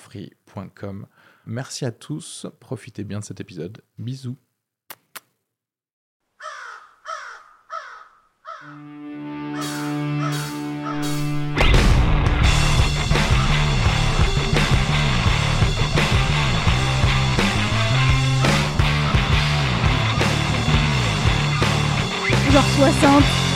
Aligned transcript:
sugarfree.com. 0.00 1.06
Merci 1.46 1.84
à 1.84 1.92
tous, 1.92 2.46
profitez 2.60 3.04
bien 3.04 3.20
de 3.20 3.24
cet 3.24 3.40
épisode. 3.40 3.82
Bisous. 3.98 4.36
Genre 22.52 22.64
60. 22.76 23.49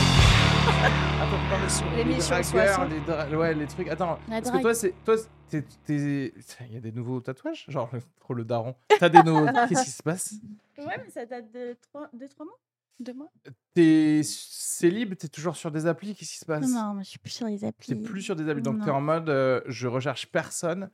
L'émission 1.95 2.37
les 2.37 2.43
60. 2.43 2.89
les 2.89 2.99
dra- 3.01 3.29
ouais, 3.37 3.53
les 3.53 3.65
trucs. 3.67 3.87
Attends, 3.87 4.19
La 4.29 4.41
parce 4.41 4.55
que 4.55 4.61
toi, 4.61 4.73
c'est 4.73 4.93
toi, 5.03 5.15
t'es- 5.49 5.63
t'es- 5.85 6.33
il 6.67 6.73
y 6.73 6.77
a 6.77 6.79
des 6.79 6.91
nouveaux 6.91 7.19
tatouages, 7.21 7.65
genre 7.67 7.89
le- 7.93 8.01
trop 8.19 8.33
le 8.33 8.43
daron. 8.45 8.75
T'as 8.99 9.09
des 9.09 9.23
nouveaux. 9.23 9.45
Qu'est-ce 9.69 9.83
qui 9.85 9.91
se 9.91 10.03
passe? 10.03 10.33
Ouais, 10.77 10.97
mais 11.03 11.09
ça 11.09 11.25
date 11.25 11.51
de 11.51 11.75
2-3 12.13 12.45
mois 12.45 12.59
2 12.99 13.13
mois 13.13 13.31
T'es 13.73 14.21
célib, 14.23 15.15
t'es 15.15 15.27
toujours 15.27 15.55
sur 15.55 15.71
des 15.71 15.85
applis. 15.87 16.15
Qu'est-ce 16.15 16.31
qui 16.33 16.37
se 16.39 16.45
passe? 16.45 16.69
Non, 16.69 16.93
moi 16.93 17.03
je 17.03 17.09
suis 17.09 17.19
plus 17.19 17.31
sur 17.31 17.47
les 17.47 17.65
applis. 17.65 17.87
T'es 17.87 17.95
plus 17.95 18.21
sur 18.21 18.35
des 18.35 18.47
applis, 18.49 18.61
donc 18.61 18.83
t'es 18.83 18.91
en 18.91 19.01
mode 19.01 19.29
euh, 19.29 19.61
je 19.67 19.87
recherche 19.87 20.27
personne 20.31 20.89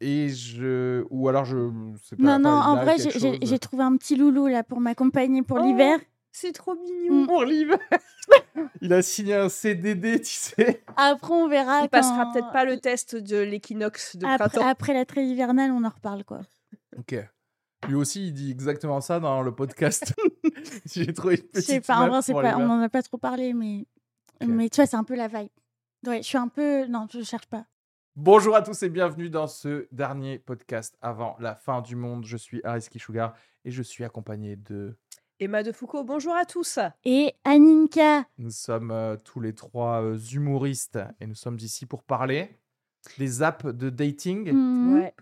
et 0.00 0.28
je 0.30 1.04
ou 1.10 1.28
alors 1.28 1.44
je 1.44 1.70
sais 2.02 2.16
pas. 2.16 2.22
Non, 2.22 2.38
non, 2.38 2.56
en 2.56 2.76
vrai, 2.76 2.96
j'ai 2.98 3.58
trouvé 3.58 3.82
un 3.82 3.96
petit 3.96 4.16
loulou 4.16 4.46
là 4.46 4.64
pour 4.64 4.80
m'accompagner 4.80 5.42
pour 5.42 5.58
Oh. 5.60 5.64
l'hiver. 5.64 5.98
C'est 6.36 6.50
trop 6.52 6.74
mignon. 6.74 7.22
Mm. 7.22 7.26
pour 7.28 7.44
l'hiver. 7.44 7.78
il 8.80 8.92
a 8.92 9.02
signé 9.02 9.34
un 9.36 9.48
CDD, 9.48 10.20
tu 10.20 10.32
sais. 10.32 10.82
Après, 10.96 11.32
on 11.32 11.46
verra. 11.46 11.82
Il 11.82 11.88
passera 11.88 12.24
quand- 12.24 12.32
peut-être 12.32 12.50
pas 12.50 12.64
le 12.64 12.80
test 12.80 13.14
de 13.14 13.36
l'équinoxe 13.36 14.16
de 14.16 14.26
Après, 14.26 14.48
printemps. 14.48 14.66
après 14.66 14.94
la 14.94 15.04
trêve 15.04 15.26
hivernale, 15.26 15.70
on 15.70 15.84
en 15.84 15.88
reparle 15.90 16.24
quoi. 16.24 16.40
Ok. 16.98 17.14
Lui 17.86 17.94
aussi, 17.94 18.26
il 18.28 18.32
dit 18.32 18.50
exactement 18.50 19.00
ça 19.00 19.20
dans 19.20 19.42
le 19.42 19.54
podcast. 19.54 20.12
J'ai 20.92 21.12
trouvé 21.12 21.36
une 21.36 21.42
Je 21.42 21.46
petite 21.60 21.66
sais 21.66 21.80
pas, 21.80 21.98
en 21.98 22.08
pas, 22.10 22.56
on 22.56 22.58
meufs. 22.58 22.70
en 22.70 22.80
a 22.80 22.88
pas 22.88 23.02
trop 23.02 23.18
parlé, 23.18 23.54
mais. 23.54 23.86
Mais 24.44 24.68
tu 24.68 24.76
vois, 24.76 24.86
c'est 24.86 24.96
un 24.96 25.04
peu 25.04 25.14
la 25.14 25.28
vibe. 25.28 25.50
Ouais, 26.04 26.18
je 26.18 26.26
suis 26.26 26.38
un 26.38 26.48
peu. 26.48 26.86
Non, 26.86 27.06
je 27.12 27.22
cherche 27.22 27.46
pas. 27.46 27.64
Bonjour 28.16 28.56
à 28.56 28.62
tous 28.62 28.82
et 28.82 28.88
bienvenue 28.88 29.30
dans 29.30 29.46
ce 29.46 29.86
dernier 29.92 30.38
podcast 30.40 30.96
avant 31.00 31.36
la 31.38 31.54
fin 31.54 31.80
du 31.80 31.94
monde. 31.94 32.24
Je 32.26 32.36
suis 32.36 32.60
Ariski 32.64 32.98
Sugar 32.98 33.34
et 33.64 33.70
je 33.70 33.82
suis 33.82 34.02
accompagné 34.02 34.56
de. 34.56 34.96
Emma 35.40 35.62
de 35.62 35.72
Foucault, 35.72 36.04
bonjour 36.04 36.34
à 36.34 36.44
tous. 36.44 36.78
Et 37.04 37.34
Aninka, 37.44 38.24
Nous 38.38 38.50
sommes 38.50 38.90
euh, 38.92 39.16
tous 39.16 39.40
les 39.40 39.52
trois 39.54 40.00
euh, 40.02 40.16
humoristes 40.32 40.98
et 41.20 41.26
nous 41.26 41.34
sommes 41.34 41.56
ici 41.60 41.86
pour 41.86 42.04
parler 42.04 42.56
des 43.18 43.42
apps 43.42 43.66
de 43.66 43.90
dating, 43.90 44.52
hmm, 44.52 44.94
Ouais. 44.94 45.14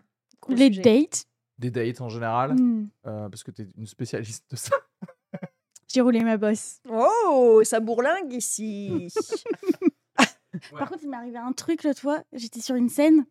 les 0.48 0.66
sujet. 0.68 0.82
dates. 0.82 1.24
des 1.58 1.70
dates 1.70 2.00
en 2.02 2.08
général, 2.10 2.52
hmm, 2.54 2.88
euh, 3.06 3.28
parce 3.30 3.42
que 3.42 3.50
tu 3.50 3.62
es 3.62 3.66
une 3.76 3.86
spécialiste 3.86 4.44
de 4.50 4.56
ça. 4.56 4.76
J'ai 5.88 6.00
roulé 6.02 6.20
ma 6.20 6.36
bosse. 6.36 6.80
Oh, 6.88 7.62
ça 7.64 7.80
bourlingue 7.80 8.32
ici. 8.32 9.08
Par 10.70 10.88
contre, 10.90 11.02
il 11.02 11.08
m'est 11.08 11.16
arrivé 11.16 11.38
un 11.38 11.52
truc 11.52 11.82
l'autre 11.84 12.00
fois. 12.00 12.22
J'étais 12.34 12.60
sur 12.60 12.74
une 12.76 12.88
scène 12.90 13.24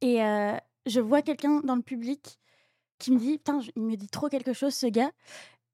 et 0.00 0.22
euh, 0.24 0.56
je 0.86 1.00
vois 1.00 1.20
quelqu'un 1.22 1.60
dans 1.60 1.76
le 1.76 1.82
public 1.82 2.38
qui 2.98 3.12
me 3.12 3.18
dit 3.18 3.36
Putain, 3.38 3.60
je- 3.60 3.70
il 3.76 3.82
me 3.82 3.94
dit 3.96 4.08
trop 4.08 4.28
quelque 4.28 4.54
chose, 4.54 4.74
ce 4.74 4.86
gars. 4.86 5.12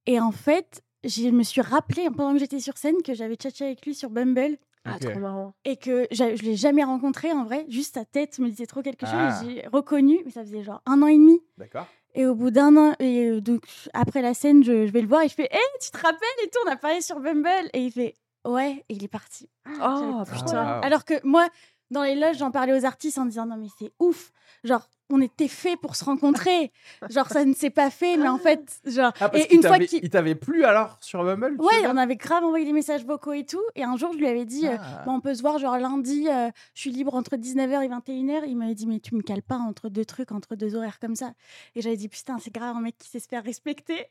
Et 0.08 0.19
en 0.20 0.32
fait, 0.32 0.82
je 1.04 1.28
me 1.28 1.42
suis 1.42 1.60
rappelé 1.60 2.08
pendant 2.08 2.32
que 2.32 2.38
j'étais 2.38 2.60
sur 2.60 2.78
scène 2.78 3.02
que 3.04 3.12
j'avais 3.12 3.34
tchatché 3.34 3.66
avec 3.66 3.84
lui 3.84 3.94
sur 3.94 4.08
Bumble 4.08 4.56
ah, 4.86 4.98
trop 4.98 5.19
marrant. 5.19 5.52
et 5.66 5.76
que 5.76 6.06
je 6.10 6.42
l'ai 6.42 6.56
jamais 6.56 6.82
rencontré 6.82 7.30
en 7.30 7.44
vrai. 7.44 7.66
Juste 7.69 7.96
sa 7.96 8.06
tête 8.06 8.38
me 8.38 8.48
disait 8.48 8.64
trop 8.64 8.80
quelque 8.80 9.04
chose. 9.04 9.14
Ah. 9.14 9.42
et 9.44 9.56
J'ai 9.56 9.69
reconnu, 9.70 10.19
mais 10.24 10.30
ça 10.30 10.42
faisait 10.42 10.62
genre 10.62 10.80
un 10.86 11.02
an 11.02 11.08
et 11.08 11.19
demi. 11.19 11.42
D'accord 11.58 11.86
Et 12.14 12.24
au 12.24 12.34
bout 12.34 12.50
d'un 12.50 12.74
an, 12.78 12.94
et 13.00 13.26
euh, 13.26 13.42
donc 13.42 13.64
après 13.92 14.22
la 14.22 14.32
scène, 14.32 14.64
je, 14.64 14.86
je 14.86 14.92
vais 14.92 15.02
le 15.02 15.08
voir 15.08 15.20
et 15.24 15.28
je 15.28 15.34
fais 15.34 15.48
Hé, 15.52 15.58
tu 15.82 15.91
te 15.91 15.98
rappelles 15.98 16.42
et 16.42 16.48
tout, 16.48 16.58
on 16.66 16.70
a 16.70 16.76
parlé 16.76 17.02
sur 17.02 17.20
Bumble. 17.20 17.69
Et 17.75 17.84
il 17.84 17.92
fait 17.92 18.14
Ouais, 18.46 18.82
et 18.88 18.94
il 18.94 19.04
est 19.04 19.08
parti. 19.08 19.50
Oh, 19.82 20.22
putain. 20.32 20.80
Alors 20.80 21.04
que 21.04 21.14
moi, 21.22 21.48
dans 21.91 22.03
les 22.03 22.15
loges, 22.15 22.38
j'en 22.38 22.50
parlais 22.50 22.78
aux 22.78 22.84
artistes 22.84 23.19
en 23.19 23.26
disant 23.26 23.47
non, 23.47 23.56
mais 23.56 23.69
c'est 23.78 23.93
ouf. 23.99 24.32
Genre, 24.65 24.87
on 25.10 25.21
était 25.21 25.49
fait 25.49 25.76
pour 25.76 25.97
se 25.97 26.04
rencontrer. 26.04 26.71
genre, 27.10 27.28
ça 27.28 27.44
ne 27.44 27.54
s'est 27.54 27.71
pas 27.71 27.91
fait, 27.91 28.16
mais 28.16 28.28
en 28.28 28.38
fait, 28.38 28.81
genre. 28.84 29.12
Ah, 29.21 29.28
parce 29.28 29.44
et 29.44 29.54
une 29.54 29.62
fois 29.62 29.78
qu'il. 29.78 30.00
il 30.03 30.10
t'avait 30.10 30.34
plu 30.34 30.65
alors 30.65 30.99
sur 31.00 31.25
Bumble 31.25 31.56
Ouais, 31.60 31.87
on 31.87 31.97
avait 31.97 32.16
grave 32.16 32.44
envoyé 32.44 32.66
des 32.66 32.72
messages 32.72 33.04
vocaux 33.04 33.32
et 33.32 33.44
tout. 33.47 33.62
Et 33.75 33.84
un 33.84 33.97
jour, 33.97 34.12
je 34.12 34.19
lui 34.19 34.26
avais 34.26 34.44
dit, 34.44 34.66
euh, 34.66 34.76
Ah. 34.78 35.03
Bon, 35.06 35.15
on 35.15 35.21
peut 35.21 35.34
se 35.34 35.41
voir 35.43 35.59
genre 35.59 35.78
lundi, 35.78 36.28
euh, 36.28 36.50
je 36.75 36.81
suis 36.81 36.91
libre 36.91 37.15
entre 37.15 37.37
19h 37.37 37.82
et 37.84 37.88
21h. 37.88 38.43
Il 38.47 38.56
m'avait 38.56 38.75
dit, 38.75 38.87
mais 38.87 39.00
tu 39.00 39.15
me 39.15 39.22
cales 39.22 39.43
pas 39.43 39.56
entre 39.56 39.88
deux 39.88 40.05
trucs, 40.05 40.32
entre 40.32 40.56
deux 40.56 40.75
horaires 40.75 40.99
comme 40.99 41.16
ça. 41.16 41.32
Et 41.75 41.81
j'avais 41.81 41.97
dit, 41.97 42.09
putain, 42.09 42.38
c'est 42.38 42.53
grave 42.53 42.76
un 42.76 42.81
mec 42.81 42.99
qui 42.99 43.09
sait 43.09 43.20
se 43.20 43.28
faire 43.28 43.44
respecter. 43.44 44.06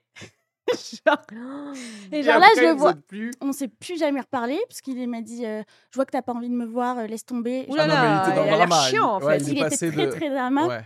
genre. 1.06 1.18
Et 2.12 2.20
Et 2.20 2.24
genre 2.24 2.40
là, 2.40 2.48
après, 2.52 2.62
je 2.62 2.68
le 2.68 2.74
vois. 2.74 2.94
plus. 2.94 3.32
On 3.42 3.52
s'est 3.52 3.68
plus 3.68 3.98
jamais 4.00 4.20
reparlé 4.22 4.60
parce 4.68 4.82
qu'il 4.82 5.08
m'a 5.08 5.22
dit 5.22 5.46
euh, 5.46 5.64
Je 5.92 5.96
vois 5.96 6.06
que 6.06 6.12
t'as 6.12 6.22
pas 6.22 6.34
envie 6.34 6.50
de 6.50 6.54
me 6.56 6.66
voir, 6.66 6.98
euh, 7.00 7.08
laisse 7.08 7.26
tomber. 7.26 7.66
Ouh 7.70 7.76
là 7.76 7.84
Ah 7.84 7.88
non, 7.88 7.94
là, 7.94 8.02
mais 8.02 8.16
il 8.16 8.30
était 8.32 8.50
dans 8.52 8.66
il 8.66 8.72
a 8.74 8.82
chiant 8.90 9.08
en 9.16 9.22
ouais, 9.24 9.40
fait. 9.40 9.46
il 9.52 9.58
était 9.64 9.92
très 9.92 10.06
de- 10.06 10.12
très 10.12 10.30
drama. 10.30 10.68
Ouais. 10.68 10.82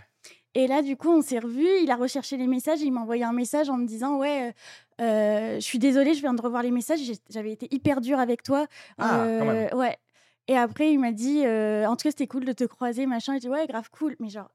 Et 0.54 0.66
là, 0.66 0.82
du 0.82 0.96
coup, 0.96 1.10
on 1.10 1.22
s'est 1.22 1.38
revus. 1.38 1.66
Il 1.82 1.90
a 1.90 1.96
recherché 1.96 2.36
les 2.36 2.46
messages. 2.46 2.82
Et 2.82 2.84
il 2.84 2.92
m'a 2.92 3.00
envoyé 3.00 3.24
un 3.24 3.32
message 3.32 3.70
en 3.70 3.76
me 3.78 3.86
disant 3.86 4.18
Ouais, 4.18 4.52
euh, 5.00 5.54
je 5.56 5.60
suis 5.60 5.78
désolée, 5.78 6.14
je 6.14 6.20
viens 6.20 6.34
de 6.34 6.42
revoir 6.42 6.62
les 6.62 6.70
messages. 6.70 7.00
J'avais 7.30 7.52
été 7.52 7.68
hyper 7.70 8.00
dure 8.00 8.18
avec 8.20 8.42
toi. 8.42 8.66
Ah, 8.98 9.08
quand 9.38 9.44
même. 9.46 9.68
Euh, 9.72 9.76
Ouais. 9.76 9.96
Et 10.48 10.56
après, 10.58 10.92
il 10.92 10.98
m'a 10.98 11.12
dit 11.12 11.42
euh, 11.46 11.86
En 11.86 11.96
tout 11.96 12.02
cas, 12.04 12.10
c'était 12.10 12.26
cool 12.26 12.44
de 12.44 12.52
te 12.52 12.64
croiser, 12.64 13.06
machin. 13.06 13.32
Et 13.32 13.36
j'ai 13.36 13.40
dit 13.42 13.48
Ouais, 13.48 13.66
grave 13.66 13.88
cool. 13.90 14.16
Mais 14.20 14.28
genre, 14.28 14.50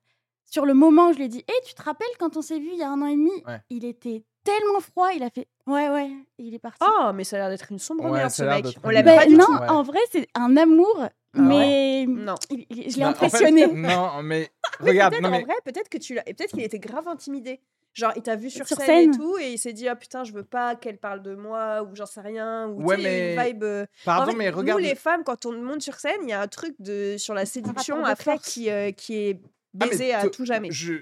sur 0.46 0.66
le 0.66 0.74
moment 0.76 1.10
où 1.10 1.14
je 1.14 1.18
lui 1.18 1.26
ai 1.26 1.30
dit 1.30 1.40
Hé, 1.48 1.54
tu 1.66 1.74
te 1.74 1.82
rappelles 1.82 2.08
quand 2.20 2.38
on 2.38 2.42
s'est 2.42 2.60
vu 2.60 2.70
il 2.74 2.78
y 2.78 2.84
a 2.84 2.90
un 2.92 3.02
an 3.02 3.08
et 3.08 3.16
demi 3.16 3.32
Ouais. 3.48 3.60
Il 3.70 3.84
était 3.86 4.24
tellement 4.52 4.80
froid. 4.80 5.10
Il 5.16 5.24
a 5.24 5.30
fait 5.30 5.48
Ouais, 5.68 5.90
ouais. 5.90 6.10
Il 6.38 6.54
est 6.54 6.60
parti. 6.60 6.78
Oh, 6.82 7.12
mais 7.14 7.24
ça 7.24 7.36
a 7.36 7.40
l'air 7.40 7.50
d'être 7.50 7.72
une 7.72 7.80
sombre 7.80 8.06
Ouais, 8.06 8.20
merde 8.20 8.32
ce 8.32 8.44
mec. 8.44 8.66
On 8.84 8.90
l'aime 8.90 9.06
pas 9.06 9.26
du 9.26 9.36
non, 9.36 9.46
tout. 9.46 9.54
en 9.54 9.84
vrai, 9.84 10.00
c'est 10.12 10.28
un 10.36 10.56
amour. 10.58 10.98
Ah 11.36 11.40
mais 11.42 12.06
Non. 12.08 12.36
il- 12.50 12.66
il- 12.70 12.90
je 12.92 12.98
l'ai 12.98 13.04
Non, 13.04 13.10
en 13.10 13.14
fait, 13.14 13.26
impressionné. 13.26 13.68
non, 13.74 14.24
mais 14.24 14.50
Mais 14.82 14.90
regarde, 14.92 15.14
peut-être 15.14 15.24
non, 15.24 15.30
en 15.30 15.32
mais 15.40 15.44
vrai, 15.44 15.56
peut-être 15.66 15.90
que 15.90 15.98
tu 15.98 16.14
l'as. 16.16 16.28
et 16.28 16.34
Peut-être 16.34 16.52
qu'il 16.52 16.64
était 16.64 16.80
grave 16.80 17.08
intimidé. 17.08 17.60
Genre, 17.94 18.12
il 18.16 18.22
t'a 18.22 18.36
vu 18.36 18.50
sur, 18.52 18.68
Sur 18.68 18.78
scène, 18.78 18.86
scène. 18.86 19.14
et 19.14 19.18
tout, 19.18 19.38
et 19.40 19.52
il 19.54 19.58
s'est 19.58 19.74
dit, 19.74 19.88
ah 19.88 19.96
putain, 19.96 20.24
je 20.24 20.32
veux 20.32 20.44
pas 20.44 20.76
qu'elle 20.76 21.00
parle 21.00 21.24
de 21.24 21.34
moi, 21.36 21.82
ou 21.82 21.96
j'en 21.96 22.06
sais 22.06 22.22
rien. 22.22 22.68
Ou 22.70 22.84
Ouais, 22.84 22.96
tu 22.98 23.02
sais, 23.04 23.30
une 23.32 23.36
mais- 23.36 23.48
vibe. 23.54 23.64
euh, 23.64 23.86
pardon, 24.06 24.24
en 24.24 24.32
fait, 24.32 24.38
mais 24.38 24.50
regarde. 24.52 24.80
Nous, 24.80 24.88
les 24.88 24.94
femmes, 24.94 25.24
quand 25.24 25.48
on 25.48 25.52
monte 25.54 25.82
sur 25.82 25.96
scène, 25.96 26.20
il 26.24 26.30
y 26.30 26.34
a 26.34 26.40
un 26.42 26.48
truc 26.48 26.76
de, 26.80 27.16
sur 27.18 27.34
la 27.34 27.46
séduction 27.48 28.06
après 28.06 28.38
qui, 28.38 28.70
euh, 28.70 28.92
qui 28.92 29.16
est 29.18 29.40
Ah, 29.44 29.48
mais 29.86 29.90
baisé 29.90 30.14
à 30.14 30.22
to- 30.24 30.30
tout 30.30 30.46
jamais. 30.46 30.70
Je 30.72 30.94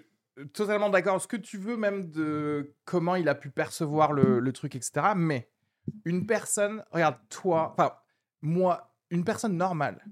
totalement 0.53 0.89
d'accord. 0.89 1.21
Ce 1.21 1.27
que 1.27 1.37
tu 1.37 1.57
veux, 1.57 1.77
même 1.77 2.09
de 2.11 2.73
comment 2.85 3.15
il 3.15 3.29
a 3.29 3.35
pu 3.35 3.49
percevoir 3.49 4.13
le, 4.13 4.39
le 4.39 4.53
truc, 4.53 4.75
etc. 4.75 4.91
une 6.03 6.25
personne, 6.25 6.83
regarde, 6.91 7.17
toi, 7.29 7.73
enfin, 7.77 7.93
moi, 8.41 8.93
une 9.09 9.23
personne 9.23 9.55
normale. 9.57 10.03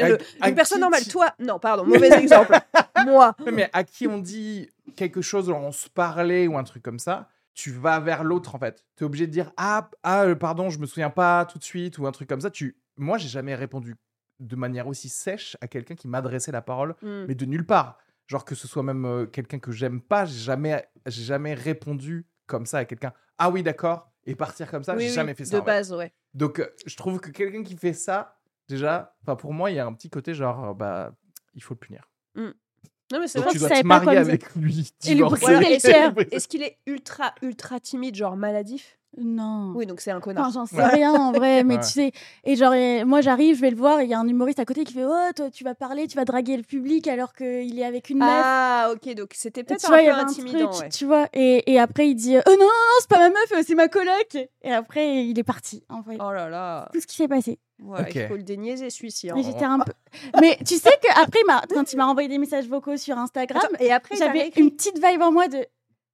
À- 0.00 0.44
à 0.44 0.48
Une 0.48 0.54
personne 0.54 0.80
normale, 0.80 1.02
tu- 1.02 1.08
toi, 1.10 1.34
non, 1.38 1.58
pardon, 1.58 1.84
mauvais 1.86 2.10
exemple. 2.22 2.56
moi. 3.04 3.34
Mais 3.52 3.68
à 3.72 3.82
qui 3.84 4.06
on 4.06 4.18
dit 4.18 4.70
quelque 4.96 5.22
chose, 5.22 5.48
on 5.50 5.72
se 5.72 5.88
parlait 5.88 6.46
ou 6.46 6.56
un 6.56 6.64
truc 6.64 6.82
comme 6.82 6.98
ça, 7.00 7.28
tu 7.54 7.70
vas 7.70 7.98
vers 8.00 8.22
l'autre 8.24 8.54
en 8.54 8.58
fait. 8.58 8.84
Tu 8.96 9.02
es 9.04 9.06
obligé 9.06 9.26
de 9.26 9.32
dire 9.32 9.50
ah, 9.56 9.90
ah 10.02 10.22
euh, 10.24 10.34
pardon, 10.36 10.70
je 10.70 10.78
me 10.78 10.86
souviens 10.86 11.10
pas 11.10 11.44
tout 11.46 11.58
de 11.58 11.64
suite 11.64 11.98
ou 11.98 12.06
un 12.06 12.12
truc 12.12 12.28
comme 12.28 12.40
ça. 12.40 12.50
Tu 12.50 12.76
moi, 12.96 13.18
j'ai 13.18 13.28
jamais 13.28 13.54
répondu 13.54 13.96
de 14.40 14.56
manière 14.56 14.86
aussi 14.86 15.08
sèche 15.08 15.56
à 15.60 15.66
quelqu'un 15.68 15.94
qui 15.94 16.08
m'adressait 16.08 16.52
la 16.52 16.62
parole, 16.62 16.94
Hmm. 17.02 17.24
mais 17.26 17.34
de 17.34 17.44
nulle 17.44 17.66
part. 17.66 17.98
Genre 18.26 18.44
que 18.44 18.54
ce 18.54 18.68
soit 18.68 18.82
même 18.82 19.04
euh, 19.04 19.26
quelqu'un 19.26 19.58
que 19.58 19.72
j'aime 19.72 20.00
pas, 20.00 20.24
j'ai 20.24 20.38
jamais 20.38 20.86
j'ai 21.06 21.22
jamais 21.22 21.54
répondu 21.54 22.26
comme 22.46 22.66
ça 22.66 22.78
à 22.78 22.84
quelqu'un. 22.84 23.12
Ah 23.38 23.50
oui, 23.50 23.62
d'accord. 23.62 24.10
Et 24.24 24.34
partir 24.34 24.70
comme 24.70 24.84
ça, 24.84 24.94
Oui, 24.94 25.02
j'ai 25.02 25.08
oui, 25.08 25.14
jamais 25.14 25.34
fait 25.34 25.44
ça. 25.44 25.58
De 25.58 25.64
base, 25.64 25.92
ouais. 25.92 26.12
Donc, 26.32 26.60
euh, 26.60 26.68
je 26.86 26.96
trouve 26.96 27.18
que 27.20 27.30
quelqu'un 27.30 27.64
qui 27.64 27.76
fait 27.76 27.92
ça, 27.92 28.38
déjà, 28.68 29.16
enfin 29.22 29.34
pour 29.34 29.52
moi, 29.52 29.70
il 29.70 29.74
y 29.74 29.80
a 29.80 29.86
un 29.86 29.92
petit 29.92 30.10
côté 30.10 30.32
genre, 30.32 30.70
euh, 30.70 30.74
bah, 30.74 31.12
il 31.54 31.62
faut 31.62 31.74
le 31.74 31.78
punir. 31.78 32.08
Non, 32.36 33.20
mais 33.20 33.28
c'est 33.28 33.40
vrai. 33.40 33.50
tu 33.50 33.58
je 33.58 33.66
dois 33.66 33.80
te 33.80 33.86
marier 33.86 34.16
avec 34.16 34.54
lui. 34.54 34.94
Et 35.06 35.14
lui 35.14 35.22
cœur. 35.82 36.14
Est-ce 36.30 36.48
qu'il 36.48 36.62
est 36.62 36.78
ultra, 36.86 37.34
ultra 37.42 37.78
timide, 37.78 38.14
genre 38.14 38.36
maladif? 38.36 38.98
Non. 39.18 39.72
Oui, 39.76 39.84
donc 39.84 40.00
c'est 40.00 40.10
un 40.10 40.20
connard. 40.20 40.46
Enfin, 40.48 40.52
j'en 40.60 40.66
sais 40.66 40.76
Ouais. 40.76 40.86
rien 40.86 41.12
en 41.12 41.32
vrai, 41.32 41.64
mais 41.64 41.74
Ouais. 41.74 41.80
tu 41.82 41.88
sais. 41.88 42.12
Et 42.44 42.56
genre, 42.56 42.72
et 42.72 43.04
moi 43.04 43.20
j'arrive, 43.20 43.56
je 43.56 43.60
vais 43.60 43.70
le 43.70 43.76
voir, 43.76 44.00
et 44.00 44.04
il 44.04 44.10
y 44.10 44.14
a 44.14 44.18
un 44.18 44.26
humoriste 44.26 44.58
à 44.58 44.64
côté 44.64 44.84
qui 44.84 44.94
fait 44.94 45.04
Oh, 45.04 45.32
toi, 45.36 45.50
tu 45.50 45.64
vas 45.64 45.74
parler, 45.74 46.06
tu 46.06 46.16
vas 46.16 46.24
draguer 46.24 46.56
le 46.56 46.62
public 46.62 47.06
alors 47.08 47.34
qu'il 47.34 47.78
est 47.78 47.84
avec 47.84 48.08
une 48.08 48.18
meuf. 48.20 48.28
ah, 48.30 48.90
ok, 48.94 49.14
donc 49.14 49.30
c'était 49.34 49.64
peut-être 49.64 49.80
tu 49.80 49.86
un 49.86 49.88
vois, 49.90 49.98
peu 50.02 50.10
un 50.12 50.18
intimidant. 50.26 50.70
truc, 50.70 50.82
ouais. 50.82 50.88
tu 50.88 51.04
vois. 51.04 51.26
Et, 51.34 51.70
et 51.70 51.78
après, 51.78 52.08
il 52.08 52.14
dit 52.14 52.36
Oh 52.38 52.50
non, 52.50 52.56
non, 52.56 52.64
non, 52.64 52.96
c'est 53.00 53.08
pas 53.10 53.18
ma 53.18 53.28
meuf, 53.28 53.52
euh, 53.52 53.62
c'est 53.66 53.74
ma 53.74 53.88
coloc. 53.88 54.36
Et 54.62 54.72
après, 54.72 55.24
il 55.26 55.38
est 55.38 55.42
parti, 55.44 55.84
en 55.90 56.02
fait. 56.02 56.16
Oh 56.18 56.32
là 56.32 56.48
là. 56.48 56.88
Tout 56.94 57.00
ce 57.00 57.06
qui 57.06 57.16
s'est 57.16 57.28
passé. 57.28 57.58
Ouais, 57.82 58.00
Ok. 58.00 58.14
Il 58.14 58.28
faut 58.28 58.36
le 58.36 58.42
déniaiser, 58.44 58.88
celui-ci. 58.90 59.28
hein. 59.28 59.34
Et 59.36 59.42
j'étais 59.42 59.64
un 59.64 59.80
peu. 59.80 59.92
Mais 60.40 60.56
tu 60.64 60.76
sais 60.76 60.92
qu'après, 61.02 61.40
quand 61.74 61.92
il 61.92 61.96
m'a 61.96 62.06
envoyé 62.06 62.28
des 62.28 62.38
messages 62.38 62.66
vocaux 62.68 62.96
sur 62.96 63.18
Instagram, 63.18 63.60
Attends, 63.64 63.84
et 63.84 63.92
après, 63.92 64.16
j'avais 64.16 64.52
une 64.56 64.70
petite 64.70 65.04
vibe 65.04 65.20
en 65.20 65.32
moi 65.32 65.48
de 65.48 65.66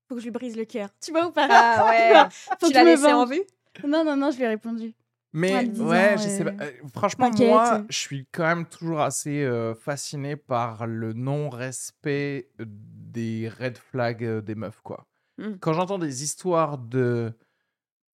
Faut 0.08 0.14
que 0.14 0.20
je 0.20 0.26
lui 0.26 0.30
brise 0.32 0.56
le 0.56 0.64
cœur. 0.64 0.88
Tu 1.00 1.10
vois 1.12 1.26
ou 1.26 1.32
pas? 1.32 1.46
Ah 1.50 1.86
ouais. 1.88 2.28
Faut 2.58 2.66
tu 2.66 2.72
que 2.72 2.76
l'as 2.78 2.84
laissé 2.84 3.12
en 3.12 3.26
vue? 3.26 3.42
Non, 3.86 4.04
non, 4.04 4.16
non, 4.16 4.30
je 4.30 4.38
lui 4.38 4.44
ai 4.44 4.48
répondu. 4.48 4.94
Mais 5.34 5.66
disant, 5.66 5.86
ouais, 5.88 6.16
je 6.18 6.24
euh, 6.24 6.28
sais 6.30 6.44
pas. 6.44 6.64
euh, 6.64 6.72
franchement, 6.94 7.30
moi, 7.30 7.82
je 7.90 7.96
suis 7.98 8.26
quand 8.32 8.44
même 8.46 8.64
toujours 8.64 9.00
assez 9.02 9.44
euh, 9.44 9.74
fasciné 9.74 10.36
par 10.36 10.86
le 10.86 11.12
non-respect 11.12 12.48
euh, 12.60 12.64
des 12.66 13.48
red 13.60 13.76
flags 13.76 14.24
euh, 14.24 14.40
des 14.40 14.54
meufs, 14.54 14.80
quoi. 14.82 15.06
Mm. 15.36 15.54
Quand 15.60 15.74
j'entends 15.74 15.98
des 15.98 16.22
histoires 16.24 16.78
de 16.78 17.32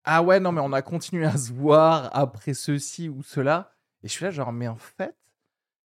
ah 0.04 0.22
ouais, 0.22 0.40
non, 0.40 0.52
mais 0.52 0.60
on 0.62 0.72
a 0.72 0.82
continué 0.82 1.26
à 1.26 1.36
se 1.36 1.52
voir 1.52 2.08
après 2.16 2.54
ceci 2.54 3.08
ou 3.08 3.22
cela, 3.22 3.74
et 4.02 4.08
je 4.08 4.12
suis 4.12 4.24
là, 4.24 4.30
genre, 4.30 4.52
mais 4.52 4.68
en 4.68 4.76
fait, 4.76 5.14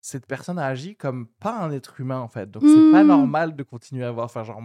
cette 0.01 0.27
personne 0.27 0.59
a 0.59 0.67
agi 0.67 0.95
comme 0.97 1.27
pas 1.39 1.57
un 1.57 1.71
être 1.71 1.99
humain, 2.01 2.19
en 2.19 2.27
fait. 2.27 2.51
Donc, 2.51 2.63
c'est 2.67 2.91
pas 2.91 3.03
Mm. 3.03 3.07
normal 3.07 3.56
de 3.56 3.63
continuer 3.63 4.03
à 4.06 4.11
voir. 4.11 4.25
Enfin, 4.25 4.44
genre, 4.44 4.61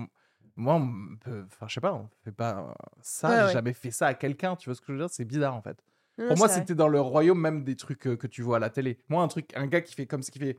moi, 0.59 0.75
on 0.75 1.17
peut- 1.17 1.45
enfin, 1.47 1.67
je 1.69 1.75
sais 1.75 1.81
pas, 1.81 1.95
on 1.95 2.09
fait 2.25 2.33
pas 2.33 2.59
euh, 2.59 2.73
ça, 3.01 3.29
Ouais, 3.31 3.37
j'ai 3.39 3.45
ouais. 3.47 3.53
jamais 3.53 3.73
fait 3.73 3.91
ça 3.91 4.09
à 4.09 4.15
quelqu'un, 4.15 4.57
tu 4.57 4.69
vois 4.69 4.75
ce 4.75 4.81
que 4.81 4.89
je 4.89 4.93
veux 4.93 4.99
dire? 4.99 5.09
C'est 5.11 5.25
bizarre, 5.25 5.55
en 5.55 5.63
fait. 5.63 5.83
Pour 6.27 6.37
moi, 6.37 6.49
c'était 6.49 6.75
dans 6.75 6.89
le 6.89 7.01
royaume 7.01 7.41
même 7.41 7.63
des 7.63 7.77
trucs 7.77 8.07
euh, 8.09 8.17
que 8.17 8.27
tu 8.27 8.43
vois 8.43 8.57
à 8.57 8.61
la 8.61 8.71
télé. 8.71 8.99
Moi, 9.09 9.23
un 9.23 9.29
truc, 9.29 9.57
un 9.57 9.67
gars 9.69 9.81
qui 9.81 9.95
fait 9.95 10.07
comme 10.07 10.23
ce 10.23 10.31
qui 10.33 10.41
fait 10.41 10.59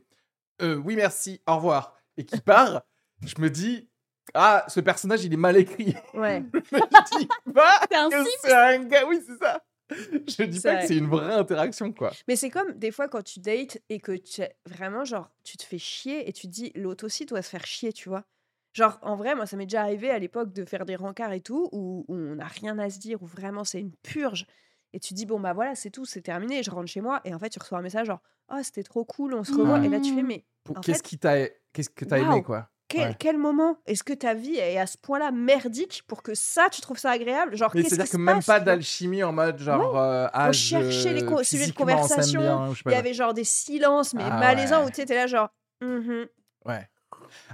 euh, 0.62 0.76
oui, 0.76 0.96
merci, 0.96 1.40
au 1.46 1.56
revoir, 1.56 1.94
et 2.16 2.24
qui 2.24 2.40
part, 2.40 2.82
je 3.24 3.34
me 3.40 3.50
dis 3.50 3.88
ah, 4.34 4.64
ce 4.68 4.80
personnage, 4.80 5.24
il 5.24 5.32
est 5.32 5.36
mal 5.38 5.56
écrit. 5.56 5.94
Ouais. 6.14 6.42
je 6.54 7.18
dis 7.18 7.28
pas 7.52 7.72
C'est 7.90 7.96
un 7.96 8.08
que 8.10 8.16
simp. 8.16 8.26
c'est 8.42 8.52
un 8.54 8.84
gars, 8.84 9.06
oui, 9.06 9.20
c'est 9.26 9.36
ça. 9.38 9.62
Je 9.90 10.44
dis 10.44 10.60
pas 10.60 10.72
vrai. 10.74 10.82
que 10.82 10.86
c'est 10.88 10.96
une 10.96 11.08
vraie 11.08 11.34
interaction, 11.34 11.92
quoi. 11.92 12.12
Mais 12.28 12.36
c'est 12.36 12.48
comme 12.48 12.72
des 12.78 12.92
fois 12.92 13.08
quand 13.08 13.22
tu 13.22 13.40
dates 13.40 13.78
et 13.88 13.98
que 14.00 14.12
tu 14.12 14.40
vraiment 14.66 15.04
genre 15.04 15.28
tu 15.42 15.56
te 15.56 15.64
fais 15.64 15.78
chier 15.78 16.28
et 16.28 16.32
tu 16.32 16.46
te 16.46 16.52
dis 16.52 16.70
l'autre 16.76 17.04
aussi 17.04 17.26
doit 17.26 17.42
se 17.42 17.48
faire 17.50 17.66
chier, 17.66 17.92
tu 17.92 18.08
vois? 18.08 18.24
Genre 18.72 18.98
en 19.02 19.16
vrai, 19.16 19.34
moi 19.34 19.46
ça 19.46 19.56
m'est 19.56 19.66
déjà 19.66 19.82
arrivé 19.82 20.10
à 20.10 20.18
l'époque 20.18 20.52
de 20.52 20.64
faire 20.64 20.84
des 20.84 20.96
rencarts 20.96 21.32
et 21.32 21.40
tout 21.40 21.68
où, 21.72 22.04
où 22.08 22.14
on 22.14 22.36
n'a 22.36 22.46
rien 22.46 22.78
à 22.78 22.88
se 22.88 22.98
dire 22.98 23.20
où 23.22 23.26
vraiment 23.26 23.64
c'est 23.64 23.80
une 23.80 23.92
purge 24.02 24.46
et 24.92 25.00
tu 25.00 25.12
dis 25.14 25.26
bon 25.26 25.40
bah 25.40 25.52
voilà, 25.52 25.74
c'est 25.74 25.90
tout, 25.90 26.04
c'est 26.04 26.20
terminé, 26.22 26.62
je 26.62 26.70
rentre 26.70 26.88
chez 26.88 27.00
moi 27.00 27.20
et 27.24 27.34
en 27.34 27.38
fait 27.38 27.48
tu 27.50 27.58
reçois 27.58 27.78
un 27.78 27.82
message 27.82 28.06
genre 28.06 28.20
"Oh, 28.52 28.58
c'était 28.62 28.82
trop 28.84 29.04
cool, 29.04 29.34
on 29.34 29.42
se 29.44 29.52
revoit" 29.52 29.84
et 29.84 29.88
là 29.88 29.98
tu 30.00 30.14
fais 30.14 30.22
Mm. 30.22 30.26
mais 30.26 30.44
Qu'est-ce 30.82 30.98
fait- 30.98 31.02
qui 31.02 31.18
t'a, 31.18 31.48
qu'est-ce 31.72 31.90
que 31.90 32.04
t'as 32.04 32.18
aimé, 32.18 32.42
quoi? 32.42 32.68
Quel, 32.86 33.08
Ouais. 33.10 33.16
quel 33.18 33.38
moment 33.38 33.78
est-ce 33.86 34.02
que 34.04 34.12
ta 34.12 34.34
vie 34.34 34.56
est 34.56 34.76
à 34.78 34.86
ce 34.86 34.98
point-là 34.98 35.30
merdique 35.30 36.02
pour 36.08 36.22
que 36.24 36.34
ça 36.34 36.68
tu 36.70 36.80
trouves 36.80 36.98
ça 36.98 37.10
agréable? 37.12 37.56
Genre 37.56 37.70
Mais 37.74 37.82
qu'est-ce 37.82 37.94
c'est-à-dire 37.94 38.04
qui 38.06 38.10
que 38.10 38.16
se 38.16 38.22
même 38.22 38.36
passe, 38.36 38.46
pas 38.46 38.58
d'alchimie 38.60 39.22
en 39.22 39.32
mode 39.32 39.58
genre 39.58 39.96
euh, 39.96 40.26
ah, 40.32 40.48
On 40.48 40.52
je- 40.52 40.58
cherchait 40.58 41.12
les 41.14 41.24
co- 41.24 41.42
sujets 41.44 41.68
de 41.68 41.72
conversation, 41.72 42.40
bien, 42.40 42.72
Il 42.86 42.92
y 42.92 42.94
avait 42.96 43.14
genre 43.14 43.32
des 43.34 43.44
silences 43.44 44.12
mais 44.14 44.24
Ah 44.24 44.38
malaisants 44.38 44.80
ouais. 44.82 44.88
où 44.88 44.90
tu 44.90 45.00
étais 45.00 45.14
là 45.14 45.26
genre 45.28 45.48
Mhm. 45.80 46.26
Ouais. 46.66 46.88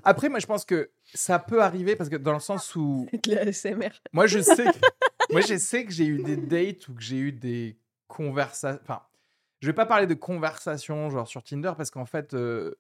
Après, 0.05 0.29
moi, 0.31 0.39
je 0.41 0.47
pense 0.47 0.65
que 0.65 0.91
ça 1.17 1.39
peut 1.39 1.63
arriver 1.63 1.97
parce 1.97 2.11
que 2.11 2.17
dans 2.17 2.33
le 2.33 2.41
sens 2.41 2.77
où 2.77 3.07
de 3.25 3.37
ASMR. 3.37 3.91
Moi, 4.13 4.27
je 4.27 4.41
sais 4.41 4.65
que, 4.65 4.79
moi, 5.33 5.41
je 5.41 5.57
sais 5.57 5.85
que 5.85 5.93
j'ai 5.93 6.07
eu 6.07 6.23
des 6.23 6.37
dates 6.37 6.89
ou 6.89 6.95
que 6.95 7.03
j'ai 7.03 7.19
eu 7.19 7.33
des 7.33 7.79
conversations. 8.07 8.81
Enfin, 8.83 9.03
je 9.61 9.67
vais 9.67 9.73
pas 9.73 9.87
parler 9.87 10.07
de 10.07 10.15
conversations 10.15 11.11
genre 11.11 11.27
sur 11.27 11.43
Tinder 11.43 11.73
parce 11.77 11.91
qu'en 11.91 12.07
fait, 12.07 12.35
euh, 12.35 12.75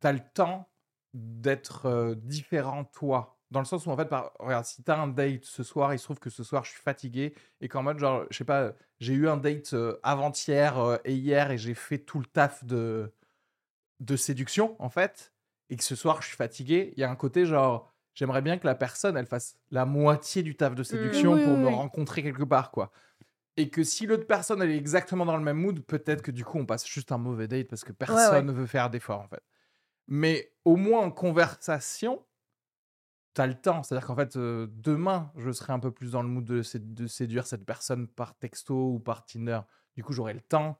t'as 0.00 0.12
le 0.12 0.20
temps 0.34 0.68
d'être 1.14 1.86
euh, 1.86 2.14
différent 2.14 2.84
toi. 2.84 3.38
Dans 3.50 3.60
le 3.60 3.66
sens 3.66 3.86
où, 3.86 3.90
en 3.90 3.96
fait, 3.96 4.08
par... 4.08 4.32
regarde, 4.38 4.66
si 4.66 4.82
t'as 4.82 4.98
un 4.98 5.08
date 5.08 5.44
ce 5.44 5.62
soir, 5.62 5.94
il 5.94 5.98
se 5.98 6.04
trouve 6.04 6.18
que 6.18 6.30
ce 6.30 6.44
soir, 6.44 6.64
je 6.64 6.70
suis 6.70 6.82
fatigué 6.82 7.34
et 7.60 7.68
qu'en 7.68 7.82
mode, 7.82 7.98
genre, 7.98 8.24
je 8.30 8.36
sais 8.36 8.44
pas, 8.44 8.74
j'ai 9.00 9.14
eu 9.14 9.28
un 9.28 9.38
date 9.38 9.72
euh, 9.72 9.98
avant-hier 10.02 10.78
euh, 10.78 10.96
et 11.04 11.14
hier 11.14 11.50
et 11.50 11.58
j'ai 11.58 11.74
fait 11.74 11.98
tout 11.98 12.18
le 12.18 12.26
taf 12.26 12.64
de, 12.64 13.10
de 14.00 14.16
séduction, 14.16 14.76
en 14.78 14.90
fait, 14.90 15.32
et 15.70 15.76
que 15.76 15.84
ce 15.84 15.94
soir, 15.96 16.22
je 16.22 16.28
suis 16.28 16.36
fatigué, 16.36 16.92
il 16.96 17.00
y 17.00 17.04
a 17.04 17.10
un 17.10 17.16
côté 17.16 17.44
genre, 17.46 17.92
j'aimerais 18.14 18.42
bien 18.42 18.58
que 18.58 18.66
la 18.66 18.74
personne, 18.74 19.16
elle 19.16 19.26
fasse 19.26 19.58
la 19.70 19.84
moitié 19.86 20.42
du 20.42 20.56
taf 20.56 20.74
de 20.74 20.82
séduction 20.82 21.38
Oui, 21.38 21.40
pour 21.40 21.56
oui, 21.56 21.58
me 21.58 21.68
oui. 21.68 21.76
rencontrer 21.76 22.22
quelque 22.22 22.44
part, 22.44 22.70
quoi. 22.70 22.90
Et 23.56 23.70
que 23.70 23.84
si 23.84 24.06
l'autre 24.06 24.26
personne, 24.26 24.62
elle 24.62 24.70
est 24.70 24.76
exactement 24.78 25.26
dans 25.26 25.36
le 25.36 25.42
même 25.44 25.58
mood, 25.58 25.80
peut-être 25.80 26.22
que 26.22 26.30
du 26.30 26.44
coup, 26.44 26.58
on 26.58 26.66
passe 26.66 26.86
juste 26.88 27.12
un 27.12 27.18
mauvais 27.18 27.48
date 27.48 27.68
parce 27.68 27.84
que 27.84 27.92
personne 27.92 28.46
ne 28.46 28.52
veut 28.52 28.66
faire 28.66 28.90
d'effort, 28.90 29.20
en 29.20 29.28
fait. 29.28 29.42
Mais 30.08 30.54
au 30.64 30.76
moins 30.76 31.00
en 31.02 31.10
conversation, 31.12 32.24
t'as 33.34 33.46
le 33.46 33.54
temps. 33.60 33.82
C'est-à-dire 33.82 34.06
qu'en 34.06 34.16
fait, 34.16 34.36
euh, 34.36 34.66
demain, 34.70 35.32
je 35.36 35.50
serai 35.52 35.72
un 35.72 35.78
peu 35.78 35.90
plus 35.92 36.12
dans 36.12 36.22
le 36.22 36.28
mood 36.28 36.44
de, 36.44 36.62
sé- 36.62 36.78
de 36.80 37.06
séduire 37.06 37.46
cette 37.46 37.64
personne 37.64 38.08
par 38.08 38.36
texto 38.38 38.92
ou 38.94 39.00
par 39.00 39.24
Tinder. 39.24 39.60
Du 39.96 40.04
coup, 40.04 40.12
j'aurai 40.12 40.34
le 40.34 40.40
temps. 40.40 40.78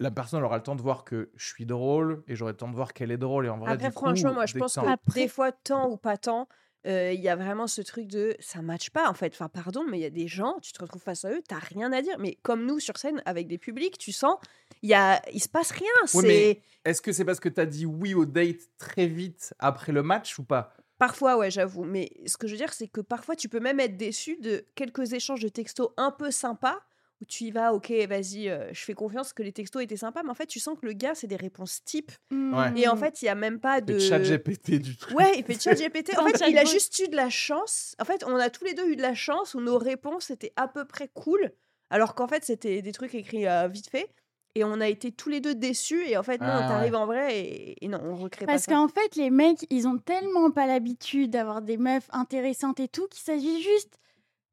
La 0.00 0.10
personne 0.10 0.42
aura 0.42 0.56
le 0.56 0.62
temps 0.62 0.74
de 0.76 0.82
voir 0.82 1.04
que 1.04 1.30
je 1.36 1.46
suis 1.46 1.66
drôle 1.66 2.22
et 2.26 2.34
j'aurai 2.34 2.52
le 2.52 2.56
temps 2.56 2.68
de 2.70 2.74
voir 2.74 2.94
qu'elle 2.94 3.10
est 3.10 3.18
drôle. 3.18 3.44
Et 3.46 3.48
en 3.50 3.58
vrai, 3.58 3.72
Après, 3.72 3.88
du 3.88 3.94
coup, 3.94 4.04
franchement, 4.06 4.32
moi, 4.32 4.46
je 4.46 4.56
pense 4.58 4.74
que 4.74 4.80
Après- 4.80 5.20
des 5.20 5.28
fois, 5.28 5.52
tant 5.52 5.90
ou 5.90 5.98
pas 5.98 6.16
tant, 6.16 6.48
euh, 6.86 7.12
il 7.12 7.20
y 7.20 7.28
a 7.28 7.36
vraiment 7.36 7.66
ce 7.66 7.82
truc 7.82 8.06
de 8.06 8.34
ça 8.40 8.62
matche 8.62 8.88
pas, 8.88 9.10
en 9.10 9.12
fait. 9.12 9.32
Enfin, 9.34 9.50
pardon, 9.50 9.84
mais 9.90 9.98
il 9.98 10.00
y 10.00 10.06
a 10.06 10.10
des 10.10 10.26
gens, 10.26 10.56
tu 10.62 10.72
te 10.72 10.80
retrouves 10.80 11.02
face 11.02 11.26
à 11.26 11.30
eux, 11.30 11.42
t'as 11.46 11.58
rien 11.58 11.92
à 11.92 12.00
dire. 12.00 12.16
Mais 12.18 12.38
comme 12.42 12.64
nous, 12.64 12.80
sur 12.80 12.96
scène, 12.96 13.22
avec 13.26 13.46
des 13.46 13.58
publics, 13.58 13.98
tu 13.98 14.10
sens, 14.10 14.36
il 14.80 14.88
y 14.88 14.94
a... 14.94 15.20
il 15.34 15.40
se 15.40 15.48
passe 15.50 15.70
rien. 15.70 15.86
Mais- 16.28 16.62
Est-ce 16.86 17.02
que 17.02 17.12
c'est 17.12 17.26
parce 17.26 17.38
que 17.40 17.50
t'as 17.50 17.66
dit 17.66 17.84
oui 17.84 18.14
au 18.14 18.24
date 18.24 18.56
très 18.78 19.06
vite 19.06 19.52
après 19.58 19.92
le 19.92 20.02
match 20.02 20.38
ou 20.38 20.44
pas? 20.44 20.72
Parfois, 20.98 21.36
ouais, 21.36 21.50
j'avoue. 21.50 21.84
Mais 21.84 22.10
ce 22.26 22.38
que 22.38 22.46
je 22.46 22.52
veux 22.54 22.58
dire, 22.58 22.72
c'est 22.72 22.88
que 22.88 23.02
parfois, 23.02 23.36
tu 23.36 23.50
peux 23.50 23.60
même 23.60 23.80
être 23.80 23.98
déçu 23.98 24.38
de 24.38 24.64
quelques 24.74 25.12
échanges 25.12 25.40
de 25.42 25.48
textos 25.48 25.90
un 25.98 26.10
peu 26.10 26.30
sympas 26.30 26.78
où 27.20 27.26
tu 27.26 27.44
y 27.44 27.50
vas, 27.50 27.74
ok, 27.74 27.90
vas-y, 28.08 28.48
euh, 28.48 28.72
je 28.72 28.80
fais 28.82 28.94
confiance 28.94 29.32
que 29.34 29.42
les 29.42 29.52
textos 29.52 29.82
étaient 29.82 29.96
sympas, 29.96 30.22
mais 30.22 30.30
en 30.30 30.34
fait, 30.34 30.46
tu 30.46 30.58
sens 30.58 30.78
que 30.80 30.86
le 30.86 30.94
gars, 30.94 31.14
c'est 31.14 31.26
des 31.26 31.36
réponses 31.36 31.84
types. 31.84 32.12
Ouais. 32.30 32.72
Et 32.76 32.88
en 32.88 32.96
fait, 32.96 33.20
il 33.20 33.26
y 33.26 33.28
a 33.28 33.34
même 33.34 33.60
pas 33.60 33.80
de. 33.82 33.92
Le 33.94 33.98
chat 33.98 34.18
GPT 34.20 34.78
du 34.80 34.96
truc. 34.96 35.16
Ouais, 35.18 35.32
il 35.36 35.44
fait 35.44 35.60
chat 35.60 35.74
GPT. 35.74 36.12
En 36.18 36.24
fait, 36.26 36.42
il 36.48 36.56
a 36.56 36.64
juste 36.64 36.98
eu 36.98 37.08
de 37.08 37.16
la 37.16 37.28
chance. 37.28 37.94
En 38.00 38.04
fait, 38.04 38.24
on 38.26 38.36
a 38.36 38.48
tous 38.48 38.64
les 38.64 38.72
deux 38.74 38.88
eu 38.88 38.96
de 38.96 39.02
la 39.02 39.14
chance 39.14 39.54
où 39.54 39.60
nos 39.60 39.76
réponses 39.78 40.30
étaient 40.30 40.52
à 40.56 40.66
peu 40.66 40.84
près 40.86 41.08
cool, 41.08 41.52
alors 41.90 42.14
qu'en 42.14 42.26
fait, 42.26 42.44
c'était 42.44 42.80
des 42.82 42.92
trucs 42.92 43.14
écrits 43.14 43.46
euh, 43.46 43.68
vite 43.68 43.90
fait. 43.90 44.08
Et 44.56 44.64
on 44.64 44.80
a 44.80 44.88
été 44.88 45.12
tous 45.12 45.28
les 45.28 45.40
deux 45.40 45.54
déçus. 45.54 46.02
Et 46.08 46.16
en 46.16 46.22
fait, 46.24 46.40
non, 46.40 46.48
Ah, 46.48 46.66
t'arrives 46.68 46.96
en 46.96 47.06
vrai 47.06 47.38
et, 47.38 47.84
et 47.84 47.88
non, 47.88 48.00
on 48.02 48.16
recrée 48.16 48.46
Parce 48.46 48.66
pas 48.66 48.72
ça. 48.72 48.76
qu'en 48.76 48.88
fait, 48.88 49.14
les 49.14 49.30
mecs, 49.30 49.64
ils 49.70 49.86
ont 49.86 49.98
tellement 49.98 50.50
pas 50.50 50.66
l'habitude 50.66 51.30
d'avoir 51.30 51.62
des 51.62 51.76
meufs 51.76 52.08
intéressantes 52.10 52.80
et 52.80 52.88
tout 52.88 53.06
qu'il 53.08 53.22
s'agit 53.22 53.62
juste 53.62 53.96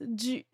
du. 0.02 0.46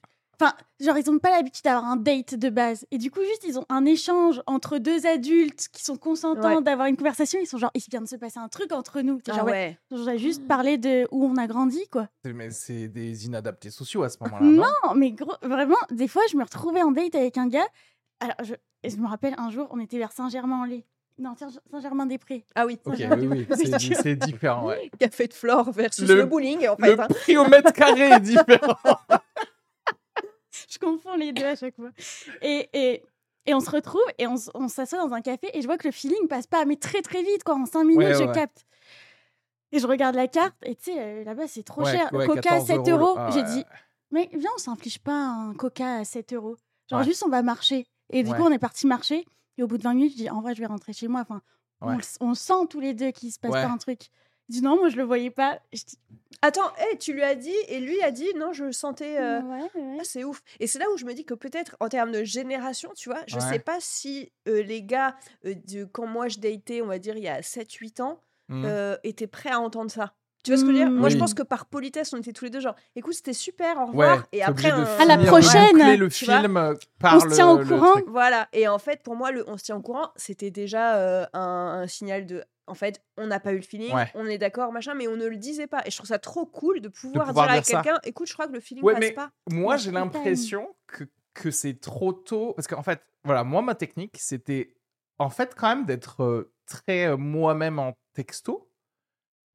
Enfin, 0.44 0.56
genre, 0.82 0.98
ils 0.98 1.10
ont 1.10 1.20
pas 1.20 1.30
l'habitude 1.30 1.64
d'avoir 1.64 1.86
un 1.86 1.96
date 1.96 2.36
de 2.36 2.50
base. 2.50 2.86
Et 2.92 2.98
du 2.98 3.10
coup, 3.12 3.22
juste, 3.22 3.46
ils 3.48 3.58
ont 3.58 3.66
un 3.70 3.86
échange 3.86 4.42
entre 4.46 4.78
deux 4.78 5.06
adultes 5.06 5.70
qui 5.72 5.84
sont 5.84 5.96
consentants 5.96 6.58
Ouais. 6.58 6.62
d'avoir 6.62 6.88
une 6.88 6.98
conversation. 6.98 7.40
Ils 7.42 7.46
sont 7.48 7.58
genre, 7.58 7.72
il 7.76 7.82
vient 7.90 8.02
de 8.02 8.08
se 8.08 8.18
passer 8.18 8.40
un 8.40 8.50
truc 8.50 8.72
entre 8.74 9.00
nous. 9.02 9.20
Ah 9.30 9.34
genre, 9.36 9.46
ouais, 9.46 9.52
ouais. 9.52 9.80
J'aurais 9.92 10.18
juste 10.18 10.46
parlé 10.48 10.78
de 10.78 11.08
où 11.12 11.24
on 11.26 11.38
a 11.38 11.48
grandi, 11.48 11.88
quoi. 11.90 12.10
Mais 12.26 12.50
c'est 12.52 12.90
des 12.90 13.26
inadaptés 13.26 13.70
sociaux 13.72 14.04
à 14.04 14.10
ce 14.10 14.18
moment-là, 14.22 14.46
non, 14.46 14.64
Non, 14.84 14.94
mais 14.96 15.12
gros, 15.12 15.36
vraiment, 15.44 15.78
des 15.92 16.08
fois, 16.10 16.24
je 16.30 16.36
me 16.36 16.44
retrouvais 16.44 16.82
en 16.82 16.92
date 16.92 17.16
avec 17.16 17.38
un 17.38 17.48
gars. 17.48 17.68
Alors, 18.20 18.36
je, 18.44 18.54
je 18.90 18.98
me 18.98 19.08
rappelle, 19.08 19.36
un 19.38 19.50
jour, 19.50 19.68
on 19.72 19.80
était 19.80 19.98
vers 19.98 20.12
Saint-Germain-en-Laye. 20.12 20.84
Non, 21.20 21.36
Saint- 21.38 21.50
Saint-Germain-des-Prés. 21.70 22.44
Ah 22.56 22.66
oui. 22.66 22.80
Ok, 22.86 22.96
oui, 22.98 23.28
oui, 23.28 23.48
c'est 24.02 24.16
différent, 24.16 24.66
ouais. 24.66 24.90
Café 25.00 25.28
de 25.28 25.34
Flore 25.34 25.72
versus 25.72 26.10
Le- 26.10 26.16
le, 26.16 26.26
bowling, 26.26 26.68
en 26.68 26.76
fait. 26.76 26.96
Le 26.96 27.00
hein. 27.02 27.08
prix 27.08 27.38
au 27.38 27.48
mètre 27.48 27.72
carré 27.72 28.10
est 28.10 28.20
différent. 28.20 28.76
Je 30.70 30.78
confonds 30.80 31.16
les 31.16 31.32
deux 31.32 31.46
à 31.46 31.56
chaque 31.56 31.76
fois. 31.76 31.92
Et, 32.42 32.70
et, 32.74 33.04
et 33.46 33.54
on 33.54 33.60
se 33.60 33.70
retrouve 33.70 34.04
et 34.18 34.28
on, 34.28 34.36
on 34.54 34.68
s'assoit 34.68 35.00
dans 35.00 35.14
un 35.14 35.22
café 35.22 35.50
et 35.54 35.62
je 35.62 35.68
vois 35.68 35.78
que 35.78 35.88
le 35.88 35.92
feeling 35.92 36.28
passe 36.28 36.48
pas, 36.48 36.66
mais 36.66 36.76
très 36.76 37.02
très 37.02 37.24
vite, 37.24 37.44
quoi. 37.44 37.56
En 37.56 37.66
cinq 37.66 37.84
minutes, 37.84 38.08
Ouais, 38.08 38.14
je 38.14 38.24
ouais. 38.24 38.34
capte. 38.34 38.66
Et 39.72 39.80
je 39.80 39.88
regarde 39.88 40.16
la 40.16 40.28
carte 40.28 40.56
et 40.64 40.76
tu 40.76 40.92
sais, 40.92 41.00
euh, 41.00 41.24
là-bas, 41.24 41.48
c'est 41.48 41.64
trop 41.64 41.84
cher. 41.84 42.10
Coca, 42.12 42.42
14 42.42 42.68
7 42.68 42.90
euros, 42.90 43.16
ah 43.18 43.30
J'ai 43.34 43.44
dit, 43.44 43.66
mais 44.12 44.30
viens, 44.34 44.52
on 44.56 44.60
s'inflige 44.60 45.00
pas 45.00 45.16
un 45.16 45.54
Coca 45.56 45.96
à 45.98 46.06
7 46.06 46.34
euros. 46.34 46.58
Genre, 46.90 47.04
juste, 47.04 47.24
on 47.26 47.30
va 47.30 47.42
marcher. 47.42 47.88
Et 48.12 48.24
du 48.24 48.32
coup, 48.32 48.44
on 48.44 48.52
est 48.52 48.60
parti 48.60 48.86
marcher. 48.86 49.26
Et 49.58 49.64
au 49.64 49.68
bout 49.68 49.78
de 49.78 49.84
20 49.84 49.96
minutes, 49.96 50.12
je 50.12 50.18
dis, 50.18 50.30
en 50.30 50.42
vrai, 50.42 50.54
je 50.54 50.60
vais 50.62 50.68
rentrer 50.68 50.94
chez 50.94 51.08
moi. 51.08 51.22
Enfin, 51.22 51.42
on, 52.22 52.34
sent 52.36 52.68
tous 52.70 52.80
les 52.80 52.94
deux 52.94 53.12
qu'il 53.12 53.32
se 53.32 53.40
passe 53.40 53.52
pas 53.52 53.66
un 53.66 53.78
truc. 53.78 54.10
Il 54.50 54.56
dit, 54.56 54.62
non, 54.62 54.76
moi, 54.78 54.90
je 54.90 54.98
le 54.98 55.04
voyais 55.04 55.30
pas. 55.32 55.60
Je 55.72 55.84
dis, 55.86 55.98
Attends, 56.42 56.70
hey, 56.78 56.98
tu 56.98 57.14
lui 57.14 57.24
as 57.24 57.36
dit 57.36 57.56
et 57.70 57.80
lui 57.80 58.02
a 58.02 58.12
dit 58.12 58.28
non, 58.36 58.52
je 58.52 58.70
sentais. 58.72 59.18
euh, 59.18 59.40
ouais, 59.40 59.62
ouais. 59.76 59.98
Ah, 60.00 60.04
c'est 60.04 60.26
ouf. 60.26 60.42
Et 60.60 60.68
c'est 60.68 60.78
là 60.78 60.86
où 60.94 60.98
je 60.98 61.06
me 61.06 61.14
dis 61.14 61.24
que 61.24 61.34
peut-être 61.34 61.78
en 61.80 61.88
termes 61.88 62.12
de 62.12 62.26
génération, 62.26 62.92
tu 62.98 63.08
vois, 63.10 63.22
je 63.28 63.36
Ouais. 63.36 63.42
sais 63.42 63.60
pas 63.60 63.78
si 63.80 64.30
euh, 64.50 64.62
les 64.62 64.84
gars, 64.84 65.16
euh, 65.46 65.54
de, 65.70 65.86
quand 65.86 66.06
moi 66.06 66.28
je 66.28 66.40
datais, 66.40 66.82
on 66.82 66.88
va 66.88 67.00
dire 67.00 67.16
il 67.16 67.24
y 67.24 67.30
a 67.30 67.42
7-8 67.42 68.02
ans, 68.02 68.20
euh, 68.52 68.98
étaient 69.06 69.28
prêts 69.28 69.52
à 69.52 69.60
entendre 69.62 69.90
ça. 69.90 70.14
Tu 70.44 70.52
vois 70.52 70.58
ce 70.58 70.64
que 70.66 70.72
je 70.72 70.74
veux 70.74 70.80
dire? 70.84 70.90
Mm. 70.92 70.98
Moi, 70.98 71.08
je 71.08 71.18
pense 71.18 71.34
que 71.34 71.44
par 71.44 71.66
politesse, 71.68 72.12
on 72.14 72.18
était 72.18 72.34
tous 72.34 72.44
les 72.44 72.52
deux 72.52 72.60
genre, 72.60 72.76
écoute, 72.98 73.14
c'était 73.14 73.32
super, 73.32 73.78
au 73.80 73.86
revoir. 73.86 74.18
Ouais, 74.18 74.24
et 74.34 74.44
après, 74.44 74.74
on- 74.74 74.84
À 75.02 75.06
la 75.06 75.18
prochaine, 75.18 75.78
le 75.98 76.10
tu 76.10 76.26
film 76.26 76.76
par 77.00 77.16
On 77.16 77.20
se 77.22 77.28
tient 77.34 77.50
au 77.52 77.60
le- 77.60 77.64
le 77.64 77.70
courant. 77.70 78.02
Voilà. 78.08 78.50
Et 78.52 78.68
en 78.68 78.80
fait, 78.80 79.02
pour 79.02 79.16
moi, 79.16 79.32
le 79.32 79.46
on 79.50 79.58
se 79.58 79.64
tient 79.64 79.78
au 79.78 79.82
courant, 79.82 80.12
c'était 80.18 80.52
déjà 80.52 80.98
euh, 80.98 81.26
un, 81.32 81.40
un 81.84 81.88
signal 81.88 82.26
de. 82.26 82.44
En 82.66 82.76
fait, 82.76 83.02
on 83.18 83.28
n'a 83.28 83.40
pas 83.42 83.52
eu 83.52 83.58
le 83.58 83.62
feeling, 83.62 83.94
Ouais. 83.94 84.10
on 84.16 84.26
est 84.26 84.38
d'accord, 84.38 84.72
machin, 84.72 84.94
mais 84.94 85.08
on 85.08 85.18
ne 85.18 85.28
le 85.28 85.36
disait 85.36 85.68
pas. 85.68 85.82
Et 85.86 85.92
je 85.92 85.98
trouve 85.98 86.08
ça 86.08 86.20
trop 86.20 86.46
cool 86.46 86.80
de 86.80 86.88
pouvoir, 86.88 87.28
pouvoir 87.28 87.48
dire 87.48 87.56
à 87.56 87.60
dire 87.62 87.82
quelqu'un, 87.82 88.00
écoute, 88.06 88.28
je 88.28 88.34
crois 88.34 88.48
que 88.48 88.54
le 88.54 88.62
feeling 88.62 88.84
Ouais, 88.84 88.94
passe 88.94 89.02
mais 89.02 89.12
pas. 89.12 89.32
moi, 89.52 89.76
j'ai 89.76 89.92
l'impression 89.92 90.74
que, 90.88 91.04
que 91.34 91.52
c'est 91.52 91.80
trop 91.80 92.14
tôt. 92.14 92.54
Parce 92.54 92.68
qu'en 92.68 92.84
fait, 92.84 93.02
voilà, 93.26 93.44
moi, 93.44 93.62
ma 93.62 93.76
technique, 93.76 94.18
c'était 94.18 94.76
en 95.20 95.30
fait 95.30 95.56
quand 95.56 95.68
même 95.76 95.86
d'être 95.86 96.24
euh, 96.24 96.54
très 96.66 97.08
euh, 97.08 97.18
moi-même 97.18 97.80
en 97.80 97.98
texto 98.14 98.70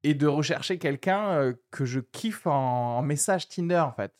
et 0.03 0.13
de 0.13 0.27
rechercher 0.27 0.77
quelqu'un 0.77 1.29
euh, 1.31 1.53
que 1.71 1.85
je 1.85 1.99
kiffe 1.99 2.45
en, 2.47 2.97
en 2.99 3.01
message 3.01 3.47
Tinder, 3.49 3.79
en 3.79 3.91
fait. 3.91 4.13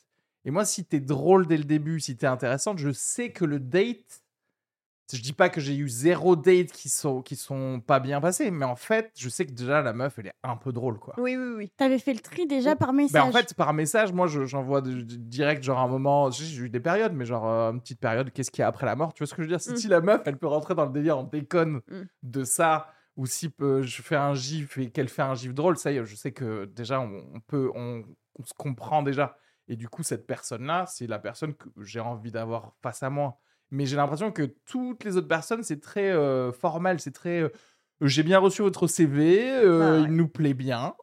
Et 0.45 0.51
moi, 0.51 0.65
si 0.65 0.83
t'es 0.83 0.99
drôle 0.99 1.45
dès 1.47 1.57
le 1.57 1.63
début, 1.63 1.99
si 1.99 2.17
t'es 2.17 2.25
intéressante, 2.25 2.79
je 2.79 2.91
sais 2.91 3.31
que 3.31 3.45
le 3.45 3.59
date. 3.59 4.23
Je 5.11 5.21
dis 5.21 5.33
pas 5.33 5.49
que 5.49 5.59
j'ai 5.59 5.75
eu 5.75 5.89
zéro 5.89 6.35
date 6.35 6.71
qui 6.71 6.87
sont, 6.89 7.21
qui 7.21 7.35
sont 7.35 7.81
pas 7.85 7.99
bien 7.99 8.21
passés, 8.21 8.51
mais 8.51 8.65
en 8.65 8.75
fait, 8.75 9.11
je 9.17 9.27
sais 9.29 9.45
que 9.45 9.51
déjà 9.51 9.81
la 9.81 9.93
meuf, 9.93 10.19
elle 10.19 10.27
est 10.27 10.33
un 10.43 10.55
peu 10.55 10.71
drôle, 10.71 10.99
quoi. 10.99 11.15
Oui, 11.17 11.35
oui, 11.35 11.53
oui. 11.57 11.71
T'avais 11.77 11.97
fait 11.99 12.13
le 12.13 12.19
tri 12.19 12.45
déjà 12.45 12.75
par 12.75 12.93
message. 12.93 13.13
Ben 13.23 13.27
en 13.27 13.31
fait, 13.31 13.53
par 13.55 13.73
message, 13.73 14.13
moi, 14.13 14.27
je- 14.27 14.45
j'envoie 14.45 14.81
de- 14.81 15.01
direct, 15.01 15.63
genre, 15.63 15.79
un 15.79 15.87
moment. 15.87 16.29
J'ai 16.29 16.63
eu 16.63 16.69
des 16.69 16.79
périodes, 16.79 17.13
mais 17.13 17.25
genre, 17.25 17.47
euh, 17.49 17.71
une 17.71 17.81
petite 17.81 17.99
période, 17.99 18.31
qu'est-ce 18.31 18.51
qu'il 18.51 18.61
y 18.61 18.63
a 18.63 18.67
après 18.67 18.85
la 18.85 18.95
mort 18.95 19.13
Tu 19.13 19.19
vois 19.23 19.27
ce 19.27 19.33
que 19.33 19.41
je 19.41 19.47
veux 19.47 19.51
dire? 19.53 19.61
Si 19.61 19.71
Mm. 19.71 19.77
si 19.77 19.87
la 19.87 20.01
meuf, 20.01 20.21
elle 20.25 20.37
peut 20.37 20.47
rentrer 20.47 20.75
dans 20.75 20.85
le 20.85 20.91
délire, 20.91 21.17
on 21.17 21.23
déconne 21.23 21.81
Mm. 21.89 22.01
de 22.23 22.43
ça, 22.43 22.87
ou 23.17 23.25
si 23.25 23.51
euh, 23.61 23.81
je 23.81 24.01
fais 24.01 24.15
un 24.15 24.33
gif 24.35 24.77
et 24.77 24.91
qu'elle 24.91 25.09
fait 25.09 25.23
un 25.23 25.33
gif 25.35 25.53
drôle, 25.53 25.77
ça 25.77 25.91
y 25.91 25.97
est, 25.97 26.05
je 26.05 26.15
sais 26.15 26.31
que 26.31 26.65
déjà, 26.65 26.99
on, 27.01 27.23
on 27.33 27.39
peut. 27.39 27.71
On, 27.75 28.03
on 28.37 28.43
se 28.45 28.53
comprend 28.53 29.01
déjà. 29.03 29.37
Et 29.67 29.75
du 29.75 29.89
coup, 29.89 30.03
cette 30.03 30.25
personne-là, 30.25 30.85
c'est 30.87 31.07
la 31.07 31.19
personne 31.19 31.53
que 31.55 31.67
j'ai 31.81 31.99
envie 31.99 32.31
d'avoir 32.31 32.73
face 32.81 33.03
à 33.03 33.09
moi. 33.09 33.39
Mais 33.71 33.85
j'ai 33.85 33.95
l'impression 33.95 34.31
que 34.31 34.43
toutes 34.65 35.03
les 35.03 35.15
autres 35.17 35.27
personnes, 35.27 35.63
c'est 35.63 35.79
très 35.79 36.09
euh, 36.11 36.51
formel, 36.51 36.99
c'est 36.99 37.11
très. 37.11 37.41
euh, 37.41 37.49
j'ai 38.01 38.23
bien 38.23 38.39
reçu 38.39 38.61
votre 38.61 38.87
CV, 38.87 39.51
euh, 39.51 39.81
Ah 39.81 40.01
ouais. 40.01 40.03
il 40.07 40.15
nous 40.15 40.27
plaît 40.27 40.53
bien, 40.53 40.95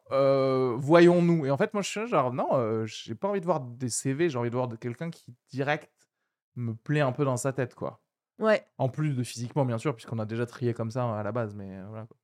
voyons-nous. 0.77 1.45
Et 1.45 1.51
en 1.51 1.57
fait, 1.57 1.73
moi, 1.73 1.81
je 1.81 1.89
suis 1.89 2.07
genre, 2.07 2.33
non, 2.33 2.85
j'ai 2.85 3.15
pas 3.15 3.27
envie 3.27 3.39
de 3.39 3.45
voir 3.45 3.59
des 3.61 3.89
CV, 3.89 4.29
j'ai 4.29 4.37
envie 4.37 4.49
de 4.49 4.55
voir 4.55 4.67
de 4.67 4.75
quelqu'un 4.75 5.09
qui, 5.09 5.25
direct, 5.49 5.91
me 6.55 6.73
plaît 6.73 7.01
un 7.01 7.11
peu 7.11 7.23
dans 7.23 7.37
sa 7.37 7.53
tête, 7.53 7.75
quoi. 7.75 8.01
Ouais. 8.39 8.65
En 8.77 8.89
plus 8.89 9.13
de 9.15 9.23
physiquement, 9.23 9.65
bien 9.65 9.77
sûr, 9.77 9.95
puisqu'on 9.95 10.19
a 10.19 10.25
déjà 10.25 10.45
trié 10.45 10.73
comme 10.73 10.91
ça 10.91 11.17
à 11.17 11.23
la 11.23 11.31
base, 11.31 11.53
mais 11.55 11.81
voilà. 11.87 12.05
Quoi. 12.05 12.17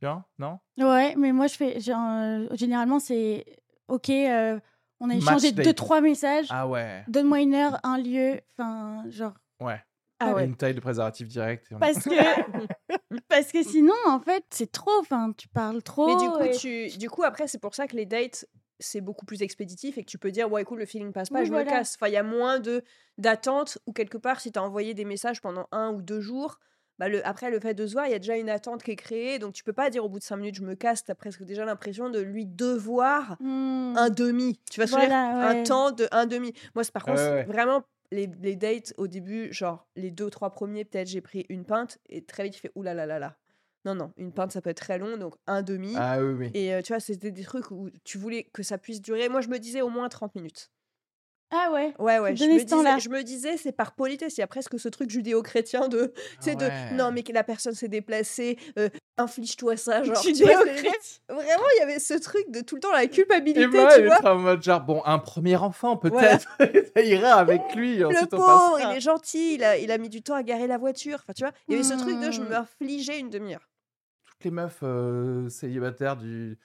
Tu 0.00 0.06
vois 0.06 0.24
Non? 0.38 0.58
Ouais, 0.78 1.14
mais 1.16 1.32
moi, 1.32 1.46
je 1.48 1.54
fais. 1.54 1.80
genre, 1.80 2.46
généralement, 2.56 2.98
c'est 3.00 3.44
OK, 3.88 4.08
on 4.08 5.10
a 5.10 5.14
échangé 5.16 5.52
deux, 5.52 5.72
trois 5.74 6.00
messages. 6.00 6.46
Ah 6.50 6.66
ouais, 6.68 7.04
Donne-moi 7.08 7.40
une 7.40 7.54
heure, 7.54 7.78
un 7.82 7.98
lieu. 7.98 8.40
Enfin, 8.52 9.04
genre. 9.10 9.34
Ouais. 9.64 9.80
Ah 10.24 10.34
ouais. 10.34 10.44
Une 10.44 10.54
taille 10.56 10.74
de 10.74 10.80
préservatif 10.80 11.26
direct. 11.26 11.66
et 11.72 11.74
on- 11.74 11.78
Parce 11.80 12.04
que, 12.04 12.10
parce 13.28 13.50
que 13.50 13.62
sinon, 13.62 13.94
en 14.06 14.20
fait, 14.20 14.44
c'est 14.50 14.70
trop. 14.70 14.92
Enfin, 15.00 15.32
tu 15.36 15.48
parles 15.48 15.82
trop. 15.82 16.06
Mais 16.06 16.16
du 16.24 16.30
coup, 16.30 16.42
et- 16.44 16.56
tu, 16.56 16.96
du 16.98 17.10
coup, 17.10 17.24
après, 17.24 17.48
c'est 17.48 17.58
pour 17.58 17.74
ça 17.74 17.86
que 17.88 17.96
les 17.96 18.06
dates, 18.06 18.46
c'est 18.78 19.00
beaucoup 19.00 19.24
plus 19.26 19.42
expéditif 19.42 19.98
et 19.98 20.02
que 20.04 20.10
tu 20.10 20.18
peux 20.18 20.30
dire, 20.30 20.50
ouais, 20.50 20.62
écoute, 20.62 20.78
le 20.78 20.86
feeling 20.86 21.12
passe 21.12 21.28
pas, 21.30 21.40
Oui, 21.40 21.46
je 21.46 21.50
voilà. 21.50 21.64
me 21.64 21.70
casse. 21.70 21.96
Enfin, 21.96 22.06
il 22.08 22.12
y 22.14 22.16
a 22.16 22.22
moins 22.22 22.60
de 22.60 22.82
d'attente 23.18 23.78
ou 23.86 23.92
quelque 23.92 24.16
part, 24.18 24.40
si 24.40 24.52
tu 24.52 24.58
as 24.58 24.62
envoyé 24.62 24.94
des 24.94 25.04
messages 25.04 25.40
pendant 25.40 25.66
un 25.72 25.90
ou 25.92 26.02
deux 26.02 26.20
jours, 26.20 26.58
bah 26.98 27.08
le, 27.08 27.26
après 27.26 27.50
le 27.50 27.58
fait 27.58 27.74
de 27.74 27.86
se 27.86 27.92
voir, 27.94 28.06
il 28.06 28.12
y 28.12 28.14
a 28.14 28.18
déjà 28.18 28.36
une 28.36 28.50
attente 28.50 28.82
qui 28.84 28.92
est 28.92 28.96
créée. 28.96 29.38
Donc, 29.40 29.54
tu 29.54 29.64
peux 29.64 29.72
pas 29.72 29.90
dire 29.90 30.04
au 30.04 30.08
bout 30.08 30.18
de 30.20 30.24
cinq 30.24 30.36
minutes, 30.36 30.56
je 30.56 30.62
me 30.62 30.74
casse. 30.74 31.04
Tu 31.04 31.10
as 31.10 31.14
presque 31.16 31.42
déjà 31.42 31.64
l'impression 31.64 32.10
de 32.10 32.20
lui 32.20 32.46
devoir 32.46 33.36
un 33.40 34.08
demi. 34.10 34.60
Tu 34.70 34.78
veux 34.80 34.86
dire? 34.86 34.96
Voilà, 34.98 35.48
Un 35.50 35.54
ouais. 35.54 35.62
temps 35.64 35.90
de 35.90 36.06
un 36.12 36.26
demi. 36.26 36.52
Moi, 36.76 36.84
c'est 36.84 36.92
par 36.92 37.04
contre, 37.04 37.20
ouais. 37.22 37.44
vraiment, 37.44 37.82
les, 38.12 38.28
les 38.40 38.56
dates 38.56 38.94
au 38.98 39.08
début, 39.08 39.52
genre 39.52 39.88
les 39.96 40.10
deux, 40.10 40.30
trois 40.30 40.50
premiers, 40.50 40.84
peut-être 40.84 41.08
j'ai 41.08 41.20
pris 41.20 41.46
une 41.48 41.64
pinte 41.64 41.98
et 42.08 42.22
très 42.24 42.44
vite, 42.44 42.54
tu 42.54 42.60
fais 42.60 42.72
oulala 42.74 43.06
là 43.06 43.18
là 43.18 43.18
là. 43.18 43.36
Non, 43.84 43.96
non, 43.96 44.12
une 44.16 44.32
pinte, 44.32 44.52
ça 44.52 44.60
peut 44.60 44.70
être 44.70 44.80
très 44.80 44.98
long, 44.98 45.16
donc 45.16 45.34
un 45.48 45.62
demi. 45.62 45.94
Ah 45.96 46.22
oui, 46.22 46.34
oui. 46.34 46.50
Et 46.54 46.72
euh, 46.72 46.82
tu 46.82 46.92
vois, 46.92 47.00
c'était 47.00 47.32
des 47.32 47.42
trucs 47.42 47.72
où 47.72 47.90
tu 48.04 48.16
voulais 48.16 48.44
que 48.44 48.62
ça 48.62 48.78
puisse 48.78 49.00
durer. 49.00 49.28
Moi, 49.28 49.40
je 49.40 49.48
me 49.48 49.58
disais 49.58 49.80
au 49.80 49.88
moins 49.88 50.08
30 50.08 50.36
minutes. 50.36 50.70
Ah 51.54 51.70
ouais. 51.70 51.92
Ouais, 51.98 52.18
ouais. 52.18 52.34
Je 52.34 52.44
me, 52.44 52.58
disais, 52.64 53.00
je 53.00 53.08
me 53.10 53.22
disais, 53.22 53.56
c'est 53.58 53.72
par 53.72 53.92
politesse. 53.92 54.38
Il 54.38 54.40
y 54.40 54.42
a 54.42 54.46
presque 54.46 54.78
ce 54.80 54.88
truc 54.88 55.10
judéo-chrétien 55.10 55.88
de. 55.88 56.14
C'est 56.40 56.56
de. 56.56 56.64
ouais. 56.64 56.92
Non, 56.94 57.12
mais 57.12 57.22
que 57.22 57.32
la 57.32 57.44
personne 57.44 57.74
s'est 57.74 57.88
déplacée, 57.88 58.56
euh, 58.78 58.88
inflige-toi 59.18 59.76
ça. 59.76 60.02
Genre, 60.02 60.16
Judéo-chrétien. 60.22 60.92
Vraiment, 61.28 61.64
il 61.76 61.80
y 61.80 61.82
avait 61.82 61.98
ce 61.98 62.14
truc 62.14 62.50
de 62.50 62.62
tout 62.62 62.76
le 62.76 62.80
temps 62.80 62.90
la 62.92 63.06
culpabilité, 63.06 63.60
Et 63.62 63.66
moi, 63.66 63.88
tu 63.92 64.00
elle 64.00 64.06
vois. 64.06 64.16
est 64.16 64.26
en 64.26 64.38
mode 64.38 64.62
genre, 64.62 64.80
bon, 64.80 65.02
un 65.04 65.18
premier 65.18 65.56
enfant, 65.56 65.98
peut-être. 65.98 66.48
ça 66.96 67.02
ira 67.02 67.34
avec 67.34 67.60
lui. 67.76 67.96
Le 67.98 68.26
pauvre, 68.26 68.78
il 68.80 68.96
est 68.96 69.00
gentil, 69.00 69.54
il 69.56 69.64
a, 69.64 69.76
il 69.76 69.90
a 69.92 69.98
mis 69.98 70.08
du 70.08 70.22
temps 70.22 70.34
à 70.34 70.42
garer 70.42 70.66
la 70.66 70.78
voiture. 70.78 71.18
Enfin, 71.22 71.34
tu 71.34 71.44
vois, 71.44 71.52
il 71.68 71.72
y 71.72 71.74
avait 71.74 71.84
ce 71.84 71.94
truc 71.94 72.18
de 72.18 72.30
je 72.30 72.40
me 72.40 72.54
infligeais 72.56 73.18
une 73.18 73.28
demi-heure. 73.28 73.68
toutes 74.26 74.44
les 74.44 74.50
meufs 74.50 74.80
euh, 74.82 75.50
célibataires 75.50 76.16
du. 76.16 76.58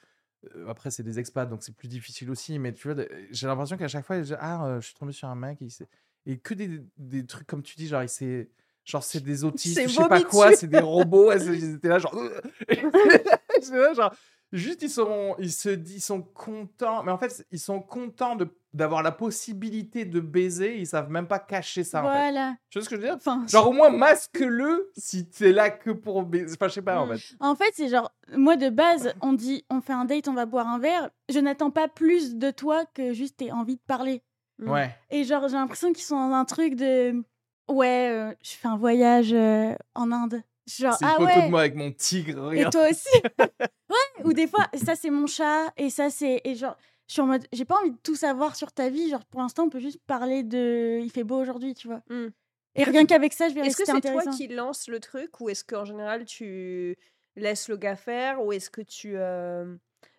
Après, 0.68 0.90
c'est 0.90 1.02
des 1.02 1.18
expats, 1.18 1.48
donc 1.48 1.62
c'est 1.62 1.74
plus 1.74 1.88
difficile 1.88 2.30
aussi. 2.30 2.58
Mais 2.58 2.72
tu 2.72 2.88
vois, 2.92 3.04
j'ai 3.30 3.46
l'impression 3.46 3.76
qu'à 3.76 3.88
chaque 3.88 4.04
fois, 4.06 4.18
disent, 4.20 4.36
ah, 4.40 4.76
je 4.80 4.86
suis 4.86 4.94
tombé 4.94 5.12
sur 5.12 5.28
un 5.28 5.34
mec. 5.34 5.58
S'est- 5.68 5.88
et 6.26 6.38
que 6.38 6.54
des, 6.54 6.82
des 6.96 7.24
trucs 7.26 7.46
comme 7.46 7.62
tu 7.62 7.76
dis, 7.76 7.86
genre, 7.86 8.02
il 8.02 8.08
s'est. 8.08 8.50
Genre, 8.84 9.02
c'est 9.02 9.20
des 9.20 9.44
autistes, 9.44 9.74
je 9.82 9.88
sais 9.88 10.08
pas 10.08 10.22
quoi, 10.22 10.52
c'est 10.56 10.66
des 10.66 10.78
robots. 10.78 11.30
étaient 11.32 11.88
là, 11.88 11.98
genre. 11.98 12.14
J'étais 12.68 13.76
là, 13.76 13.92
genre. 13.94 14.14
Juste, 14.52 14.82
ils 14.82 14.88
sont, 14.90 15.34
ils 15.38 15.52
se 15.52 15.68
ils 15.68 16.00
sont 16.00 16.22
contents. 16.22 17.02
Mais 17.02 17.12
en 17.12 17.18
fait, 17.18 17.46
ils 17.50 17.58
sont 17.58 17.80
contents 17.80 18.34
de 18.36 18.48
d'avoir 18.74 19.02
la 19.02 19.12
possibilité 19.12 20.04
de 20.04 20.20
baiser. 20.20 20.78
Ils 20.78 20.86
savent 20.86 21.10
même 21.10 21.26
pas 21.26 21.38
cacher 21.38 21.84
ça. 21.84 22.00
En 22.00 22.02
fait. 22.04 22.08
Voilà. 22.18 22.56
Tu 22.70 22.78
vois 22.78 22.84
ce 22.84 22.88
que 22.90 22.96
je 22.96 23.00
veux 23.00 23.06
dire? 23.06 23.16
Enfin, 23.16 23.44
Genre, 23.46 23.68
au 23.68 23.72
moins, 23.72 23.90
masque-le 23.90 24.90
si 24.96 25.28
t'es 25.28 25.52
là 25.52 25.70
que 25.70 25.90
pour 25.90 26.22
baiser. 26.22 26.54
Enfin, 26.54 26.68
je 26.68 26.74
sais 26.74 26.82
pas, 26.82 27.00
en 27.00 27.06
Mm. 27.06 27.16
fait. 27.18 27.36
en 27.40 27.54
fait, 27.54 27.70
c'est 27.74 27.88
genre, 27.88 28.10
moi 28.36 28.56
de 28.56 28.68
base, 28.68 29.14
on 29.22 29.32
dit, 29.32 29.64
on 29.70 29.80
fait 29.80 29.92
un 29.94 30.04
date, 30.04 30.28
on 30.28 30.34
va 30.34 30.46
boire 30.46 30.68
un 30.68 30.78
verre. 30.78 31.10
Je 31.30 31.38
n'attends 31.40 31.70
pas 31.70 31.88
plus 31.88 32.36
de 32.36 32.50
toi 32.50 32.84
que 32.94 33.12
juste 33.12 33.38
t'aies 33.38 33.52
envie 33.52 33.76
de 33.76 33.82
parler. 33.86 34.22
Mm. 34.58 34.70
Ouais. 34.70 34.96
Et 35.10 35.24
genre, 35.24 35.48
j'ai 35.48 35.56
l'impression 35.56 35.92
qu'ils 35.92 36.04
sont 36.04 36.28
dans 36.28 36.34
un 36.34 36.44
truc 36.44 36.74
de, 36.74 37.22
ouais, 37.68 38.10
euh, 38.10 38.34
je 38.42 38.50
fais 38.52 38.68
un 38.68 38.76
voyage 38.76 39.32
euh, 39.32 39.74
en 39.94 40.12
Inde. 40.12 40.42
Genre, 40.68 40.94
C'est 40.98 41.04
une 41.04 41.10
ah 41.10 41.16
photo 41.16 41.26
ouais. 41.26 41.46
de 41.46 41.50
moi 41.50 41.60
avec 41.60 41.74
mon 41.74 41.90
tigre. 41.92 42.52
Et 42.52 42.58
regarde. 42.58 42.72
toi 42.72 42.88
aussi. 42.90 43.22
ouais. 43.38 44.24
Ou 44.24 44.32
des 44.32 44.46
fois, 44.46 44.66
ça 44.74 44.94
c'est 44.94 45.10
mon 45.10 45.26
chat 45.26 45.72
et 45.76 45.90
ça 45.90 46.10
c'est 46.10 46.40
et 46.44 46.54
genre, 46.54 46.76
je 47.06 47.14
suis 47.14 47.22
en 47.22 47.26
mode, 47.26 47.46
j'ai 47.52 47.64
pas 47.64 47.76
envie 47.78 47.92
de 47.92 47.98
tout 48.02 48.16
savoir 48.16 48.54
sur 48.54 48.72
ta 48.72 48.90
vie. 48.90 49.08
Genre, 49.08 49.24
pour 49.24 49.40
l'instant, 49.40 49.64
on 49.64 49.70
peut 49.70 49.80
juste 49.80 50.00
parler 50.06 50.42
de, 50.42 51.00
il 51.02 51.10
fait 51.10 51.24
beau 51.24 51.40
aujourd'hui, 51.40 51.74
tu 51.74 51.88
vois. 51.88 52.02
Mm. 52.10 52.28
Et 52.74 52.84
rien 52.84 53.06
qu'avec 53.06 53.32
ça, 53.32 53.48
je 53.48 53.54
vais 53.54 53.62
Est-ce 53.62 53.76
que 53.76 53.84
c'est 53.84 54.00
toi 54.00 54.26
qui 54.26 54.48
lance 54.48 54.88
le 54.88 55.00
truc 55.00 55.40
ou 55.40 55.48
est-ce 55.48 55.64
qu'en 55.64 55.84
général 55.84 56.24
tu 56.24 56.96
laisses 57.34 57.68
le 57.68 57.76
gars 57.76 57.96
faire 57.96 58.44
ou 58.44 58.52
est-ce 58.52 58.70
que 58.70 58.82
tu 58.82 59.12
euh, 59.16 59.74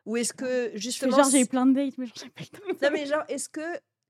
ou 0.05 0.17
est-ce 0.17 0.33
que 0.33 0.71
justement 0.73 1.15
genre, 1.15 1.29
j'ai 1.29 1.41
eu 1.41 1.45
plein 1.45 1.65
de 1.65 1.73
dates, 1.73 1.97
mais 1.97 2.07
genre, 2.07 2.15
j'ai 2.21 2.29
pas 2.29 2.41
le 2.41 2.57
temps. 2.57 2.85
non 2.85 2.89
mais 2.91 3.05
genre 3.05 3.23
est-ce 3.29 3.47
que 3.47 3.61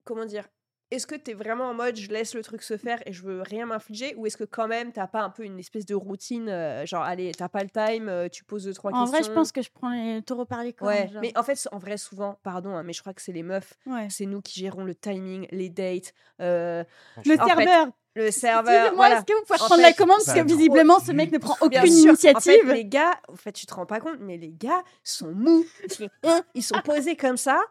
comment 0.03 0.25
dire 0.25 0.48
est-ce 0.91 1.05
que 1.08 1.15
t'es 1.15 1.34
vraiment 1.34 1.65
en 1.69 1.74
mode 1.74 1.96
je 1.96 2.10
laisse 2.10 2.34
le 2.34 2.41
truc 2.41 2.63
se 2.63 2.75
faire 2.77 3.00
et 3.05 3.13
je 3.13 3.22
veux 3.24 3.41
rien 3.41 3.65
m'infliger 3.67 4.15
ou 4.15 4.25
est-ce 4.25 4.38
que 4.38 4.43
quand 4.43 4.67
même 4.67 4.91
t'as 4.91 5.08
pas 5.08 5.22
un 5.22 5.29
peu 5.29 5.43
une 5.43 5.60
espèce 5.60 5.86
de 5.86 5.93
routine 5.96 6.50
euh, 6.50 6.86
genre 6.86 7.03
allez 7.03 7.31
t'as 7.31 7.50
pas 7.50 7.63
le 7.63 7.69
time 7.69 8.10
euh, 8.10 8.27
tu 8.29 8.43
poses 8.43 8.63
deux 8.65 8.74
trois 8.74 8.91
En 8.91 9.03
questions 9.03 9.19
vrai, 9.19 9.24
je 9.29 9.31
pense 9.34 9.51
que 9.51 9.62
je 9.62 9.69
prends 9.72 9.91
les 9.91 10.22
taureaux 10.24 10.46
par 10.46 10.63
les 10.63 10.74
cornes. 10.74 10.91
ouais 10.91 11.10
mais 11.22 11.31
en 11.38 11.43
fait 11.43 11.67
en 11.72 11.77
vrai 11.77 11.98
souvent 11.98 12.39
pardon 12.43 12.75
hein, 12.75 12.84
mais 12.84 12.93
je 12.93 13.01
crois 13.01 13.13
que 13.13 13.22
c'est 13.22 13.31
les 13.34 13.43
meufs 13.43 13.74
Ouais. 13.86 14.08
c'est 14.10 14.25
nous 14.25 14.41
qui 14.41 14.60
gérons 14.60 14.84
le 14.84 14.96
timing 14.96 15.48
les 15.51 15.69
dates 15.69 16.13
euh, 16.41 16.84
Le 17.25 17.39
En 17.39 17.46
fait, 17.46 17.55
serveur. 17.55 17.88
le 18.15 18.31
serveur 18.31 18.74
Excusez-moi, 18.74 18.96
voilà 18.96 19.17
est-ce 19.17 19.25
que 19.25 19.34
vous 19.34 19.46
pouvez 19.46 19.60
En 19.62 19.65
prendre 19.65 19.75
fait, 19.81 19.81
la 19.89 19.93
commande 19.93 20.17
parce 20.25 20.38
que 20.38 20.39
trop 20.46 20.48
visiblement 20.58 21.00
ce 21.00 21.12
mec 21.12 21.31
ne 21.31 21.38
prend 21.38 21.55
aucune 21.62 21.86
sûr. 21.86 22.10
initiative. 22.10 22.36
En 22.63 22.67
fait, 22.67 22.74
les 22.74 22.86
gars, 22.86 23.13
en 23.31 23.36
fait, 23.36 23.51
tu 23.51 23.65
te 23.65 23.74
rends 23.74 23.86
pas 23.86 24.00
compte, 24.00 24.17
mais 24.19 24.38
les 24.38 24.51
gars 24.51 24.84
sont 25.03 25.31
mous. 25.31 25.65
Ils 26.55 26.63
sont 26.63 26.81
posés 26.84 27.15
comme 27.15 27.38
ça. 27.38 27.62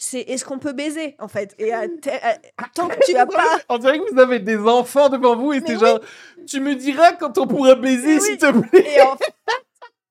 C'est 0.00 0.20
est-ce 0.20 0.44
qu'on 0.44 0.58
peut 0.60 0.72
baiser, 0.72 1.16
en 1.18 1.26
fait? 1.28 1.54
Et 1.58 1.72
à 1.72 1.88
te- 2.02 2.08
à- 2.08 2.38
tant 2.74 2.88
que 2.88 3.04
tu 3.04 3.16
as 3.16 3.26
pas. 3.26 3.58
On 3.68 3.78
dirait 3.78 3.98
que 3.98 4.12
vous 4.12 4.20
avez 4.20 4.38
des 4.38 4.56
enfants 4.58 5.08
devant 5.08 5.36
vous 5.36 5.52
et 5.52 5.60
c'est 5.60 5.74
oui. 5.74 5.80
genre, 5.80 6.00
tu 6.46 6.60
me 6.60 6.74
diras 6.76 7.12
quand 7.14 7.36
on 7.38 7.46
pourra 7.48 7.74
baiser, 7.74 8.20
s'il 8.20 8.32
oui. 8.34 8.38
te 8.38 8.68
plaît. 8.68 8.96
Et 8.96 9.02
en 9.02 9.16
fait, 9.16 9.34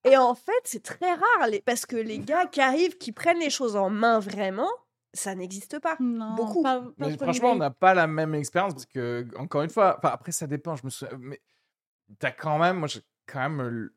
et 0.04 0.18
en 0.18 0.36
fait 0.36 0.52
c'est 0.66 0.84
très 0.84 1.12
rare 1.14 1.48
les- 1.50 1.62
parce 1.62 1.86
que 1.86 1.96
les 1.96 2.20
gars 2.20 2.46
qui 2.46 2.60
arrivent, 2.62 2.98
qui 2.98 3.12
prennent 3.14 3.40
les 3.40 3.50
choses 3.50 3.76
en 3.78 3.90
main 3.90 4.20
vraiment, 4.20 4.70
ça 5.14 5.34
n'existe 5.36 5.80
pas. 5.80 5.96
Non, 6.02 6.36
Beaucoup. 6.36 6.64
pas- 6.64 6.82
pas 6.82 6.88
Mais 6.98 7.18
franchement, 7.18 7.52
on 7.52 7.56
n'a 7.56 7.72
pas 7.72 7.94
la 7.94 8.08
même 8.08 8.36
expérience 8.36 8.74
parce 8.74 8.86
que, 8.86 9.26
encore 9.38 9.62
une 9.64 9.70
fois, 9.70 10.00
après, 10.04 10.32
ça 10.34 10.48
dépend. 10.48 10.76
Je 10.76 10.86
me 10.86 10.90
souviens, 10.90 11.18
mais 11.20 11.42
t'as 12.20 12.32
quand 12.32 12.60
même, 12.60 12.78
moi, 12.78 12.88
j'ai 12.90 13.00
quand 13.26 13.50
même, 13.50 13.90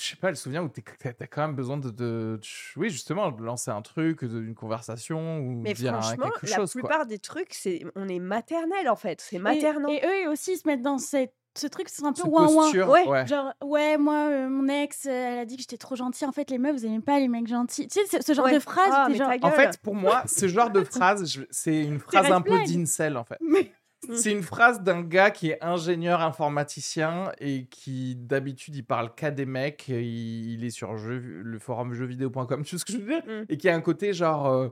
je 0.00 0.06
sais 0.10 0.16
pas, 0.16 0.30
le 0.30 0.34
souvenir 0.36 0.64
où 0.64 0.68
t'as 0.68 1.26
quand 1.26 1.42
même 1.42 1.54
besoin 1.54 1.76
de, 1.76 1.90
de- 1.90 2.40
oui, 2.76 2.90
justement, 2.90 3.30
de 3.30 3.42
lancer 3.42 3.70
un 3.70 3.82
truc, 3.82 4.24
d'une 4.24 4.54
conversation 4.54 5.38
ou 5.40 5.60
Mais 5.60 5.74
dire 5.74 5.92
franchement, 6.00 6.30
quelque 6.30 6.46
la 6.50 6.56
chose. 6.56 6.72
quoi. 6.72 6.82
plupart 6.82 7.06
des 7.06 7.18
trucs, 7.18 7.52
c'est 7.54 7.84
on 7.96 8.08
est 8.08 8.18
maternel 8.18 8.88
en 8.88 8.96
fait, 8.96 9.20
c'est 9.20 9.36
Et- 9.36 9.40
maternant. 9.40 9.88
Et, 9.88 10.00
eux 10.24 10.30
aussi 10.30 10.52
ils 10.52 10.56
se 10.58 10.66
mettent 10.66 10.82
dans 10.82 10.98
cette 10.98 11.34
ce 11.56 11.66
truc, 11.66 11.88
c'est 11.88 12.04
un 12.04 12.12
peu 12.12 12.22
ouin 12.28 12.46
ouin. 12.46 12.70
Ouais, 12.72 13.08
ouais. 13.08 13.26
Genre, 13.26 13.52
ouais, 13.64 13.98
moi, 13.98 14.28
euh, 14.30 14.48
mon 14.48 14.68
ex, 14.68 15.04
euh, 15.06 15.10
elle 15.10 15.38
a 15.40 15.44
dit 15.44 15.56
que 15.56 15.62
j'étais 15.62 15.76
trop 15.78 15.96
gentille. 15.96 16.24
En 16.28 16.30
fait, 16.30 16.48
les 16.48 16.58
meufs, 16.58 16.76
vous 16.76 16.86
aimez 16.86 17.00
pas 17.00 17.18
les 17.18 17.26
mecs 17.26 17.48
gentils. 17.48 17.88
Tu 17.88 17.98
sais, 18.06 18.06
ce- 18.18 18.24
ce 18.24 18.34
genre 18.34 18.44
Ouais. 18.44 18.54
de 18.54 18.60
phrase, 18.60 19.08
mais 19.10 19.16
genre. 19.16 19.32
En 19.42 19.50
fait, 19.50 19.76
pour 19.82 19.96
moi, 19.96 20.22
ce 20.26 20.46
genre 20.46 20.70
de 20.70 20.84
phrase, 20.84 21.28
je- 21.28 21.42
c'est 21.50 21.82
une 21.82 21.98
phrase 22.28 22.30
un 22.30 22.40
peu 22.40 22.56
d'incel, 22.64 23.16
en 23.16 23.24
fait. 23.24 23.36
Mais- 23.40 23.72
C'est 24.14 24.32
une 24.32 24.42
phrase 24.42 24.82
d'un 24.82 25.02
gars 25.02 25.30
qui 25.30 25.50
est 25.50 25.62
ingénieur 25.62 26.22
informaticien 26.22 27.32
et 27.38 27.66
qui 27.66 28.16
d'habitude 28.16 28.74
il 28.76 28.82
parle 28.84 29.14
qu'à 29.14 29.30
des 29.30 29.44
mecs. 29.46 29.88
Il, 29.88 30.52
il 30.54 30.64
est 30.64 30.70
sur 30.70 30.96
jeu- 30.96 31.18
le 31.42 31.58
forum 31.58 31.92
jeuxvideo.com, 31.92 32.62
tu 32.64 32.76
vois 32.76 32.78
ce 32.80 32.84
que 32.84 32.92
je 32.92 32.98
veux 32.98 33.06
dire 33.06 33.22
Mm. 33.26 33.44
Et 33.48 33.56
qui 33.58 33.68
a 33.68 33.74
un 33.74 33.80
côté 33.82 34.12
genre 34.14 34.46
euh, 34.46 34.68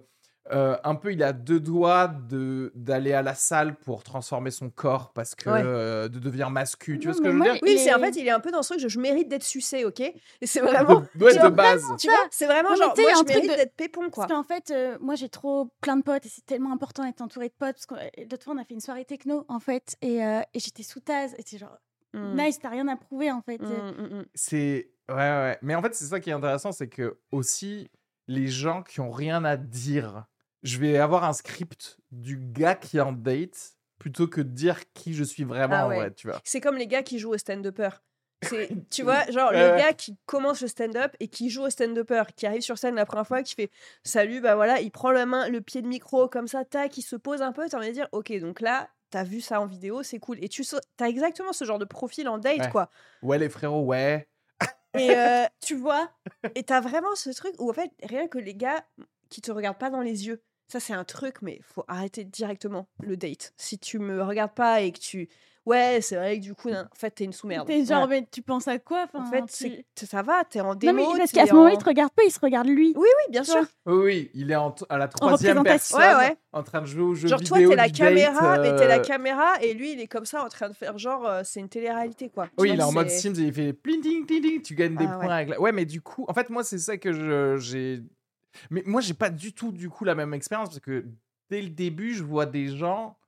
euh, 0.52 0.76
un 0.84 0.94
peu, 0.94 1.12
il 1.12 1.22
a 1.22 1.32
deux 1.32 1.60
doigts 1.60 2.08
de 2.08 2.72
d'aller 2.74 3.12
à 3.12 3.22
la 3.22 3.34
salle 3.34 3.74
pour 3.76 4.02
transformer 4.02 4.50
son 4.50 4.70
corps 4.70 5.12
parce 5.12 5.34
que 5.34 5.50
Ouais. 5.50 5.62
euh, 5.64 6.08
de 6.08 6.18
devenir 6.18 6.50
mascu. 6.50 6.98
Tu 6.98 7.06
Non, 7.08 7.12
vois 7.12 7.16
ce 7.16 7.22
que 7.22 7.26
mais 7.28 7.32
je 7.32 7.36
veux 7.38 7.52
dire? 7.54 7.62
Oui, 7.62 7.78
c'est 7.78 7.94
en 7.94 7.98
fait, 7.98 8.16
il 8.16 8.26
est 8.26 8.30
un 8.30 8.40
peu 8.40 8.50
dans 8.50 8.62
ce 8.62 8.68
truc, 8.70 8.80
je, 8.80 8.88
je 8.88 8.98
mérite 9.00 9.28
d'être 9.28 9.42
sucé, 9.44 9.84
ok? 9.84 10.00
Et 10.00 10.14
c'est 10.46 10.60
vraiment. 10.60 11.02
De, 11.14 11.24
ouais, 11.24 11.34
de 11.38 11.48
base. 11.48 11.84
Tu 11.98 12.08
vois, 12.08 12.16
c'est 12.30 12.46
vraiment 12.46 12.74
genre, 12.76 12.94
moi, 12.98 13.10
je 13.18 13.24
mérite 13.24 13.50
de- 13.50 13.56
d'être 13.56 13.74
pépon, 13.74 14.08
quoi. 14.10 14.26
Parce 14.26 14.32
qu'en 14.32 14.42
fait, 14.42 14.70
euh, 14.70 14.96
moi, 15.00 15.14
j'ai 15.14 15.28
trop 15.28 15.70
plein 15.80 15.96
de 15.96 16.02
potes 16.02 16.24
et 16.26 16.28
c'est 16.28 16.46
tellement 16.46 16.72
important 16.72 17.04
d'être 17.04 17.20
entouré 17.20 17.48
de 17.48 17.54
potes. 17.58 17.76
Parce 17.76 17.86
que 17.86 17.94
l'autre 18.30 18.44
fois, 18.44 18.54
on 18.54 18.58
a 18.58 18.64
fait 18.64 18.74
une 18.74 18.80
soirée 18.80 19.04
techno, 19.04 19.44
en 19.48 19.60
fait, 19.60 19.96
et, 20.02 20.24
euh, 20.24 20.40
et 20.54 20.58
j'étais 20.60 20.82
sous 20.82 21.00
Taz. 21.00 21.34
Et 21.38 21.42
c'est 21.44 21.58
genre, 21.58 21.76
Mm. 22.14 22.40
nice, 22.40 22.58
t'as 22.58 22.70
rien 22.70 22.88
à 22.88 22.96
prouver, 22.96 23.30
en 23.30 23.42
fait. 23.42 23.58
Mm, 23.60 23.66
mm, 23.66 24.18
mm. 24.20 24.24
C'est 24.34 24.90
ouais, 25.10 25.14
ouais. 25.14 25.58
Mais 25.60 25.74
en 25.74 25.82
fait, 25.82 25.94
c'est 25.94 26.06
ça 26.06 26.20
qui 26.20 26.30
est 26.30 26.32
intéressant, 26.32 26.72
c'est 26.72 26.88
que 26.88 27.18
aussi 27.32 27.90
les 28.28 28.46
gens 28.46 28.82
qui 28.82 29.00
ont 29.00 29.10
rien 29.10 29.44
à 29.44 29.56
dire, 29.58 30.24
je 30.62 30.78
vais 30.78 30.98
avoir 30.98 31.24
un 31.24 31.32
script 31.32 31.98
du 32.10 32.38
gars 32.38 32.74
qui 32.74 32.98
est 32.98 33.00
en 33.00 33.12
date 33.12 33.74
plutôt 33.98 34.28
que 34.28 34.40
de 34.40 34.48
dire 34.50 34.92
qui 34.92 35.14
je 35.14 35.24
suis 35.24 35.44
vraiment 35.44 35.74
Ah 35.76 35.86
en 35.86 35.88
vrai, 35.88 36.12
tu 36.12 36.28
vois. 36.28 36.40
C'est 36.44 36.60
comme 36.60 36.76
les 36.76 36.86
gars 36.86 37.02
qui 37.02 37.18
jouent 37.18 37.34
au 37.34 37.38
stand-upper. 37.38 37.90
Tu 38.90 39.02
vois, 39.02 39.24
genre 39.30 39.50
le 39.50 39.76
gars 39.76 39.92
qui 39.92 40.16
commence 40.24 40.60
le 40.60 40.68
stand-up 40.68 41.12
et 41.18 41.26
qui 41.26 41.50
joue 41.50 41.64
au 41.64 41.70
stand-upper, 41.70 42.22
qui 42.36 42.46
arrive 42.46 42.62
sur 42.62 42.78
scène 42.78 42.94
la 42.94 43.04
première 43.04 43.26
fois, 43.26 43.42
qui 43.42 43.54
fait 43.56 43.70
salut, 44.04 44.40
bah 44.40 44.54
voilà, 44.54 44.80
il 44.80 44.92
prend 44.92 45.10
la 45.10 45.26
main, 45.26 45.48
le 45.48 45.60
pied 45.60 45.82
de 45.82 45.88
micro 45.88 46.28
comme 46.28 46.46
ça, 46.46 46.64
tac, 46.64 46.96
il 46.96 47.02
se 47.02 47.16
pose 47.16 47.42
un 47.42 47.50
peu, 47.50 47.68
t'as 47.68 47.78
envie 47.78 47.88
de 47.88 47.92
dire, 47.94 48.08
ok, 48.12 48.32
donc 48.38 48.60
là, 48.60 48.88
t'as 49.10 49.24
vu 49.24 49.40
ça 49.40 49.60
en 49.60 49.66
vidéo, 49.66 50.04
c'est 50.04 50.20
cool. 50.20 50.38
Et 50.42 50.48
tu 50.48 50.64
t'as 50.96 51.08
exactement 51.08 51.52
ce 51.52 51.64
genre 51.64 51.80
de 51.80 51.84
profil 51.84 52.28
en 52.28 52.38
date, 52.38 52.58
Ouais. 52.58 52.70
quoi. 52.70 52.90
Ouais, 53.22 53.38
les 53.38 53.48
frérots, 53.48 53.82
ouais. 53.84 54.28
Et 54.96 55.16
euh, 55.16 55.44
tu 55.60 55.74
vois, 55.74 56.10
et 56.54 56.62
t'as 56.62 56.80
vraiment 56.80 57.14
ce 57.16 57.30
truc 57.30 57.54
où 57.58 57.68
en 57.68 57.72
fait, 57.72 57.90
rien 58.04 58.28
que 58.28 58.38
les 58.38 58.54
gars 58.54 58.84
qui 59.30 59.40
te 59.40 59.50
regardent 59.50 59.78
pas 59.78 59.90
dans 59.90 60.00
les 60.00 60.26
yeux, 60.28 60.42
ça 60.68 60.80
c'est 60.80 60.92
un 60.92 61.04
truc, 61.04 61.36
mais 61.42 61.60
faut 61.62 61.84
arrêter 61.88 62.24
directement 62.24 62.86
le 63.00 63.16
date. 63.16 63.52
Si 63.56 63.78
tu 63.78 63.98
me 63.98 64.22
regardes 64.22 64.54
pas 64.54 64.80
et 64.82 64.92
que 64.92 64.98
tu. 65.00 65.28
Ouais, 65.66 65.98
c'est 66.00 66.16
vrai 66.16 66.38
que 66.38 66.42
du 66.42 66.54
coup, 66.54 66.70
en 66.70 66.86
fait, 66.94 67.10
t'es 67.10 67.24
une 67.24 67.34
sous-merde. 67.34 67.66
T'es 67.66 67.80
genre, 67.84 68.06
Voilà. 68.06 68.20
mais 68.22 68.26
tu 68.32 68.40
penses 68.40 68.66
à 68.68 68.78
quoi? 68.78 69.06
En 69.12 69.26
fait, 69.26 69.44
tu- 69.94 70.06
ça 70.06 70.22
va, 70.22 70.42
t'es 70.44 70.62
en 70.62 70.68
Non, 70.68 70.74
démo. 70.74 71.12
mais 71.12 71.18
parce 71.18 71.30
qu'à 71.30 71.46
ce 71.46 71.52
moment, 71.52 71.66
en- 71.66 71.68
il 71.68 71.76
te 71.76 71.84
regarde 71.84 72.10
pas, 72.12 72.22
il 72.24 72.30
se 72.30 72.40
regarde 72.40 72.68
lui. 72.68 72.94
Oui, 72.96 73.02
oui, 73.06 73.30
bien 73.32 73.44
sûr. 73.44 73.66
Oui, 73.84 73.94
oui, 74.02 74.30
il 74.32 74.50
est 74.50 74.56
en 74.56 74.70
t- 74.70 74.86
à 74.88 74.96
la 74.96 75.08
troisième 75.08 75.58
représentation. 75.58 75.98
personne, 75.98 76.18
Ouais, 76.22 76.28
ouais. 76.30 76.36
en 76.54 76.62
train 76.62 76.80
de 76.80 76.86
jouer 76.86 77.02
au 77.02 77.14
jeu 77.14 77.28
Genre, 77.28 77.42
toi, 77.42 77.58
vidéo 77.58 77.70
t'es 77.70 77.76
la 77.76 77.90
caméra, 77.90 78.56
date, 78.56 78.60
mais 78.62 78.78
t'es 78.78 78.88
la 78.88 78.96
euh, 79.00 79.02
caméra, 79.02 79.60
et 79.60 79.74
lui, 79.74 79.92
il 79.92 80.00
est 80.00 80.06
comme 80.06 80.24
ça 80.24 80.42
en 80.42 80.48
train 80.48 80.70
de 80.70 80.74
faire 80.74 80.96
genre, 80.96 81.26
euh, 81.26 81.42
c'est 81.44 81.60
une 81.60 81.68
télé-réalité, 81.68 82.30
quoi. 82.30 82.48
Oui, 82.56 82.70
il 82.72 82.80
est 82.80 82.82
en 82.82 82.92
mode 82.92 83.10
Sims 83.10 83.34
et 83.38 83.42
il 83.48 83.52
fait 83.52 83.74
pling 83.74 84.00
ding 84.00 84.24
ding 84.24 84.40
ding, 84.40 84.62
tu 84.62 84.74
gagnes 84.74 84.96
des 84.96 85.04
Ah, 85.06 85.18
points 85.20 85.34
avec 85.34 85.48
la... 85.50 85.60
Ouais, 85.60 85.72
mais 85.72 85.84
du 85.84 86.00
coup, 86.00 86.24
en 86.28 86.32
fait, 86.32 86.48
moi, 86.48 86.64
c'est 86.64 86.78
ça 86.78 86.96
que 86.96 87.12
je- 87.12 87.58
j'ai. 87.58 88.00
Mais 88.70 88.82
moi, 88.86 89.00
j'ai 89.00 89.14
pas 89.14 89.30
du 89.30 89.52
tout, 89.52 89.72
du 89.72 89.88
coup, 89.90 90.04
la 90.04 90.14
même 90.14 90.34
expérience 90.34 90.68
parce 90.68 90.80
que 90.80 91.06
dès 91.50 91.62
le 91.62 91.70
début, 91.70 92.14
je 92.14 92.22
vois 92.24 92.46
des 92.46 92.68
gens 92.76 93.18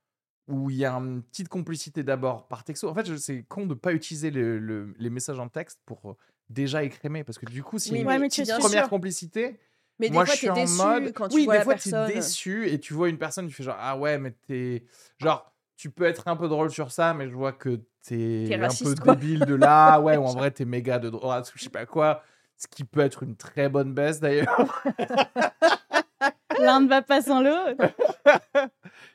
où 0.49 0.71
il 0.71 0.77
y 0.77 0.85
a 0.85 0.93
une 0.95 1.23
petite 1.23 1.49
complicité 1.49 2.03
d'abord 2.03 2.49
par 2.49 2.65
texto. 2.65 2.89
En 2.89 2.95
fait, 2.95 3.17
c'est 3.19 3.45
con 3.45 3.67
de 3.67 3.75
pas 3.75 3.93
utiliser 3.93 4.31
le- 4.31 4.59
le- 4.59 4.95
les 4.99 5.11
messages 5.11 5.39
en 5.39 5.49
texte 5.49 5.81
pour 5.87 6.11
euh, 6.11 6.15
déjà 6.49 6.83
écrémer 6.83 7.23
parce 7.25 7.39
que 7.39 7.47
du 7.47 7.63
coup, 7.63 7.79
si 7.79 7.91
Oui, 7.91 8.01
une 8.01 8.07
Ouais, 8.07 8.19
première 8.59 8.83
sûr. 8.83 8.91
complicité, 8.91 9.61
Mais 10.01 10.09
des 10.09 10.15
moi, 10.15 10.25
fois, 10.25 10.35
je 10.35 10.39
suis 10.39 10.51
en 10.51 10.55
déçu 10.55 10.77
mode. 10.77 11.13
quand 11.15 11.29
tu 11.29 11.35
oui, 11.37 11.45
vois 11.45 11.55
des 11.55 11.59
la 11.59 11.65
fois, 11.65 11.75
tu 11.77 11.91
es 11.91 11.93
déçu 11.93 12.69
et 12.69 12.81
tu 12.81 12.95
vois 12.95 13.09
une 13.09 13.19
personne, 13.19 13.47
tu 13.49 13.55
fais 13.55 13.63
genre, 13.63 13.77
ah 13.79 13.97
ouais, 13.97 14.19
mais 14.19 14.33
t'es. 14.33 14.85
Genre, 15.19 15.55
tu 15.77 15.91
peux 15.91 16.05
être 16.05 16.27
un 16.29 16.37
peu 16.37 16.49
drôle 16.49 16.71
sur 16.71 16.91
ça, 16.91 17.15
mais 17.15 17.29
je 17.29 17.35
vois 17.35 17.53
que 17.53 17.81
t'es 18.03 18.55
un 18.55 18.75
peu 18.75 18.95
quoi. 18.97 19.15
débile 19.15 19.45
de 19.45 19.55
là. 19.55 20.01
Ouais, 20.01 20.17
ou 20.17 20.25
en 20.25 20.33
vrai, 20.35 20.51
t'es 20.51 20.65
méga 20.65 20.99
de 20.99 21.11
droite 21.11 21.53
ou 21.55 21.59
je 21.59 21.65
sais 21.65 21.71
pas 21.71 21.87
quoi. 21.87 22.23
Ce 22.63 22.69
qui 22.69 22.85
peut 22.85 23.01
être 23.01 23.23
une 23.23 23.37
très 23.37 23.71
bonne 23.71 23.95
baisse 23.95 24.21
d'ailleurs. 24.21 24.83
L'un 26.61 26.81
ne 26.81 26.89
va 26.89 27.01
pas 27.01 27.23
sans 27.23 27.41
l'autre. 27.41 27.91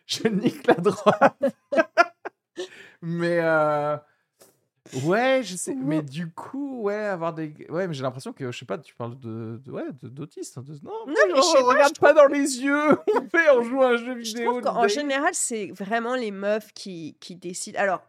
je 0.08 0.28
nique 0.28 0.66
la 0.66 0.74
droite. 0.74 1.38
mais. 3.02 3.40
euh, 3.42 3.98
Ouais, 5.04 5.42
je 5.44 5.56
sais. 5.56 5.74
Mais 5.76 6.04
du 6.04 6.30
coup, 6.32 6.84
ouais, 6.84 6.94
avoir 6.96 7.34
des. 7.34 7.54
Ouais, 7.70 7.88
mais 7.88 7.94
j'ai 7.96 8.04
l'impression 8.04 8.34
que, 8.34 8.52
je 8.52 8.58
sais 8.58 8.66
pas, 8.66 8.78
tu 8.78 8.94
parles 8.96 9.18
de. 9.20 9.60
de- 9.66 9.72
ouais, 9.72 9.86
de- 10.02 10.10
d'autistes. 10.10 10.60
de- 10.60 10.74
Non, 10.84 10.92
mais 11.08 11.14
sais 11.42 11.54
pas, 11.58 11.64
regarde 11.64 11.98
pas 12.00 12.14
dans 12.14 12.28
les 12.28 12.62
yeux. 12.62 12.92
On 13.16 13.28
fait, 13.30 13.50
on 13.52 13.64
joue 13.64 13.82
à 13.82 13.88
un 13.90 13.98
jeu 13.98 14.14
Je 14.14 14.20
vidéo. 14.20 14.54
date. 14.84 14.90
général, 14.92 15.32
c'est 15.34 15.72
vraiment 15.72 16.14
les 16.16 16.30
meufs 16.32 16.72
qui, 16.74 17.18
qui 17.20 17.36
décident. 17.36 17.80
Alors, 17.80 18.04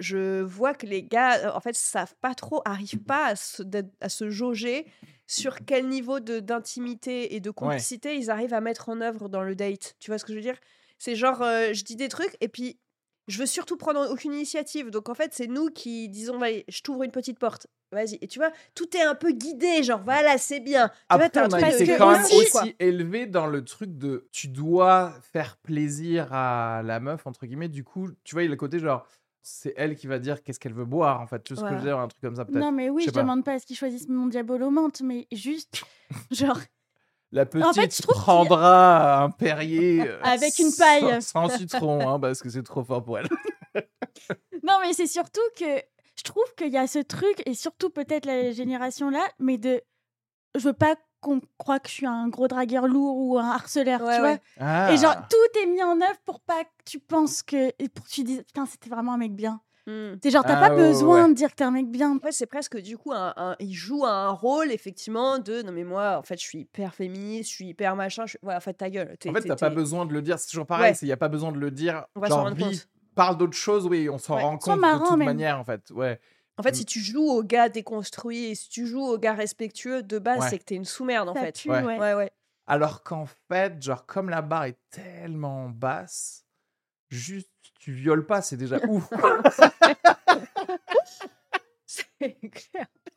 je 0.00 0.40
vois 0.42 0.74
que 0.74 0.86
les 0.86 1.02
gars, 1.02 1.38
euh, 1.38 1.52
en 1.52 1.60
fait, 1.60 1.76
savent 1.76 2.14
pas 2.20 2.34
trop, 2.34 2.62
arrivent 2.64 3.02
pas 3.02 3.26
à 3.26 3.36
se, 3.36 3.62
à 4.00 4.08
se 4.08 4.30
jauger 4.30 4.86
sur 5.26 5.64
quel 5.64 5.86
niveau 5.88 6.18
d'intimité 6.18 7.36
et 7.36 7.40
de 7.40 7.50
complicité 7.50 8.16
ils 8.16 8.30
arrivent 8.30 8.54
à 8.54 8.60
mettre 8.60 8.88
en 8.88 9.00
œuvre 9.00 9.28
dans 9.28 9.42
le 9.42 9.54
date. 9.54 9.94
Tu 10.00 10.10
vois 10.10 10.18
ce 10.18 10.24
que 10.24 10.32
je 10.32 10.38
veux 10.38 10.42
dire? 10.42 10.58
C'est 10.98 11.14
genre, 11.14 11.42
euh, 11.42 11.72
je 11.72 11.84
dis 11.84 11.96
des 11.96 12.08
trucs 12.08 12.36
et 12.40 12.48
puis 12.48 12.78
je 13.28 13.38
veux 13.38 13.46
surtout 13.46 13.76
prendre 13.76 14.10
aucune 14.10 14.32
initiative. 14.32 14.90
Donc 14.90 15.08
en 15.08 15.14
fait, 15.14 15.32
c'est 15.32 15.46
nous 15.46 15.68
qui 15.68 16.08
disons, 16.08 16.38
vas-y, 16.38 16.64
je 16.68 16.82
t'ouvre 16.82 17.04
une 17.04 17.12
petite 17.12 17.38
porte. 17.38 17.68
Vas-y. 17.92 18.18
Et 18.20 18.28
tu 18.28 18.38
vois, 18.38 18.52
tout 18.74 18.96
est 18.96 19.02
un 19.02 19.16
peu 19.16 19.32
guidé, 19.32 19.82
genre, 19.82 20.00
voilà, 20.02 20.38
c'est 20.38 20.60
bien. 20.60 20.88
Tu 20.88 21.16
vois, 21.16 21.24
Après, 21.26 21.48
de 21.48 21.74
été 21.74 21.86
que 21.86 21.98
quand 21.98 22.12
même 22.12 22.24
aussi, 22.24 22.36
aussi 22.36 22.76
élevé 22.78 23.26
dans 23.26 23.48
le 23.48 23.64
truc 23.64 23.98
de 23.98 24.28
tu 24.30 24.46
dois 24.46 25.12
faire 25.32 25.56
plaisir 25.56 26.32
à 26.32 26.82
la 26.84 27.00
meuf, 27.00 27.26
entre 27.26 27.46
guillemets. 27.46 27.68
Du 27.68 27.82
coup, 27.82 28.08
tu 28.22 28.34
vois, 28.34 28.42
il 28.42 28.46
y 28.46 28.48
a 28.48 28.50
le 28.50 28.56
côté 28.56 28.78
genre, 28.78 29.06
c'est 29.42 29.72
elle 29.76 29.96
qui 29.96 30.06
va 30.06 30.18
dire 30.18 30.42
qu'est-ce 30.42 30.60
qu'elle 30.60 30.74
veut 30.74 30.84
boire, 30.84 31.20
en 31.20 31.26
fait. 31.26 31.42
Tu 31.42 31.54
vois 31.54 31.62
ce 31.62 31.68
que 31.68 31.74
je 31.74 31.80
veux 31.82 31.86
dire, 31.88 31.98
un 31.98 32.08
truc 32.08 32.20
comme 32.20 32.36
ça, 32.36 32.44
peut-être. 32.44 32.58
Non, 32.60 32.72
mais 32.72 32.90
oui, 32.90 33.02
Je 33.04 33.10
je, 33.10 33.14
demande 33.14 33.44
pas 33.44 33.52
à 33.54 33.58
ce 33.58 33.66
qu'ils 33.66 33.76
choisissent 33.76 34.08
mon 34.08 34.26
diabolo 34.26 34.70
menthe, 34.70 35.00
mais 35.02 35.26
juste, 35.32 35.82
genre, 36.30 36.58
La 37.32 37.46
petite 37.46 37.64
En 37.66 37.72
fait, 37.72 37.94
je 37.96 38.02
trouve 38.02 38.14
qu'il- 38.14 38.22
prendra 38.22 39.22
un 39.22 39.30
Perrier 39.30 40.08
euh, 40.08 40.20
Avec 40.24 40.58
une 40.58 40.70
sans- 40.70 40.84
paille. 40.84 41.22
Sans, 41.22 41.48
citron, 41.56 42.08
hein, 42.08 42.20
parce 42.20 42.42
que 42.42 42.48
c'est 42.50 42.62
trop 42.62 42.82
fort 42.84 43.02
pour 43.04 43.18
elle. 43.18 43.28
Non, 44.62 44.78
mais 44.82 44.92
c'est 44.92 45.06
surtout 45.06 45.40
que 45.56 45.64
je 46.16 46.22
trouve 46.24 46.44
qu'il 46.56 46.68
y 46.72 46.76
a 46.76 46.86
ce 46.86 46.98
truc, 46.98 47.42
et 47.46 47.54
surtout 47.54 47.88
peut-être 47.90 48.26
la 48.26 48.50
génération 48.52 49.10
là, 49.10 49.26
mais 49.38 49.58
de. 49.58 49.80
Je 50.56 50.64
veux 50.64 50.72
pas 50.72 50.96
qu'on 51.20 51.40
croit 51.58 51.78
que 51.80 51.88
je 51.88 51.94
suis 51.94 52.06
un 52.06 52.28
gros 52.28 52.48
dragueur 52.48 52.86
lourd 52.88 53.16
ou 53.16 53.38
un 53.38 53.48
harceleur, 53.50 54.00
Ouais, 54.02 54.16
tu 54.16 54.22
ouais. 54.22 54.40
Ah. 54.58 54.86
vois. 54.86 54.94
Et 54.94 54.98
genre, 54.98 55.16
tout 55.28 55.60
est 55.62 55.66
mis 55.66 55.82
en 55.82 56.00
œuvre 56.00 56.18
pour 56.24 56.40
pas 56.40 56.64
que 56.64 56.70
tu 56.84 56.98
penses 56.98 57.42
que. 57.42 57.68
Et 57.78 57.88
pour 57.88 58.04
que 58.04 58.10
tu 58.10 58.22
dises, 58.24 58.42
putain, 58.42 58.66
c'était 58.66 58.90
vraiment 58.90 59.14
un 59.14 59.18
mec 59.18 59.34
bien. 59.34 59.60
Hmm. 59.86 60.16
C'est 60.22 60.30
genre, 60.30 60.44
t'as 60.44 60.58
Ah, 60.58 60.68
pas 60.68 60.74
ouais, 60.74 60.80
ouais, 60.82 60.88
besoin 60.88 61.22
ouais. 61.24 61.28
de 61.30 61.34
dire 61.34 61.50
que 61.50 61.54
t'es 61.54 61.64
un 61.64 61.70
mec 61.70 61.90
bien. 61.90 62.14
En 62.14 62.18
fait, 62.20 62.32
c'est 62.32 62.46
presque 62.46 62.76
du 62.78 62.98
coup, 62.98 63.12
un, 63.12 63.32
un- 63.36 63.56
il 63.60 63.72
joue 63.72 64.04
un 64.04 64.28
rôle 64.30 64.70
effectivement 64.72 65.38
de 65.38 65.62
non, 65.62 65.72
mais 65.72 65.84
moi, 65.84 66.18
en 66.18 66.22
fait, 66.22 66.38
je 66.38 66.44
suis 66.44 66.60
hyper 66.60 66.94
féministe, 66.94 67.48
je 67.50 67.54
suis 67.54 67.66
hyper 67.68 67.96
machin. 67.96 68.24
Je... 68.26 68.30
suis- 68.32 68.38
Ouais, 68.42 68.54
en 68.54 68.60
fait, 68.60 68.74
ta 68.74 68.90
gueule. 68.90 69.16
En 69.26 69.32
fait, 69.32 69.40
t'as 69.42 69.56
pas 69.56 69.70
besoin 69.70 70.04
de 70.06 70.12
le 70.12 70.20
dire. 70.22 70.38
C'est 70.38 70.50
toujours 70.50 70.66
pareil. 70.66 70.92
Ouais. 70.92 70.98
Il 71.02 71.06
n'y 71.06 71.12
a 71.12 71.16
pas 71.16 71.28
besoin 71.28 71.50
de 71.50 71.58
le 71.58 71.70
dire. 71.70 72.04
On 72.14 72.20
va 72.20 72.28
s'en 72.28 72.34
genre, 72.36 72.44
rendre 72.44 72.56
vie, 72.56 72.64
compte. 72.64 72.88
parle 73.14 73.36
d'autre 73.38 73.56
chose, 73.56 73.86
oui, 73.86 74.08
on 74.10 74.18
s'en 74.18 74.36
Ouais. 74.36 74.42
rend 74.42 74.58
compte 74.58 74.78
marrant, 74.78 74.98
de 75.04 75.08
toute 75.08 75.16
même. 75.18 75.26
manière, 75.28 75.58
en 75.58 75.64
fait. 75.64 75.90
Ouais. 75.92 76.20
En 76.60 76.62
fait, 76.62 76.72
Mm. 76.72 76.74
si 76.74 76.84
tu 76.84 77.00
joues 77.00 77.26
au 77.26 77.42
gars 77.42 77.70
déconstruit 77.70 78.44
et 78.50 78.54
si 78.54 78.68
tu 78.68 78.86
joues 78.86 79.00
au 79.02 79.16
gars 79.16 79.32
respectueux, 79.32 80.02
de 80.02 80.18
base, 80.18 80.40
Ouais. 80.42 80.50
c'est 80.50 80.58
que 80.58 80.64
t'es 80.64 80.74
une 80.74 80.84
sous-merde 80.84 81.30
en 81.30 81.34
Ça 81.34 81.40
fait. 81.40 81.66
Ouais. 81.66 82.12
ouais. 82.14 82.30
Alors 82.66 83.02
qu'en 83.02 83.24
fait, 83.48 83.82
genre, 83.82 84.04
comme 84.04 84.28
la 84.28 84.42
barre 84.42 84.64
est 84.64 84.78
tellement 84.90 85.70
basse, 85.70 86.44
juste 87.08 87.50
tu 87.80 87.92
violes 87.92 88.26
pas, 88.26 88.42
c'est 88.42 88.58
déjà 88.58 88.76
ouf. 88.86 89.08
C'est 91.86 92.38
clair. 92.50 92.86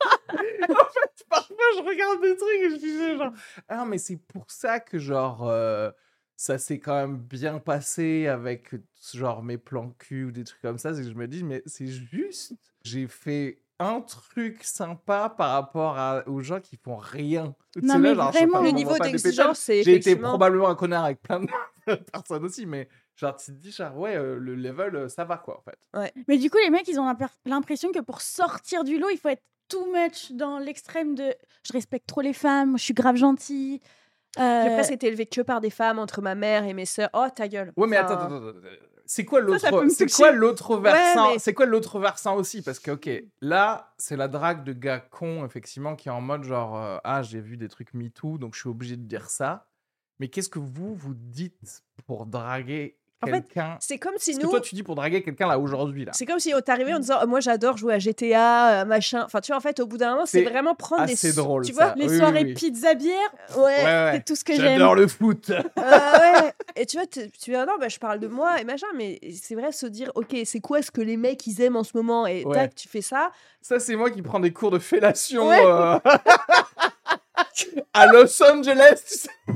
Parfois, 1.28 1.56
je 1.76 1.82
regarde 1.86 2.20
des 2.22 2.36
trucs 2.36 2.60
et 2.62 2.70
je 2.70 2.76
disais 2.76 3.16
genre, 3.16 3.32
ah, 3.68 3.84
mais 3.84 3.98
c'est 3.98 4.16
pour 4.16 4.50
ça 4.50 4.80
que, 4.80 4.98
genre, 4.98 5.46
euh, 5.48 5.90
ça 6.36 6.58
s'est 6.58 6.80
quand 6.80 6.94
même 6.94 7.18
bien 7.18 7.58
passé 7.60 8.26
avec, 8.26 8.74
genre, 9.12 9.42
mes 9.44 9.58
plans 9.58 9.90
cul 9.98 10.24
ou 10.24 10.30
des 10.32 10.42
trucs 10.44 10.60
comme 10.62 10.78
ça. 10.78 10.94
C'est 10.94 11.02
que 11.02 11.08
je 11.10 11.14
me 11.14 11.28
dis, 11.28 11.44
mais 11.44 11.62
c'est 11.66 11.86
juste, 11.86 12.54
j'ai 12.84 13.06
fait 13.08 13.58
un 13.80 14.00
truc 14.02 14.62
sympa 14.62 15.34
par 15.36 15.50
rapport 15.52 15.98
à- 15.98 16.22
aux 16.28 16.40
gens 16.40 16.60
qui 16.60 16.76
font 16.76 16.96
rien. 16.96 17.54
Non, 17.82 17.98
mais 17.98 18.14
pas, 18.14 18.30
vraiment. 18.30 18.60
Le 18.60 18.70
niveau 18.70 18.96
d'exigence, 18.98 19.58
c'est 19.58 19.82
J'ai 19.82 19.96
été 19.96 20.14
probablement 20.16 20.68
un 20.68 20.76
connard 20.76 21.04
avec 21.06 21.20
plein 21.20 21.40
de 21.40 21.48
personnes 22.12 22.44
aussi, 22.44 22.66
mais 22.66 22.88
genre, 23.16 23.34
tu 23.36 23.46
te 23.46 23.50
dis, 23.52 23.72
genre, 23.72 23.96
ouais, 23.98 24.14
euh, 24.16 24.38
le 24.38 24.54
level, 24.54 24.94
euh, 24.94 25.08
ça 25.08 25.24
va, 25.24 25.38
quoi, 25.38 25.58
en 25.58 25.62
fait. 25.62 26.12
Mais 26.28 26.38
du 26.38 26.50
coup, 26.50 26.58
les 26.62 26.70
mecs, 26.70 26.86
ils 26.86 27.00
ont 27.00 27.12
l'impression 27.46 27.90
que 27.90 27.98
pour 28.00 28.20
sortir 28.20 28.84
du 28.84 28.98
lot, 28.98 29.08
il 29.10 29.18
faut 29.18 29.28
être 29.30 29.42
too 29.68 29.86
much 29.92 30.30
dans 30.32 30.58
l'extrême 30.58 31.14
de 31.16 31.34
je 31.66 31.72
respecte 31.72 32.06
trop 32.06 32.20
les 32.20 32.32
femmes, 32.34 32.78
je 32.78 32.84
suis 32.84 32.94
grave 32.94 33.16
gentille. 33.16 33.80
J'ai 34.36 34.42
Euh, 34.42 34.74
presque 34.74 34.92
été 34.92 35.06
élevée 35.08 35.26
que 35.26 35.40
par 35.40 35.60
des 35.60 35.70
femmes 35.70 35.98
entre 35.98 36.20
ma 36.20 36.34
mère 36.34 36.64
et 36.64 36.74
mes 36.74 36.86
sœurs. 36.86 37.08
Oh, 37.14 37.26
ta 37.34 37.48
gueule. 37.48 37.72
Ouais, 37.76 37.86
mais 37.88 37.98
Enfin, 37.98 38.14
attends, 38.14 38.24
attends, 38.26 38.36
attends, 38.48 38.48
attends. 38.58 38.68
C'est 39.06 39.24
quoi 39.24 39.40
l'autre 39.40 39.58
C'est 39.90 40.10
quoi 40.10 40.30
l'autre 40.32 40.76
versant 40.78 41.32
mais- 41.32 41.38
C'est 41.38 41.54
quoi 41.54 41.66
l'autre 41.66 41.98
versant 41.98 42.36
aussi? 42.36 42.62
Parce 42.62 42.78
que 42.78 42.90
ok, 42.92 43.10
là 43.40 43.94
c'est 43.98 44.16
la 44.16 44.28
drague 44.28 44.64
de 44.64 44.72
gars 44.72 45.00
cons 45.00 45.44
effectivement 45.44 45.96
qui 45.96 46.08
est 46.08 46.12
en 46.12 46.20
mode 46.20 46.44
genre 46.44 46.76
euh, 46.76 46.96
ah 47.04 47.22
j'ai 47.22 47.40
vu 47.40 47.56
des 47.56 47.68
trucs 47.68 47.92
MeToo 47.94 48.38
donc 48.38 48.54
je 48.54 48.60
suis 48.60 48.68
obligé 48.68 48.96
de 48.96 49.02
dire 49.04 49.28
ça. 49.30 49.66
Mais 50.20 50.28
qu'est-ce 50.28 50.48
que 50.48 50.60
vous 50.60 50.94
vous 50.94 51.14
dites 51.14 51.82
pour 52.06 52.26
draguer 52.26 52.98
En 53.24 53.26
fait, 53.26 53.44
C'est 53.80 53.98
comme 53.98 54.12
si 54.18 54.30
Qu'est-ce 54.30 54.38
que 54.40 54.44
nous. 54.44 54.50
toi 54.50 54.60
tu 54.60 54.74
dis 54.74 54.82
pour 54.82 54.94
draguer 54.94 55.22
quelqu'un 55.22 55.46
là 55.48 55.58
aujourd'hui 55.58 56.04
là 56.04 56.12
C'est 56.14 56.26
comme 56.26 56.38
si 56.38 56.54
on 56.54 56.60
t'arrivait 56.60 56.94
en 56.94 56.98
disant 56.98 57.26
moi 57.26 57.40
j'adore 57.40 57.76
jouer 57.76 57.94
à 57.94 57.98
GTA 57.98 58.82
euh, 58.82 58.84
machin. 58.84 59.22
Enfin 59.24 59.40
tu 59.40 59.52
vois 59.52 59.56
en 59.58 59.60
fait 59.60 59.80
au 59.80 59.86
bout 59.86 59.96
d'un 59.96 60.12
moment 60.12 60.26
c'est 60.26 60.42
vraiment 60.42 60.74
prendre 60.74 61.06
des 61.06 61.12
assez 61.14 61.28
s- 61.28 61.34
drôle, 61.36 61.64
Tu 61.64 61.72
ça. 61.72 61.86
vois 61.86 61.94
Les 61.96 62.08
Oui, 62.08 62.18
soirées 62.18 62.44
oui. 62.44 62.54
pizza 62.54 62.94
bière, 62.94 63.16
Ouais. 63.56 63.62
Ouais, 63.64 63.84
ouais. 63.84 64.10
c'est 64.14 64.24
tout 64.24 64.36
ce 64.36 64.44
que 64.44 64.54
j'aime. 64.54 64.78
J'adore 64.78 64.94
le 64.94 65.06
foot. 65.08 65.50
Euh, 65.50 65.60
ouais. 65.76 66.52
Et 66.76 66.86
tu 66.86 66.96
vois 66.96 67.06
tu, 67.06 67.20
dis 67.28 67.54
ah 67.54 67.66
non 67.66 67.74
bah, 67.80 67.88
je 67.88 67.98
parle 67.98 68.18
de 68.20 68.28
moi 68.28 68.60
et 68.60 68.64
machin 68.64 68.86
mais 68.96 69.20
c'est 69.40 69.54
vrai 69.54 69.72
se 69.72 69.86
dire 69.86 70.10
ok 70.14 70.36
c'est 70.44 70.60
quoi 70.60 70.82
ce 70.82 70.90
que 70.90 71.00
les 71.00 71.16
mecs 71.16 71.46
ils 71.46 71.60
aiment 71.62 71.76
en 71.76 71.84
ce 71.84 71.92
moment 71.96 72.26
et 72.26 72.44
Ouais. 72.44 72.54
tac 72.54 72.74
tu 72.74 72.88
fais 72.88 73.00
ça. 73.02 73.30
Ça 73.62 73.78
c'est 73.80 73.96
moi 73.96 74.10
qui 74.10 74.20
prends 74.22 74.40
des 74.40 74.52
cours 74.52 74.70
de 74.70 74.78
fellation 74.78 75.48
Ouais. 75.48 75.62
euh, 75.64 75.98
à 77.92 78.06
Los 78.06 78.42
Angeles. 78.42 79.02
Tu 79.06 79.18
sais. 79.18 79.30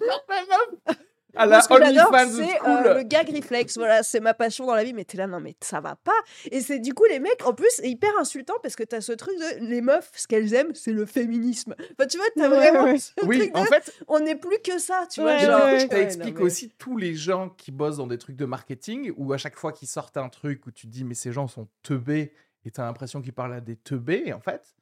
Genre, 0.00 0.24
la 0.28 0.36
meuf, 0.36 0.96
à 1.36 1.46
la 1.46 1.56
Moi, 1.56 1.60
ce 1.62 1.68
que 1.68 1.74
j'adore, 1.78 2.12
OnlyFans 2.12 2.30
c'est 2.36 2.68
euh, 2.68 2.94
le 2.98 3.02
gag 3.04 3.34
reflex. 3.34 3.76
Voilà, 3.76 4.02
c'est 4.02 4.20
ma 4.20 4.34
passion 4.34 4.66
dans 4.66 4.74
la 4.74 4.84
vie. 4.84 4.92
Mais 4.92 5.04
t'es 5.04 5.16
là, 5.18 5.26
non, 5.26 5.40
mais 5.40 5.56
ça 5.60 5.80
va 5.80 5.96
pas. 5.96 6.12
Et 6.50 6.60
c'est 6.60 6.78
du 6.78 6.94
coup, 6.94 7.04
les 7.08 7.18
mecs, 7.20 7.44
en 7.46 7.54
plus, 7.54 7.68
c'est 7.70 7.88
hyper 7.88 8.10
insultant 8.18 8.54
parce 8.62 8.76
que 8.76 8.82
t'as 8.84 9.00
ce 9.00 9.12
truc 9.12 9.36
de 9.38 9.64
les 9.66 9.80
meufs, 9.80 10.10
ce 10.14 10.26
qu'elles 10.26 10.52
aiment, 10.54 10.74
c'est 10.74 10.92
le 10.92 11.06
féminisme. 11.06 11.74
Enfin, 11.78 12.06
tu 12.06 12.16
vois, 12.16 12.26
t'as 12.36 12.48
Ouais, 12.50 12.70
vraiment 12.70 12.84
ouais. 12.84 12.98
ce 12.98 13.12
Oui, 13.24 13.38
truc 13.38 13.54
de, 13.54 13.58
en 13.58 13.64
fait, 13.64 13.92
on 14.08 14.20
n'est 14.20 14.36
plus 14.36 14.58
que 14.64 14.78
ça, 14.78 15.06
tu 15.10 15.20
vois. 15.20 15.32
Ouais, 15.32 15.38
genre, 15.40 15.64
ouais, 15.64 15.80
je 15.80 15.86
t'explique 15.86 16.36
mais- 16.36 16.42
aussi 16.42 16.70
tous 16.78 16.96
les 16.96 17.14
gens 17.14 17.48
qui 17.50 17.70
bossent 17.72 17.96
dans 17.98 18.06
des 18.06 18.18
trucs 18.18 18.36
de 18.36 18.44
marketing 18.46 19.12
où 19.16 19.32
à 19.32 19.38
chaque 19.38 19.56
fois 19.56 19.72
qu'ils 19.72 19.88
sortent 19.88 20.16
un 20.16 20.28
truc 20.28 20.66
où 20.66 20.70
tu 20.70 20.86
te 20.86 20.92
dis 20.92 21.04
mais 21.04 21.14
ces 21.14 21.32
gens 21.32 21.46
sont 21.48 21.68
teubés 21.82 22.32
et 22.64 22.70
t'as 22.70 22.84
l'impression 22.84 23.20
qu'ils 23.22 23.32
parlent 23.32 23.54
à 23.54 23.60
des 23.60 23.76
teubés 23.76 24.22
et 24.26 24.32
en 24.32 24.40
fait 24.40 24.74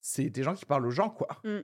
c'est 0.00 0.30
des 0.30 0.42
gens 0.42 0.54
qui 0.54 0.64
parlent 0.64 0.86
aux 0.86 0.90
gens 0.90 1.10
quoi. 1.10 1.28
Mm. 1.44 1.60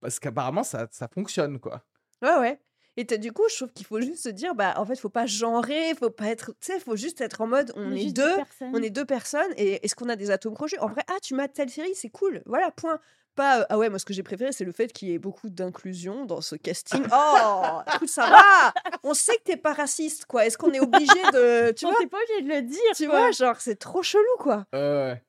Parce 0.00 0.18
qu'apparemment 0.18 0.62
ça, 0.62 0.86
ça 0.90 1.08
fonctionne 1.08 1.58
quoi. 1.58 1.82
Ouais, 2.22 2.36
ouais. 2.38 2.60
Et 3.00 3.04
du 3.04 3.32
coup, 3.32 3.44
je 3.48 3.54
trouve 3.54 3.72
qu'il 3.72 3.86
faut 3.86 4.00
juste 4.00 4.24
se 4.24 4.28
dire, 4.28 4.56
bah, 4.56 4.74
en 4.76 4.84
fait, 4.84 4.98
faut 4.98 5.08
pas 5.08 5.24
genrer, 5.24 5.94
faut 5.96 6.10
pas 6.10 6.26
être, 6.26 6.50
tu 6.60 6.72
sais, 6.72 6.80
faut 6.80 6.96
juste 6.96 7.20
être 7.20 7.40
en 7.40 7.46
mode, 7.46 7.72
on 7.76 7.92
est 7.92 8.10
deux, 8.10 8.34
personnes. 8.34 8.70
on 8.74 8.82
est 8.82 8.90
deux 8.90 9.04
personnes, 9.04 9.52
et 9.56 9.84
est-ce 9.84 9.94
qu'on 9.94 10.08
a 10.08 10.16
des 10.16 10.32
atomes 10.32 10.54
crochus? 10.54 10.78
En 10.80 10.88
vrai, 10.88 11.02
ah, 11.06 11.14
tu 11.22 11.36
mates 11.36 11.52
telle 11.52 11.70
série, 11.70 11.94
c'est 11.94 12.08
cool, 12.08 12.42
voilà, 12.44 12.72
point. 12.72 12.98
Pas, 13.36 13.60
euh, 13.60 13.64
ah 13.68 13.78
ouais, 13.78 13.88
moi, 13.88 14.00
ce 14.00 14.04
que 14.04 14.12
j'ai 14.12 14.24
préféré, 14.24 14.50
c'est 14.50 14.64
le 14.64 14.72
fait 14.72 14.92
qu'il 14.92 15.10
y 15.10 15.12
ait 15.14 15.18
beaucoup 15.20 15.48
d'inclusion 15.48 16.24
dans 16.24 16.40
ce 16.40 16.56
casting. 16.56 17.04
Oh, 17.14 17.78
écoute, 17.94 18.08
ça 18.08 18.28
va 18.28 18.74
On 19.04 19.14
sait 19.14 19.36
que 19.36 19.42
t'es 19.44 19.56
pas 19.56 19.74
raciste, 19.74 20.24
quoi. 20.26 20.44
Est-ce 20.44 20.58
qu'on 20.58 20.72
est 20.72 20.80
obligé 20.80 21.06
de. 21.32 21.70
Tu 21.76 21.86
On 21.86 21.90
vois, 21.90 21.98
pas 22.10 22.18
obligé 22.18 22.42
de 22.42 22.48
le 22.48 22.62
dire. 22.62 22.80
tu 22.96 23.06
quoi. 23.06 23.20
vois 23.20 23.30
genre, 23.30 23.60
c'est 23.60 23.76
trop 23.76 24.02
chelou, 24.02 24.24
quoi. 24.40 24.66
Euh, 24.74 25.12
ouais. 25.12 25.22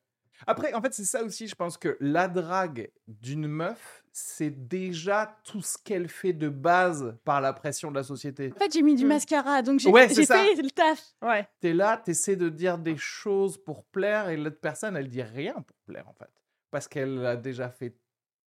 Après 0.46 0.72
en 0.72 0.80
fait 0.80 0.94
c'est 0.94 1.04
ça 1.04 1.22
aussi 1.22 1.48
je 1.48 1.54
pense 1.54 1.76
que 1.76 1.98
la 2.00 2.26
drague 2.26 2.90
d'une 3.06 3.46
meuf 3.46 3.99
c'est 4.22 4.68
déjà 4.68 5.36
tout 5.44 5.62
ce 5.62 5.76
qu'elle 5.82 6.08
fait 6.08 6.32
de 6.32 6.48
base 6.48 7.16
par 7.24 7.40
la 7.40 7.52
pression 7.52 7.90
de 7.90 7.96
la 7.96 8.02
société. 8.02 8.52
En 8.54 8.58
fait, 8.58 8.72
j'ai 8.72 8.82
mis 8.82 8.94
du 8.94 9.04
Mm. 9.04 9.08
mascara, 9.08 9.62
donc 9.62 9.80
j'ai 9.80 9.90
Ouais, 9.90 10.08
fait 10.08 10.14
le 10.62 10.70
taf. 10.70 11.14
Ouais. 11.22 11.48
T'es 11.60 11.72
là, 11.72 11.96
t'essaies 11.96 12.36
de 12.36 12.48
dire 12.48 12.78
des 12.78 12.96
choses 12.96 13.56
pour 13.62 13.84
plaire 13.84 14.28
et 14.28 14.36
l'autre 14.36 14.60
personne, 14.60 14.96
elle 14.96 15.08
dit 15.08 15.22
rien 15.22 15.54
pour 15.54 15.76
plaire 15.86 16.08
en 16.08 16.12
fait. 16.14 16.30
Parce 16.70 16.86
qu'elle 16.86 17.24
a 17.26 17.36
déjà 17.36 17.68
fait 17.70 17.96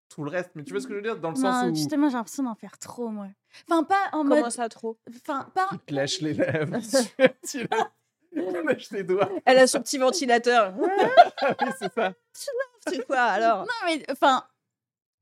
tout 0.08 0.22
le 0.24 0.30
reste. 0.30 0.50
Mais 0.54 0.62
tu 0.62 0.72
vois 0.72 0.80
ce 0.80 0.86
que 0.86 0.92
je 0.92 0.98
veux 0.98 1.02
dire? 1.02 1.16
Dans 1.18 1.30
le 1.30 1.36
sens 1.36 1.64
Non, 1.64 1.70
où 1.70 1.74
justement, 1.74 2.08
j'ai 2.08 2.16
l'impression 2.16 2.42
d'en 2.44 2.54
faire 2.54 2.78
trop, 2.78 3.08
moi. 3.08 3.26
Enfin, 3.68 3.82
pas 3.84 4.06
en 4.12 4.22
Comment 4.22 4.40
mode. 4.42 4.50
ça, 4.50 4.68
trop? 4.68 4.98
Enfin, 5.08 5.48
pas. 5.54 5.68
il 5.72 5.78
te 5.78 5.94
lèche 5.94 6.20
les 6.20 6.34
lèvres, 6.34 6.76
tu, 7.48 7.66
lèches 8.32 8.88
tes 8.88 9.02
doigts. 9.04 9.28
Elle 9.44 9.58
a 9.58 9.66
son 9.66 9.80
petit 9.80 9.98
ventilateur. 9.98 10.74
Oui, 11.60 11.66
c'est 11.78 11.92
ça. 11.92 12.12
tu 12.90 13.02
vois, 13.08 13.22
alors? 13.22 13.60
Non, 13.60 13.66
mais 13.86 14.04
enfin, 14.10 14.44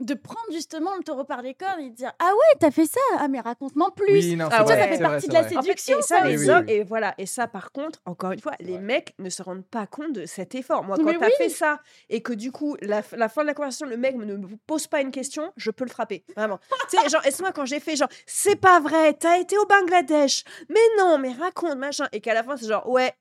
de 0.01 0.15
prendre 0.15 0.51
justement 0.53 0.97
le 0.97 1.03
taureau 1.05 1.25
par 1.25 1.43
les 1.43 1.55
cornes 1.55 1.81
et 1.81 1.91
de 1.91 1.95
dire 1.95 2.13
Ah 2.19 2.31
ouais, 2.33 2.59
t'as 2.59 2.71
fait 2.71 2.87
ça 2.87 3.01
Ah, 3.19 3.29
mais 3.29 3.41
raconte-moi 3.41 3.95
plus. 3.95 4.13
Oui, 4.13 4.37
non, 4.37 4.49
Ah 4.51 4.65
ouais. 4.65 4.75
Ça 4.77 4.89
fait 4.89 4.99
partie 4.99 5.27
vrai, 5.27 5.29
de 5.29 5.33
la. 5.33 5.41
En 5.41 5.43
fait, 5.45 5.55
séduction, 5.63 5.99
et 5.99 6.03
ça, 6.03 6.19
ça. 6.21 6.25
les 6.29 6.37
Oui, 6.39 6.45
oui, 6.45 6.51
hommes, 6.51 6.65
oui. 6.67 6.73
et 6.75 6.83
voilà, 6.85 7.15
et 7.19 7.27
ça, 7.27 7.47
par 7.47 7.71
contre, 7.73 8.01
encore 8.07 8.33
une 8.33 8.41
fois, 8.41 8.53
les 8.61 8.79
mecs 8.79 9.15
ne 9.19 9.29
se 9.31 9.43
rendent 9.43 9.65
pas 9.67 9.87
compte 9.87 10.13
de 10.13 10.27
cet 10.27 10.55
effort. 10.55 10.83
Moi, 10.85 10.97
quand 10.97 11.05
t'as 11.19 11.27
oui. 11.27 11.33
fait 11.37 11.49
ça 11.51 11.81
et 12.09 12.23
que 12.23 12.33
du 12.33 12.51
coup, 12.51 12.77
la, 12.81 13.03
la 13.13 13.29
fin 13.29 13.43
de 13.43 13.47
la 13.47 13.55
conversation, 13.55 13.87
le 13.87 13.97
mec 13.97 14.17
ne 14.17 14.37
me 14.37 14.57
pose 14.67 14.87
pas 14.87 15.01
une 15.03 15.11
question, 15.11 15.53
je 15.57 15.71
peux 15.71 15.85
le 15.85 15.91
frapper, 15.91 16.25
vraiment. 16.37 16.59
tu 16.91 16.97
sais, 16.99 17.09
genre, 17.09 17.25
et 17.27 17.31
moi, 17.41 17.53
quand 17.53 17.67
j'ai 17.67 17.81
fait 17.81 17.97
genre, 17.97 18.09
c'est 18.27 18.57
pas 18.57 18.81
vrai, 18.81 19.15
t'as 19.15 19.39
été 19.39 19.57
au 19.59 19.67
Bangladesh, 19.67 20.45
mais 20.69 20.81
non, 20.99 21.19
mais 21.19 21.33
raconte, 21.33 21.77
machin, 21.77 22.09
et 22.13 22.21
qu'à 22.21 22.35
la 22.35 22.43
fin, 22.43 22.57
c'est 22.57 22.67
genre, 22.69 22.89
ouais. 22.89 23.13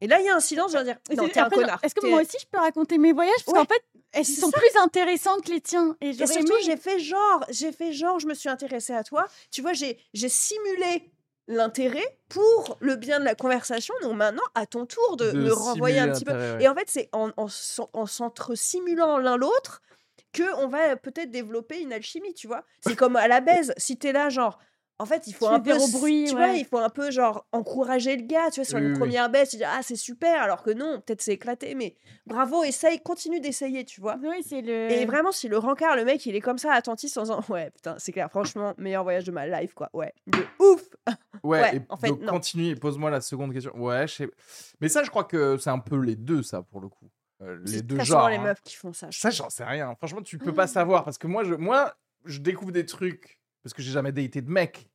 Et 0.00 0.06
là, 0.06 0.20
il 0.20 0.26
y 0.26 0.28
a 0.28 0.34
un 0.36 0.40
silence, 0.40 0.72
je 0.72 0.78
vais 0.78 0.84
dire, 0.84 0.96
non, 1.16 1.24
c'est- 1.24 1.32
t'es 1.32 1.40
un 1.40 1.48
connard. 1.48 1.78
Est-ce 1.82 1.94
que 1.94 2.06
moi 2.06 2.20
aussi 2.20 2.36
je 2.40 2.46
peux 2.50 2.58
raconter 2.58 2.98
mes 2.98 3.12
voyages? 3.12 3.32
Parce 3.46 3.58
Ouais. 3.58 3.66
qu'en 3.66 3.74
fait, 3.74 3.82
elles 4.16 4.24
sont 4.24 4.50
ça. 4.50 4.58
plus 4.58 4.80
intéressantes 4.80 5.44
que 5.44 5.50
les 5.52 5.60
tiens. 5.60 5.96
Et 6.00 6.12
surtout, 6.14 6.54
j'ai 6.64 6.76
fait 6.76 6.98
genre, 6.98 7.44
j'ai 7.50 7.72
fait 7.72 7.92
genre, 7.92 8.18
je 8.18 8.26
me 8.26 8.34
suis 8.34 8.48
intéressée 8.48 8.94
à 8.94 9.04
toi. 9.04 9.26
Tu 9.50 9.62
vois, 9.62 9.72
j'ai 9.72 9.98
simulé 10.28 11.12
l'intérêt 11.48 12.18
pour 12.28 12.76
le 12.80 12.96
bien 12.96 13.20
de 13.20 13.24
la 13.24 13.34
conversation. 13.34 13.94
Donc 14.02 14.14
maintenant, 14.16 14.42
à 14.54 14.66
ton 14.66 14.86
tour 14.86 15.16
de, 15.16 15.32
me 15.32 15.52
renvoyer 15.52 15.98
un 16.00 16.10
petit 16.10 16.24
peu. 16.24 16.32
ouais. 16.32 16.64
Et 16.64 16.68
en 16.68 16.74
fait, 16.74 16.88
c'est 16.88 17.08
en, 17.12 17.30
en, 17.36 17.48
s'en- 17.48 17.90
en 17.92 18.06
s'entre-simulant 18.06 19.18
l'un 19.18 19.36
l'autre 19.36 19.82
que 20.32 20.54
on 20.56 20.68
va 20.68 20.96
peut-être 20.96 21.30
développer 21.30 21.80
une 21.80 21.92
alchimie, 21.92 22.34
tu 22.34 22.46
vois. 22.46 22.64
C'est 22.80 22.96
comme 22.96 23.16
à 23.16 23.28
la 23.28 23.40
baise, 23.40 23.72
si 23.76 23.96
t'es 23.96 24.12
là, 24.12 24.28
genre, 24.28 24.58
en 24.98 25.06
fait, 25.06 25.26
il 25.26 25.34
faut 25.34 25.48
Tu 25.48 25.54
un 25.54 25.60
peu, 25.60 25.76
bruit, 25.92 26.24
tu 26.28 26.34
vois, 26.34 26.48
il 26.48 26.64
faut 26.64 26.78
un 26.78 26.88
peu 26.88 27.10
genre 27.10 27.46
encourager 27.52 28.16
le 28.16 28.22
gars, 28.22 28.50
tu 28.50 28.60
vois, 28.60 28.64
sur 28.64 28.78
Oui, 28.78 28.84
une 28.84 28.92
oui, 28.92 28.98
première 28.98 29.30
baisse, 29.30 29.50
tu 29.50 29.56
dis 29.56 29.64
ah 29.64 29.80
c'est 29.82 29.96
super, 29.96 30.40
alors 30.42 30.62
que 30.62 30.70
non, 30.70 31.00
peut-être 31.00 31.20
c'est 31.20 31.34
éclaté, 31.34 31.74
mais 31.74 31.94
bravo, 32.26 32.64
essaye, 32.64 33.00
continue 33.00 33.40
d'essayer, 33.40 33.84
tu 33.84 34.00
vois. 34.00 34.16
Oui, 34.22 34.42
c'est 34.46 34.62
le. 34.62 34.90
Et 34.90 35.04
vraiment, 35.04 35.32
si 35.32 35.48
le 35.48 35.58
rencard, 35.58 35.96
le 35.96 36.04
mec, 36.04 36.24
il 36.26 36.34
est 36.34 36.40
comme 36.40 36.58
ça, 36.58 36.72
attentif, 36.72 37.16
en 37.16 37.22
disant 37.22 37.40
Ouais, 37.48 37.70
putain, 37.70 37.96
c'est 37.98 38.12
clair, 38.12 38.30
franchement, 38.30 38.74
meilleur 38.78 39.02
voyage 39.02 39.24
de 39.24 39.32
ma 39.32 39.46
life, 39.46 39.74
quoi. 39.74 39.90
Ouais, 39.92 40.12
de 40.26 40.38
ouf 40.60 40.82
Ouais, 41.42 41.60
Ouais, 41.60 41.76
et 41.76 41.80
en 41.90 41.96
fait, 41.96 42.08
donc 42.08 42.22
non. 42.22 42.32
continue 42.32 42.68
et 42.70 42.74
pose-moi 42.76 43.10
la 43.10 43.20
seconde 43.20 43.52
question. 43.52 43.72
Ouais, 43.76 44.08
je 44.08 44.14
sais. 44.14 44.30
Mais 44.80 44.88
ça, 44.88 45.02
je 45.04 45.10
crois 45.10 45.24
que 45.24 45.58
c'est 45.58 45.70
un 45.70 45.78
peu 45.78 45.98
les 45.98 46.16
deux, 46.16 46.42
ça, 46.42 46.62
pour 46.62 46.80
le 46.80 46.88
coup. 46.88 47.08
Euh, 47.42 47.58
les 47.66 47.82
deux 47.82 48.00
genres. 48.00 48.30
les 48.30 48.36
hein. 48.36 48.42
meufs 48.42 48.62
qui 48.62 48.74
font 48.76 48.94
ça. 48.94 49.08
je 49.10 49.18
Ça, 49.18 49.28
j'en 49.30 49.50
sais 49.50 49.64
rien. 49.64 49.94
Franchement, 49.96 50.22
tu 50.22 50.38
peux 50.38 50.54
pas 50.54 50.66
savoir 50.66 51.04
parce 51.04 51.18
que 51.18 51.26
moi, 51.26 51.44
je, 51.44 51.54
moi, 51.54 51.94
je 52.24 52.38
découvre 52.38 52.72
des 52.72 52.86
trucs 52.86 53.38
parce 53.66 53.74
que 53.74 53.82
j'ai 53.82 53.90
jamais 53.90 54.12
daté 54.12 54.42
de 54.42 54.48
mec. 54.50 54.88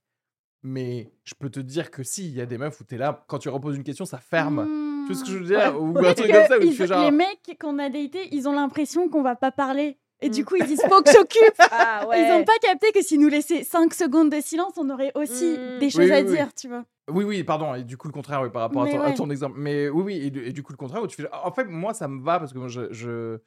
Mais 0.64 1.12
je 1.26 1.34
peux 1.38 1.50
te 1.50 1.60
dire 1.60 1.92
que 1.92 2.04
si, 2.04 2.26
il 2.30 2.36
y 2.36 2.40
a 2.40 2.46
des 2.46 2.58
meufs 2.58 2.80
où 2.80 2.84
t'es 2.86 2.98
là, 2.98 3.26
quand 3.28 3.38
tu 3.40 3.50
reposes 3.50 3.76
une 3.76 3.84
question, 3.84 4.06
ça 4.06 4.18
ferme. 4.20 4.64
Mmh. 4.64 5.06
Tu 5.08 5.14
vois 5.14 5.20
ce 5.22 5.26
que 5.26 5.32
je 5.32 5.38
veux 5.40 5.46
dire? 5.46 5.82
Ou 5.82 5.98
un 5.98 6.14
truc 6.14 6.32
comme 6.32 6.46
ça 6.46 6.58
où 6.58 6.62
tu 6.62 6.72
fais 6.72 6.88
genre. 6.88 7.04
Les 7.04 7.12
mecs 7.12 7.58
qu'on 7.60 7.80
a 7.80 7.90
datés, 7.90 8.30
ils 8.32 8.48
ont 8.48 8.54
l'impression 8.54 9.10
qu'on 9.10 9.24
va 9.24 9.36
pas 9.36 9.52
parler. 9.52 9.98
Et 10.22 10.30
du 10.30 10.44
Mm. 10.44 10.46
coup, 10.46 10.56
ils 10.58 10.66
disent 10.68 10.82
faut 10.88 11.02
que 11.02 11.12
j'occupe. 11.12 11.56
Ah 11.72 12.08
ouais 12.08 12.24
Ils 12.26 12.32
ont 12.32 12.44
pas 12.46 12.54
capté 12.62 12.92
que 12.94 13.02
s'ils 13.02 13.20
nous 13.20 13.28
laissaient 13.28 13.64
5 13.64 13.92
secondes 13.94 14.30
de 14.30 14.40
silence, 14.40 14.74
on 14.78 14.90
aurait 14.92 15.12
aussi 15.16 15.58
Mm. 15.58 15.80
des 15.80 15.86
Oui, 15.88 15.92
choses 15.92 16.12
à 16.12 16.20
oui, 16.22 16.26
dire, 16.26 16.54
tu 16.54 16.68
vois. 16.70 16.86
Oui, 17.10 17.24
oui, 17.26 17.44
pardon. 17.44 17.74
Et 17.74 17.84
du 17.84 17.98
coup, 17.98 18.08
le 18.08 18.14
contraire, 18.14 18.42
oui, 18.44 18.52
par 18.52 18.62
rapport 18.62 18.84
à 18.84 18.88
ton, 18.90 19.02
à 19.02 19.08
ouais. 19.08 19.14
ton 19.16 19.30
exemple. 19.32 19.56
Mais 19.58 19.90
oui, 19.90 20.04
oui. 20.04 20.16
Et 20.28 20.30
du, 20.30 20.46
et 20.46 20.54
du 20.54 20.62
coup, 20.64 20.72
le 20.72 20.78
contraire 20.78 21.02
où 21.02 21.08
tu 21.08 21.20
fais. 21.20 21.28
En 21.44 21.52
fait, 21.52 21.66
moi, 21.66 21.94
ça 21.96 22.08
me 22.08 22.24
va 22.24 22.38
parce 22.40 22.54
que 22.54 22.60
moi, 22.60 22.68
je. 22.68 22.82
je... 22.94 23.40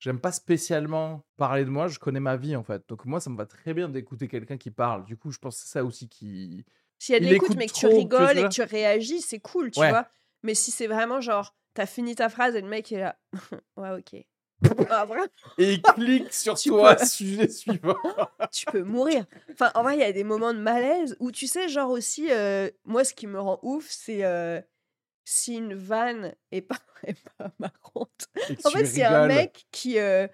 J'aime 0.00 0.20
pas 0.20 0.32
spécialement 0.32 1.24
parler 1.36 1.64
de 1.64 1.70
moi, 1.70 1.88
je 1.88 1.98
connais 1.98 2.20
ma 2.20 2.36
vie 2.36 2.56
en 2.56 2.62
fait. 2.62 2.82
Donc 2.88 3.04
moi, 3.06 3.20
ça 3.20 3.30
me 3.30 3.36
va 3.36 3.46
très 3.46 3.72
bien 3.74 3.88
d'écouter 3.88 4.28
quelqu'un 4.28 4.56
qui 4.58 4.70
parle. 4.70 5.04
Du 5.04 5.16
coup, 5.16 5.30
je 5.30 5.38
pense 5.38 5.56
que 5.56 5.62
c'est 5.62 5.72
ça 5.72 5.84
aussi 5.84 6.08
qui, 6.08 6.64
S'il 6.98 7.14
y 7.14 7.16
a 7.16 7.20
de 7.20 7.24
l'écoute, 7.26 7.48
écoute 7.50 7.58
mais 7.58 7.66
que 7.66 7.72
tu 7.72 7.86
que 7.88 7.94
rigoles 7.94 8.38
et 8.38 8.42
que 8.44 8.48
tu 8.48 8.62
réagis, 8.62 9.20
c'est 9.20 9.40
cool, 9.40 9.70
tu 9.70 9.80
Ouais. 9.80 9.88
vois. 9.88 10.06
Mais 10.42 10.54
si 10.54 10.70
c'est 10.70 10.86
vraiment 10.86 11.20
genre, 11.20 11.56
t'as 11.72 11.86
fini 11.86 12.14
ta 12.14 12.28
phrase 12.28 12.54
et 12.54 12.60
le 12.60 12.68
mec 12.68 12.92
est 12.92 12.98
là. 13.00 13.18
ouais, 13.76 13.90
ok. 13.98 14.24
Ah, 14.90 15.06
Et 15.58 15.74
il 15.74 15.82
clique 15.82 16.32
sur 16.32 16.60
toi, 16.60 16.94
peux- 16.96 17.04
sujet 17.04 17.48
suivant. 17.48 17.96
tu 18.52 18.66
peux 18.66 18.82
mourir. 18.82 19.24
Enfin, 19.52 19.70
en 19.74 19.82
vrai, 19.82 19.96
il 19.96 20.00
y 20.00 20.04
a 20.04 20.12
des 20.12 20.24
moments 20.24 20.52
de 20.54 20.58
malaise 20.58 21.16
où 21.20 21.30
tu 21.32 21.46
sais, 21.46 21.68
genre 21.68 21.90
aussi, 21.90 22.30
euh, 22.30 22.70
moi, 22.84 23.04
ce 23.04 23.14
qui 23.14 23.26
me 23.26 23.40
rend 23.40 23.58
ouf, 23.62 23.86
c'est 23.88 24.24
euh, 24.24 24.60
si 25.24 25.56
une 25.56 25.74
vanne 25.74 26.34
est 26.52 26.60
pas, 26.62 26.78
est 27.06 27.16
pas 27.38 27.50
marrante. 27.58 28.28
En 28.64 28.70
fait, 28.70 28.84
c'est 28.86 29.04
un 29.04 29.26
mec 29.26 29.66
qui, 29.70 29.98
euh, 29.98 30.26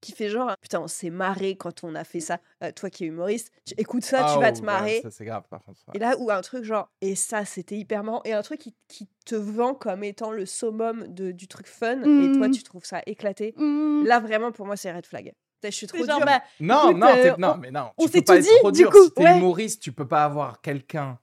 qui 0.00 0.12
fait 0.12 0.28
genre 0.30 0.54
Putain, 0.62 0.80
on 0.80 0.88
s'est 0.88 1.10
marré 1.10 1.56
quand 1.56 1.84
on 1.84 1.94
a 1.94 2.04
fait 2.04 2.20
ça. 2.20 2.38
Euh, 2.62 2.72
toi 2.72 2.88
qui 2.90 3.04
es 3.04 3.06
humoriste, 3.08 3.50
tu 3.66 3.74
écoutes 3.76 4.04
ça, 4.04 4.24
Ah, 4.26 4.32
tu 4.34 4.40
vas 4.40 4.48
oh, 4.50 4.52
te 4.52 4.58
ouais, 4.60 4.64
marrer. 4.66 5.00
ça, 5.02 5.10
c'est 5.10 5.24
grave, 5.24 5.44
par 5.50 5.62
contre. 5.64 5.80
ouais. 5.88 5.92
Et 5.96 5.98
là, 5.98 6.16
ou 6.18 6.30
un 6.30 6.40
truc 6.40 6.64
genre, 6.64 6.90
et 7.00 7.14
ça, 7.14 7.44
c'était 7.44 7.76
hyper 7.76 8.02
marrant. 8.04 8.22
Et 8.24 8.32
un 8.32 8.42
truc 8.42 8.60
qui, 8.60 8.74
qui 8.88 9.08
te 9.26 9.34
vend 9.34 9.74
comme 9.74 10.02
étant 10.04 10.30
le 10.32 10.46
summum 10.46 11.06
de, 11.08 11.32
du 11.32 11.48
truc 11.48 11.66
fun, 11.66 12.00
et 12.02 12.32
toi, 12.32 12.48
Mm. 12.48 12.52
tu 12.52 12.62
trouves 12.62 12.84
ça 12.84 13.02
éclaté. 13.06 13.54
Mm. 13.56 14.04
Là, 14.06 14.20
vraiment, 14.20 14.52
pour 14.52 14.66
moi, 14.66 14.76
c'est 14.76 14.90
red 14.92 15.04
flag. 15.06 15.32
Je 15.62 15.68
suis 15.70 15.86
trop 15.86 15.98
C'est 15.98 16.06
genre, 16.06 16.16
dure. 16.16 16.24
bah, 16.26 16.42
Non, 16.60 16.88
Écoute, 16.88 16.96
non, 17.00 17.06
euh, 17.08 17.34
non, 17.38 17.48
on- 17.54 17.56
mais 17.58 17.70
non. 17.70 17.90
on 17.98 18.06
tu 18.06 18.12
s'est 18.12 18.18
peux 18.20 18.24
pas 18.24 18.32
tout 18.32 18.38
être 18.38 18.44
dit, 18.44 18.58
trop 18.60 18.72
du 18.72 18.78
dur. 18.78 18.90
coup, 18.90 19.04
Si 19.04 19.12
t'es 19.12 19.22
ouais. 19.24 19.36
humoriste, 19.36 19.82
tu 19.82 19.92
peux 19.92 20.08
pas 20.08 20.24
avoir 20.24 20.62
quelqu'un. 20.62 21.18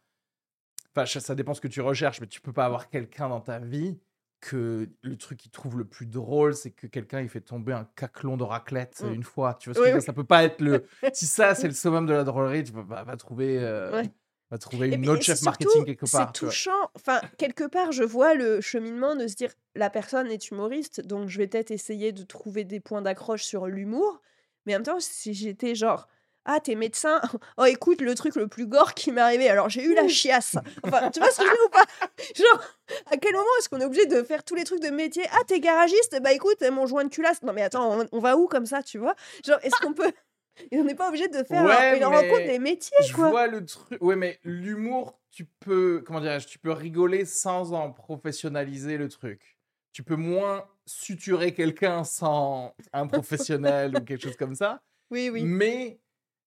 Enfin, 1.04 1.20
ça 1.20 1.36
dépend 1.36 1.54
ce 1.54 1.62
que 1.62 1.68
tu 1.68 1.82
recherches, 1.82 2.20
mais 2.22 2.28
tu 2.28 2.42
peux 2.42 2.54
pas 2.54 2.66
avoir 2.66 2.90
quelqu'un 2.90 3.30
dans 3.30 3.42
ta 3.42 3.60
vie 3.60 3.98
que 4.40 4.88
le 5.02 5.18
truc 5.18 5.40
qu'il 5.40 5.50
trouve 5.52 5.78
le 5.80 5.86
plus 5.86 6.06
drôle, 6.06 6.54
c'est 6.54 6.70
que 6.72 6.86
quelqu'un 6.86 7.22
il 7.22 7.30
fait 7.30 7.42
tomber 7.42 7.74
un 7.74 7.88
caclon 7.96 8.38
de 8.38 8.44
raclette 8.44 9.02
Mm. 9.04 9.14
une 9.14 9.24
fois. 9.24 9.56
Tu 9.60 9.70
vois 9.70 9.74
ce 9.74 9.80
que 9.80 9.84
Oui, 9.86 9.90
dire? 9.90 9.96
oui. 9.98 10.02
Ça 10.04 10.14
peut 10.14 10.24
pas 10.24 10.44
être 10.44 10.62
le. 10.62 10.86
si 11.14 11.26
ça 11.26 11.56
c'est 11.56 11.68
le 11.68 11.74
summum 11.74 12.06
de 12.06 12.14
la 12.14 12.24
drôlerie, 12.24 12.64
tu 12.64 12.72
peux 12.72 12.86
pas, 12.86 13.04
pas 13.04 13.18
trouver. 13.18 13.58
euh, 13.60 13.92
Ouais. 13.92 14.10
va 14.52 14.58
trouver 14.60 14.90
Et 14.90 14.94
une 14.96 15.02
puis- 15.02 15.10
autre 15.10 15.24
chef 15.24 15.42
marketing 15.42 15.84
quelque 15.86 16.10
part. 16.10 16.32
C'est 16.36 16.46
touchant. 16.46 16.90
Enfin, 16.96 17.20
quelque 17.38 17.66
part, 17.68 17.92
je 17.92 18.04
vois 18.04 18.34
le 18.36 18.62
cheminement 18.62 19.16
de 19.16 19.28
se 19.28 19.36
dire 19.36 19.52
la 19.76 19.90
personne 19.90 20.28
est 20.28 20.52
humoriste, 20.52 21.02
donc 21.02 21.28
je 21.30 21.38
vais 21.40 21.48
peut-être 21.48 21.72
essayer 21.72 22.12
de 22.14 22.24
trouver 22.24 22.64
des 22.64 22.80
points 22.80 23.02
d'accroche 23.02 23.44
sur 23.44 23.66
l'humour. 23.68 24.22
Mais 24.66 24.74
en 24.76 24.78
même 24.80 24.86
temps, 24.86 25.00
si 25.00 25.34
j'étais 25.34 25.74
genre. 25.76 26.08
Ah, 26.50 26.60
t'es 26.60 26.76
médecin? 26.76 27.22
Oh, 27.58 27.66
écoute, 27.66 28.02
le 28.02 28.16
truc 28.16 28.36
le 28.36 28.48
plus 28.48 28.66
gore 28.66 28.94
qui 28.94 29.12
m'est 29.12 29.22
arrivé. 29.22 29.50
Alors, 29.50 29.70
j'ai 29.70 29.84
eu 29.84 29.94
la 29.94 30.08
chiasse. 30.08 30.56
Enfin, 30.84 31.10
tu 31.12 31.20
vois 31.20 31.30
ce 31.32 31.38
que 31.38 31.44
je 31.44 31.50
veux 31.50 31.56
dire 31.56 31.66
ou 31.66 31.70
pas? 31.70 31.86
Genre, 32.36 32.64
à 33.12 33.18
quel 33.18 33.34
moment 33.34 33.46
est-ce 33.60 33.68
qu'on 33.70 33.80
est 33.82 33.86
obligé 33.86 34.06
de 34.06 34.24
faire 34.24 34.44
tous 34.44 34.56
les 34.56 34.64
trucs 34.64 34.82
de 34.82 34.90
métier? 34.90 35.24
Ah, 35.34 35.44
t'es 35.46 35.60
garagiste? 35.60 36.18
Bah 36.22 36.34
écoute, 36.34 36.62
mon 36.72 36.86
joint 36.88 37.04
de 37.04 37.10
culasse. 37.10 37.42
Non, 37.44 37.54
mais 37.54 37.62
attends, 37.64 38.00
on, 38.02 38.08
on 38.12 38.20
va 38.20 38.38
où 38.38 38.48
comme 38.48 38.66
ça, 38.66 38.82
tu 38.82 38.98
vois? 38.98 39.16
Genre, 39.46 39.60
est-ce 39.64 39.76
qu'on 39.82 39.94
peut. 39.94 40.12
Et 40.72 40.78
on 40.80 40.84
n'est 40.84 40.96
pas 40.96 41.10
obligé 41.10 41.28
de 41.28 41.44
faire 41.44 41.64
Ouais, 41.66 41.98
une 41.98 42.06
rencontre 42.06 42.46
des 42.48 42.58
métiers, 42.60 42.98
Je 43.06 43.14
quoi. 43.14 43.30
vois 43.30 43.48
le 43.48 43.64
truc. 43.66 44.02
Ouais, 44.02 44.16
mais 44.16 44.40
l'humour, 44.44 45.20
tu 45.32 45.46
peux, 45.60 46.02
comment 46.06 46.20
dirais-je, 46.20 46.48
tu 46.48 46.58
peux 46.58 46.72
rigoler 46.72 47.26
sans 47.26 47.74
en 47.74 47.92
professionnaliser 47.92 48.98
le 48.98 49.08
truc. 49.10 49.58
Tu 49.94 50.02
peux 50.04 50.16
moins 50.16 50.66
suturer 50.86 51.54
quelqu'un 51.54 52.04
sans 52.04 52.74
un 52.94 53.06
professionnel 53.08 53.96
ou 53.98 54.04
quelque 54.04 54.24
chose 54.24 54.38
comme 54.38 54.56
ça. 54.56 54.82
Oui, 55.12 55.30
oui. 55.30 55.44
Mais 55.44 56.00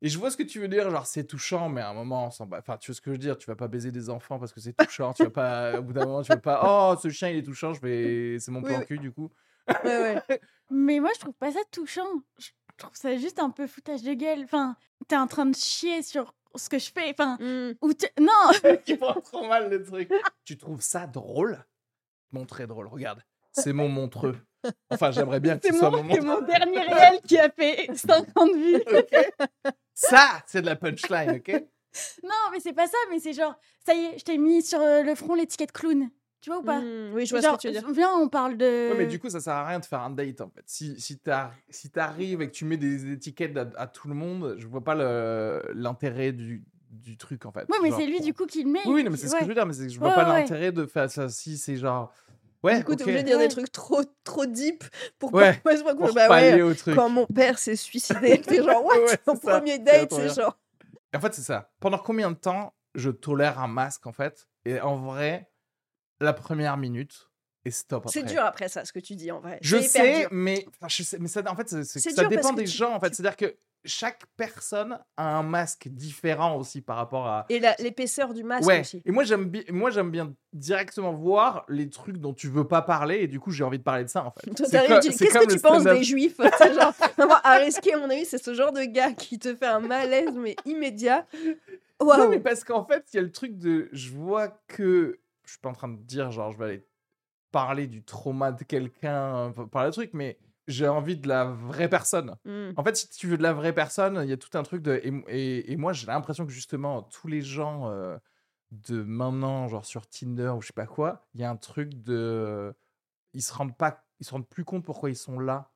et 0.02 0.08
je 0.08 0.18
vois 0.18 0.30
ce 0.30 0.36
que 0.36 0.42
tu 0.42 0.60
veux 0.60 0.68
dire, 0.68 0.90
genre 0.90 1.06
c'est 1.06 1.24
touchant, 1.24 1.68
mais 1.68 1.80
à 1.80 1.90
un 1.90 1.94
moment, 1.94 2.26
on 2.26 2.30
s'en 2.30 2.46
bat. 2.46 2.58
Enfin, 2.58 2.76
tu 2.78 2.90
vois 2.90 2.96
ce 2.96 3.00
que 3.00 3.10
je 3.10 3.12
veux 3.12 3.18
dire, 3.18 3.36
tu 3.38 3.46
vas 3.46 3.56
pas 3.56 3.68
baiser 3.68 3.90
des 3.92 4.08
enfants 4.10 4.38
parce 4.38 4.52
que 4.52 4.60
c'est 4.60 4.72
touchant. 4.72 5.12
tu 5.12 5.24
vas 5.24 5.30
pas, 5.30 5.78
au 5.80 5.82
bout 5.82 5.92
d'un 5.92 6.04
moment, 6.06 6.22
tu 6.22 6.28
vas 6.32 6.38
pas. 6.38 6.60
Oh, 6.64 6.96
ce 7.00 7.08
chien 7.10 7.28
il 7.28 7.36
est 7.38 7.42
touchant, 7.42 7.72
je 7.74 7.80
vais, 7.80 8.38
c'est 8.38 8.50
mon 8.50 8.60
Oui, 8.62 8.68
plan 8.70 8.78
oui. 8.80 8.86
cul 8.86 8.98
du 8.98 9.12
coup. 9.12 9.30
Ouais, 9.84 10.22
ouais. 10.28 10.40
Mais 10.70 11.00
moi, 11.00 11.10
je 11.14 11.20
trouve 11.20 11.34
pas 11.34 11.52
ça 11.52 11.60
touchant. 11.70 12.06
Je 12.38 12.48
trouve 12.78 12.94
ça 12.94 13.16
juste 13.16 13.38
un 13.40 13.50
peu 13.50 13.66
foutage 13.66 14.02
de 14.02 14.14
gueule. 14.14 14.42
Enfin, 14.44 14.76
t'es 15.08 15.16
en 15.16 15.26
train 15.26 15.46
de 15.46 15.54
chier 15.54 16.02
sur 16.02 16.34
ce 16.54 16.68
que 16.68 16.78
je 16.78 16.90
fais. 16.92 17.10
Enfin, 17.10 17.36
Mm. 17.40 17.72
ou 17.82 17.92
t'es- 17.92 18.12
non, 18.20 18.30
tu 18.86 18.96
prends 18.96 19.20
trop 19.20 19.46
mal 19.46 19.68
le 19.70 19.82
truc. 19.82 20.10
tu 20.44 20.56
trouves 20.56 20.80
ça 20.80 21.06
drôle? 21.06 21.64
Mon 22.32 22.46
très 22.46 22.66
drôle, 22.66 22.86
regarde. 22.86 23.22
C'est 23.52 23.72
mon 23.72 23.88
montreux. 23.88 24.38
Enfin, 24.90 25.10
j'aimerais 25.10 25.40
bien 25.40 25.58
que 25.58 25.66
ce 25.66 25.72
soit 25.72 25.90
mon, 25.90 26.02
mon 26.02 26.14
c'est 26.14 26.20
mon 26.20 26.40
dernier 26.42 26.80
réel 26.80 27.20
qui 27.26 27.38
a 27.38 27.48
fait 27.50 27.88
50 27.94 28.50
vues. 28.54 28.82
Ok 28.86 29.74
Ça, 29.94 30.42
c'est 30.46 30.62
de 30.62 30.66
la 30.66 30.76
punchline, 30.76 31.36
ok? 31.36 31.64
Non, 32.22 32.30
mais 32.52 32.60
c'est 32.60 32.72
pas 32.72 32.86
ça, 32.86 32.96
mais 33.10 33.18
c'est 33.18 33.32
genre, 33.32 33.54
ça 33.84 33.94
y 33.94 34.04
est, 34.04 34.18
je 34.18 34.24
t'ai 34.24 34.38
mis 34.38 34.62
sur 34.62 34.80
euh, 34.80 35.02
le 35.02 35.14
front 35.14 35.34
l'étiquette 35.34 35.72
clown. 35.72 36.08
Tu 36.40 36.48
vois 36.48 36.60
ou 36.60 36.62
pas? 36.62 36.80
Mm, 36.80 37.12
Oui, 37.12 37.26
je 37.26 37.34
vois 37.34 37.40
Genre, 37.42 37.52
ce 37.52 37.56
que 37.56 37.60
tu 37.60 37.74
veux 37.74 37.80
dire. 37.80 37.90
Viens, 37.92 38.14
on 38.16 38.28
parle 38.28 38.56
de. 38.56 38.90
Ouais, 38.90 38.96
mais 38.96 39.06
du 39.06 39.18
coup, 39.18 39.28
ça 39.28 39.40
sert 39.40 39.52
à 39.52 39.66
rien 39.66 39.78
de 39.78 39.84
faire 39.84 40.00
un 40.00 40.10
date 40.10 40.40
en 40.40 40.48
fait. 40.48 40.62
Si, 40.66 40.98
si 40.98 41.18
t'ar- 41.18 41.52
si 41.68 41.90
t'arrives 41.90 42.40
et 42.40 42.46
que 42.46 42.52
tu 42.52 42.64
mets 42.64 42.78
des 42.78 43.12
étiquettes 43.12 43.56
à, 43.58 43.68
à 43.76 43.86
tout 43.86 44.08
le 44.08 44.14
monde, 44.14 44.54
je 44.56 44.66
vois 44.66 44.82
pas 44.82 44.94
l'intérêt 45.74 46.32
du, 46.32 46.64
du 46.90 47.16
truc 47.18 47.44
en 47.44 47.52
fait. 47.52 47.68
Ouais, 47.68 47.76
mais 47.82 47.90
c'est 47.90 48.06
lui 48.06 48.20
du 48.20 48.32
coup 48.32 48.46
qui 48.46 48.62
le 48.64 48.70
met. 48.70 48.80
Oui, 48.86 48.94
oui, 48.94 49.04
non, 49.04 49.10
mais 49.10 49.16
c'est 49.18 49.28
ce 49.28 49.34
que 49.34 49.42
je 49.42 49.48
veux 49.48 49.54
dire, 49.54 49.66
mais 49.66 49.74
que 49.74 49.88
je 49.88 49.98
vois 49.98 50.08
Ouais, 50.08 50.14
pas 50.14 50.30
ouais. 50.32 50.40
l'intérêt 50.40 50.72
de 50.72 50.86
faire 50.86 51.10
ça 51.10 51.28
si 51.28 51.58
c'est 51.58 51.76
genre. 51.76 52.12
Ouais, 52.62 52.78
Du 52.78 52.84
coup, 52.84 52.94
t'es 52.94 53.04
obligé 53.04 53.22
de 53.22 53.26
dire 53.28 53.38
Ouais. 53.38 53.48
des 53.48 53.54
trucs 53.54 53.72
trop, 53.72 54.02
trop 54.22 54.44
deep 54.46 54.84
pour 55.18 55.32
Ouais, 55.32 55.54
pas 55.58 55.76
se 55.76 55.82
Pour 55.82 56.12
bah 56.12 56.28
ouais, 56.28 56.60
au 56.60 56.74
truc. 56.74 56.94
quand 56.94 57.08
mon 57.08 57.26
père 57.26 57.58
s'est 57.58 57.76
suicidé, 57.76 58.40
t'es 58.42 58.62
genre, 58.62 58.84
what? 58.84 58.98
Ouais, 58.98 59.06
ça. 59.24 59.34
premier 59.34 59.72
C'est 59.72 59.78
date, 59.78 60.12
c'est 60.12 60.34
genre. 60.34 60.58
En 61.14 61.20
fait, 61.20 61.34
c'est 61.34 61.42
ça. 61.42 61.70
Pendant 61.80 61.98
combien 61.98 62.30
de 62.30 62.36
temps 62.36 62.74
je 62.94 63.10
tolère 63.10 63.58
un 63.58 63.68
masque, 63.68 64.06
en 64.06 64.12
fait? 64.12 64.46
Et 64.66 64.78
en 64.80 64.96
vrai, 64.96 65.50
la 66.20 66.32
première 66.34 66.76
minute, 66.76 67.30
et 67.64 67.70
stop 67.70 68.04
après. 68.06 68.12
C'est 68.20 68.26
dur 68.26 68.42
après 68.44 68.68
ça, 68.68 68.84
ce 68.84 68.92
que 68.92 69.00
tu 69.00 69.14
dis 69.16 69.30
en 69.32 69.40
vrai. 69.40 69.58
Je 69.62 69.78
sais, 69.80 70.20
dur. 70.20 70.28
mais, 70.32 70.66
enfin, 70.68 70.88
je 70.88 71.02
sais, 71.02 71.18
mais 71.18 71.28
ça, 71.28 71.42
en 71.50 71.56
fait, 71.56 71.68
ça 71.84 72.24
dépend 72.24 72.52
des 72.52 72.64
tu- 72.64 72.70
gens, 72.70 72.94
en 72.94 73.00
fait. 73.00 73.10
tu- 73.10 73.16
C'est-à-dire 73.16 73.36
que 73.36 73.56
chaque 73.84 74.24
personne 74.36 74.98
a 75.16 75.36
un 75.38 75.42
masque 75.42 75.88
différent 75.88 76.56
aussi 76.56 76.80
par 76.80 76.96
rapport 76.96 77.26
à. 77.26 77.46
Et 77.48 77.60
l'épaisseur 77.78 78.34
du 78.34 78.44
masque 78.44 78.66
ouais. 78.66 78.80
aussi. 78.80 79.02
Et 79.04 79.10
moi, 79.10 79.24
j'aime 79.24 79.46
bien, 79.46 79.62
moi, 79.70 79.90
directement 80.52 81.12
voir 81.12 81.64
les 81.68 81.88
trucs 81.88 82.18
dont 82.18 82.34
tu 82.34 82.48
veux 82.48 82.66
pas 82.66 82.82
parler, 82.82 83.20
et 83.20 83.26
du 83.26 83.40
coup, 83.40 83.50
j'ai 83.50 83.64
envie 83.64 83.78
de 83.78 83.82
parler 83.82 84.04
de 84.04 84.08
ça, 84.08 84.24
en 84.24 84.30
fait. 84.32 84.50
Qu'est-ce 84.54 85.38
que 85.38 85.52
tu 85.52 85.60
penses 85.60 85.84
des 85.84 86.04
juifs 86.04 86.40
C'est 86.58 86.74
genre, 86.74 86.92
vraiment, 87.16 87.38
Areski, 87.42 87.92
à 87.92 87.98
mon 87.98 88.10
avis, 88.10 88.24
c'est 88.24 88.42
ce 88.42 88.54
genre 88.54 88.72
de 88.72 88.84
gars 88.84 89.12
qui 89.12 89.38
te 89.38 89.54
fait 89.54 89.66
un 89.66 89.80
malaise, 89.80 90.34
mais 90.34 90.56
immédiat. 90.66 91.26
Non, 92.00 92.06
Waouh 92.06 92.30
mais 92.30 92.40
parce 92.40 92.64
qu'en 92.64 92.84
fait, 92.84 93.04
il 93.12 93.16
y 93.16 93.18
a 93.18 93.22
le 93.22 93.32
truc 93.32 93.58
de. 93.58 93.88
Je 93.92 94.10
vois 94.10 94.48
que. 94.68 95.20
Je 95.44 95.52
suis 95.52 95.60
pas 95.60 95.70
en 95.70 95.74
train 95.74 95.88
de 95.88 95.96
dire, 95.96 96.30
genre, 96.30 96.52
je 96.52 96.58
vais 96.58 96.64
aller 96.64 96.86
parler 97.50 97.86
du 97.86 98.02
trauma 98.02 98.52
de 98.52 98.62
quelqu'un 98.64 99.52
euh, 99.58 99.66
par 99.66 99.84
le 99.84 99.90
truc, 99.90 100.10
mais 100.12 100.38
j'ai 100.68 100.86
envie 100.88 101.16
de 101.16 101.26
la 101.28 101.44
vraie 101.46 101.88
personne. 101.88 102.36
Mm. 102.44 102.70
En 102.76 102.84
fait, 102.84 102.96
si 102.96 103.08
tu 103.10 103.26
veux 103.26 103.36
de 103.38 103.42
la 103.42 103.52
vraie 103.52 103.72
personne, 103.72 104.20
il 104.22 104.28
y 104.28 104.32
a 104.32 104.36
tout 104.36 104.56
un 104.56 104.62
truc 104.62 104.82
de. 104.82 105.00
Et, 105.02 105.12
et- 105.28 105.72
et 105.72 105.76
moi, 105.76 105.92
j'ai 105.92 106.06
l'impression 106.06 106.46
que 106.46 106.52
justement, 106.52 107.02
tous 107.02 107.26
les 107.28 107.40
gens 107.42 107.88
euh, 107.90 108.16
de 108.70 109.02
maintenant, 109.02 109.66
genre 109.68 109.84
sur 109.84 110.06
Tinder 110.06 110.50
ou 110.56 110.60
je 110.62 110.68
sais 110.68 110.72
pas 110.72 110.86
quoi, 110.86 111.26
il 111.34 111.40
y 111.40 111.44
a 111.44 111.50
un 111.50 111.56
truc 111.56 111.94
de. 112.02 112.72
Ils 113.32 113.42
se 113.42 113.52
rendent 113.52 113.76
pas. 113.76 114.04
Ils 114.20 114.26
se 114.26 114.32
rendent 114.32 114.48
plus 114.48 114.64
compte 114.64 114.84
pourquoi 114.84 115.10
ils 115.10 115.16
sont 115.16 115.38
là 115.40 115.72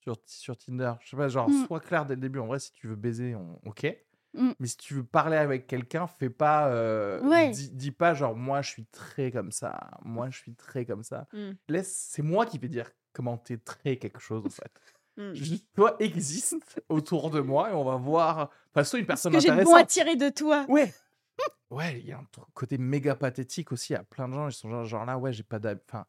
sur, 0.00 0.16
sur 0.26 0.56
Tinder. 0.56 0.92
Je 1.00 1.10
sais 1.10 1.16
pas, 1.16 1.28
genre, 1.28 1.48
Mm. 1.50 1.66
sois 1.66 1.80
clair 1.80 2.06
dès 2.06 2.14
le 2.14 2.20
début. 2.20 2.38
En 2.38 2.46
vrai, 2.46 2.58
si 2.58 2.72
tu 2.72 2.86
veux 2.86 2.96
baiser, 2.96 3.34
on... 3.34 3.60
ok. 3.66 3.86
Mm. 4.34 4.52
Mais 4.58 4.66
si 4.66 4.76
tu 4.78 4.94
veux 4.94 5.04
parler 5.04 5.36
avec 5.36 5.66
quelqu'un, 5.66 6.06
fais 6.06 6.30
pas. 6.30 6.68
euh, 6.68 7.20
Ouais. 7.28 7.50
dis, 7.50 7.70
dis 7.70 7.90
pas 7.90 8.14
genre, 8.14 8.34
moi, 8.34 8.62
je 8.62 8.70
suis 8.70 8.86
très 8.86 9.30
comme 9.30 9.52
ça. 9.52 9.90
Moi, 10.04 10.30
je 10.30 10.38
suis 10.38 10.54
très 10.54 10.86
comme 10.86 11.02
ça. 11.02 11.26
Laisse. 11.68 12.08
C'est 12.10 12.22
moi 12.22 12.46
qui 12.46 12.58
vais 12.58 12.68
dire 12.68 12.90
comment 13.12 13.38
t'es 13.38 13.58
très 13.58 13.96
quelque 13.96 14.20
chose, 14.20 14.44
en 14.46 14.50
fait. 14.50 14.72
Mm. 15.16 15.34
Juste, 15.34 15.66
toi, 15.74 15.96
existe 15.98 16.82
autour 16.88 17.30
de 17.30 17.40
moi 17.40 17.70
et 17.70 17.74
on 17.74 17.84
va 17.84 17.96
voir. 17.96 18.50
Enfin, 18.70 18.84
soit 18.84 18.98
une 18.98 19.06
personne 19.06 19.32
que 19.32 19.40
j'ai 19.40 19.50
de 19.50 19.62
bon 19.62 19.74
à 19.74 19.80
intéressante. 19.80 19.88
tirer 19.88 20.16
de 20.16 20.28
toi. 20.28 20.64
Ouais. 20.68 20.92
Ouais, 21.70 21.98
il 22.00 22.06
y 22.06 22.12
a 22.12 22.18
un 22.18 22.26
côté 22.52 22.76
méga 22.76 23.14
pathétique 23.14 23.72
aussi. 23.72 23.94
Il 23.94 23.96
y 23.96 23.98
a 23.98 24.04
plein 24.04 24.28
de 24.28 24.34
gens, 24.34 24.48
ils 24.48 24.52
sont 24.52 24.68
genre, 24.68 24.84
genre 24.84 25.04
là, 25.06 25.16
ouais, 25.16 25.32
j'ai 25.32 25.42
pas 25.42 25.58
d'amis. 25.58 25.80
Enfin, 25.88 26.04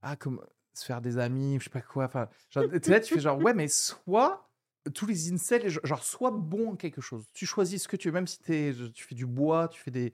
ah, 0.00 0.14
comme 0.14 0.40
se 0.74 0.84
faire 0.84 1.00
des 1.00 1.18
amis, 1.18 1.58
je 1.58 1.64
sais 1.64 1.70
pas 1.70 1.80
quoi. 1.80 2.04
Enfin, 2.04 2.28
genre, 2.50 2.64
là, 2.64 3.00
tu 3.00 3.14
fais 3.14 3.20
genre, 3.20 3.38
ouais, 3.38 3.52
mais 3.52 3.66
soit 3.66 4.48
tous 4.94 5.06
les 5.06 5.32
incels, 5.32 5.68
genre, 5.68 6.04
sois 6.04 6.30
bon 6.30 6.72
en 6.72 6.76
quelque 6.76 7.00
chose. 7.00 7.24
Tu 7.34 7.46
choisis 7.46 7.82
ce 7.82 7.88
que 7.88 7.96
tu 7.96 8.08
veux, 8.08 8.14
même 8.14 8.28
si 8.28 8.38
t'es, 8.38 8.72
tu 8.94 9.04
fais 9.04 9.16
du 9.16 9.26
bois, 9.26 9.68
tu 9.68 9.80
fais 9.80 9.90
des. 9.90 10.12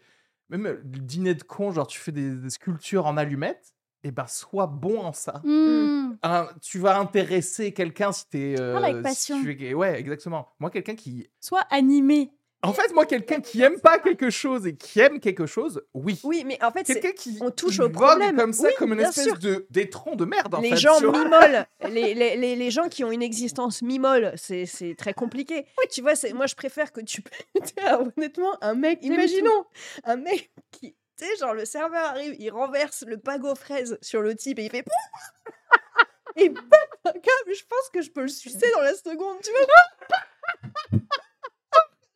Même 0.49 0.67
euh, 0.67 0.81
le 0.83 1.01
dîner 1.01 1.35
de 1.35 1.43
con, 1.43 1.71
genre, 1.71 1.87
tu 1.87 2.01
fais 2.01 2.13
des, 2.13 2.37
des 2.37 2.51
sculptures 2.51 3.07
en 3.07 3.17
allumettes, 3.17 3.74
et 4.05 4.11
ben, 4.11 4.27
sois 4.29 4.67
bon 4.67 5.01
en 5.01 5.13
ça. 5.13 5.41
Mm. 5.45 6.17
Un- 6.23 6.49
tu 6.63 6.79
vas 6.79 6.99
intéresser 6.99 7.73
quelqu'un 7.73 8.13
si 8.13 8.29
t'es. 8.29 8.55
euh, 8.61 8.77
avec 8.77 8.97
si 8.97 9.03
passion. 9.03 9.43
tu 9.43 9.65
es- 9.67 9.75
ouais, 9.75 9.99
exactement. 9.99 10.49
Moi, 10.61 10.71
quelqu'un 10.71 10.95
qui. 10.95 11.29
Sois 11.41 11.63
animé. 11.71 12.31
En 12.63 12.73
fait, 12.73 12.95
moi, 12.95 13.05
quelqu'un 13.05 13.41
qui 13.41 13.61
aime 13.61 13.79
pas 13.79 13.99
quelque 13.99 14.31
chose 14.31 14.67
et 14.67 14.75
qui 14.75 14.99
aime 14.99 15.21
quelque 15.21 15.45
chose, 15.45 15.83
oui. 15.93 16.19
Oui, 16.25 16.45
mais 16.47 16.59
en 16.65 16.71
fait, 16.71 16.87
c'est- 16.87 16.95
Quelqu'un 16.99 17.13
qui 17.13 17.37
on 17.43 17.51
touche 17.51 17.75
qui 17.75 17.83
au 17.83 17.91
problème. 17.91 18.37
comme 18.37 18.55
ça, 18.55 18.69
Oui, 18.69 18.73
comme 18.79 18.95
une 18.95 19.01
espèce 19.01 19.25
sûr. 19.25 19.39
de 19.39 19.67
d'étron 19.69 20.17
de 20.17 20.25
merde. 20.25 20.55
En 20.55 20.61
les 20.63 20.71
fait, 20.71 20.77
gens 20.79 20.99
mimoles, 20.99 21.67
les, 21.91 22.15
les, 22.15 22.37
les, 22.39 22.57
les 22.57 22.71
gens 22.71 22.89
qui 22.89 23.05
ont 23.05 23.11
une 23.13 23.23
existence 23.23 23.83
mimole, 23.83 24.33
c'est 24.37 24.95
très 24.97 25.13
compliqué. 25.13 25.67
Tu 25.93 26.01
vois, 26.01 26.15
c'est- 26.15 26.33
moi 26.33 26.47
je 26.47 26.55
préfère 26.55 26.91
que 26.93 27.03
tu. 27.03 27.23
Honnêtement, 28.17 28.57
un 28.63 28.75
mec, 28.75 28.99
imaginons, 29.03 29.65
un 30.05 30.17
mec 30.17 30.51
qui. 30.71 30.95
Tu 31.17 31.25
sais, 31.25 31.37
genre 31.37 31.55
le 31.55 31.65
serveur 31.65 32.05
arrive, 32.07 32.35
il 32.39 32.51
renverse 32.51 33.05
le 33.07 33.19
pago 33.19 33.55
fraise 33.55 33.99
sur 34.03 34.21
le 34.21 34.35
type 34.35 34.59
et 34.59 34.65
il 34.65 34.71
fait. 34.71 34.85
Et 36.37 36.49
bam, 36.49 36.65
mais 37.05 37.55
je 37.55 37.65
pense 37.65 37.91
que 37.93 38.03
je 38.03 38.11
peux 38.11 38.23
le 38.23 38.29
sucer 38.29 38.69
dans 38.75 38.81
la 38.81 38.95
seconde, 38.95 39.37
tu 39.41 39.51
vois. 39.53 41.01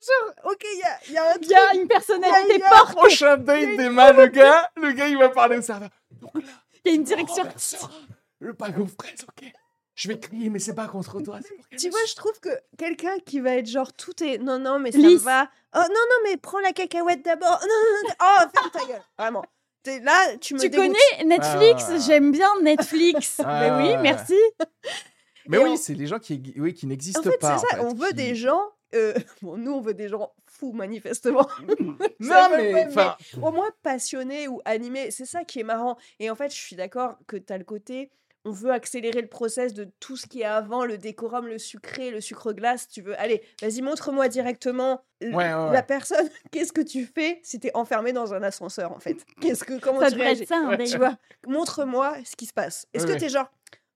Genre, 0.08 0.32
ok, 0.44 0.64
il 0.72 0.78
y 0.78 0.82
a, 0.82 1.12
y 1.12 1.16
a 1.18 1.32
un 1.32 1.36
Il 1.40 1.48
y 1.48 1.54
a 1.54 1.74
une 1.74 1.78
truc, 1.80 1.90
personnalité 1.90 2.60
forte. 2.60 2.96
Prochain 2.96 3.36
date 3.36 3.76
d'Emma, 3.76 4.12
le 4.12 4.26
gars, 4.26 4.70
le 4.76 4.92
gars, 4.92 5.06
il 5.08 5.18
va 5.18 5.28
parler 5.28 5.58
au 5.58 5.62
serveur. 5.62 5.90
Donc 6.10 6.34
là, 6.34 6.48
Il 6.84 6.88
y 6.90 6.94
a 6.94 6.96
une 6.96 7.04
direction. 7.04 7.44
le 8.40 8.54
pago 8.54 8.86
fraise, 8.86 9.24
ok. 9.28 9.52
Je 9.98 10.06
vais 10.08 10.18
crier, 10.18 10.48
mais 10.48 10.60
c'est 10.60 10.74
pas 10.74 10.86
contre 10.86 11.20
toi, 11.22 11.38
pour 11.38 11.78
Tu 11.78 11.86
me 11.86 11.90
vois, 11.90 12.00
je 12.08 12.14
trouve 12.14 12.38
que 12.40 12.50
quelqu'un 12.78 13.18
qui 13.26 13.40
va 13.40 13.56
être 13.56 13.66
genre 13.66 13.92
tout 13.92 14.22
est 14.22 14.38
non 14.38 14.58
non 14.60 14.78
mais 14.78 14.92
ça 14.92 14.98
Lisse. 14.98 15.22
va. 15.22 15.50
Oh 15.74 15.78
non 15.80 15.88
non 15.88 16.16
mais 16.24 16.36
prends 16.36 16.60
la 16.60 16.72
cacahuète 16.72 17.24
d'abord. 17.24 17.58
Non, 17.62 17.66
non, 17.68 18.08
non, 18.08 18.14
oh 18.20 18.48
ferme 18.54 18.70
ta 18.70 18.86
gueule. 18.92 19.02
Vraiment. 19.18 19.44
T'es 19.82 19.98
là, 20.00 20.36
tu 20.40 20.54
me 20.54 20.60
Tu 20.60 20.68
dégoûtes. 20.70 20.86
connais 20.86 21.24
Netflix 21.24 21.84
Ah. 21.88 21.98
J'aime 22.06 22.30
bien 22.30 22.48
Netflix. 22.62 23.40
Ah, 23.44 23.60
Mais 23.80 23.88
oui, 23.88 23.96
merci. 24.02 24.36
Mais 25.48 25.56
Et 25.56 25.60
oui, 25.64 25.70
on- 25.70 25.76
c'est 25.76 25.94
les 25.94 26.06
gens 26.06 26.18
qui, 26.18 26.54
oui, 26.56 26.74
qui 26.74 26.86
n'existent 26.86 27.20
En 27.20 27.22
fait, 27.24 27.38
pas. 27.38 27.58
c'est 27.58 27.66
ça, 27.66 27.76
en 27.80 27.80
fait, 27.80 27.86
on 27.86 27.94
veut 27.94 28.08
qui- 28.08 28.14
des 28.14 28.34
gens 28.36 28.62
euh, 28.94 29.14
bon, 29.42 29.56
nous 29.56 29.72
on 29.72 29.80
veut 29.80 29.94
des 29.94 30.08
gens 30.08 30.32
fous 30.46 30.72
manifestement. 30.72 31.46
Non, 32.20 32.48
mais 32.56 32.86
enfin, 32.86 33.16
Au 33.42 33.50
moins 33.50 33.70
passionnés 33.82 34.48
ou 34.48 34.60
animés, 34.64 35.10
c'est 35.10 35.26
ça 35.26 35.44
qui 35.44 35.60
est 35.60 35.64
marrant. 35.64 35.96
Et 36.20 36.30
en 36.30 36.34
fait, 36.36 36.50
je 36.54 36.56
suis 36.60 36.76
d'accord 36.76 37.16
que 37.26 37.36
tu 37.36 37.52
as 37.52 37.58
le 37.58 37.64
côté 37.64 38.10
on 38.44 38.50
veut 38.50 38.70
accélérer 38.70 39.20
le 39.20 39.28
process 39.28 39.74
de 39.74 39.84
tout 40.00 40.16
ce 40.16 40.26
qui 40.26 40.40
est 40.42 40.44
avant, 40.44 40.84
le 40.84 40.96
décorum, 40.98 41.46
le 41.46 41.58
sucré, 41.58 42.10
le 42.10 42.20
sucre 42.20 42.52
glace. 42.52 42.88
Tu 42.88 43.02
veux, 43.02 43.18
allez, 43.20 43.42
vas-y, 43.60 43.82
montre-moi 43.82 44.28
directement 44.28 45.02
l- 45.20 45.34
Ouais, 45.34 45.52
ouais, 45.52 45.64
ouais. 45.66 45.72
la 45.72 45.82
personne. 45.82 46.28
Qu'est-ce 46.52 46.72
que 46.72 46.80
tu 46.80 47.04
fais 47.04 47.40
si 47.42 47.60
t'es 47.60 47.70
enfermé 47.74 48.12
dans 48.12 48.32
un 48.34 48.42
ascenseur, 48.42 48.92
en 48.92 49.00
fait? 49.00 49.24
Qu'est-ce 49.40 49.64
que, 49.64 49.78
comment 49.78 50.00
Ça 50.00 50.06
tu 50.06 50.12
devrait 50.12 50.26
réagis? 50.28 50.42
être 50.44 50.48
ça. 50.48 50.76
Tu 50.86 50.96
vois, 50.98 51.16
montre-moi 51.46 52.16
ce 52.24 52.36
qui 52.36 52.46
se 52.46 52.52
passe. 52.52 52.86
Est-ce 52.94 53.06
Ouais, 53.06 53.14
que 53.14 53.18
t'es 53.20 53.28
genre, 53.28 53.50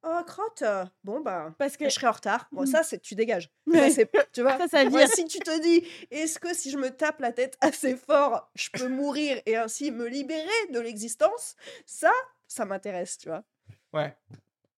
Oh, 0.05 0.21
crotte 0.27 0.63
euh, 0.63 0.85
Bon, 1.05 1.21
bah, 1.21 1.55
Parce 1.59 1.77
que 1.77 1.85
je 1.85 1.91
serai 1.95 2.09
en 2.09 2.13
retard. 2.13 2.49
Bon, 2.51 2.67
ça, 2.67 2.83
c'est 2.83 2.99
tu 3.01 3.15
dégages. 3.15 3.51
Ouais. 3.69 3.89
tu 4.33 4.43
vois 4.43 4.59
ça, 4.59 4.67
ça 4.67 5.07
si 5.07 5.25
tu 5.27 5.39
te 5.39 5.61
dis, 5.63 5.87
est-ce 6.11 6.41
que 6.41 6.53
si 6.53 6.73
je 6.73 6.77
me 6.77 6.91
tape 6.91 7.21
la 7.21 7.31
tête 7.31 7.57
assez 7.61 7.95
fort, 7.97 8.51
je 8.57 8.69
peux 8.71 8.89
mourir 8.89 9.41
et 9.47 9.55
ainsi 9.57 9.93
me 9.93 10.09
libérer 10.09 10.49
de 10.73 10.81
l'existence? 10.81 11.55
Ça, 11.87 12.11
ça 12.49 12.65
m'intéresse, 12.65 13.17
tu 13.19 13.29
vois. 13.29 13.45
Ouais. 13.93 14.17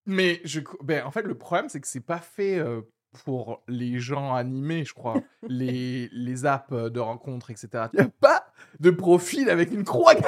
Mais 0.07 0.41
je, 0.45 0.61
ben, 0.83 1.05
en 1.05 1.11
fait, 1.11 1.23
le 1.23 1.37
problème, 1.37 1.69
c'est 1.69 1.81
que 1.81 1.87
c'est 1.89 2.01
pas 2.01 2.19
fait 2.19 2.59
euh, 2.59 2.83
pour 3.25 3.63
les 3.69 3.99
gens 3.99 4.35
animés, 4.35 4.85
je 4.85 4.93
crois. 4.93 5.23
les, 5.49 6.09
les 6.13 6.47
apps 6.47 6.73
de 6.73 7.01
rencontres, 7.01 7.51
etc. 7.51 7.87
Il 7.93 8.01
n'y 8.01 8.07
a 8.07 8.11
pas 8.21 8.47
de 8.81 8.91
profil 8.91 9.49
avec 9.51 9.73
une 9.73 9.85
croix. 9.85 10.15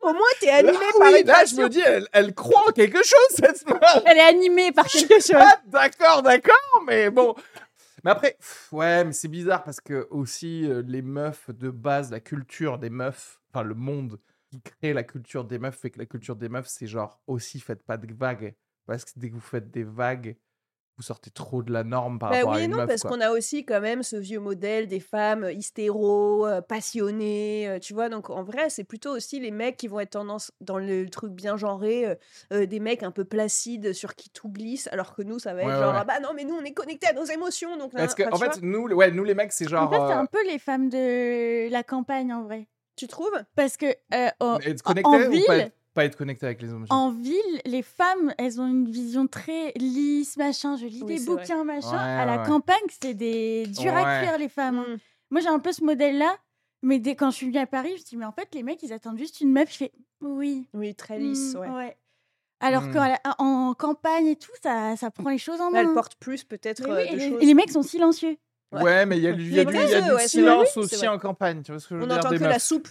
Au 0.00 0.12
moins, 0.12 0.20
t'es 0.38 0.50
animé 0.50 0.72
Là, 0.72 0.78
par 0.98 1.12
oui, 1.12 1.20
une 1.22 1.26
là, 1.26 1.44
je 1.46 1.56
me 1.56 1.68
dis, 1.70 1.80
elle, 1.80 2.06
elle 2.12 2.34
croit 2.34 2.62
en 2.68 2.72
quelque 2.72 2.98
chose, 3.02 3.28
cette 3.30 3.66
meuf. 3.66 4.02
Elle 4.04 4.18
est 4.18 4.28
animée 4.28 4.70
par 4.70 4.84
quelque 4.86 5.14
chose. 5.14 5.34
Ah, 5.34 5.58
d'accord, 5.66 6.22
d'accord, 6.22 6.82
mais 6.86 7.08
bon. 7.08 7.34
Mais 8.04 8.10
après, 8.10 8.36
pff, 8.38 8.68
ouais, 8.72 9.02
mais 9.04 9.12
c'est 9.12 9.28
bizarre 9.28 9.64
parce 9.64 9.80
que 9.80 10.06
aussi 10.10 10.68
euh, 10.70 10.82
les 10.86 11.00
meufs 11.00 11.48
de 11.48 11.70
base, 11.70 12.10
la 12.10 12.20
culture 12.20 12.78
des 12.78 12.90
meufs, 12.90 13.40
enfin 13.50 13.62
le 13.62 13.74
monde 13.74 14.20
qui 14.62 14.62
crée 14.62 14.92
la 14.92 15.04
culture 15.04 15.44
des 15.44 15.58
meufs 15.58 15.76
fait 15.78 15.90
que 15.90 15.98
la 15.98 16.06
culture 16.06 16.36
des 16.36 16.48
meufs, 16.48 16.66
c'est 16.68 16.86
genre 16.86 17.20
aussi 17.26 17.60
faites 17.60 17.82
pas 17.84 17.96
de 17.96 18.12
vagues. 18.14 18.56
Parce 18.86 19.04
que 19.04 19.12
dès 19.18 19.30
que 19.30 19.34
vous 19.34 19.40
faites 19.40 19.70
des 19.70 19.84
vagues, 19.84 20.38
vous 20.98 21.04
sortez 21.04 21.30
trop 21.32 21.62
de 21.62 21.72
la 21.72 21.84
norme 21.84 22.18
par 22.20 22.30
Bah 22.30 22.42
rapport 22.42 22.46
oui 22.46 22.56
à 22.56 22.60
et 22.60 22.66
une 22.66 22.68
non, 22.68 22.76
meuf. 22.76 22.86
parce 22.86 23.04
qu'on 23.04 23.20
a 23.20 23.30
aussi 23.32 23.66
quand 23.66 23.82
même 23.82 24.02
ce 24.02 24.16
vieux 24.16 24.40
modèle 24.40 24.86
des 24.88 24.98
femmes 25.00 25.46
hystéro, 25.52 26.46
euh, 26.46 26.62
passionnées, 26.62 27.68
euh, 27.68 27.78
tu 27.78 27.92
vois? 27.92 28.08
Donc 28.08 28.30
en 28.30 28.42
vrai, 28.42 28.70
c'est 28.70 28.84
plutôt 28.84 29.10
aussi 29.14 29.40
les 29.40 29.50
mecs 29.50 29.76
qui 29.76 29.88
vont 29.88 30.00
être 30.00 30.12
tendance 30.12 30.50
dans 30.62 30.78
le 30.78 31.06
truc 31.10 31.32
bien 31.34 31.58
genré, 31.58 32.16
euh, 32.50 32.64
des 32.64 32.80
mecs 32.80 33.02
un 33.02 33.10
peu 33.10 33.26
placides 33.26 33.92
sur 33.92 34.14
qui 34.14 34.30
tout 34.30 34.48
glisse, 34.48 34.86
alors 34.90 35.14
que 35.14 35.20
nous, 35.20 35.38
ça 35.38 35.52
va 35.52 35.64
être 35.66 35.74
Ouais, 35.74 35.76
genre, 35.76 35.94
ouais. 35.94 36.00
ah 36.00 36.04
bah 36.06 36.18
non, 36.20 36.30
mais 36.34 36.44
nous, 36.44 36.54
on 36.54 36.64
est 36.64 36.72
connectés 36.72 37.08
à 37.08 37.12
nos 37.12 37.26
émotions. 37.26 37.76
Donc, 37.76 37.92
Parce 37.96 38.14
nan- 38.14 38.14
que, 38.14 38.22
en 38.30 38.38
fait, 38.38 38.60
nous, 38.62 38.88
ouais, 38.88 39.10
nous 39.10 39.24
les 39.24 39.34
mecs, 39.34 39.52
c'est 39.52 39.68
En 39.76 39.86
genre. 39.86 39.88
fait, 39.88 40.02
c'est 40.06 40.12
un 40.12 40.26
peu 40.26 40.44
les 40.46 40.58
femmes 40.58 40.88
de 40.88 41.68
la 41.70 41.82
campagne 41.84 42.32
en 42.32 42.42
vrai. 42.44 42.68
Tu 42.96 43.06
trouves? 43.08 43.32
Parce 43.56 43.76
que 43.76 43.86
euh, 43.86 43.94
être 44.12 44.34
en- 44.40 44.58
connecté 44.58 45.08
en 45.08 45.16
ou 45.16 45.22
pas 45.22 45.28
ville- 45.28 45.50
être, 45.50 45.72
pas 45.94 46.04
être 46.04 46.16
connecté 46.16 46.46
avec 46.46 46.62
les 46.62 46.68
émotions. 46.70 46.94
en 46.94 47.10
ville, 47.10 47.60
les 47.64 47.82
femmes, 47.82 48.34
elles 48.38 48.60
ont 48.60 48.66
une 48.66 48.90
vision 48.90 49.26
très 49.26 49.72
lisse, 49.76 50.36
machin. 50.36 50.76
Je 50.76 50.86
lis 50.86 51.02
Oui, 51.02 51.16
des 51.18 51.24
vrai. 51.24 51.42
bouquins, 51.42 51.64
machin. 51.64 51.92
Ouais, 51.92 51.98
à 52.22 52.24
la 52.26 52.40
ouais. 52.42 52.46
campagne, 52.48 52.76
c'est 53.02 53.14
des 53.14 53.66
durs 53.66 53.94
à 53.96 54.20
cuire, 54.20 54.38
les 54.38 54.48
femmes. 54.48 54.78
Mm. 54.80 54.96
Moi, 55.30 55.40
j'ai 55.40 55.48
un 55.48 55.58
peu 55.60 55.72
ce 55.72 55.84
modèle-là. 55.84 56.36
Mais 56.82 56.98
dès 56.98 57.14
quand 57.16 57.30
je 57.30 57.36
suis 57.36 57.46
venue 57.46 57.58
à 57.58 57.66
Paris, 57.66 57.88
je 57.88 57.92
me 57.94 57.98
suis 57.98 58.04
dit, 58.10 58.16
mais 58.18 58.26
en 58.26 58.32
fait, 58.32 58.54
les 58.54 58.62
mecs, 58.62 58.82
ils 58.82 58.92
attendent 58.92 59.16
juste 59.18 59.40
une 59.40 59.50
meuf 59.52 59.70
qui 59.70 59.78
fait 59.78 59.92
oui. 60.20 60.68
Oui, 60.74 60.94
très 60.94 61.18
lisse, 61.18 61.54
mm, 61.54 61.58
ouais. 61.74 61.96
Alors 62.60 62.82
Mm. 62.84 62.92
qu'en 62.92 63.34
en 63.70 63.74
campagne 63.74 64.26
et 64.26 64.36
tout, 64.36 64.52
ça, 64.62 64.94
ça 64.96 65.10
prend 65.10 65.30
les 65.30 65.38
choses 65.38 65.60
en 65.60 65.70
main. 65.70 65.80
Elle 65.80 65.92
porte 65.94 66.16
plus 66.16 66.44
peut-être 66.44 66.82
euh, 66.88 66.96
oui, 67.02 67.08
de 67.08 67.14
et, 67.14 67.16
les, 67.16 67.30
choses. 67.30 67.42
et 67.42 67.46
les 67.46 67.54
mecs 67.54 67.70
sont 67.70 67.82
silencieux. 67.82 68.36
Ouais. 68.82 69.06
Mais 69.06 69.16
il 69.18 69.22
y 69.22 69.28
a, 69.28 69.32
du- 69.32 69.42
il 69.42 69.54
y 69.54 69.60
a 69.60 69.64
Les 69.64 69.70
du, 69.70 69.76
vrais 69.76 69.84
il 69.86 69.90
y 69.90 69.94
a 69.94 69.98
œufs, 69.98 70.04
du 70.04 70.10
ouais, 70.12 70.20
c'est 70.22 70.28
silence 70.28 70.76
aussi 70.76 70.96
vrai. 70.96 71.08
en 71.08 71.18
campagne. 71.18 71.62
Tu 71.62 71.72
vois 71.72 71.80
ce 71.80 71.88
que 71.88 71.94
je 71.94 72.00
veux 72.00 72.04
On 72.04 72.08
dire 72.08 72.18
entend 72.18 72.30
des 72.30 72.38
que 72.38 72.44
la 72.44 72.58
soupe. 72.58 72.88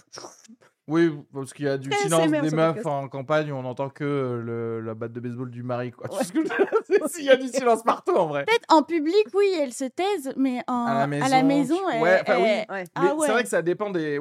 Oui, 0.86 1.10
parce 1.32 1.54
qu'il 1.54 1.64
y 1.64 1.68
a 1.68 1.78
du 1.78 1.90
silence 1.92 2.30
des 2.30 2.50
meufs 2.50 2.84
en 2.84 3.08
campagne 3.08 3.50
on 3.52 3.64
entend 3.64 3.88
que 3.88 4.04
euh, 4.04 4.42
le, 4.42 4.80
la 4.82 4.92
batte 4.94 5.12
de 5.12 5.20
baseball 5.20 5.50
du 5.50 5.62
mari. 5.62 5.92
Quoi. 5.92 6.08
Tu 6.10 6.38
Ouais. 6.38 6.44
Il 7.18 7.24
y 7.24 7.30
a 7.30 7.36
du 7.36 7.48
silence 7.48 7.82
partout 7.82 8.14
en 8.14 8.26
vrai. 8.26 8.44
Peut-être 8.44 8.66
en 8.68 8.82
public, 8.82 9.26
oui, 9.34 9.46
elles 9.58 9.72
se 9.72 9.84
taisent, 9.84 10.34
mais 10.36 10.60
en, 10.66 10.84
À 10.84 10.98
la 11.00 11.06
maison, 11.06 11.24
à 11.24 11.28
la 11.30 11.42
maison 11.42 11.86
ouais, 11.86 12.22
oui. 12.28 12.34
Ouais. 12.34 12.84
Ah 12.94 13.14
c'est 13.18 13.32
vrai 13.32 13.42
que 13.44 13.48
ça 13.48 13.62
dépend 13.62 13.88
des, 13.90 14.20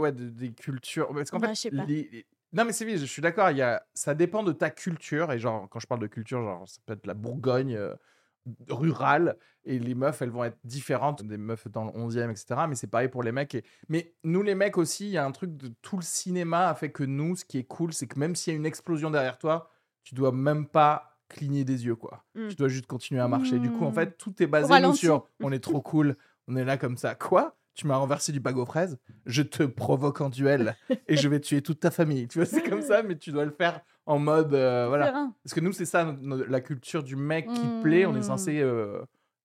cultures. 0.57 1.09
Parce 1.13 1.29
qu'en 1.31 1.39
Bah, 1.39 1.53
fait, 1.53 1.69
les- 1.71 1.85
les- 1.85 2.25
non, 2.53 2.65
mais 2.65 2.71
c'est 2.71 2.85
vrai, 2.85 2.97
je 2.97 3.05
suis 3.05 3.21
d'accord. 3.21 3.47
A... 3.47 3.81
Ça 3.93 4.13
dépend 4.13 4.43
de 4.43 4.51
ta 4.53 4.69
culture. 4.69 5.31
Et 5.33 5.39
genre, 5.39 5.67
quand 5.69 5.79
je 5.79 5.87
parle 5.87 6.01
de 6.01 6.07
culture, 6.07 6.39
genre, 6.41 6.63
ça 6.67 6.77
peut 6.85 6.93
être 6.93 7.07
la 7.07 7.13
Bourgogne 7.15 7.75
euh, 7.75 7.93
rurale. 8.69 9.37
Et 9.65 9.79
les 9.79 9.95
meufs, 9.95 10.21
elles 10.21 10.29
vont 10.29 10.43
être 10.43 10.57
différentes 10.63 11.23
des 11.23 11.37
meufs 11.37 11.67
dans 11.69 11.85
le 11.85 11.91
11e, 11.91 12.29
etc. 12.29 12.61
Mais 12.67 12.75
c'est 12.75 12.87
pareil 12.87 13.07
pour 13.07 13.23
les 13.23 13.31
mecs. 13.31 13.55
Et... 13.55 13.63
Mais 13.89 14.13
nous, 14.23 14.43
les 14.43 14.55
mecs 14.55 14.77
aussi, 14.77 15.05
il 15.05 15.11
y 15.11 15.17
a 15.17 15.25
un 15.25 15.31
truc 15.31 15.55
de 15.55 15.69
tout 15.81 15.95
le 15.95 16.01
cinéma 16.03 16.67
a 16.67 16.75
fait 16.75 16.91
que 16.91 17.03
nous, 17.03 17.35
ce 17.35 17.45
qui 17.45 17.57
est 17.59 17.63
cool, 17.63 17.93
c'est 17.93 18.07
que 18.07 18.19
même 18.19 18.35
s'il 18.35 18.51
y 18.51 18.55
a 18.55 18.57
une 18.57 18.65
explosion 18.65 19.09
derrière 19.09 19.37
toi, 19.37 19.69
tu 20.03 20.15
dois 20.15 20.31
même 20.33 20.67
pas 20.67 21.17
cligner 21.29 21.63
des 21.63 21.85
yeux, 21.85 21.95
quoi. 21.95 22.23
Mm. 22.35 22.49
Tu 22.49 22.55
dois 22.55 22.67
juste 22.67 22.87
continuer 22.87 23.21
à 23.21 23.27
marcher. 23.27 23.57
Du 23.59 23.71
coup, 23.71 23.85
en 23.85 23.91
Mm. 23.91 23.95
fait, 23.95 24.17
tout 24.17 24.43
est 24.43 24.47
basé 24.47 24.79
nous, 24.81 24.93
sur 24.93 25.27
on 25.41 25.51
est 25.51 25.59
trop 25.63 25.81
cool, 25.81 26.17
on 26.47 26.55
est 26.57 26.65
là 26.65 26.77
comme 26.77 26.97
ça. 26.97 27.15
Quoi? 27.15 27.55
Tu 27.75 27.87
m'as 27.87 27.95
renversé 27.97 28.31
du 28.31 28.39
bag 28.39 28.57
aux 28.57 28.65
fraises, 28.65 28.99
je 29.25 29.41
te 29.41 29.63
provoque 29.63 30.21
en 30.21 30.29
duel 30.29 30.75
et 31.07 31.17
je 31.17 31.27
vais 31.27 31.39
tuer 31.39 31.61
toute 31.61 31.79
ta 31.79 31.89
famille. 31.91 32.27
Tu 32.27 32.37
vois, 32.39 32.45
c'est 32.45 32.61
comme 32.61 32.81
ça, 32.81 33.01
mais 33.03 33.17
tu 33.17 33.31
dois 33.31 33.45
le 33.45 33.51
faire 33.51 33.81
en 34.05 34.19
mode. 34.19 34.53
euh, 34.53 34.87
voilà. 34.87 35.07
Serein. 35.07 35.35
Parce 35.43 35.53
que 35.53 35.59
nous, 35.59 35.71
c'est 35.71 35.85
ça, 35.85 36.15
la 36.21 36.61
culture 36.61 37.03
du 37.03 37.15
mec 37.15 37.47
qui 37.53 37.67
plaît, 37.81 38.05
on 38.05 38.15
est 38.15 38.21
censé 38.23 38.59
euh, 38.59 39.01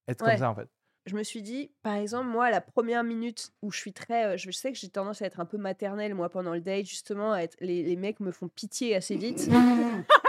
être 0.09 0.23
Ouais. 0.25 0.33
comme 0.33 0.39
ça, 0.41 0.51
en 0.51 0.55
fait. 0.55 0.69
je 1.07 1.17
me 1.17 1.23
suis 1.23 1.41
dit, 1.41 1.71
par 1.83 1.95
exemple, 1.95 2.27
moi, 2.29 2.51
la 2.51 2.61
première 2.61 3.03
minute 3.03 3.51
où 3.63 3.71
je 3.73 3.79
suis 3.79 3.95
très. 3.95 4.27
euh, 4.27 4.37
je 4.37 4.51
sais 4.51 4.73
que 4.73 4.79
j'ai 4.79 4.91
tendance 4.91 5.23
à 5.23 5.27
être 5.27 5.41
un 5.41 5.47
peu 5.47 5.57
maternelle, 5.57 6.15
moi, 6.15 6.29
pendant 6.29 6.53
le 6.53 6.61
date, 6.61 6.85
justement, 6.85 7.33
à 7.33 7.39
être, 7.41 7.57
les, 7.61 7.83
les 7.83 7.97
mecs 7.97 8.21
me 8.21 8.31
font 8.31 8.49
pitié 8.49 8.95
assez 8.95 9.17
vite. 9.17 9.49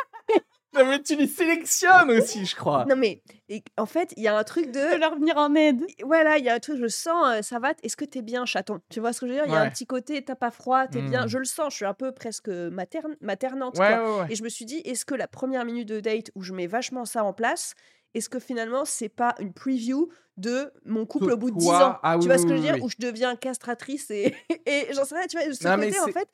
Non, 0.79 0.89
mais 0.89 1.01
tu 1.01 1.15
les 1.15 1.27
sélectionnes 1.27 2.09
aussi, 2.11 2.45
je 2.45 2.55
crois. 2.55 2.85
non, 2.85 2.95
mais 2.95 3.21
et, 3.49 3.63
en 3.77 3.85
fait, 3.85 4.13
il 4.17 4.23
y 4.23 4.27
a 4.27 4.37
un 4.37 4.43
truc 4.43 4.67
De 4.71 4.79
de. 4.79 4.95
leur 4.99 5.15
venir 5.15 5.37
en 5.37 5.53
aide. 5.55 5.81
Voilà, 6.03 6.37
il 6.37 6.45
y 6.45 6.49
a 6.49 6.53
un 6.53 6.59
truc, 6.59 6.77
je 6.79 6.87
sens, 6.87 7.25
euh, 7.27 7.41
ça 7.41 7.59
va, 7.59 7.73
est-ce 7.83 7.97
que 7.97 8.05
t'es 8.05 8.21
bien, 8.21 8.45
chaton? 8.45 8.79
Tu 8.89 8.99
vois 8.99 9.11
ce 9.13 9.19
que 9.21 9.27
je 9.27 9.31
veux 9.33 9.37
dire? 9.37 9.45
Il 9.47 9.53
y 9.53 9.55
a 9.55 9.61
un 9.61 9.69
petit 9.69 9.85
côté, 9.85 10.23
t'as 10.23 10.35
pas 10.35 10.51
froid, 10.51 10.87
t'es 10.87 11.01
bien. 11.01 11.25
Mm. 11.25 11.29
Je 11.29 11.37
le 11.37 11.45
sens, 11.45 11.71
je 11.73 11.77
suis 11.77 11.85
un 11.85 11.93
peu 11.93 12.11
presque 12.11 12.47
materne, 12.49 13.15
maternante. 13.21 13.77
Ouais, 13.77 13.87
quoi. 13.95 14.03
ouais, 14.17 14.19
ouais. 14.21 14.27
Et 14.29 14.35
je 14.35 14.43
me 14.43 14.49
suis 14.49 14.65
dit, 14.65 14.77
est-ce 14.85 15.05
que 15.05 15.15
la 15.15 15.27
première 15.27 15.65
minute 15.65 15.87
de 15.87 15.99
date 15.99 16.31
où 16.35 16.41
je 16.43 16.53
mets 16.53 16.67
vachement 16.67 17.05
ça 17.05 17.23
en 17.23 17.33
place, 17.33 17.73
est-ce 18.13 18.29
que 18.29 18.39
finalement 18.39 18.85
c'est 18.85 19.09
pas 19.09 19.35
une 19.39 19.53
preview 19.53 20.09
de 20.37 20.71
mon 20.85 21.05
couple 21.05 21.27
De 21.27 21.33
au 21.33 21.37
bout 21.37 21.51
de 21.51 21.57
10 21.57 21.65
toi 21.65 21.87
ans? 21.89 21.99
Ah 22.01 22.13
Tu 22.13 22.19
oui, 22.21 22.25
vois 22.27 22.35
oui, 22.35 22.41
ce 22.41 22.45
que 22.45 22.49
je 22.49 22.53
oui, 22.55 22.59
veux 22.61 22.65
dire? 22.65 22.75
oui. 22.75 22.81
Où 22.83 22.89
je 22.89 22.95
deviens 22.99 23.35
castratrice 23.35 24.09
et, 24.11 24.35
et 24.65 24.87
j'en 24.93 25.05
sais 25.05 25.15
rien, 25.15 25.27
tu 25.27 25.37
vois, 25.37 25.53
ce 25.53 25.67
Non, 25.67 25.75
côté 25.75 25.99
en 25.99 26.07
fait, 26.07 26.27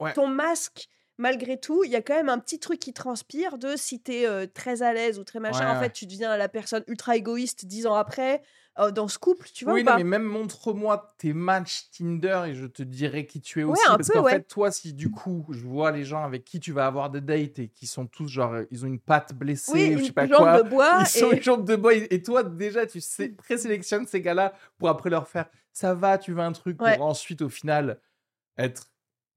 Ouais. 0.00 0.12
ton 0.14 0.26
masque, 0.26 0.88
malgré 1.22 1.58
tout, 1.58 1.84
il 1.84 1.90
y 1.90 1.96
a 1.96 2.02
quand 2.02 2.14
même 2.14 2.28
un 2.28 2.38
petit 2.38 2.58
truc 2.58 2.78
qui 2.80 2.92
transpire 2.92 3.58
de 3.58 3.76
si 3.76 4.00
t'es 4.02 4.26
euh, 4.26 4.46
très 4.46 4.82
à 4.82 4.92
l'aise 4.92 5.18
ou 5.18 5.24
très 5.24 5.40
machin, 5.40 5.66
Ouais, 5.66 5.70
en 5.70 5.76
ouais. 5.78 5.84
fait 5.84 5.92
tu 5.92 6.06
deviens 6.06 6.36
la 6.36 6.48
personne 6.48 6.84
ultra 6.88 7.16
égoïste 7.16 7.64
10 7.66 7.86
ans 7.86 7.94
après 7.94 8.42
euh, 8.78 8.90
dans 8.90 9.08
ce 9.08 9.18
couple, 9.18 9.48
tu 9.54 9.64
vois 9.64 9.74
oui, 9.74 9.80
ou 9.80 9.84
non, 9.84 9.92
pas? 9.92 9.92
mais 9.92 10.02
même 10.02 10.24
montre-moi 10.24 11.14
tes 11.18 11.32
matchs 11.32 11.88
Tinder 11.92 12.42
et 12.48 12.54
je 12.54 12.66
te 12.66 12.82
dirai 12.82 13.26
qui 13.26 13.40
tu 13.40 13.60
es 13.60 13.62
Ouais, 13.66 13.78
aussi. 13.78 13.84
un 13.88 13.96
parce 13.96 14.10
qu'en 14.10 14.24
fait, 14.24 14.48
toi, 14.48 14.72
si 14.72 14.92
du 14.92 15.08
coup, 15.08 15.46
je 15.50 15.60
vois 15.64 15.92
les 15.92 16.04
gens 16.04 16.24
avec 16.24 16.44
qui 16.44 16.58
tu 16.58 16.72
vas 16.72 16.86
avoir 16.86 17.10
des 17.10 17.20
dates 17.20 17.60
et 17.60 17.68
qui 17.68 17.86
sont 17.86 18.06
tous 18.08 18.26
genre, 18.26 18.54
euh, 18.54 18.64
ils 18.72 18.84
ont 18.84 18.88
une 18.88 18.98
patte 18.98 19.34
blessée 19.34 19.78
Oui, 19.78 19.94
ou 19.94 19.98
je 19.98 20.04
sais 20.06 20.12
une 20.12 20.12
pas 20.12 20.26
jambe 20.28 20.52
quoi. 20.52 20.52
de 20.52 20.62
bois 20.62 21.04
Ils 21.04 21.06
sont 21.06 21.30
et... 21.30 21.36
une 21.36 21.42
jambe 21.42 21.64
de 21.64 21.76
bois 21.76 21.94
et 21.94 22.22
toi, 22.22 22.42
déjà, 22.42 22.86
tu 22.86 23.00
sais, 23.00 23.28
présélectionnes 23.28 24.06
ces 24.08 24.20
gars-là 24.20 24.52
pour 24.78 24.88
après 24.88 25.10
leur 25.10 25.28
faire 25.28 25.48
ça 25.72 25.94
va, 25.94 26.18
tu 26.18 26.32
veux 26.34 26.40
un 26.40 26.52
truc? 26.52 26.82
pour 26.82 27.00
ensuite, 27.02 27.40
au 27.40 27.48
final, 27.48 28.00
être 28.58 28.91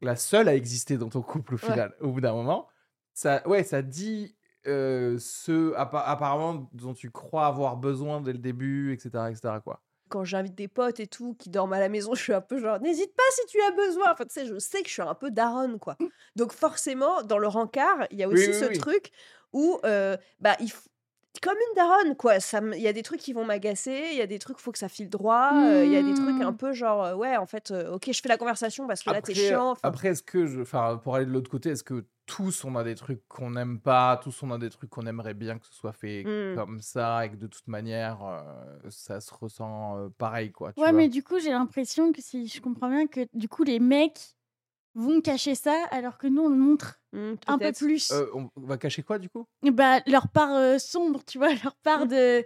la 0.05 0.15
seule 0.15 0.47
à 0.47 0.55
exister 0.55 0.97
dans 0.97 1.09
ton 1.09 1.21
couple 1.21 1.55
au 1.55 1.57
Ouais. 1.57 1.71
final, 1.71 1.93
au 2.01 2.11
bout 2.11 2.21
d'un 2.21 2.33
moment. 2.33 2.67
Ça, 3.13 3.47
ouais, 3.47 3.63
ça 3.63 3.81
dit 3.81 4.35
euh, 4.67 5.17
ce 5.19 5.73
appa- 5.75 6.03
apparemment 6.05 6.69
dont 6.73 6.93
tu 6.93 7.11
crois 7.11 7.45
avoir 7.47 7.77
besoin 7.77 8.21
dès 8.21 8.33
le 8.33 8.39
début, 8.39 8.93
etc., 8.93 9.29
etc. 9.29 9.59
Quoi. 9.63 9.81
quand 10.09 10.23
j'invite 10.23 10.55
des 10.55 10.67
potes 10.67 10.99
et 10.99 11.07
tout 11.07 11.33
qui 11.35 11.49
dorment 11.49 11.73
à 11.73 11.79
la 11.79 11.89
maison, 11.89 12.13
je 12.15 12.21
suis 12.21 12.33
un 12.33 12.41
peu 12.41 12.59
genre 12.59 12.79
n'hésite 12.79 13.13
pas 13.15 13.23
si 13.31 13.45
tu 13.47 13.59
as 13.61 13.71
besoin. 13.71 14.11
Enfin, 14.13 14.25
tu 14.25 14.33
sais, 14.33 14.45
je 14.45 14.57
sais 14.59 14.81
que 14.81 14.87
je 14.87 14.93
suis 14.93 15.01
un 15.01 15.15
peu 15.15 15.31
daronne, 15.31 15.79
quoi. 15.79 15.97
Donc, 16.35 16.51
forcément, 16.53 17.21
dans 17.23 17.37
le 17.37 17.47
rencard, 17.47 18.07
il 18.11 18.19
y 18.19 18.23
a 18.23 18.27
aussi 18.29 18.49
Oui, 18.49 18.55
oui, 18.55 18.59
ce 18.59 18.65
oui. 18.65 18.77
truc 18.77 19.11
où, 19.53 19.79
euh, 19.85 20.17
bah, 20.39 20.55
il 20.59 20.71
comme 21.41 21.57
une 21.69 21.75
daronne, 21.75 22.15
quoi. 22.15 22.35
Il 22.75 22.81
y 22.81 22.87
a 22.87 22.93
des 22.93 23.03
trucs 23.03 23.19
qui 23.21 23.33
vont 23.33 23.45
m'agacer, 23.45 24.09
il 24.11 24.17
y 24.17 24.21
a 24.21 24.27
des 24.27 24.39
trucs, 24.39 24.59
faut 24.59 24.71
que 24.71 24.77
ça 24.77 24.89
file 24.89 25.09
droit, 25.09 25.63
euh, 25.65 25.85
il 25.85 25.91
y 25.91 25.95
a 25.95 26.03
des 26.03 26.13
trucs 26.13 26.39
un 26.41 26.51
Mm. 26.51 26.57
peu 26.57 26.73
genre, 26.73 27.03
euh, 27.03 27.15
ouais, 27.15 27.37
en 27.37 27.45
fait, 27.45 27.71
euh, 27.71 27.93
ok, 27.93 28.11
je 28.11 28.21
fais 28.21 28.29
la 28.29 28.37
conversation 28.37 28.87
parce 28.87 29.03
que 29.03 29.09
là, 29.09 29.21
t'es 29.21 29.33
chiant. 29.33 29.75
après 29.83 30.09
est-ce 30.09 30.23
que, 30.23 30.45
je, 30.47 30.61
enfin, 30.61 30.97
pour 31.03 31.15
aller 31.15 31.25
de 31.25 31.31
l'autre 31.31 31.49
côté, 31.51 31.69
est-ce 31.71 31.83
que 31.83 32.05
tous 32.25 32.63
on 32.65 32.75
a 32.75 32.83
des 32.83 32.95
trucs 32.95 33.21
qu'on 33.27 33.51
n'aime 33.51 33.79
pas, 33.79 34.17
tous 34.17 34.41
on 34.43 34.49
a 34.51 34.57
des 34.57 34.69
trucs 34.71 34.89
qu'on 34.89 35.05
aimerait 35.05 35.35
bien 35.35 35.59
que 35.59 35.65
ce 35.67 35.73
soit 35.73 35.93
fait 35.93 36.23
Mm. 36.23 36.55
comme 36.55 36.79
ça 36.81 37.25
et 37.25 37.29
que 37.31 37.35
de 37.35 37.47
toute 37.47 37.67
manière 37.67 38.23
euh, 38.23 38.89
ça 38.89 39.19
se 39.21 39.31
ressent 39.33 39.97
euh, 39.99 40.09
pareil 40.17 40.51
quoi. 40.51 40.73
Tu 40.73 40.79
Ouais, 40.81 40.89
vois? 40.89 40.97
mais 40.97 41.09
du 41.09 41.23
coup, 41.23 41.39
j'ai 41.39 41.51
l'impression 41.51 42.11
que 42.11 42.21
si 42.21 42.47
je 42.47 42.61
comprends 42.61 42.89
bien, 42.89 43.07
que 43.07 43.27
du 43.33 43.47
coup, 43.47 43.63
les 43.63 43.79
mecs 43.79 44.19
vont 44.95 45.21
cacher 45.21 45.55
ça 45.55 45.75
alors 45.91 46.17
que 46.17 46.27
nous, 46.27 46.41
on 46.43 46.49
le 46.49 46.55
montre 46.57 46.99
mm, 47.13 47.33
un 47.47 47.57
peu 47.57 47.71
plus. 47.73 48.11
Euh, 48.11 48.25
on 48.33 48.49
va 48.57 48.77
cacher 48.77 49.03
quoi 49.03 49.19
du 49.19 49.29
coup? 49.29 49.45
Bah, 49.63 49.99
leur 50.07 50.27
part 50.29 50.53
euh, 50.53 50.77
sombre, 50.79 51.21
tu 51.25 51.37
vois, 51.37 51.49
leur 51.63 51.75
part 51.83 52.07
de. 52.07 52.43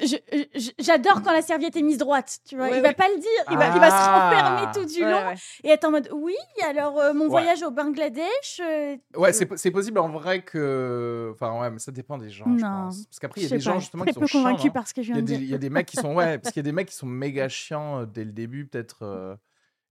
Je- 0.00 0.16
je- 0.56 0.70
J'adore 0.80 1.22
quand 1.22 1.32
la 1.32 1.42
serviette 1.42 1.76
est 1.76 1.82
mise 1.82 1.98
droite, 1.98 2.38
tu 2.44 2.56
vois. 2.56 2.66
Ouais, 2.68 2.78
il 2.78 2.82
va 2.82 2.88
ouais. 2.88 2.94
pas 2.94 3.06
le 3.08 3.18
dire, 3.20 3.30
il, 3.52 3.56
va, 3.56 3.68
il 3.68 3.78
va 3.78 3.88
se 3.88 3.94
Ah. 3.96 4.30
renfermer 4.30 4.72
tout 4.72 4.84
du 4.92 5.00
Ouais, 5.04 5.10
long 5.12 5.28
ouais. 5.28 5.34
et 5.62 5.68
être 5.68 5.84
en 5.84 5.92
mode 5.92 6.08
oui, 6.12 6.34
alors 6.66 6.98
euh, 6.98 7.12
mon 7.12 7.24
Ouais. 7.26 7.30
voyage 7.30 7.62
au 7.62 7.70
Bangladesh. 7.70 8.60
euh, 8.64 8.96
Ouais, 9.16 9.32
c'est 9.32 9.46
po- 9.46 9.56
c'est 9.56 9.70
possible 9.70 9.98
en 10.00 10.08
vrai 10.08 10.42
que. 10.42 11.30
Enfin, 11.34 11.60
ouais, 11.60 11.70
mais 11.70 11.78
ça 11.78 11.92
dépend 11.92 12.18
des 12.18 12.30
gens, 12.30 12.46
je 12.58 12.64
Non, 12.64 12.84
pense. 12.86 13.06
Parce 13.06 13.18
qu'après, 13.20 13.42
il 13.42 13.44
y 13.44 13.46
a 13.46 13.50
je 13.50 13.54
des 13.56 13.60
gens 13.60 13.78
justement 13.78 14.02
très 14.04 14.12
qui 14.12 14.18
sont 14.18 14.26
chiants. 14.26 14.46
hein. 14.46 14.70
par 14.70 14.88
ce 14.88 14.94
que 14.94 15.02
je 15.02 15.08
Il 15.08 15.10
y, 15.10 15.12
viens 15.12 15.18
a 15.18 15.22
de 15.22 15.26
des, 15.26 15.36
dire. 15.36 15.42
il 15.46 15.50
y 15.50 15.54
a 15.54 15.58
des 15.58 15.70
mecs 15.70 15.86
qui 15.86 15.96
sont. 15.98 16.14
Ouais, 16.14 16.38
parce 16.42 16.52
qu'il 16.52 16.60
y 16.60 16.64
a 16.64 16.68
des 16.68 16.72
mecs 16.72 16.88
qui 16.88 16.96
sont 16.96 17.06
méga 17.06 17.48
chiants 17.48 18.04
dès 18.04 18.24
le 18.24 18.32
début, 18.32 18.66
peut-être. 18.66 19.38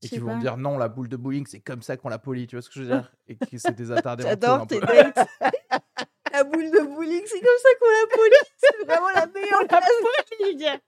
Et 0.04 0.10
qui 0.10 0.20
vont 0.20 0.34
pas. 0.34 0.39
dire 0.39 0.58
non, 0.58 0.78
la 0.78 0.88
boule 0.88 1.08
de 1.10 1.18
bowling, 1.18 1.45
c'est 1.47 1.60
comme 1.60 1.82
ça 1.82 1.97
qu'on 1.97 2.10
la 2.10 2.20
polie, 2.20 2.47
tu 2.47 2.56
vois 2.56 2.62
ce 2.62 2.70
que 2.70 2.76
je 2.76 2.82
veux 2.82 2.88
dire? 2.88 3.12
Et 3.28 3.36
que 3.36 3.58
c'est 3.58 3.76
des 3.76 3.91
attardés 3.91 4.24
J'adore 4.24 4.68
tes 4.68 4.80
dates. 4.80 5.28
bowling, 6.84 7.24
c'est 7.26 7.39
comme 7.39 7.60
ça 7.62 7.70
qu'on 7.80 7.89
la 7.89 8.16
poli. 8.16 8.36
C'est 8.58 8.86
vraiment 8.86 9.10
la 9.10 9.26
meilleure 9.28 9.68
classe. 9.68 10.82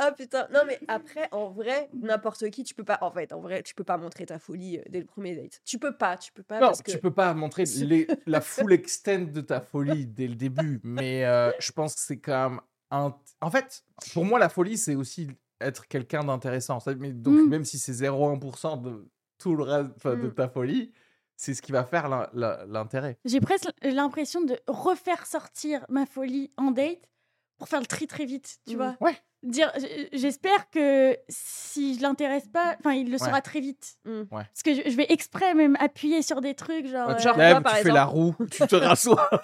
Ah 0.00 0.12
putain, 0.12 0.46
non 0.52 0.60
mais 0.64 0.78
après, 0.86 1.28
en 1.32 1.50
vrai, 1.50 1.88
n'importe 1.92 2.48
qui, 2.50 2.62
tu 2.62 2.72
peux 2.72 2.84
pas, 2.84 2.98
en 3.00 3.10
fait, 3.10 3.32
en 3.32 3.40
vrai, 3.40 3.64
tu 3.64 3.74
peux 3.74 3.82
pas 3.82 3.96
montrer 3.96 4.26
ta 4.26 4.38
folie 4.38 4.78
euh, 4.78 4.82
dès 4.88 5.00
le 5.00 5.06
premier 5.06 5.34
date. 5.34 5.60
Tu 5.64 5.76
peux 5.78 5.96
pas, 5.96 6.16
tu 6.16 6.30
peux 6.32 6.44
pas 6.44 6.60
Non, 6.60 6.68
parce 6.68 6.82
que... 6.82 6.92
tu 6.92 6.98
peux 6.98 7.12
pas 7.12 7.34
montrer 7.34 7.64
les- 7.64 8.06
la 8.26 8.40
full 8.40 8.72
extent 8.72 9.32
de 9.32 9.40
ta 9.40 9.60
folie 9.60 10.06
dès 10.06 10.28
le 10.28 10.36
début, 10.36 10.80
mais 10.84 11.24
euh, 11.24 11.50
je 11.58 11.72
pense 11.72 11.96
que 11.96 12.00
c'est 12.00 12.20
quand 12.20 12.50
même 12.50 12.60
un... 12.92 13.12
En 13.40 13.50
fait, 13.50 13.82
pour 14.12 14.24
moi, 14.24 14.38
la 14.38 14.48
folie, 14.48 14.78
c'est 14.78 14.94
aussi 14.94 15.28
être 15.60 15.86
quelqu'un 15.88 16.24
d'intéressant. 16.24 16.80
Ça- 16.80 16.94
Mais 16.94 17.12
donc, 17.12 17.34
Mm. 17.40 17.48
même 17.48 17.64
si 17.64 17.78
c'est 17.78 17.92
0,1% 17.92 18.76
de 18.76 19.08
tout 19.38 19.54
le 19.54 19.62
reste, 19.64 19.90
de 20.06 20.28
Mm. 20.28 20.34
ta 20.34 20.48
folie, 20.48 20.92
c'est 21.36 21.54
ce 21.54 21.62
qui 21.62 21.72
va 21.72 21.84
faire 21.84 22.08
l'intérêt. 22.66 23.18
J'ai 23.24 23.40
presque 23.40 23.68
l'impression 23.82 24.40
de 24.42 24.58
refaire 24.66 25.26
sortir 25.26 25.84
ma 25.88 26.06
folie 26.06 26.50
en 26.56 26.70
date 26.72 26.98
pour 27.58 27.68
faire 27.68 27.80
le 27.80 27.86
tri 27.86 28.06
très 28.06 28.24
vite, 28.24 28.58
tu 28.66 28.74
Mm. 28.74 28.76
vois? 28.78 28.96
Ouais. 29.00 29.16
Dire, 29.44 29.70
j'espère 30.12 30.68
que 30.70 31.16
si 31.28 31.94
je 31.96 32.02
l'intéresse 32.02 32.48
pas, 32.48 32.74
enfin, 32.80 32.94
il 32.94 33.06
le 33.06 33.12
Ouais. 33.12 33.18
saura 33.18 33.40
très 33.40 33.60
vite. 33.60 33.94
Mm. 34.04 34.22
Parce 34.30 34.64
que 34.64 34.74
je, 34.74 34.90
je 34.90 34.96
vais 34.96 35.06
exprès 35.10 35.54
même 35.54 35.76
appuyer 35.78 36.22
sur 36.22 36.40
des 36.40 36.54
trucs, 36.54 36.88
genre. 36.88 37.08
Ouais, 37.10 37.16
tu 37.16 37.28
euh, 37.28 37.60
par 37.60 37.76
tu 37.76 37.82
fais 37.84 37.92
la 37.92 38.04
roue, 38.04 38.34
tu 38.50 38.66
te 38.66 38.74
rassois. 38.74 39.30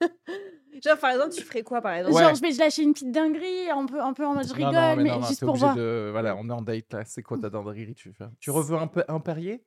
Genre, 0.84 0.98
par 0.98 1.10
exemple, 1.10 1.34
tu 1.34 1.42
ferais 1.42 1.62
quoi, 1.62 1.80
par 1.80 1.94
exemple? 1.94 2.14
Ouais. 2.16 2.22
Genre, 2.22 2.34
je 2.34 2.40
vais 2.40 2.52
je 2.52 2.58
lâcher 2.58 2.82
une 2.82 2.92
petite 2.92 3.10
dinguerie, 3.10 3.70
un 3.70 3.86
peu, 3.86 4.00
un 4.00 4.12
peu 4.12 4.26
en 4.26 4.34
mode 4.34 4.46
je 4.46 4.54
rigole, 4.54 4.74
Non, 4.74 4.96
non, 4.96 4.96
mais, 4.96 5.10
non, 5.10 5.20
non, 5.20 5.26
juste 5.26 5.44
pour 5.44 5.56
voir. 5.56 5.74
de... 5.74 6.08
Voilà, 6.10 6.36
on 6.36 6.48
est 6.48 6.52
en 6.52 6.62
date 6.62 6.92
là. 6.92 7.04
C'est 7.04 7.22
quoi 7.22 7.38
ta 7.38 7.50
dinguerie 7.50 7.94
tu 7.94 8.12
fais? 8.12 8.26
Tu 8.40 8.50
reveux 8.50 8.76
un, 8.76 8.86
peu, 8.86 9.04
un 9.08 9.20
Perrier 9.20 9.64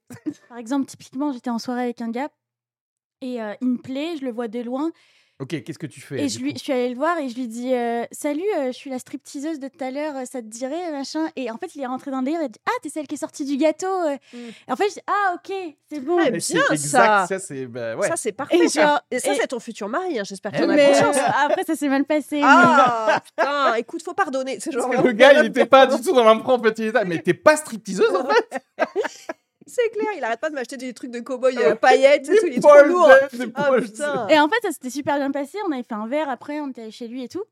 Par 0.49 0.57
exemple, 0.57 0.85
typiquement, 0.85 1.31
j'étais 1.31 1.49
en 1.49 1.59
soirée 1.59 1.83
avec 1.83 2.01
un 2.01 2.09
gars 2.09 2.29
et 3.21 3.41
euh, 3.41 3.53
il 3.61 3.67
me 3.67 3.77
plaît, 3.77 4.17
je 4.19 4.25
le 4.25 4.31
vois 4.31 4.47
de 4.47 4.59
loin 4.59 4.91
Ok, 5.41 5.63
qu'est-ce 5.63 5.79
que 5.79 5.87
tu 5.87 5.99
fais 6.01 6.23
et 6.23 6.29
je, 6.29 6.37
lui, 6.39 6.53
je 6.53 6.59
suis 6.59 6.71
allée 6.71 6.89
le 6.89 6.95
voir 6.95 7.17
et 7.17 7.27
je 7.27 7.33
lui 7.35 7.47
dis 7.47 7.73
euh, 7.73 8.03
Salut, 8.11 8.43
euh, 8.57 8.67
je 8.67 8.71
suis 8.73 8.91
la 8.91 8.99
stripteaseuse 8.99 9.59
de 9.59 9.67
tout 9.69 9.83
à 9.83 9.89
l'heure, 9.89 10.15
euh, 10.15 10.25
ça 10.25 10.39
te 10.39 10.45
dirait 10.47 10.91
machin 10.91 11.27
Et 11.35 11.49
en 11.49 11.57
fait, 11.57 11.73
il 11.73 11.81
est 11.81 11.87
rentré 11.87 12.11
dans 12.11 12.19
le 12.19 12.25
délire, 12.25 12.41
il 12.41 12.45
a 12.45 12.47
dit 12.47 12.59
Ah, 12.67 12.71
t'es 12.83 12.89
celle 12.89 13.07
qui 13.07 13.15
est 13.15 13.17
sortie 13.17 13.43
du 13.43 13.57
gâteau 13.57 13.87
euh. 13.87 14.17
Mm. 14.33 14.37
Et 14.67 14.71
en 14.71 14.75
fait, 14.75 14.89
je 14.89 14.93
dis 14.93 15.01
Ah, 15.07 15.33
ok, 15.35 15.51
c'est 15.91 15.99
bon. 15.99 16.17
Ah, 16.19 16.25
Mais 16.25 16.31
bien, 16.31 16.39
c'est 16.41 16.57
ça. 16.59 16.73
exact, 16.73 17.27
ça 17.27 17.39
c'est... 17.39 17.65
bah, 17.65 17.95
ouais. 17.95 18.07
Parfait. 18.37 18.57
Et 18.59 18.67
ça. 18.69 18.81
genre- 18.83 19.01
Et 19.09 19.17
ça, 19.17 19.33
et- 19.33 19.35
c'est 19.41 19.47
ton 19.47 19.59
futur 19.59 19.89
mari, 19.89 20.19
hein, 20.19 20.23
j'espère 20.23 20.51
que 20.51 20.57
tu 20.57 20.63
en 20.63 20.69
as 20.69 20.75
Mais, 20.75 20.87
conscience. 20.89 21.17
après, 21.43 21.63
ça 21.63 21.75
s'est 21.75 21.89
mal 21.89 22.05
passé. 22.05 22.35
mais- 22.35 22.41
Ah, 22.45 23.19
putain, 23.25 23.73
écoute, 23.77 24.03
faut 24.03 24.13
pardonner. 24.13 24.59
Genre 24.59 25.03
le 25.03 25.11
gars, 25.11 25.33
il 25.33 25.39
pas 25.39 25.45
était 25.61 25.65
pas 25.65 25.87
du 25.87 25.99
tout 26.03 26.13
dans 26.13 26.23
l'impro 26.23 26.59
petit 26.59 26.83
état. 26.83 27.03
Mais 27.03 27.19
t'es 27.19 27.33
pas 27.33 27.57
stripteaseuse 27.57 28.13
en 28.15 28.27
fait 28.27 28.61
C'est 29.67 29.89
clair, 29.91 30.07
il 30.17 30.23
arrête 30.23 30.39
pas 30.39 30.49
de 30.49 30.55
m'acheter 30.55 30.77
des 30.77 30.93
trucs 30.93 31.11
de 31.11 31.19
cow-boy 31.19 31.57
euh, 31.57 31.75
paillettes, 31.75 32.27
et 32.29 32.37
tout, 32.37 32.47
il 32.47 32.53
est 32.57 32.59
trop 32.61 32.83
lourd. 32.85 33.09
Ah 33.55 33.69
putain. 33.79 34.27
Et 34.27 34.39
en 34.39 34.49
fait, 34.49 34.59
ça 34.63 34.71
s'était 34.71 34.89
super 34.89 35.17
bien 35.17 35.31
passé. 35.31 35.57
On 35.67 35.71
avait 35.71 35.83
fait 35.83 35.93
un 35.93 36.07
verre 36.07 36.29
après, 36.29 36.59
on 36.59 36.69
était 36.69 36.81
allé 36.83 36.91
chez 36.91 37.07
lui 37.07 37.23
et 37.23 37.29
tout. 37.29 37.43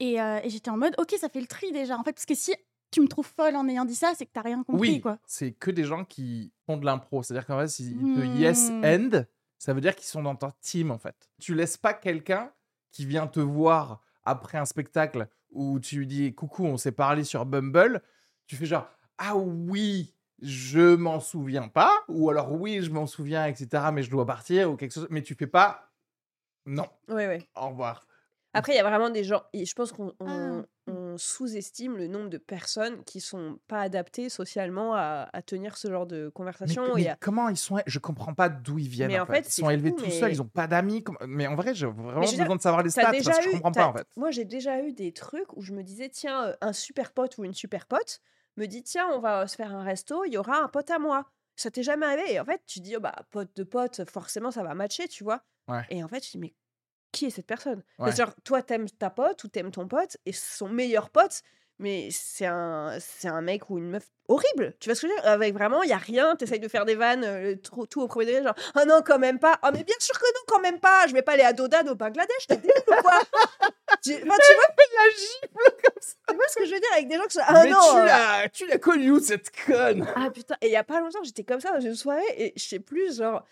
Et, 0.00 0.20
euh, 0.20 0.38
et 0.42 0.48
j'étais 0.50 0.70
en 0.70 0.76
mode, 0.76 0.94
ok, 0.98 1.14
ça 1.20 1.28
fait 1.28 1.40
le 1.40 1.46
tri 1.46 1.72
déjà. 1.72 1.96
En 1.98 2.02
fait, 2.04 2.12
parce 2.12 2.24
que 2.26 2.34
si 2.34 2.54
tu 2.90 3.00
me 3.00 3.08
trouves 3.08 3.26
folle 3.36 3.56
en 3.56 3.68
ayant 3.68 3.84
dit 3.84 3.94
ça, 3.94 4.12
c'est 4.16 4.24
que 4.26 4.30
t'as 4.32 4.42
rien 4.42 4.62
compris, 4.62 4.78
Oui, 4.92 5.00
quoi. 5.00 5.18
c'est 5.26 5.52
que 5.52 5.70
des 5.70 5.84
gens 5.84 6.04
qui 6.04 6.52
font 6.66 6.76
de 6.76 6.84
l'impro. 6.86 7.22
C'est-à-dire 7.22 7.46
qu'en 7.46 7.58
fait, 7.60 7.68
s'ils 7.68 7.96
te 7.98 8.20
Hmm. 8.20 8.36
yes 8.36 8.70
end, 8.84 9.24
ça 9.58 9.74
veut 9.74 9.80
dire 9.80 9.94
qu'ils 9.96 10.06
sont 10.06 10.22
dans 10.22 10.36
ta 10.36 10.54
team 10.62 10.90
en 10.90 10.98
fait. 10.98 11.16
Tu 11.40 11.54
laisses 11.54 11.76
pas 11.76 11.92
quelqu'un 11.92 12.50
qui 12.92 13.04
vient 13.04 13.26
te 13.26 13.40
voir 13.40 14.00
après 14.24 14.56
un 14.56 14.64
spectacle 14.64 15.28
où 15.50 15.80
tu 15.80 15.98
lui 15.98 16.06
dis 16.06 16.34
coucou, 16.34 16.64
on 16.64 16.76
s'est 16.76 16.92
parlé 16.92 17.24
sur 17.24 17.44
Bumble. 17.44 18.02
Tu 18.46 18.56
fais 18.56 18.66
genre 18.66 18.88
ah 19.18 19.36
oui, 19.36 20.14
je 20.40 20.94
m'en 20.94 21.20
souviens 21.20 21.68
pas, 21.68 21.92
ou 22.08 22.30
alors 22.30 22.52
oui, 22.52 22.80
je 22.82 22.90
m'en 22.90 23.06
souviens, 23.06 23.46
etc. 23.46 23.84
Mais 23.92 24.02
je 24.02 24.10
dois 24.10 24.26
partir 24.26 24.70
ou 24.70 24.76
quelque 24.76 24.92
chose. 24.92 25.06
Mais 25.10 25.22
tu 25.22 25.34
fais 25.34 25.46
pas 25.46 25.90
non, 26.66 26.86
Ouais, 27.08 27.26
ouais. 27.26 27.48
au 27.56 27.68
revoir. 27.68 28.06
Après, 28.54 28.72
il 28.72 28.76
y 28.76 28.80
a 28.80 28.82
vraiment 28.84 29.10
des 29.10 29.24
gens, 29.24 29.42
et 29.52 29.64
je 29.66 29.74
pense 29.74 29.92
qu'on 29.92 30.14
on- 30.20 30.62
Ah. 30.62 30.66
on 30.86 31.18
sous-estime 31.18 31.96
le 31.96 32.06
nombre 32.08 32.28
de 32.30 32.38
personnes 32.38 33.04
qui 33.04 33.20
sont 33.20 33.58
pas 33.68 33.80
adaptées 33.80 34.28
socialement 34.30 34.94
à, 34.94 35.28
à 35.32 35.42
tenir 35.42 35.76
ce 35.76 35.88
genre 35.88 36.06
de 36.06 36.24
Mais, 36.26 36.30
conversation. 36.32 36.94
mais 36.94 37.02
et 37.02 37.08
à- 37.10 37.16
comment 37.20 37.48
ils 37.50 37.56
sont 37.58 37.78
Je 37.86 37.98
comprends 37.98 38.34
pas 38.34 38.48
d'où 38.48 38.78
ils 38.78 38.88
viennent. 38.88 39.08
Mais 39.08 39.18
en 39.18 39.24
en 39.24 39.26
fait, 39.26 39.42
fait, 39.44 39.48
ils 39.48 39.60
sont 39.62 39.70
élevés 39.70 39.90
fou, 39.90 39.96
tout 39.96 40.04
mais- 40.06 40.10
seuls, 40.18 40.32
ils 40.32 40.42
ont 40.42 40.48
pas 40.48 40.66
d'amis. 40.66 41.04
Mais 41.26 41.46
en 41.46 41.54
vrai, 41.56 41.74
j'ai 41.74 41.86
vraiment 41.86 42.20
dire, 42.20 42.38
besoin 42.38 42.56
de 42.56 42.62
savoir 42.62 42.82
les 42.82 42.90
stats 42.90 43.02
parce 43.12 43.18
que 43.18 43.42
je 43.44 43.50
comprends 43.52 43.72
pas 43.72 43.86
en 43.86 43.92
fait. 43.92 44.06
Moi, 44.16 44.30
j'ai 44.30 44.44
déjà 44.46 44.80
eu 44.82 44.92
des 44.92 45.12
trucs 45.12 45.54
où 45.56 45.60
je 45.62 45.72
me 45.74 45.82
disais, 45.82 46.08
tiens, 46.08 46.46
euh, 46.48 46.54
un 46.62 46.72
super 46.72 47.12
pote 47.12 47.36
ou 47.38 47.44
une 47.44 47.54
super 47.54 47.86
pote 47.86 48.20
me 48.58 48.66
dit, 48.66 48.82
tiens, 48.82 49.08
on 49.12 49.20
va 49.20 49.46
se 49.46 49.56
faire 49.56 49.74
un 49.74 49.82
resto, 49.82 50.24
il 50.24 50.32
y 50.32 50.36
aura 50.36 50.58
un 50.62 50.68
pote 50.68 50.90
à 50.90 50.98
moi. 50.98 51.30
Ça 51.56 51.70
t'est 51.70 51.82
jamais 51.82 52.06
arrivé? 52.06 52.34
Et 52.34 52.40
en 52.40 52.44
fait, 52.44 52.62
tu 52.66 52.80
dis, 52.80 52.96
oh, 52.96 53.00
bah, 53.00 53.14
pote 53.30 53.54
de 53.56 53.64
pote, 53.64 54.08
forcément, 54.10 54.50
ça 54.50 54.62
va 54.62 54.74
matcher, 54.74 55.08
tu 55.08 55.24
vois. 55.24 55.42
Ouais. 55.66 55.84
Et 55.90 56.04
en 56.04 56.08
fait, 56.08 56.24
je 56.24 56.30
dis, 56.32 56.38
mais 56.38 56.54
qui 57.10 57.26
est 57.26 57.30
cette 57.30 57.46
personne? 57.46 57.82
Ouais. 57.98 58.10
C'est 58.10 58.18
genre, 58.18 58.34
toi, 58.44 58.62
t'aimes 58.62 58.88
ta 58.88 59.10
pote 59.10 59.42
ou 59.44 59.48
t'aimes 59.48 59.70
ton 59.70 59.88
pote, 59.88 60.16
et 60.26 60.32
son 60.32 60.68
meilleur 60.68 61.10
pote, 61.10 61.42
mais 61.78 62.08
c'est 62.10 62.46
un, 62.46 62.96
c'est 63.00 63.28
un 63.28 63.40
mec 63.40 63.70
ou 63.70 63.78
une 63.78 63.90
meuf 63.90 64.04
horrible. 64.26 64.74
Tu 64.80 64.88
vois 64.88 64.94
ce 64.94 65.02
que 65.02 65.06
je 65.08 65.12
veux 65.12 65.20
dire? 65.20 65.30
Avec 65.30 65.54
vraiment, 65.54 65.82
il 65.82 65.90
y 65.90 65.92
a 65.92 65.98
rien, 65.98 66.36
t'essayes 66.36 66.60
de 66.60 66.68
faire 66.68 66.84
des 66.84 66.94
vannes, 66.94 67.24
euh, 67.24 67.56
tout 67.56 68.02
au 68.02 68.08
premier 68.08 68.26
degré, 68.26 68.42
genre, 68.42 68.54
oh 68.76 68.84
non, 68.86 69.00
quand 69.04 69.18
même 69.18 69.38
pas. 69.38 69.58
Oh, 69.62 69.68
mais 69.72 69.84
bien 69.84 69.96
sûr 70.00 70.18
que 70.18 70.26
non, 70.26 70.40
quand 70.46 70.60
même 70.60 70.80
pas. 70.80 71.06
Je 71.06 71.14
vais 71.14 71.22
pas 71.22 71.32
aller 71.32 71.42
à 71.42 71.52
Dodan 71.52 71.86
au 71.88 71.94
Bangladesh, 71.94 72.46
t'es 72.48 72.56
débile 72.56 72.72
ou 72.88 73.02
quoi? 73.02 73.20
Tu, 74.02 74.12
enfin, 74.14 74.22
tu 74.22 74.54
vois, 74.54 74.64
la 74.94 75.10
gifle 75.10 75.48
comme 75.82 76.02
ça. 76.02 76.14
tu 76.28 76.34
vois 76.36 76.44
ce 76.48 76.54
que 76.56 76.64
je 76.66 76.74
veux 76.74 76.78
dire? 76.78 76.88
Avec 76.92 77.08
des 77.08 77.16
gens 77.16 77.24
qui 77.24 77.32
sont, 77.32 77.42
ah 77.44 77.64
mais 77.64 77.70
non 77.70 77.78
tu 77.80 77.96
euh, 77.96 78.04
l'as, 78.04 78.48
tu 78.50 78.66
l'as 78.66 78.78
connue 78.78 79.10
où 79.12 79.18
cette 79.18 79.50
conne? 79.64 80.06
Ah 80.14 80.30
putain, 80.30 80.56
et 80.60 80.66
il 80.66 80.72
y 80.72 80.76
a 80.76 80.84
pas 80.84 81.00
longtemps, 81.00 81.18
j'étais 81.24 81.42
comme 81.42 81.60
ça 81.60 81.72
dans 81.72 81.80
une 81.80 81.96
soirée 81.96 82.22
et 82.36 82.52
je 82.54 82.62
sais 82.62 82.78
plus, 82.80 83.16
genre, 83.16 83.44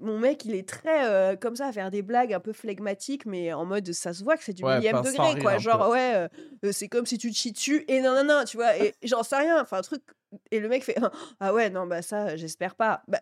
mon 0.00 0.18
mec, 0.18 0.44
il 0.44 0.54
est 0.54 0.68
très 0.68 1.06
euh, 1.08 1.36
comme 1.36 1.56
ça 1.56 1.66
à 1.68 1.72
faire 1.72 1.90
des 1.90 2.02
blagues 2.02 2.32
un 2.32 2.40
peu 2.40 2.52
flegmatiques, 2.52 3.26
mais 3.26 3.52
en 3.52 3.64
mode 3.64 3.92
ça 3.92 4.12
se 4.12 4.24
voit 4.24 4.36
que 4.36 4.44
c'est 4.44 4.52
du 4.52 4.64
Ouais, 4.64 4.76
millième 4.76 5.00
degré, 5.02 5.40
quoi. 5.40 5.58
Genre, 5.58 5.78
peu. 5.86 5.92
ouais, 5.92 6.14
euh, 6.16 6.28
euh, 6.64 6.72
c'est 6.72 6.88
comme 6.88 7.06
si 7.06 7.18
tu 7.18 7.30
te 7.30 7.36
chies 7.36 7.52
dessus 7.52 7.84
et 7.88 8.00
non, 8.00 8.14
non, 8.14 8.24
non, 8.24 8.44
tu 8.44 8.56
vois, 8.56 8.76
et 8.76 8.94
j'en 9.02 9.22
sais 9.22 9.36
rien, 9.36 9.60
enfin, 9.62 9.78
un 9.78 9.82
truc. 9.82 10.02
Et 10.50 10.60
le 10.60 10.68
mec 10.68 10.84
fait, 10.84 10.96
ah 11.40 11.52
ouais, 11.52 11.70
non, 11.70 11.86
bah 11.86 12.02
ça, 12.02 12.36
j'espère 12.36 12.74
pas. 12.76 13.02
Bah, 13.08 13.20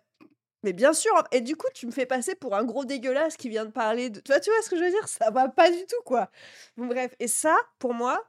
mais 0.63 0.73
bien 0.73 0.93
sûr, 0.93 1.11
et 1.31 1.41
du 1.41 1.55
coup, 1.55 1.67
tu 1.73 1.85
me 1.87 1.91
fais 1.91 2.05
passer 2.05 2.35
pour 2.35 2.55
un 2.55 2.63
gros 2.65 2.85
dégueulasse 2.85 3.37
qui 3.37 3.49
vient 3.49 3.65
de 3.65 3.71
parler 3.71 4.09
de. 4.09 4.19
Tu 4.19 4.31
vois, 4.31 4.39
tu 4.41 4.49
vois 4.51 4.61
ce 4.61 4.69
que 4.69 4.77
je 4.77 4.83
veux 4.83 4.89
dire? 4.91 5.07
Ça 5.07 5.31
va 5.31 5.47
pas 5.49 5.71
du 5.71 5.85
tout, 5.85 6.01
quoi. 6.05 6.29
Bon, 6.77 6.87
bref, 6.87 7.15
et 7.19 7.27
ça, 7.27 7.55
pour 7.79 7.93
moi, 7.93 8.21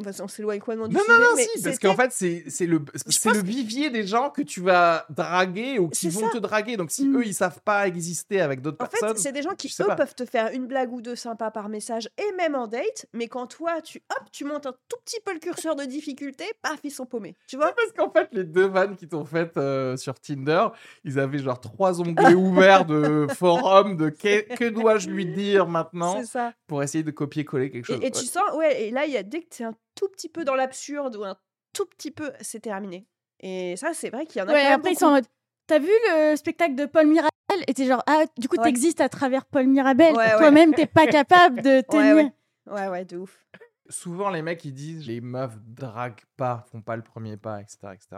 enfin, 0.00 0.24
on 0.24 0.28
s'éloigne 0.28 0.60
complètement 0.60 0.88
du 0.88 0.94
Non, 0.94 1.00
sujet, 1.02 1.12
non, 1.18 1.24
non, 1.24 1.36
mais 1.36 1.46
si, 1.56 1.62
parce 1.62 1.78
qu'en 1.78 1.94
fait, 1.94 2.12
c'est 2.12 2.66
le, 2.66 2.78
le 2.78 3.42
vivier 3.42 3.90
des 3.90 4.06
gens 4.06 4.30
que 4.30 4.42
tu 4.42 4.60
vas 4.60 5.06
draguer 5.10 5.78
ou 5.78 5.88
qui 5.88 6.08
vont 6.08 6.20
ça. 6.26 6.30
te 6.32 6.38
draguer. 6.38 6.76
Donc, 6.76 6.90
si 6.90 7.06
Mm. 7.06 7.16
eux, 7.18 7.26
ils 7.26 7.34
savent 7.34 7.60
pas 7.64 7.86
exister 7.86 8.40
avec 8.40 8.60
d'autres 8.62 8.82
En 8.84 8.88
fait, 8.88 8.98
personnes. 9.00 9.16
c'est 9.18 9.32
des 9.32 9.42
gens 9.42 9.54
qui, 9.56 9.74
eux, 9.80 9.86
pas. 9.86 9.96
peuvent 9.96 10.14
te 10.14 10.24
faire 10.24 10.50
une 10.52 10.66
blague 10.66 10.92
ou 10.92 11.00
deux 11.00 11.16
sympas 11.16 11.50
par 11.50 11.68
message 11.68 12.08
et 12.18 12.32
même 12.36 12.54
en 12.54 12.66
date, 12.66 13.06
mais 13.12 13.28
quand 13.28 13.46
toi, 13.46 13.80
tu, 13.80 14.02
hop, 14.10 14.24
tu 14.32 14.44
montes 14.44 14.66
un 14.66 14.72
tout 14.88 14.96
petit 15.04 15.18
peu 15.24 15.32
le 15.32 15.38
curseur 15.40 15.76
de 15.76 15.84
difficulté, 15.84 16.44
paf, 16.62 16.78
ils 16.84 16.90
sont 16.90 17.06
paumés. 17.06 17.36
Tu 17.46 17.56
vois? 17.56 17.72
Parce 17.74 17.92
qu'en 17.96 18.10
fait, 18.10 18.28
les 18.32 18.44
deux 18.44 18.66
vannes 18.66 18.96
qui 18.96 19.08
t'ont 19.08 19.24
faites 19.24 19.56
euh, 19.56 19.96
sur 19.96 20.18
Tinder, 20.20 20.66
ils 21.04 21.18
avaient 21.18 21.38
genre 21.38 21.60
trois 21.60 22.00
onglets 22.00 22.34
ouverts 22.34 22.84
de 22.84 23.26
forum, 23.36 23.96
de 23.96 24.08
que, 24.10 24.54
que 24.56 24.64
dois-je 24.68 25.08
lui 25.10 25.26
dire 25.26 25.66
maintenant 25.66 26.22
ça. 26.24 26.52
pour 26.66 26.82
essayer 26.82 27.04
de 27.04 27.10
copier-coller 27.10 27.70
quelque 27.70 27.86
chose? 27.86 27.98
Et, 28.02 28.06
et 28.06 28.10
tu 28.10 28.24
sens, 28.26 28.42
ouais, 28.54 28.82
et 28.84 28.90
là, 28.90 29.06
il 29.06 29.12
y 29.12 29.16
a 29.16 29.22
dès 29.22 29.40
que 29.42 29.48
tu 29.48 29.62
es 29.62 29.66
un 29.66 29.74
tout 30.00 30.08
petit 30.08 30.28
peu 30.28 30.44
dans 30.44 30.54
l'absurde 30.54 31.16
ou 31.16 31.24
un 31.24 31.36
tout 31.74 31.84
petit 31.86 32.10
peu, 32.10 32.32
c'est 32.40 32.60
terminé. 32.60 33.06
Et 33.40 33.76
ça, 33.76 33.92
c'est 33.94 34.10
vrai 34.10 34.26
qu'il 34.26 34.40
y 34.40 34.42
en 34.42 34.48
a 34.48 34.52
Ouais, 34.52 34.66
après, 34.66 34.90
ils 34.90 34.94
beaucoup. 34.94 34.98
sont 35.00 35.06
en 35.06 35.10
mode 35.12 35.26
T'as 35.66 35.78
vu 35.78 35.90
le 36.10 36.34
spectacle 36.36 36.74
de 36.74 36.86
Paul 36.86 37.06
Mirabel? 37.06 37.30
Et 37.68 37.74
t'es 37.74 37.86
genre 37.86 38.02
Ah, 38.06 38.24
du 38.38 38.48
coup, 38.48 38.56
Ouais. 38.56 38.64
t'existes 38.64 39.00
à 39.00 39.08
travers 39.08 39.44
Paul 39.46 39.66
Mirabel. 39.66 40.14
Ouais, 40.16 40.32
ouais. 40.32 40.38
Toi-même, 40.38 40.74
t'es 40.74 40.86
pas 40.86 41.06
capable 41.06 41.62
de 41.62 41.80
tenir. 41.82 42.16
ouais. 42.16 42.32
Ouais, 42.70 42.88
ouais, 42.88 43.04
de 43.04 43.18
ouf. 43.18 43.46
Souvent, 43.88 44.30
les 44.30 44.42
mecs, 44.42 44.64
ils 44.64 44.72
disent 44.74 45.06
les 45.06 45.20
meufs 45.20 45.56
draguent 45.66 46.24
pas, 46.36 46.64
font 46.70 46.80
pas 46.82 46.96
le 46.96 47.02
premier 47.02 47.36
pas, 47.36 47.60
etc. 47.60 47.78
etc. 47.94 48.08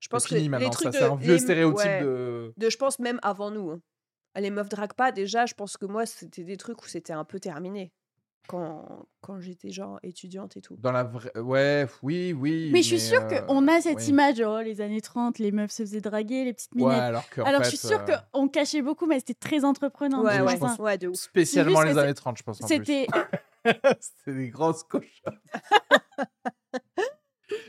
Je 0.00 0.08
pense 0.08 0.24
que 0.24 0.28
fini 0.30 0.42
les 0.42 0.48
maintenant, 0.48 0.70
trucs 0.70 0.84
ça, 0.84 0.90
de- 0.90 0.96
c'est 0.96 1.04
un 1.04 1.16
vieux 1.16 1.34
les- 1.34 1.38
stéréotype 1.38 1.84
ouais. 1.86 2.00
de. 2.02 2.52
de, 2.56 2.70
je 2.70 2.76
pense 2.76 2.98
même 2.98 3.18
avant 3.22 3.50
nous. 3.50 3.70
hein. 3.70 3.80
Les 4.36 4.50
meufs 4.50 4.68
draguent 4.68 4.94
pas, 4.94 5.10
déjà, 5.12 5.46
je 5.46 5.54
pense 5.54 5.76
que 5.76 5.86
moi, 5.86 6.06
c'était 6.06 6.44
des 6.44 6.56
trucs 6.56 6.82
où 6.82 6.86
c'était 6.88 7.12
un 7.12 7.24
peu 7.24 7.38
terminé. 7.40 7.92
Quand, 8.48 9.06
quand 9.20 9.38
j'étais 9.38 9.70
genre 9.70 10.00
étudiante 10.02 10.56
et 10.56 10.60
tout. 10.60 10.74
Dans 10.78 10.90
la 10.90 11.04
vraie. 11.04 11.30
Ouais, 11.38 11.86
oui, 12.02 12.32
oui. 12.32 12.70
Mais 12.72 12.82
je 12.82 12.88
suis 12.88 13.00
sûre 13.00 13.22
euh, 13.30 13.40
qu'on 13.42 13.68
a 13.68 13.80
cette 13.80 13.98
oui. 13.98 14.08
image, 14.08 14.40
oh, 14.40 14.60
les 14.60 14.80
années 14.80 15.00
30, 15.00 15.38
les 15.38 15.52
meufs 15.52 15.70
se 15.70 15.84
faisaient 15.84 16.00
draguer, 16.00 16.44
les 16.44 16.52
petites 16.52 16.72
Ouais, 16.74 16.82
minettes. 16.82 16.98
alors 17.00 17.30
que. 17.30 17.42
Alors, 17.42 17.62
fait, 17.62 17.70
je 17.70 17.76
suis 17.76 17.88
sûre 17.88 18.04
euh, 18.08 18.16
qu'on 18.32 18.48
cachait 18.48 18.82
beaucoup, 18.82 19.06
mais 19.06 19.20
c'était 19.20 19.34
très 19.34 19.64
entreprenant. 19.64 20.24
Ouais, 20.24 20.40
ouais, 20.40 20.58
pense, 20.58 20.78
ouais, 20.78 20.98
de 20.98 21.08
ouf. 21.08 21.16
Spécialement 21.16 21.82
les 21.82 21.96
années 21.96 22.14
30, 22.14 22.38
je 22.38 22.42
pense. 22.42 22.60
C'était. 22.66 23.06
C'était 24.00 24.36
des 24.38 24.48
grosses 24.48 24.82
cochons. 24.84 25.06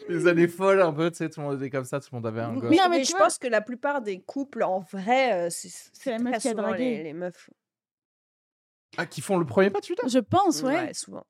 les 0.10 0.28
années 0.28 0.48
folles, 0.48 0.82
un 0.82 0.94
peu, 0.94 1.10
tu 1.12 1.18
sais, 1.18 1.30
tout 1.30 1.42
le 1.42 1.48
monde 1.48 1.58
était 1.62 1.70
comme 1.70 1.86
ça, 1.86 2.00
tout 2.00 2.10
le 2.12 2.18
monde 2.18 2.28
avait 2.28 2.42
un 2.42 2.54
Mais, 2.54 2.62
gosse. 2.62 2.78
Non, 2.78 2.90
mais 2.90 3.04
je 3.04 3.12
vois- 3.12 3.20
pense 3.22 3.38
que 3.38 3.48
la 3.48 3.62
plupart 3.62 4.02
des 4.02 4.22
couples, 4.22 4.64
en 4.64 4.80
vrai, 4.80 5.48
euh, 5.48 5.50
c'est 5.50 6.12
la 6.12 6.20
meuf 6.20 6.38
qui 6.40 6.50
a 6.50 6.54
dragué. 6.54 6.98
Les, 6.98 7.04
les 7.04 7.14
meufs. 7.14 7.50
Ah, 8.98 9.06
qui 9.06 9.22
font 9.22 9.38
le 9.38 9.46
premier 9.46 9.70
pas, 9.70 9.80
tu 9.82 9.94
veux 9.94 9.96
dire 9.96 10.10
Je 10.10 10.20
pense, 10.20 10.62
ouais. 10.64 10.94
souvent. 10.94 11.26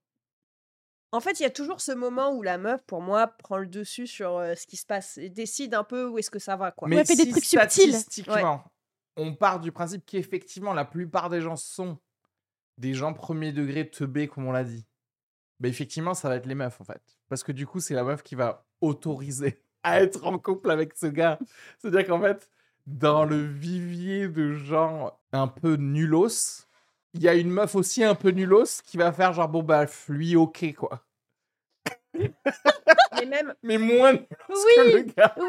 En 1.14 1.20
fait, 1.20 1.40
il 1.40 1.44
y 1.44 1.46
a 1.46 1.50
toujours 1.50 1.82
ce 1.82 1.92
moment 1.92 2.34
où 2.34 2.42
la 2.42 2.58
meuf, 2.58 2.82
pour 2.88 3.02
moi, 3.02 3.28
prend 3.28 3.58
le 3.58 3.68
dessus 3.68 4.08
sur 4.08 4.38
euh, 4.38 4.56
ce 4.56 4.66
qui 4.66 4.78
se 4.78 4.86
passe 4.86 5.18
et 5.18 5.30
décide 5.30 5.74
un 5.74 5.84
peu 5.84 6.08
où 6.08 6.18
est-ce 6.18 6.32
que 6.32 6.40
ça 6.40 6.56
va, 6.56 6.72
quoi. 6.72 6.88
Mais 6.88 6.96
Ouais, 6.98 7.06
fait 7.06 7.18
des 7.18 7.26
si 7.26 7.32
trucs 7.32 7.44
subtils. 7.44 7.94
statistiquement, 7.94 8.64
on 9.18 9.36
part 9.36 9.60
du 9.60 9.72
principe 9.74 10.06
qu'effectivement, 10.06 10.74
la 10.74 10.86
plupart 10.86 11.30
des 11.30 11.42
gens 11.42 11.58
sont 11.58 12.00
des 12.78 12.94
gens 12.94 13.14
premier 13.14 13.52
degré 13.52 13.90
teubés, 13.90 14.28
comme 14.30 14.46
on 14.48 14.54
l'a 14.54 14.64
dit, 14.64 14.86
bah, 15.60 15.68
effectivement, 15.68 16.14
ça 16.14 16.30
va 16.30 16.38
être 16.38 16.46
les 16.46 16.56
meufs, 16.56 16.80
en 16.80 16.86
fait. 16.86 17.02
Parce 17.28 17.44
que 17.44 17.52
du 17.52 17.68
coup, 17.68 17.82
c'est 17.82 17.94
la 17.94 18.04
meuf 18.04 18.24
qui 18.24 18.36
va 18.36 18.66
autoriser 18.80 19.62
à 19.84 20.02
être 20.02 20.26
en 20.26 20.40
couple 20.40 20.72
avec 20.72 20.96
ce 20.96 21.08
gars. 21.08 21.40
C'est-à-dire 21.78 22.08
qu'en 22.08 22.22
fait, 22.22 22.50
dans 22.88 23.26
le 23.26 23.46
vivier 23.46 24.30
de 24.30 24.54
gens 24.54 25.20
un 25.34 25.48
peu 25.50 25.76
nulos, 25.76 26.66
il 27.14 27.22
y 27.24 27.28
a 27.30 27.36
une 27.36 27.50
meuf 27.50 27.76
aussi 27.76 28.04
un 28.04 28.16
peu 28.16 28.30
nulos 28.32 28.82
qui 28.86 28.98
va 28.98 29.12
faire 29.14 29.34
genre, 29.34 29.50
bon, 29.50 29.64
bah, 29.64 29.86
lui, 30.10 30.36
ok, 30.36 30.74
quoi. 30.76 31.06
Mais 32.14 33.26
même, 33.26 33.54
Mais 33.64 33.78
moins 33.78 34.14
Oui, 34.14 34.26
que 34.76 34.82
le 34.98 35.02
gars. 35.04 35.34
oui, 35.38 35.44
oui, 35.46 35.48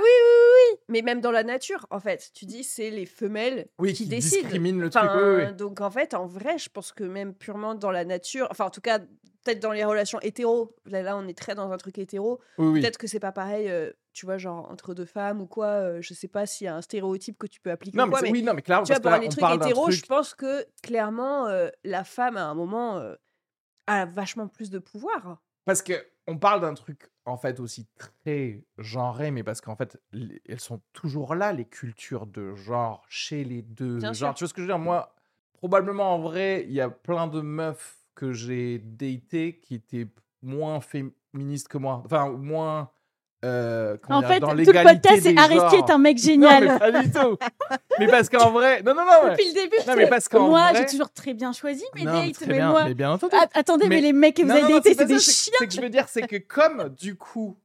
oui, 0.72 0.78
mais 0.88 1.02
même 1.02 1.20
dans 1.20 1.30
la 1.30 1.42
nature, 1.44 1.86
en 1.90 2.00
fait, 2.00 2.30
tu 2.34 2.44
dis 2.44 2.64
c'est 2.64 2.90
les 2.90 3.06
femelles 3.06 3.68
Oui, 3.78 3.92
qui 3.92 4.04
qui 4.04 4.08
décident. 4.08 4.48
le 4.50 4.90
truc. 4.90 5.02
Enfin, 5.04 5.18
oui, 5.36 5.44
oui. 5.46 5.54
Donc 5.54 5.80
en 5.80 5.90
fait, 5.90 6.14
en 6.14 6.26
vrai, 6.26 6.58
je 6.58 6.68
pense 6.68 6.92
que 6.92 7.04
même 7.04 7.34
purement 7.34 7.74
dans 7.74 7.90
la 7.90 8.04
nature, 8.04 8.48
enfin 8.50 8.66
en 8.66 8.70
tout 8.70 8.80
cas, 8.80 8.98
peut-être 8.98 9.60
dans 9.60 9.72
les 9.72 9.84
relations 9.84 10.20
hétéro, 10.20 10.74
là, 10.86 11.02
là, 11.02 11.16
on 11.16 11.26
est 11.26 11.36
très 11.36 11.54
dans 11.54 11.70
un 11.72 11.76
truc 11.78 11.98
hétéro, 11.98 12.40
peut-être 12.56 12.98
que 12.98 13.06
c'est 13.06 13.20
pas 13.20 13.32
pareil, 13.32 13.68
euh, 13.68 13.90
tu 14.12 14.26
vois, 14.26 14.38
genre 14.38 14.70
entre 14.70 14.94
deux 14.94 15.04
femmes 15.06 15.40
ou 15.40 15.46
quoi, 15.46 15.66
euh, 15.66 15.98
je 16.02 16.14
sais 16.14 16.28
pas 16.28 16.46
s'il 16.46 16.66
y 16.66 16.68
a 16.68 16.76
un 16.76 16.82
stéréotype 16.82 17.38
que 17.38 17.46
tu 17.46 17.60
peux 17.60 17.70
appliquer 17.70 17.96
Non, 17.98 18.04
ou 18.04 18.06
mais, 18.06 18.10
quoi, 18.10 18.20
c'est- 18.20 18.26
mais 18.26 18.32
oui, 18.32 18.42
non, 18.42 18.54
mais 18.54 18.62
clairement, 18.62 18.84
tu 18.84 18.92
vois, 18.92 19.00
parce 19.00 19.00
que 19.00 19.02
pour 19.02 19.10
là, 19.10 19.18
les 19.18 19.28
trucs 19.28 19.66
hétéro, 19.66 19.90
je 19.90 20.02
pense 20.02 20.34
que 20.34 20.64
clairement, 20.82 21.46
euh, 21.48 21.68
la 21.84 22.04
femme 22.04 22.36
à 22.36 22.44
un 22.44 22.54
moment 22.54 22.98
euh, 22.98 23.14
a 23.86 24.04
vachement 24.06 24.46
plus 24.48 24.70
de 24.70 24.78
pouvoir. 24.78 25.42
Parce 25.64 25.82
que 25.82 25.94
on 26.26 26.38
parle 26.38 26.60
d'un 26.60 26.74
truc 26.74 27.10
en 27.24 27.36
fait 27.36 27.60
aussi 27.60 27.88
très 27.98 28.64
genré, 28.78 29.30
mais 29.30 29.42
parce 29.44 29.60
qu'en 29.60 29.76
fait, 29.76 30.00
les- 30.12 30.40
elles 30.48 30.60
sont 30.60 30.82
toujours 30.92 31.34
là, 31.34 31.52
les 31.52 31.64
cultures 31.64 32.26
de 32.26 32.54
genre 32.54 33.04
chez 33.08 33.44
les 33.44 33.62
deux 33.62 34.00
Bien 34.00 34.12
genres. 34.12 34.30
sûr. 34.30 34.34
Tu 34.34 34.44
vois 34.44 34.48
ce 34.48 34.54
que 34.54 34.60
je 34.62 34.66
veux 34.66 34.72
dire? 34.72 34.78
Moi, 34.78 35.14
probablement 35.54 36.14
en 36.14 36.18
vrai, 36.20 36.64
il 36.66 36.72
y 36.72 36.80
a 36.80 36.90
plein 36.90 37.26
de 37.28 37.40
meufs 37.40 37.98
que 38.14 38.32
j'ai 38.32 38.78
datées 38.78 39.60
qui 39.60 39.74
étaient 39.74 40.06
moins 40.42 40.80
féministes 40.80 41.68
que 41.68 41.78
moi, 41.78 42.02
enfin 42.04 42.30
moins. 42.30 42.90
Euh, 43.44 43.96
En 44.08 44.22
fait, 44.22 44.40
dans 44.40 44.50
tout 44.50 44.56
le 44.56 44.64
podcast, 44.64 45.20
c'est 45.22 45.34
genres. 45.36 45.74
est 45.74 45.90
un 45.90 45.98
mec 45.98 46.16
Non, 46.18 46.22
génial. 46.24 46.64
mais 46.64 46.78
pas 46.78 47.02
du 47.02 47.10
tout. 47.10 47.36
mais 47.98 48.06
parce 48.06 48.28
qu'en 48.28 48.50
vrai, 48.52 48.82
non, 48.82 48.94
non, 48.94 49.02
non. 49.04 49.24
ouais. 49.24 49.30
Depuis 49.32 49.48
le 49.48 49.54
début, 49.54 49.76
Non, 49.86 49.94
mais 49.96 50.06
parce 50.08 50.28
qu'en 50.28 50.48
moi, 50.48 50.70
vrai- 50.70 50.80
j'ai 50.80 50.86
toujours 50.86 51.10
très 51.12 51.34
bien 51.34 51.52
choisi 51.52 51.84
mes 51.94 52.04
Non, 52.04 52.12
dates, 52.12 52.40
mais 52.46 52.54
bien, 52.54 52.70
moi. 52.70 52.84
mais 52.84 52.94
bien 52.94 53.10
entendu. 53.12 53.34
Ah, 53.36 53.46
attendez, 53.54 53.88
mais, 53.88 53.96
Mais- 53.96 54.00
les 54.02 54.12
mecs 54.12 54.36
que 54.36 54.42
vous 54.42 54.50
avez 54.50 54.72
datés, 54.72 54.94
c'est 54.94 55.06
des 55.06 55.18
chiens. 55.18 55.52
C'est 55.58 55.66
que 55.66 55.72
je 55.74 55.80
veux 55.80 55.90
dire, 55.90 56.06
c'est 56.08 56.22
que 56.26 56.36
comme 56.36 56.88
du 56.90 57.16
coup, 57.16 57.56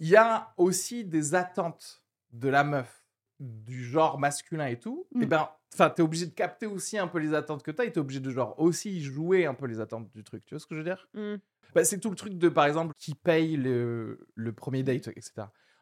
il 0.00 0.08
y 0.08 0.16
a 0.16 0.52
aussi 0.58 1.04
des 1.04 1.34
attentes 1.34 2.02
de 2.32 2.48
la 2.50 2.64
meuf 2.64 3.05
du 3.40 3.84
genre 3.84 4.18
masculin 4.18 4.66
et 4.66 4.78
tout, 4.78 5.06
et 5.20 5.26
Mm. 5.26 5.28
ben, 5.28 5.48
enfin, 5.74 5.90
t'es 5.90 6.02
obligé 6.02 6.26
de 6.26 6.32
capter 6.32 6.66
aussi 6.66 6.96
un 6.98 7.06
peu 7.06 7.18
les 7.18 7.34
attentes 7.34 7.62
que 7.62 7.70
t'as, 7.70 7.84
et 7.84 7.92
t'es 7.92 8.00
obligé 8.00 8.20
de 8.20 8.30
genre 8.30 8.58
aussi 8.58 9.00
jouer 9.02 9.46
un 9.46 9.54
peu 9.54 9.66
les 9.66 9.80
attentes 9.80 10.10
du 10.14 10.24
truc. 10.24 10.44
Tu 10.46 10.54
vois 10.54 10.60
ce 10.60 10.66
que 10.66 10.74
je 10.74 10.80
veux 10.80 10.84
dire? 10.84 11.08
Mm. 11.14 11.34
Bah, 11.74 11.84
C'est 11.84 11.98
tout 12.00 12.08
le 12.10 12.16
truc 12.16 12.38
de, 12.38 12.48
par 12.48 12.64
exemple, 12.66 12.94
qui 12.96 13.14
paye 13.14 13.56
le, 13.56 14.26
le 14.34 14.52
premier 14.52 14.82
date, 14.82 15.08
etc. 15.08 15.32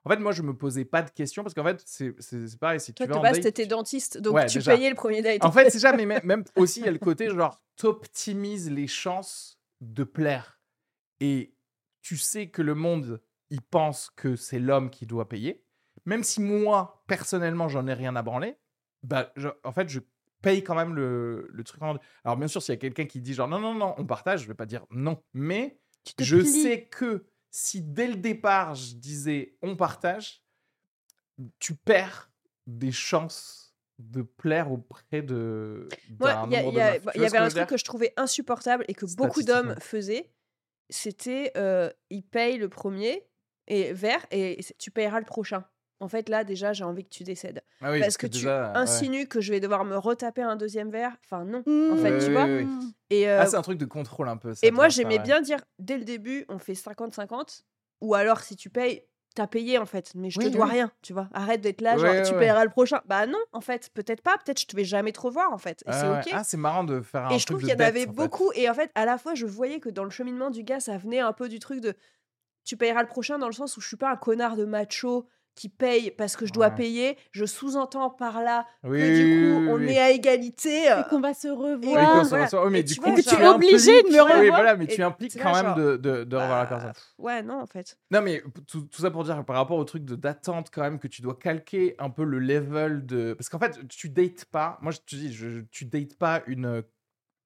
En 0.06 0.10
fait, 0.10 0.18
moi, 0.18 0.32
je 0.32 0.42
me 0.42 0.54
posais 0.54 0.84
pas 0.84 1.02
de 1.02 1.10
questions 1.10 1.42
parce 1.44 1.54
qu'en 1.54 1.64
fait, 1.64 1.82
c'est 1.86 2.14
pareil. 2.58 2.80
Si 2.80 2.92
Toi, 2.92 3.06
tu 3.06 3.08
de 3.10 3.14
vas 3.14 3.20
en 3.20 3.22
base, 3.22 3.34
date, 3.34 3.42
t'étais 3.44 3.66
dentiste, 3.66 4.18
donc 4.18 4.34
Ouais, 4.34 4.46
tu 4.46 4.58
déjà. 4.58 4.74
payais 4.76 4.90
le 4.90 4.96
premier 4.96 5.22
date. 5.22 5.42
en 5.44 5.52
fait, 5.52 5.70
c'est 5.70 5.78
ça, 5.78 5.92
mais 5.92 6.04
même- 6.06 6.24
même 6.24 6.44
aussi, 6.56 6.80
il 6.80 6.86
y 6.86 6.88
a 6.88 6.92
le 6.92 6.98
côté 6.98 7.30
genre, 7.30 7.62
t'optimises 7.76 8.70
les 8.70 8.86
chances 8.86 9.58
de 9.80 10.04
plaire. 10.04 10.60
Et 11.20 11.54
tu 12.02 12.16
sais 12.16 12.48
que 12.48 12.60
le 12.60 12.74
monde, 12.74 13.22
il 13.50 13.62
pense 13.62 14.10
que 14.10 14.36
c'est 14.36 14.58
l'homme 14.58 14.90
qui 14.90 15.06
doit 15.06 15.28
payer. 15.28 15.64
Même 16.06 16.22
si 16.24 16.40
moi, 16.40 17.02
personnellement, 17.06 17.68
j'en 17.68 17.86
ai 17.86 17.94
rien 17.94 18.14
à 18.16 18.22
branler, 18.22 18.56
bah, 19.02 19.32
je- 19.36 19.48
en 19.64 19.72
fait, 19.72 19.88
je 19.88 20.00
paye 20.42 20.62
quand 20.62 20.74
même 20.74 20.94
le, 20.94 21.48
le 21.50 21.64
truc. 21.64 21.80
en- 21.82 21.96
Alors, 22.24 22.36
bien 22.36 22.48
sûr, 22.48 22.62
s'il 22.62 22.74
y 22.74 22.76
a 22.76 22.80
quelqu'un 22.80 23.06
qui 23.06 23.20
dit 23.20 23.34
genre, 23.34 23.48
non, 23.48 23.58
non, 23.60 23.74
non, 23.74 23.94
on 23.98 24.04
partage, 24.04 24.42
je 24.42 24.48
vais 24.48 24.54
pas 24.54 24.66
dire 24.66 24.84
non. 24.90 25.22
Mais 25.32 25.78
je 26.24 26.36
sais 26.62 26.82
que 26.86 27.24
si 27.50 27.80
dès 27.82 28.08
le 28.08 28.16
départ, 28.16 28.74
je 28.74 28.94
disais 28.94 29.56
on 29.62 29.76
partage, 29.76 30.42
tu 31.58 31.74
perds 31.74 32.30
des 32.66 32.92
chances 32.92 33.74
de 33.98 34.22
plaire 34.22 34.70
auprès 34.72 35.22
de. 35.22 35.88
Moi, 36.18 36.30
il 36.46 36.52
y, 36.52 36.56
y 37.18 37.20
y 37.22 37.26
avait 37.26 37.38
un 37.38 37.48
truc 37.48 37.68
que 37.70 37.76
je 37.76 37.84
trouvais 37.84 38.12
insupportable 38.16 38.84
et 38.88 38.94
que 38.94 39.06
beaucoup 39.16 39.40
d'hommes 39.46 39.74
faisaient. 39.80 40.30
C'était, 40.90 41.52
euh, 41.56 41.90
ils 42.10 42.22
payent 42.22 42.58
le 42.58 42.68
premier 42.68 43.26
et 43.66 43.92
vert 43.92 44.26
et 44.30 44.60
tu 44.78 44.90
payeras 44.90 45.20
le 45.20 45.24
prochain. 45.26 45.64
En 46.04 46.08
fait, 46.08 46.28
là, 46.28 46.44
déjà, 46.44 46.74
j'ai 46.74 46.84
envie 46.84 47.02
que 47.02 47.08
tu 47.08 47.24
décèdes. 47.24 47.62
Ah 47.80 47.90
oui, 47.90 48.00
parce 48.00 48.18
que, 48.18 48.26
tu 48.26 48.34
déjà, 48.34 48.72
insinues 48.76 49.26
que 49.26 49.40
je 49.40 49.50
vais 49.50 49.58
devoir 49.60 49.86
me 49.86 49.96
retaper 49.96 50.42
un 50.42 50.54
deuxième 50.54 50.90
verre. 50.90 51.16
Enfin, 51.24 51.44
non. 51.46 51.62
Mmh. 51.64 51.92
En 51.92 51.96
fait, 51.96 52.18
tu 52.26 52.30
vois. 52.30 52.46
Et, 53.08 53.26
euh, 53.26 53.40
Ah, 53.40 53.46
c'est 53.46 53.56
un 53.56 53.62
truc 53.62 53.78
de 53.78 53.86
contrôle 53.86 54.28
un 54.28 54.36
peu. 54.36 54.52
ça, 54.52 54.66
et 54.66 54.70
moi, 54.70 54.90
j'aimais 54.90 55.18
bien 55.18 55.40
dire 55.40 55.60
dès 55.78 55.96
le 55.96 56.04
début, 56.04 56.44
on 56.50 56.58
fait 56.58 56.74
50-50. 56.74 57.62
Ou 58.02 58.14
alors, 58.14 58.40
si 58.40 58.54
tu 58.54 58.68
payes, 58.68 59.02
t'as 59.34 59.46
payé 59.46 59.78
en 59.78 59.86
fait, 59.86 60.12
mais 60.14 60.28
je 60.28 60.38
te 60.38 60.48
dois 60.48 60.66
rien, 60.66 60.92
tu 61.00 61.14
vois. 61.14 61.28
Arrête 61.32 61.62
d'être 61.62 61.80
là, 61.80 61.96
genre, 61.96 62.22
tu 62.26 62.34
payeras 62.34 62.64
le 62.64 62.70
prochain. 62.70 63.00
Bah 63.06 63.26
non, 63.26 63.38
en 63.52 63.62
fait, 63.62 63.88
peut-être 63.94 64.20
pas, 64.22 64.36
peut-être 64.36 64.60
je 64.60 64.66
te 64.66 64.76
vais 64.76 64.84
jamais 64.84 65.12
te 65.12 65.20
revoir 65.20 65.52
en 65.52 65.58
fait. 65.58 65.80
Et 65.82 65.84
Ah 65.90 66.20
c'est 66.22 66.30
ok. 66.30 66.34
Ah, 66.38 66.44
c'est 66.44 66.56
marrant 66.58 66.84
de 66.84 67.00
faire 67.00 67.26
un 67.26 67.30
Et 67.30 67.38
je 67.38 67.46
trouve 67.46 67.60
qu'il 67.60 67.70
y 67.70 67.74
en 67.74 67.80
avait 67.80 68.06
beaucoup. 68.06 68.52
Et 68.54 68.68
en 68.68 68.74
fait, 68.74 68.90
à 68.94 69.06
la 69.06 69.16
fois, 69.16 69.34
je 69.34 69.46
voyais 69.46 69.80
que 69.80 69.88
dans 69.88 70.04
le 70.04 70.10
cheminement 70.10 70.50
du 70.50 70.62
gars, 70.64 70.80
ça 70.80 70.98
venait 70.98 71.20
un 71.20 71.32
peu 71.32 71.48
du 71.48 71.58
truc 71.60 71.80
de 71.80 71.94
tu 72.64 72.76
payeras 72.76 73.02
le 73.02 73.08
prochain 73.08 73.38
dans 73.38 73.46
le 73.46 73.52
sens 73.52 73.76
où 73.76 73.80
je 73.80 73.86
suis 73.88 73.96
pas 73.96 74.10
un 74.10 74.16
connard 74.16 74.56
de 74.56 74.64
macho 74.64 75.26
qui 75.54 75.68
paye 75.68 76.10
parce 76.10 76.36
que 76.36 76.46
je 76.46 76.52
dois 76.52 76.68
Ouais. 76.68 76.74
payer. 76.74 77.16
Je 77.30 77.44
sous-entends 77.44 78.10
par 78.10 78.42
là 78.42 78.66
Oui, 78.82 78.98
que 78.98 79.16
du 79.16 79.22
coup, 79.54 79.60
oui, 79.60 79.68
on 79.70 79.74
oui. 79.76 79.92
est 79.92 79.98
à 80.00 80.10
égalité. 80.10 80.84
Et 80.86 81.08
qu'on 81.10 81.20
va 81.20 81.32
se 81.34 81.48
revoir. 81.48 82.24
se 82.24 82.30
voilà. 82.56 82.70
mais 82.70 82.80
Et 82.80 82.82
du 82.82 82.94
tu 82.94 83.00
coup, 83.00 83.06
vois, 83.10 83.16
que 83.16 83.22
tu 83.22 83.34
es 83.34 83.46
obligé 83.46 84.02
de 84.02 84.08
me 84.08 84.20
impliques- 84.20 84.22
Oui, 84.24 84.40
revoir. 84.40 84.46
voilà, 84.60 84.76
mais 84.76 84.84
Et 84.84 84.88
tu 84.88 85.02
impliques 85.02 85.38
quand 85.40 85.52
là, 85.52 85.62
même 85.62 85.66
genre, 85.66 85.76
de, 85.76 85.96
de, 85.96 86.24
de 86.24 86.36
revoir 86.36 86.58
la 86.58 86.64
bah, 86.64 86.66
personne. 86.70 86.92
Ouais, 87.18 87.42
non, 87.42 87.60
en 87.60 87.66
fait. 87.66 87.96
Non, 88.10 88.20
mais 88.22 88.42
tout, 88.66 88.82
tout 88.82 89.00
ça 89.02 89.10
pour 89.10 89.22
dire 89.24 89.44
par 89.44 89.56
rapport 89.56 89.78
au 89.78 89.84
truc 89.84 90.04
de 90.04 90.16
d'attente, 90.16 90.70
quand 90.72 90.82
même, 90.82 90.98
que 90.98 91.06
tu 91.08 91.22
dois 91.22 91.36
calquer 91.36 91.94
un 91.98 92.10
peu 92.10 92.24
le 92.24 92.38
level 92.40 93.06
de. 93.06 93.34
Parce 93.34 93.48
qu'en 93.48 93.58
fait, 93.58 93.86
tu 93.88 94.08
dates 94.10 94.44
pas. 94.46 94.78
Moi, 94.82 94.90
je 94.92 94.98
te 94.98 95.14
dis, 95.16 95.32
je, 95.32 95.60
tu 95.70 95.84
dates 95.84 96.16
pas 96.18 96.42
une, 96.46 96.82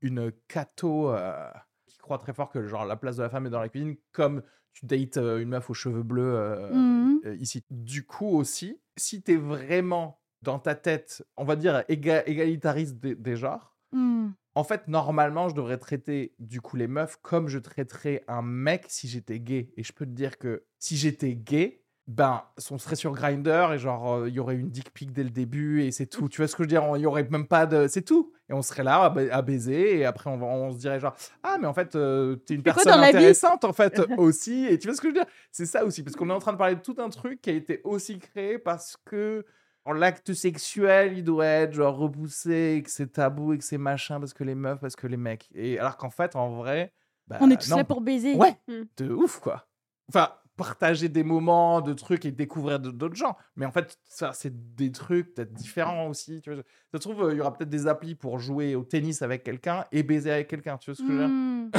une 0.00 0.32
cato 0.48 1.10
euh, 1.10 1.46
qui 1.86 1.98
croit 1.98 2.18
très 2.18 2.32
fort 2.32 2.48
que 2.50 2.66
genre 2.66 2.86
la 2.86 2.96
place 2.96 3.16
de 3.16 3.22
la 3.22 3.28
femme 3.28 3.46
est 3.46 3.50
dans 3.50 3.60
la 3.60 3.68
cuisine, 3.68 3.96
comme 4.12 4.42
tu 4.78 4.86
dates 4.86 5.16
une 5.16 5.48
meuf 5.48 5.70
aux 5.70 5.74
cheveux 5.74 6.02
bleus 6.02 6.34
euh, 6.36 7.36
ici. 7.40 7.64
Du 7.70 8.04
coup, 8.06 8.28
aussi, 8.36 8.80
si 8.96 9.22
t'es 9.22 9.36
vraiment 9.36 10.20
dans 10.42 10.58
ta 10.58 10.74
tête, 10.74 11.24
on 11.36 11.44
va 11.44 11.56
dire, 11.56 11.82
éga- 11.88 12.22
égalitariste 12.26 12.96
des, 12.98 13.14
des 13.14 13.36
genres, 13.36 13.74
Mmh. 13.90 14.32
en 14.54 14.64
fait, 14.64 14.86
normalement, 14.86 15.48
je 15.48 15.54
devrais 15.54 15.78
traiter 15.78 16.34
du 16.38 16.60
coup 16.60 16.76
les 16.76 16.88
meufs 16.88 17.16
comme 17.22 17.48
je 17.48 17.58
traiterais 17.58 18.22
un 18.28 18.42
mec 18.42 18.84
si 18.88 19.08
j'étais 19.08 19.40
gay. 19.40 19.72
Et 19.78 19.82
je 19.82 19.94
peux 19.94 20.04
te 20.04 20.10
dire 20.10 20.36
que 20.36 20.66
si 20.78 20.98
j'étais 20.98 21.34
gay, 21.34 21.86
ben, 22.10 22.42
on 22.70 22.78
serait 22.78 22.96
sur 22.96 23.12
Grinder 23.12 23.68
et 23.74 23.78
genre, 23.78 24.14
euh, 24.14 24.28
il 24.30 24.34
y 24.34 24.40
aurait 24.40 24.56
une 24.56 24.70
dick 24.70 24.92
pic 24.94 25.12
dès 25.12 25.22
le 25.22 25.28
début 25.30 25.82
et 25.82 25.90
c'est 25.92 26.06
tout. 26.06 26.28
Tu 26.30 26.38
vois 26.38 26.48
ce 26.48 26.56
que 26.56 26.62
je 26.62 26.64
veux 26.64 26.68
dire? 26.68 26.82
Il 26.96 27.02
y 27.02 27.06
aurait 27.06 27.28
même 27.28 27.46
pas 27.46 27.66
de. 27.66 27.86
C'est 27.86 28.00
tout. 28.02 28.32
Et 28.48 28.54
on 28.54 28.62
serait 28.62 28.82
là 28.82 29.02
à, 29.04 29.10
ba- 29.10 29.30
à 29.30 29.42
baiser 29.42 29.98
et 29.98 30.06
après, 30.06 30.30
on, 30.30 30.38
va- 30.38 30.46
on 30.46 30.72
se 30.72 30.78
dirait 30.78 30.98
genre, 31.00 31.14
ah, 31.42 31.58
mais 31.60 31.66
en 31.66 31.74
fait, 31.74 31.94
euh, 31.96 32.36
t'es 32.36 32.54
une 32.54 32.62
quoi 32.62 32.72
personne 32.72 32.98
vie? 33.02 33.08
intéressante 33.08 33.64
en 33.64 33.74
fait 33.74 34.00
aussi. 34.16 34.64
Et 34.66 34.78
tu 34.78 34.88
vois 34.88 34.96
ce 34.96 35.02
que 35.02 35.08
je 35.08 35.12
veux 35.14 35.18
dire? 35.20 35.30
C'est 35.52 35.66
ça 35.66 35.84
aussi. 35.84 36.02
Parce 36.02 36.16
qu'on 36.16 36.30
est 36.30 36.32
en 36.32 36.38
train 36.38 36.54
de 36.54 36.58
parler 36.58 36.76
de 36.76 36.80
tout 36.80 36.96
un 36.98 37.10
truc 37.10 37.42
qui 37.42 37.50
a 37.50 37.52
été 37.52 37.82
aussi 37.84 38.18
créé 38.18 38.58
parce 38.58 38.96
que 39.04 39.44
l'acte 39.86 40.32
sexuel, 40.34 41.16
il 41.16 41.24
doit 41.24 41.46
être 41.46 41.72
genre 41.74 41.96
repoussé, 41.96 42.76
et 42.78 42.82
que 42.82 42.90
c'est 42.90 43.12
tabou 43.12 43.52
et 43.54 43.58
que 43.58 43.64
c'est 43.64 43.78
machin 43.78 44.18
parce 44.20 44.34
que 44.34 44.44
les 44.44 44.54
meufs, 44.54 44.80
parce 44.80 44.96
que 44.96 45.06
les 45.06 45.16
mecs. 45.16 45.48
Et 45.54 45.78
alors 45.78 45.96
qu'en 45.96 46.10
fait, 46.10 46.36
en 46.36 46.50
vrai, 46.56 46.92
bah, 47.26 47.36
On 47.40 47.50
est 47.50 47.56
tous 47.60 47.70
non. 47.70 47.76
là 47.78 47.84
pour 47.84 48.00
baiser. 48.00 48.34
Ouais, 48.34 48.56
Mm. 48.68 48.82
de 48.98 49.10
ouf 49.12 49.40
quoi. 49.40 49.66
Enfin, 50.10 50.30
partager 50.58 51.08
des 51.08 51.22
moments 51.22 51.80
de 51.80 51.94
trucs 51.94 52.26
et 52.26 52.32
découvrir 52.32 52.80
d'autres 52.80 53.14
gens. 53.14 53.36
Mais 53.56 53.64
en 53.64 53.70
fait, 53.70 53.98
ça, 54.04 54.32
c'est 54.34 54.74
des 54.74 54.92
trucs 54.92 55.32
peut-être 55.34 55.54
différents 55.54 56.08
aussi. 56.08 56.42
Tu 56.42 56.52
vois. 56.52 56.62
Ça 56.92 56.98
trouve, 56.98 57.22
euh, 57.22 57.32
il 57.32 57.38
y 57.38 57.40
aura 57.40 57.56
peut-être 57.56 57.70
des 57.70 57.86
applis 57.86 58.16
pour 58.16 58.38
jouer 58.38 58.74
au 58.74 58.84
tennis 58.84 59.22
avec 59.22 59.44
quelqu'un 59.44 59.86
et 59.92 60.02
baiser 60.02 60.32
avec 60.32 60.48
quelqu'un. 60.48 60.76
Tu 60.76 60.90
vois 60.90 60.96
ce 60.96 61.02
que 61.02 61.08
je 61.08 61.12
veux 61.12 61.18
dire? 61.18 61.28
Mmh. 61.28 61.70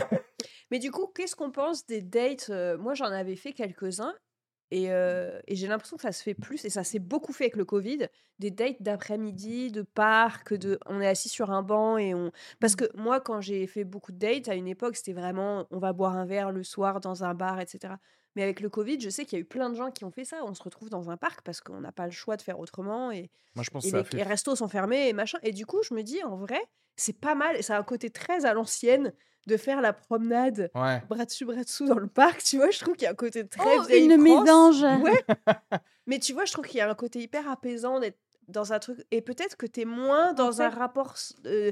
Mais 0.71 0.79
du 0.79 0.91
coup, 0.91 1.07
qu'est-ce 1.13 1.35
qu'on 1.35 1.51
pense 1.51 1.85
des 1.85 2.01
dates 2.01 2.49
euh, 2.49 2.77
Moi, 2.77 2.93
j'en 2.93 3.05
avais 3.05 3.35
fait 3.35 3.53
quelques-uns. 3.53 4.15
Et, 4.71 4.91
euh, 4.91 5.39
et 5.47 5.55
j'ai 5.55 5.67
l'impression 5.67 5.97
que 5.97 6.03
ça 6.03 6.11
se 6.11 6.21
fait 6.21 6.35
plus, 6.35 6.63
et 6.63 6.69
ça 6.69 6.83
s'est 6.83 6.99
beaucoup 6.99 7.33
fait 7.33 7.45
avec 7.45 7.55
le 7.55 7.65
Covid, 7.65 8.07
des 8.37 8.51
dates 8.51 8.79
d'après-midi, 8.81 9.71
de 9.71 9.81
parc, 9.81 10.53
de 10.53 10.79
on 10.85 11.01
est 11.01 11.07
assis 11.07 11.27
sur 11.27 11.49
un 11.49 11.63
banc 11.63 11.97
et 11.97 12.13
on... 12.13 12.31
Parce 12.59 12.75
que 12.75 12.85
moi, 12.95 13.19
quand 13.19 13.41
j'ai 13.41 13.65
fait 13.65 13.83
beaucoup 13.83 14.11
de 14.11 14.19
dates, 14.19 14.47
à 14.47 14.53
une 14.53 14.67
époque, 14.67 14.95
c'était 14.95 15.13
vraiment 15.13 15.65
on 15.71 15.79
va 15.79 15.91
boire 15.91 16.15
un 16.15 16.25
verre 16.25 16.51
le 16.51 16.63
soir 16.63 16.99
dans 16.99 17.23
un 17.23 17.33
bar, 17.33 17.59
etc. 17.59 17.95
Mais 18.35 18.43
avec 18.43 18.59
le 18.59 18.69
Covid, 18.69 18.99
je 19.01 19.09
sais 19.09 19.25
qu'il 19.25 19.37
y 19.37 19.39
a 19.39 19.43
eu 19.43 19.45
plein 19.45 19.69
de 19.69 19.75
gens 19.75 19.91
qui 19.91 20.05
ont 20.05 20.11
fait 20.11 20.25
ça. 20.25 20.37
On 20.45 20.53
se 20.53 20.61
retrouve 20.63 20.89
dans 20.89 21.09
un 21.09 21.17
parc 21.17 21.41
parce 21.41 21.61
qu'on 21.61 21.81
n'a 21.81 21.91
pas 21.91 22.05
le 22.05 22.11
choix 22.11 22.37
de 22.37 22.41
faire 22.41 22.59
autrement. 22.59 23.11
Et, 23.11 23.29
Moi, 23.55 23.63
je 23.63 23.69
pense 23.71 23.85
et 23.85 23.87
que 23.87 23.91
ça 23.91 23.97
les, 23.97 24.03
fait 24.03 24.17
les 24.17 24.23
restos 24.23 24.55
sont 24.55 24.67
fermés 24.67 25.09
et 25.09 25.13
machin. 25.13 25.39
Et 25.43 25.51
du 25.51 25.65
coup, 25.65 25.81
je 25.83 25.93
me 25.93 26.03
dis, 26.03 26.23
en 26.23 26.35
vrai, 26.37 26.61
c'est 26.95 27.19
pas 27.19 27.33
mal. 27.35 27.55
Et 27.55 27.61
ça 27.63 27.75
a 27.75 27.79
un 27.79 27.83
côté 27.83 28.09
très 28.11 28.45
à 28.45 28.53
l'ancienne 28.53 29.13
de 29.47 29.57
faire 29.57 29.81
la 29.81 29.93
promenade 29.93 30.69
Ouais. 30.75 31.01
bras 31.09 31.25
dessus, 31.25 31.45
bras 31.45 31.63
dessous 31.63 31.85
dans 31.87 31.97
le 31.97 32.07
parc, 32.07 32.43
tu 32.43 32.57
vois, 32.57 32.69
je 32.69 32.79
trouve 32.79 32.93
qu'il 32.95 33.05
y 33.05 33.07
a 33.07 33.11
un 33.11 33.15
côté 33.15 33.47
très 33.47 33.77
Oh, 33.79 33.83
vieille 33.83 34.05
une 34.05 34.17
mésange. 34.21 34.83
Ouais. 34.83 35.23
Mais 36.05 36.19
tu 36.19 36.33
vois, 36.33 36.45
je 36.45 36.51
trouve 36.53 36.65
qu'il 36.65 36.77
y 36.77 36.81
a 36.81 36.89
un 36.89 36.95
côté 36.95 37.19
hyper 37.19 37.49
apaisant 37.49 37.99
d'être 37.99 38.19
dans 38.47 38.73
un 38.73 38.79
truc. 38.79 38.99
Et 39.11 39.21
peut-être 39.21 39.55
que 39.57 39.65
tu 39.65 39.81
es 39.81 39.85
moins 39.85 40.33
dans 40.33 40.61
un 40.61 40.69
fait- 40.69 40.77
rapport 40.77 41.15
euh, 41.45 41.71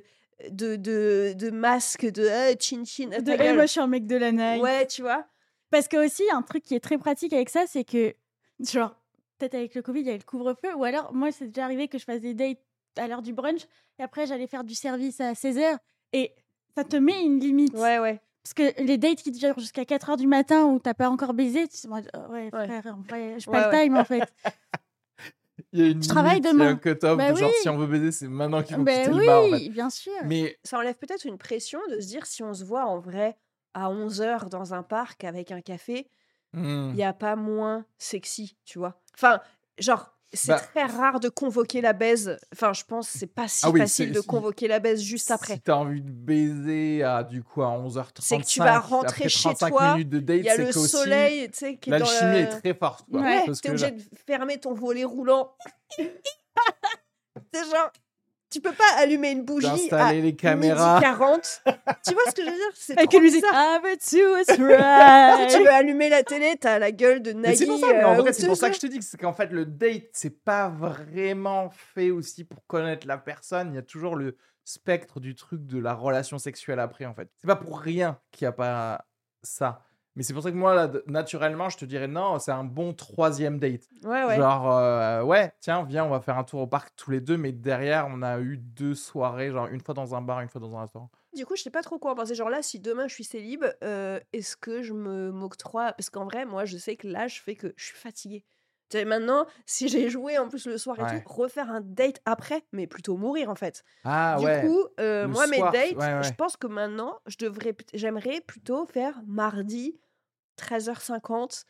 de, 0.49 0.75
de, 0.75 1.33
de 1.35 1.49
masque, 1.51 2.05
de 2.09 2.27
ah, 2.27 2.55
chin 2.59 2.83
chin. 2.85 3.11
à 3.11 3.21
De, 3.21 3.53
moi, 3.53 3.65
je 3.65 3.71
suis 3.71 3.79
un 3.81 3.87
mec 3.87 4.07
de 4.07 4.15
la 4.15 4.31
Nike. 4.31 4.63
Ouais, 4.63 4.87
tu 4.87 5.01
vois. 5.01 5.25
Parce 5.71 5.87
que 5.87 5.97
aussi, 6.05 6.23
un 6.31 6.41
truc 6.41 6.63
qui 6.63 6.75
est 6.75 6.79
très 6.79 6.97
pratique 6.97 7.33
avec 7.33 7.49
ça, 7.49 7.65
c'est 7.67 7.83
que, 7.83 8.13
genre, 8.59 8.95
peut-être 9.37 9.55
avec 9.55 9.75
le 9.75 9.81
Covid, 9.81 9.99
il 10.01 10.05
y 10.05 10.09
avait 10.09 10.17
le 10.17 10.23
couvre-feu, 10.23 10.73
ou 10.75 10.83
alors, 10.83 11.13
moi, 11.13 11.31
c'est 11.31 11.47
déjà 11.47 11.65
arrivé 11.65 11.87
que 11.87 11.97
je 11.97 12.03
fasse 12.05 12.21
des 12.21 12.33
dates 12.33 12.59
à 12.97 13.07
l'heure 13.07 13.21
du 13.21 13.33
brunch, 13.33 13.63
et 13.99 14.03
après, 14.03 14.25
j'allais 14.25 14.47
faire 14.47 14.63
du 14.63 14.75
service 14.75 15.19
à 15.21 15.33
16h, 15.33 15.77
et 16.13 16.33
ça 16.75 16.83
te 16.83 16.95
met 16.95 17.21
une 17.23 17.39
limite. 17.39 17.73
Ouais, 17.73 17.99
ouais. 17.99 18.19
Parce 18.43 18.53
que 18.53 18.81
les 18.81 18.97
dates 18.97 19.21
qui 19.21 19.31
durent 19.31 19.59
jusqu'à 19.59 19.83
4h 19.83 20.15
du 20.17 20.25
matin 20.25 20.63
où 20.65 20.79
t'as 20.79 20.93
pas 20.93 21.09
encore 21.09 21.33
baisé, 21.33 21.67
tu 21.67 21.77
te 21.81 21.87
dis, 21.87 22.07
oh, 22.13 22.31
ouais, 22.31 22.49
Ouais. 22.53 22.65
frère, 22.65 22.95
en 22.97 23.01
vrai, 23.01 23.35
j'ai 23.39 23.49
Ouais, 23.51 23.57
pas 23.61 23.69
ouais. 23.69 23.77
le 23.79 23.83
time, 23.85 23.97
en 23.97 24.05
fait. 24.05 24.33
Il 25.73 25.79
y 25.79 25.83
a 25.83 25.87
une 25.87 26.03
Je 26.03 26.07
travaille 26.07 26.39
limite, 26.39 26.45
il 26.53 26.59
y 26.59 26.61
a 26.61 26.73
demain. 26.75 26.79
un 27.11 27.15
Bah 27.15 27.33
genre 27.35 27.49
oui. 27.49 27.55
si 27.61 27.67
on 27.67 27.77
veut 27.77 27.87
baiser, 27.87 28.11
c'est 28.11 28.27
maintenant 28.27 28.61
qu'il 28.61 28.75
faut 28.75 28.83
ben 28.83 29.03
quitter 29.05 29.11
oui, 29.15 29.19
le 29.21 29.25
bar. 29.25 29.43
en 29.43 29.49
fait. 29.57 29.69
bien 29.69 29.89
sûr. 29.89 30.13
Mais 30.25 30.57
Ça 30.63 30.77
enlève 30.77 30.95
peut-être 30.95 31.25
une 31.25 31.37
pression 31.39 31.79
de 31.89 31.99
se 31.99 32.07
dire 32.07 32.25
si 32.27 32.43
on 32.43 32.53
se 32.53 32.63
voit 32.63 32.85
en 32.85 32.99
vrai 32.99 33.35
à 33.77 33.89
11h 33.89 34.49
dans 34.49 34.73
un 34.73 34.83
parc 34.83 35.23
avec 35.23 35.51
un 35.51 35.61
café, 35.61 36.09
il 36.53 36.93
n'y 36.93 37.03
a 37.03 37.13
pas 37.13 37.35
moins 37.35 37.85
sexy, 37.99 38.57
tu 38.65 38.79
vois. 38.79 38.99
Enfin, 39.15 39.39
genre, 39.77 40.13
c'est 40.33 40.47
Bah. 40.53 40.59
très 40.59 40.83
rare 40.83 41.19
de 41.19 41.29
convoquer 41.29 41.79
la 41.81 41.93
baise. 41.93 42.37
Enfin, 42.53 42.73
je 42.73 42.83
pense 42.83 43.07
c'est 43.07 43.27
pas 43.27 43.47
si 43.47 43.65
Ah 43.65 43.69
oui, 43.69 43.79
facile 43.81 44.11
de 44.11 44.19
convoquer 44.21 44.67
la 44.67 44.79
baise 44.79 45.01
juste 45.01 45.29
après. 45.31 45.53
Si 45.55 45.61
t'as 45.61 45.75
envie 45.75 46.01
de 46.01 46.09
baiser 46.11 47.03
à 47.03 47.23
du 47.23 47.43
coup 47.43 47.61
à 47.61 47.67
11h35, 47.67 48.21
C'est 48.21 48.37
que 48.39 48.43
tu 48.45 48.59
vas 48.59 48.77
après 48.77 48.89
rentrer 48.89 49.29
chez 49.29 49.53
35 49.53 49.69
toi, 49.69 49.95
Il 49.99 50.43
y 50.43 50.49
a 50.49 50.57
le 50.57 50.71
soleil, 50.71 51.49
tu 51.51 51.57
sais, 51.57 51.77
qui 51.77 51.89
est 51.91 51.99
dans 51.99 52.05
L'alchimie 52.05 52.31
le... 52.31 52.37
est 52.39 52.59
très 52.59 52.73
forte. 52.73 53.05
Quoi, 53.09 53.21
Ouais, 53.21 53.43
parce 53.45 53.61
t'es 53.61 53.67
que 53.69 53.73
obligé 53.73 53.85
là- 53.91 53.91
de 53.91 54.03
fermer 54.25 54.59
ton 54.59 54.73
volet 54.73 55.03
roulant. 55.05 55.55
c'est 57.53 57.63
genre, 57.69 57.91
tu 58.49 58.61
peux 58.61 58.71
pas 58.71 58.83
allumer 58.97 59.31
une 59.31 59.43
bougie 59.43 59.67
à 59.91 60.13
les 60.13 60.21
midi 60.21 60.37
caméras. 60.37 60.99
40. 61.01 61.61
tu 62.05 62.13
vois 62.13 62.23
ce 62.29 62.35
que 62.35 62.43
je 62.43 62.49
veux 62.49 62.55
dire? 62.55 62.71
C'est 62.75 62.97
Avec 62.97 63.09
trop 63.09 63.17
une 63.19 63.23
musique. 63.25 63.41
bizarre. 63.43 63.55
Ah, 63.55 63.79
Tu 65.49 65.57
veux 65.59 65.69
allumer 65.71 66.09
la 66.09 66.23
télé, 66.23 66.55
t'as 66.59 66.79
la 66.79 66.91
gueule 66.91 67.21
de 67.21 67.33
Nagui. 67.33 67.57
c'est 67.57 67.65
pour 67.65 67.79
ça, 67.79 67.87
mais 67.93 68.03
en 68.03 68.13
euh, 68.13 68.21
vrai, 68.21 68.33
c'est 68.33 68.47
pour 68.47 68.57
ça 68.57 68.69
que 68.69 68.75
je 68.75 68.79
te 68.81 68.87
dis 68.87 68.99
que 68.99 69.05
c'est 69.05 69.17
qu'en 69.17 69.33
fait, 69.33 69.51
le 69.51 69.65
date, 69.65 70.09
c'est 70.13 70.43
pas 70.43 70.69
vraiment 70.69 71.69
fait 71.69 72.11
aussi 72.11 72.43
pour 72.43 72.65
connaître 72.67 73.05
la 73.07 73.17
personne. 73.17 73.71
Il 73.73 73.75
y 73.75 73.79
a 73.79 73.83
toujours 73.83 74.15
le 74.15 74.37
spectre 74.63 75.19
du 75.19 75.35
truc 75.35 75.65
de 75.65 75.79
la 75.79 75.93
relation 75.93 76.37
sexuelle 76.37 76.79
après, 76.79 77.05
en 77.05 77.13
fait. 77.13 77.29
C'est 77.37 77.47
pas 77.47 77.55
pour 77.55 77.79
rien 77.79 78.19
qu'il 78.31 78.45
n'y 78.45 78.49
a 78.49 78.53
pas 78.53 79.05
ça. 79.41 79.81
Mais 80.17 80.23
c'est 80.23 80.33
pour 80.33 80.41
ça 80.41 80.49
que 80.51 80.55
moi, 80.55 80.73
là, 80.73 80.91
naturellement, 81.05 81.69
je 81.69 81.77
te 81.77 81.85
dirais 81.85 82.07
non, 82.07 82.39
c'est 82.39 82.51
un 82.51 82.63
bon 82.63 82.91
troisième 82.93 83.59
date. 83.59 83.87
Ouais, 84.03 84.25
ouais. 84.25 84.35
Genre, 84.35 84.75
euh, 84.75 85.21
ouais, 85.21 85.53
tiens, 85.59 85.83
viens, 85.83 86.05
on 86.05 86.09
va 86.09 86.19
faire 86.19 86.37
un 86.39 86.43
tour 86.43 86.61
au 86.61 86.67
parc 86.67 86.95
tous 86.95 87.11
les 87.11 87.21
deux, 87.21 87.37
mais 87.37 87.51
derrière, 87.51 88.07
on 88.09 88.23
a 88.23 88.39
eu 88.39 88.57
deux 88.57 88.95
soirées, 88.95 89.51
genre 89.51 89.67
une 89.67 89.79
fois 89.79 89.93
dans 89.93 90.15
un 90.15 90.21
bar, 90.21 90.41
une 90.41 90.49
fois 90.49 90.59
dans 90.59 90.75
un 90.75 90.81
restaurant. 90.81 91.11
Du 91.35 91.45
coup, 91.45 91.55
je 91.55 91.61
sais 91.61 91.69
pas 91.69 91.83
trop 91.83 91.99
quoi 91.99 92.11
en 92.11 92.15
penser. 92.15 92.33
Genre 92.33 92.49
là, 92.49 92.63
si 92.63 92.79
demain 92.79 93.07
je 93.07 93.13
suis 93.13 93.23
célib, 93.23 93.63
euh, 93.83 94.19
est-ce 94.33 94.57
que 94.57 94.81
je 94.81 94.93
me 94.93 95.31
m'octroie? 95.31 95.93
Parce 95.93 96.09
qu'en 96.09 96.25
vrai, 96.25 96.45
moi, 96.45 96.65
je 96.65 96.77
sais 96.77 96.95
que 96.95 97.07
l'âge 97.07 97.41
fait 97.43 97.55
que 97.55 97.73
je 97.77 97.85
suis 97.85 97.95
fatiguée. 97.97 98.43
Tu 98.89 98.97
sais, 98.97 99.05
maintenant, 99.05 99.45
si 99.65 99.87
j'ai 99.89 100.09
joué 100.09 100.37
en 100.37 100.47
plus 100.47 100.65
le 100.65 100.77
soir 100.77 100.97
et 100.99 101.03
Ouais. 101.03 101.21
tout, 101.21 101.21
refaire 101.25 101.69
un 101.69 101.81
date 101.81 102.21
après, 102.25 102.63
mais 102.71 102.87
plutôt 102.87 103.17
mourir 103.17 103.49
en 103.49 103.55
fait. 103.55 103.83
Ah 104.03 104.37
du 104.39 104.45
ouais. 104.45 104.61
coup, 104.61 104.87
euh, 104.99 105.27
moi, 105.27 105.45
mes 105.47 105.61
dates, 105.61 105.95
ouais, 105.95 106.23
je 106.23 106.31
pense 106.31 106.55
que 106.57 106.67
maintenant, 106.67 107.19
je 107.27 107.35
devrais, 107.37 107.75
j'aimerais 107.93 108.41
plutôt 108.41 108.85
faire 108.85 109.21
mardi, 109.27 109.99
13h50, 110.57 111.63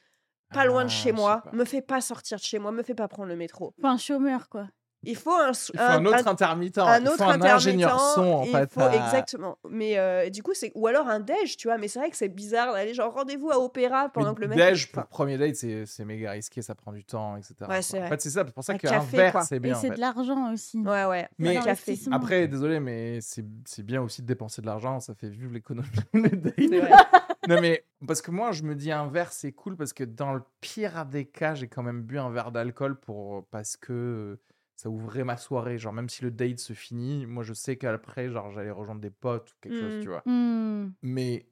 pas 0.53 0.65
loin 0.65 0.83
de 0.83 0.89
Ah, 0.89 0.91
chez 0.93 1.09
sais 1.09 1.11
moi. 1.11 1.41
pas. 1.43 1.51
Me 1.51 1.65
fais 1.65 1.81
pas 1.81 2.01
sortir 2.01 2.37
de 2.37 2.43
chez 2.43 2.59
moi, 2.59 2.71
me 2.71 2.83
fais 2.83 2.95
pas 2.95 3.07
prendre 3.07 3.29
le 3.29 3.35
métro. 3.35 3.73
Faut 3.81 3.87
un 3.87 3.97
chômeur, 3.97 4.49
quoi. 4.49 4.67
Il 5.03 5.15
faut 5.15 5.31
un, 5.31 5.51
Il 5.51 5.77
faut 5.77 5.83
un, 5.83 6.05
autre 6.05 6.27
un- 6.27 6.31
intermittent, 6.31 6.79
un 6.79 6.99
il 6.99 7.07
autre 7.07 7.17
faut 7.17 7.23
un 7.29 7.39
ingénieur 7.39 7.93
intermittent, 7.93 8.15
son, 8.15 8.33
en 8.33 8.43
il 8.43 8.51
fait. 8.51 8.73
faut- 8.73 8.81
à- 8.81 8.95
Exactement. 8.95 9.57
Mais 9.69 9.97
euh, 9.99 10.27
du 10.31 10.41
coup, 10.41 10.53
c'est 10.55 10.71
ou 10.73 10.87
alors 10.87 11.07
un 11.07 11.19
déj, 11.19 11.55
tu 11.55 11.67
vois. 11.67 11.77
Mais 11.77 11.87
c'est 11.87 11.99
vrai 11.99 12.09
que 12.09 12.17
c'est 12.17 12.27
bizarre 12.29 12.73
d'aller 12.73 12.95
genre 12.95 13.13
rendez-vous 13.13 13.51
à 13.51 13.59
opéra 13.59 14.09
pendant 14.09 14.29
Mais 14.31 14.35
que 14.35 14.41
le 14.41 14.47
mec. 14.47 14.57
déj 14.57 14.89
enfin, 14.91 15.01
pour 15.03 15.09
premier 15.11 15.37
date, 15.37 15.55
c'est 15.55 15.85
c'est 15.85 16.03
méga 16.03 16.31
risqué, 16.31 16.63
ça 16.63 16.73
prend 16.73 16.91
du 16.91 17.05
temps, 17.05 17.37
etc. 17.37 17.53
Ouais, 17.69 17.81
c'est 17.83 18.01
En 18.01 18.07
fait, 18.07 18.21
c'est 18.21 18.31
ça, 18.31 18.43
c'est 18.43 18.51
pour 18.53 18.63
ça 18.63 18.73
Un 18.73 18.77
qu'un 18.79 18.99
verre, 18.99 19.31
quoi. 19.33 19.41
c'est 19.43 19.57
Et 19.57 19.59
bien. 19.59 19.75
en 19.77 19.79
c'est 19.79 19.91
de 19.91 19.99
l'argent 19.99 20.51
aussi. 20.51 20.79
Ouais, 20.79 21.05
ouais. 21.05 21.29
Mais- 21.37 21.59
café. 21.63 21.95
Après, 22.11 22.47
désolé, 22.47 22.79
mais 22.79 23.19
c'est 23.21 23.45
c'est 23.65 23.83
bien 23.83 24.01
aussi 24.01 24.23
de 24.23 24.27
dépenser 24.27 24.63
de 24.63 24.65
l'argent, 24.65 24.99
ça 24.99 25.13
fait 25.13 25.29
vivre 25.29 25.53
l'économie. 25.53 25.87
non, 27.47 27.61
mais 27.61 27.85
parce 28.05 28.21
que 28.21 28.31
moi, 28.31 28.51
je 28.51 28.63
me 28.63 28.75
dis 28.75 28.91
un 28.91 29.07
verre, 29.07 29.31
c'est 29.31 29.51
cool 29.51 29.75
parce 29.75 29.93
que 29.93 30.03
dans 30.03 30.33
le 30.33 30.41
pire 30.61 31.05
des 31.05 31.25
cas, 31.25 31.55
j'ai 31.55 31.67
quand 31.67 31.83
même 31.83 32.01
bu 32.03 32.17
un 32.19 32.29
verre 32.29 32.51
d'alcool 32.51 32.99
pour 32.99 33.45
parce 33.47 33.77
que 33.77 34.39
ça 34.75 34.89
ouvrait 34.89 35.23
ma 35.23 35.37
soirée. 35.37 35.77
Genre, 35.77 35.93
même 35.93 36.09
si 36.09 36.23
le 36.23 36.31
date 36.31 36.59
se 36.59 36.73
finit, 36.73 37.25
moi, 37.25 37.43
je 37.43 37.53
sais 37.53 37.77
qu'après, 37.77 38.29
genre, 38.29 38.51
j'allais 38.51 38.71
rejoindre 38.71 39.01
des 39.01 39.09
potes 39.09 39.51
ou 39.51 39.55
quelque 39.61 39.79
chose, 39.79 40.01
tu 40.03 40.09
vois. 40.09 40.21
Hmm. 40.25 40.91
Mais 41.01 41.47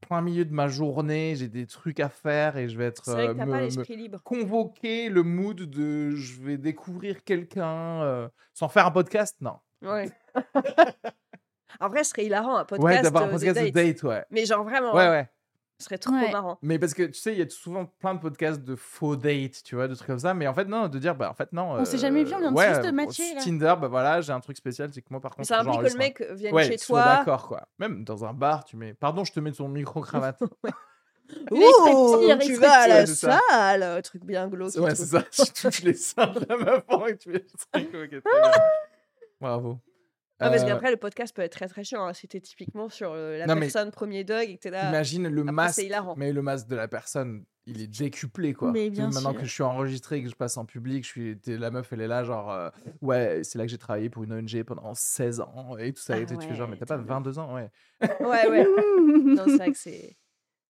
plein 0.00 0.20
milieu 0.20 0.44
de 0.44 0.52
ma 0.52 0.66
journée, 0.68 1.34
j'ai 1.36 1.48
des 1.48 1.66
trucs 1.66 2.00
à 2.00 2.08
faire 2.08 2.56
et 2.56 2.68
je 2.68 2.76
vais 2.76 2.86
être 2.86 3.08
vrai 3.08 3.28
que 3.28 3.32
me- 3.32 3.38
pas 3.38 3.60
me- 3.60 3.94
libre. 3.96 4.20
convoquer 4.24 5.08
le 5.08 5.22
mood 5.22 5.56
de 5.62 6.10
je 6.10 6.42
vais 6.42 6.58
découvrir 6.58 7.22
quelqu'un 7.22 8.02
euh, 8.02 8.28
sans 8.52 8.68
faire 8.68 8.86
un 8.86 8.90
podcast, 8.90 9.36
non. 9.40 9.58
Ouais. 9.82 10.10
en 11.80 11.88
vrai, 11.88 12.04
ce 12.04 12.10
serait 12.10 12.24
hilarant 12.26 12.56
un 12.56 12.64
podcast, 12.64 12.84
ouais, 12.96 13.02
d'avoir 13.02 13.24
un 13.24 13.28
euh, 13.28 13.30
podcast 13.32 13.56
de 13.58 13.64
date. 13.70 13.74
date, 13.74 14.02
ouais. 14.04 14.24
Mais 14.30 14.46
genre 14.46 14.64
vraiment, 14.64 14.94
Ouais, 14.94 15.04
hein, 15.04 15.10
ouais. 15.10 15.28
ce 15.78 15.84
serait 15.86 15.98
trop 15.98 16.12
Ouais. 16.12 16.30
marrant. 16.30 16.58
Mais 16.62 16.78
parce 16.78 16.94
que 16.94 17.02
tu 17.04 17.14
sais, 17.14 17.32
il 17.32 17.38
y 17.38 17.42
a 17.42 17.48
souvent 17.48 17.86
plein 17.86 18.14
de 18.14 18.20
podcasts 18.20 18.60
de 18.62 18.76
faux 18.76 19.16
dates, 19.16 19.62
tu 19.64 19.74
vois, 19.74 19.88
de 19.88 19.94
trucs 19.94 20.06
comme 20.06 20.18
ça. 20.18 20.32
Mais 20.34 20.46
en 20.46 20.54
fait, 20.54 20.64
non, 20.66 20.88
de 20.88 20.98
dire, 20.98 21.14
bah 21.14 21.28
en 21.30 21.34
fait, 21.34 21.52
non. 21.52 21.72
On 21.72 21.84
s'est 21.84 21.98
jamais 21.98 22.24
vu, 22.24 22.32
on 22.34 22.38
vient 22.40 22.52
ouais, 22.54 22.68
juste 22.68 22.82
de 22.82 22.86
euh, 22.88 22.92
matcher, 22.92 23.34
là. 23.34 23.40
Tinder, 23.42 23.74
bah 23.80 23.88
voilà, 23.88 24.20
j'ai 24.20 24.32
un 24.32 24.40
truc 24.40 24.56
spécial, 24.56 24.90
c'est 24.92 25.02
que 25.02 25.08
moi, 25.10 25.20
par 25.20 25.32
Mais 25.32 25.44
contre, 25.44 25.48
ça 25.48 25.60
implique 25.60 25.82
que 25.82 25.92
le 25.92 25.98
mec 25.98 26.22
vienne 26.32 26.54
ouais, 26.54 26.64
chez 26.64 26.76
toi. 26.78 27.04
d'accord, 27.04 27.48
quoi. 27.48 27.66
Même 27.78 28.04
dans 28.04 28.24
un 28.24 28.32
bar, 28.32 28.64
tu 28.64 28.76
mets. 28.76 28.94
Pardon, 28.94 29.24
je 29.24 29.32
te 29.32 29.40
mets 29.40 29.52
ton 29.52 29.68
micro-cravate. 29.68 30.40
Ouh, 31.50 31.56
petit, 31.56 32.24
il 32.26 32.30
est 32.30 32.38
tu 32.38 32.54
vas 32.56 32.72
à 32.82 32.86
la 32.88 33.06
salle, 33.06 33.82
un 33.82 34.02
truc 34.02 34.26
bien 34.26 34.46
glauque. 34.46 34.76
et 34.76 34.78
ouais, 34.80 34.94
c'est 34.94 35.06
ça. 35.06 35.22
Tu 35.32 35.52
touches 35.54 35.82
les 35.82 35.94
seins 35.94 36.26
de 36.26 36.40
la 36.46 36.80
pendant 36.82 37.06
que 37.06 37.12
tu 37.12 37.32
fais 37.32 37.38
le 37.38 37.46
truc. 37.82 37.94
ok, 37.94 38.22
très 38.22 38.40
bien. 38.42 38.50
Bravo. 39.40 39.78
Ah, 40.40 40.50
parce 40.50 40.62
Euh, 40.62 40.66
qu'après, 40.66 40.90
le 40.90 40.96
podcast 40.96 41.34
peut 41.34 41.42
être 41.42 41.52
très 41.52 41.68
très 41.68 41.84
chiant. 41.84 42.06
hein. 42.06 42.12
T'es 42.28 42.40
typiquement 42.40 42.88
sur 42.88 43.12
euh, 43.12 43.38
la 43.38 43.46
Non, 43.46 43.54
mais 43.54 43.62
personne 43.62 43.90
premier 43.92 44.24
dog 44.24 44.48
et 44.48 44.56
que 44.56 44.62
t'es 44.62 44.70
là. 44.70 44.88
Imagine 44.88 45.28
le 45.28 45.40
après, 45.42 45.52
masque, 45.52 45.74
c'est 45.76 45.86
hilarant. 45.86 46.14
mais 46.16 46.32
le 46.32 46.42
masque 46.42 46.66
de 46.66 46.74
la 46.76 46.88
personne, 46.88 47.44
il 47.66 47.80
est 47.80 47.86
décuplé 47.86 48.52
quoi. 48.52 48.72
Mais 48.72 48.90
bien 48.90 49.06
Maintenant 49.06 49.30
sûr. 49.30 49.40
que 49.40 49.46
je 49.46 49.52
suis 49.52 49.62
enregistré, 49.62 50.22
que 50.22 50.28
je 50.28 50.34
passe 50.34 50.56
en 50.56 50.64
public, 50.66 51.04
je 51.04 51.08
suis 51.08 51.38
t'es- 51.38 51.56
la 51.56 51.70
meuf 51.70 51.92
elle 51.92 52.00
est 52.02 52.08
là 52.08 52.24
genre 52.24 52.50
euh, 52.52 52.68
ouais 53.00 53.40
c'est 53.44 53.58
là 53.58 53.64
que 53.64 53.70
j'ai 53.70 53.78
travaillé 53.78 54.10
pour 54.10 54.24
une 54.24 54.32
ONG 54.34 54.62
pendant 54.64 54.92
16 54.94 55.40
ans 55.40 55.76
et 55.78 55.92
tout 55.92 56.02
ça 56.02 56.14
Ah 56.16 56.18
et 56.20 56.26
tout, 56.26 56.36
tu 56.36 56.46
fais 56.48 56.54
genre 56.54 56.66
ouais, 56.68 56.72
mais 56.74 56.78
t'as 56.78 56.84
pas 56.86 56.96
trop 56.96 57.04
bien. 57.06 57.14
22 57.14 57.38
ans 57.38 57.54
ouais. 57.54 57.70
Ouais, 58.20 58.48
ouais. 58.48 58.64
non, 59.24 59.44
c'est 59.46 59.56
vrai 59.56 59.72
que 59.72 59.78
c'est. 59.78 60.16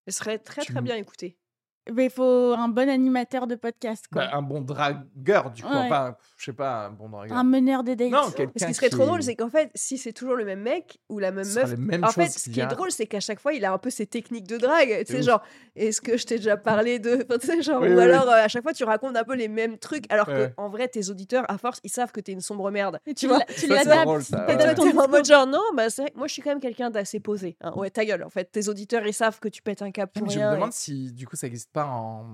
Ce 0.06 0.18
serait 0.18 0.38
très 0.38 0.62
Tu 0.62 0.72
très 0.72 0.82
bien 0.82 0.96
écouté. 0.96 1.38
Mais 1.92 2.06
il 2.06 2.10
faut 2.10 2.54
un 2.56 2.68
bon 2.68 2.88
animateur 2.88 3.46
de 3.46 3.56
podcast, 3.56 4.06
quoi. 4.10 4.22
Bah, 4.26 4.30
un 4.36 4.42
bon 4.42 4.60
dragueur 4.62 5.50
du 5.50 5.62
coup, 5.62 5.68
Ouais. 5.68 5.80
enfin 5.86 6.16
je 6.38 6.44
sais 6.46 6.52
pas 6.52 6.86
un 6.86 6.90
bon 6.90 7.08
dragueur. 7.08 7.36
un 7.36 7.44
meneur 7.44 7.84
de 7.84 7.94
date. 7.94 8.10
Non, 8.10 8.30
Ce 8.30 8.34
quelqu'un 8.36 8.66
qui 8.66 8.74
serait 8.74 8.88
trop 8.88 9.04
drôle, 9.06 9.22
c'est 9.22 9.34
qu'en 9.36 9.50
fait, 9.50 9.70
si 9.74 9.98
c'est 9.98 10.12
toujours 10.12 10.34
le 10.34 10.44
même 10.44 10.60
mec 10.62 10.98
ou 11.08 11.18
la 11.18 11.30
même 11.30 11.44
ce 11.44 11.60
meuf. 11.76 12.02
En 12.02 12.08
fait, 12.10 12.28
ce 12.28 12.48
qui 12.50 12.60
est 12.60 12.66
drôle, 12.66 12.90
c'est 12.90 13.06
qu'à 13.06 13.20
chaque 13.20 13.38
fois, 13.40 13.52
il 13.52 13.64
a 13.64 13.72
un 13.72 13.78
peu 13.78 13.90
ses 13.90 14.06
techniques 14.06 14.46
de 14.46 14.56
drague. 14.56 15.04
Tu 15.06 15.12
sais, 15.12 15.22
genre, 15.22 15.42
est-ce 15.76 16.00
que 16.00 16.16
je 16.16 16.24
t'ai 16.24 16.36
déjà 16.36 16.56
parlé 16.56 16.98
de. 16.98 17.14
Enfin, 17.28 17.38
tu 17.38 17.46
sais, 17.46 17.62
genre, 17.62 17.80
Oui, 17.82 17.88
ou 17.88 17.96
oui, 17.96 18.02
alors, 18.02 18.28
euh, 18.28 18.44
à 18.44 18.48
chaque 18.48 18.62
fois, 18.62 18.72
tu 18.72 18.84
racontes 18.84 19.16
un 19.16 19.24
peu 19.24 19.34
les 19.34 19.48
mêmes 19.48 19.78
trucs, 19.78 20.10
alors 20.12 20.28
Ouais. 20.28 20.48
que 20.54 20.60
en 20.60 20.68
vrai, 20.68 20.88
tes 20.88 21.10
auditeurs, 21.10 21.44
à 21.48 21.58
force, 21.58 21.80
ils 21.84 21.90
savent 21.90 22.12
que 22.12 22.20
t'es 22.20 22.32
une 22.32 22.40
sombre 22.40 22.70
merde. 22.70 22.98
Et 23.06 23.14
Tu 23.14 23.26
vois 23.28 23.40
tu 23.56 23.66
l'adaptes. 23.66 24.04
drôle, 24.04 24.22
ça, 24.22 24.38
t'adaptes 24.40 24.78
ouais. 24.78 24.90
ton 24.90 24.90
T'es 24.90 24.98
en 24.98 25.08
mode 25.08 25.24
genre, 25.26 25.46
non, 25.46 25.62
bah, 25.76 25.90
c'est 25.90 26.02
vrai 26.02 26.10
que 26.10 26.18
moi, 26.18 26.26
je 26.26 26.32
suis 26.32 26.42
quand 26.42 26.50
même 26.50 26.60
quelqu'un 26.60 26.90
d'assez 26.90 27.20
posé. 27.20 27.56
hein. 27.60 27.72
Ouais, 27.76 27.90
ta 27.90 28.04
gueule, 28.04 28.24
en 28.24 28.30
fait. 28.30 28.50
Tes 28.52 28.68
auditeurs, 28.68 29.06
ils 29.06 29.12
savent 29.14 29.38
que 29.40 29.48
tu 29.48 29.60
pètes 29.62 29.82
un 29.82 29.90
cap 29.90 30.12
pour 30.12 30.26
mais 30.26 30.32
je 30.32 30.38
me 30.40 30.50
demande 30.54 30.72
si 30.72 31.12
du 31.12 31.26
coup 31.26 31.36
ça 31.36 31.46
existe 31.46 31.70
pas 31.74 31.84
en 31.86 32.24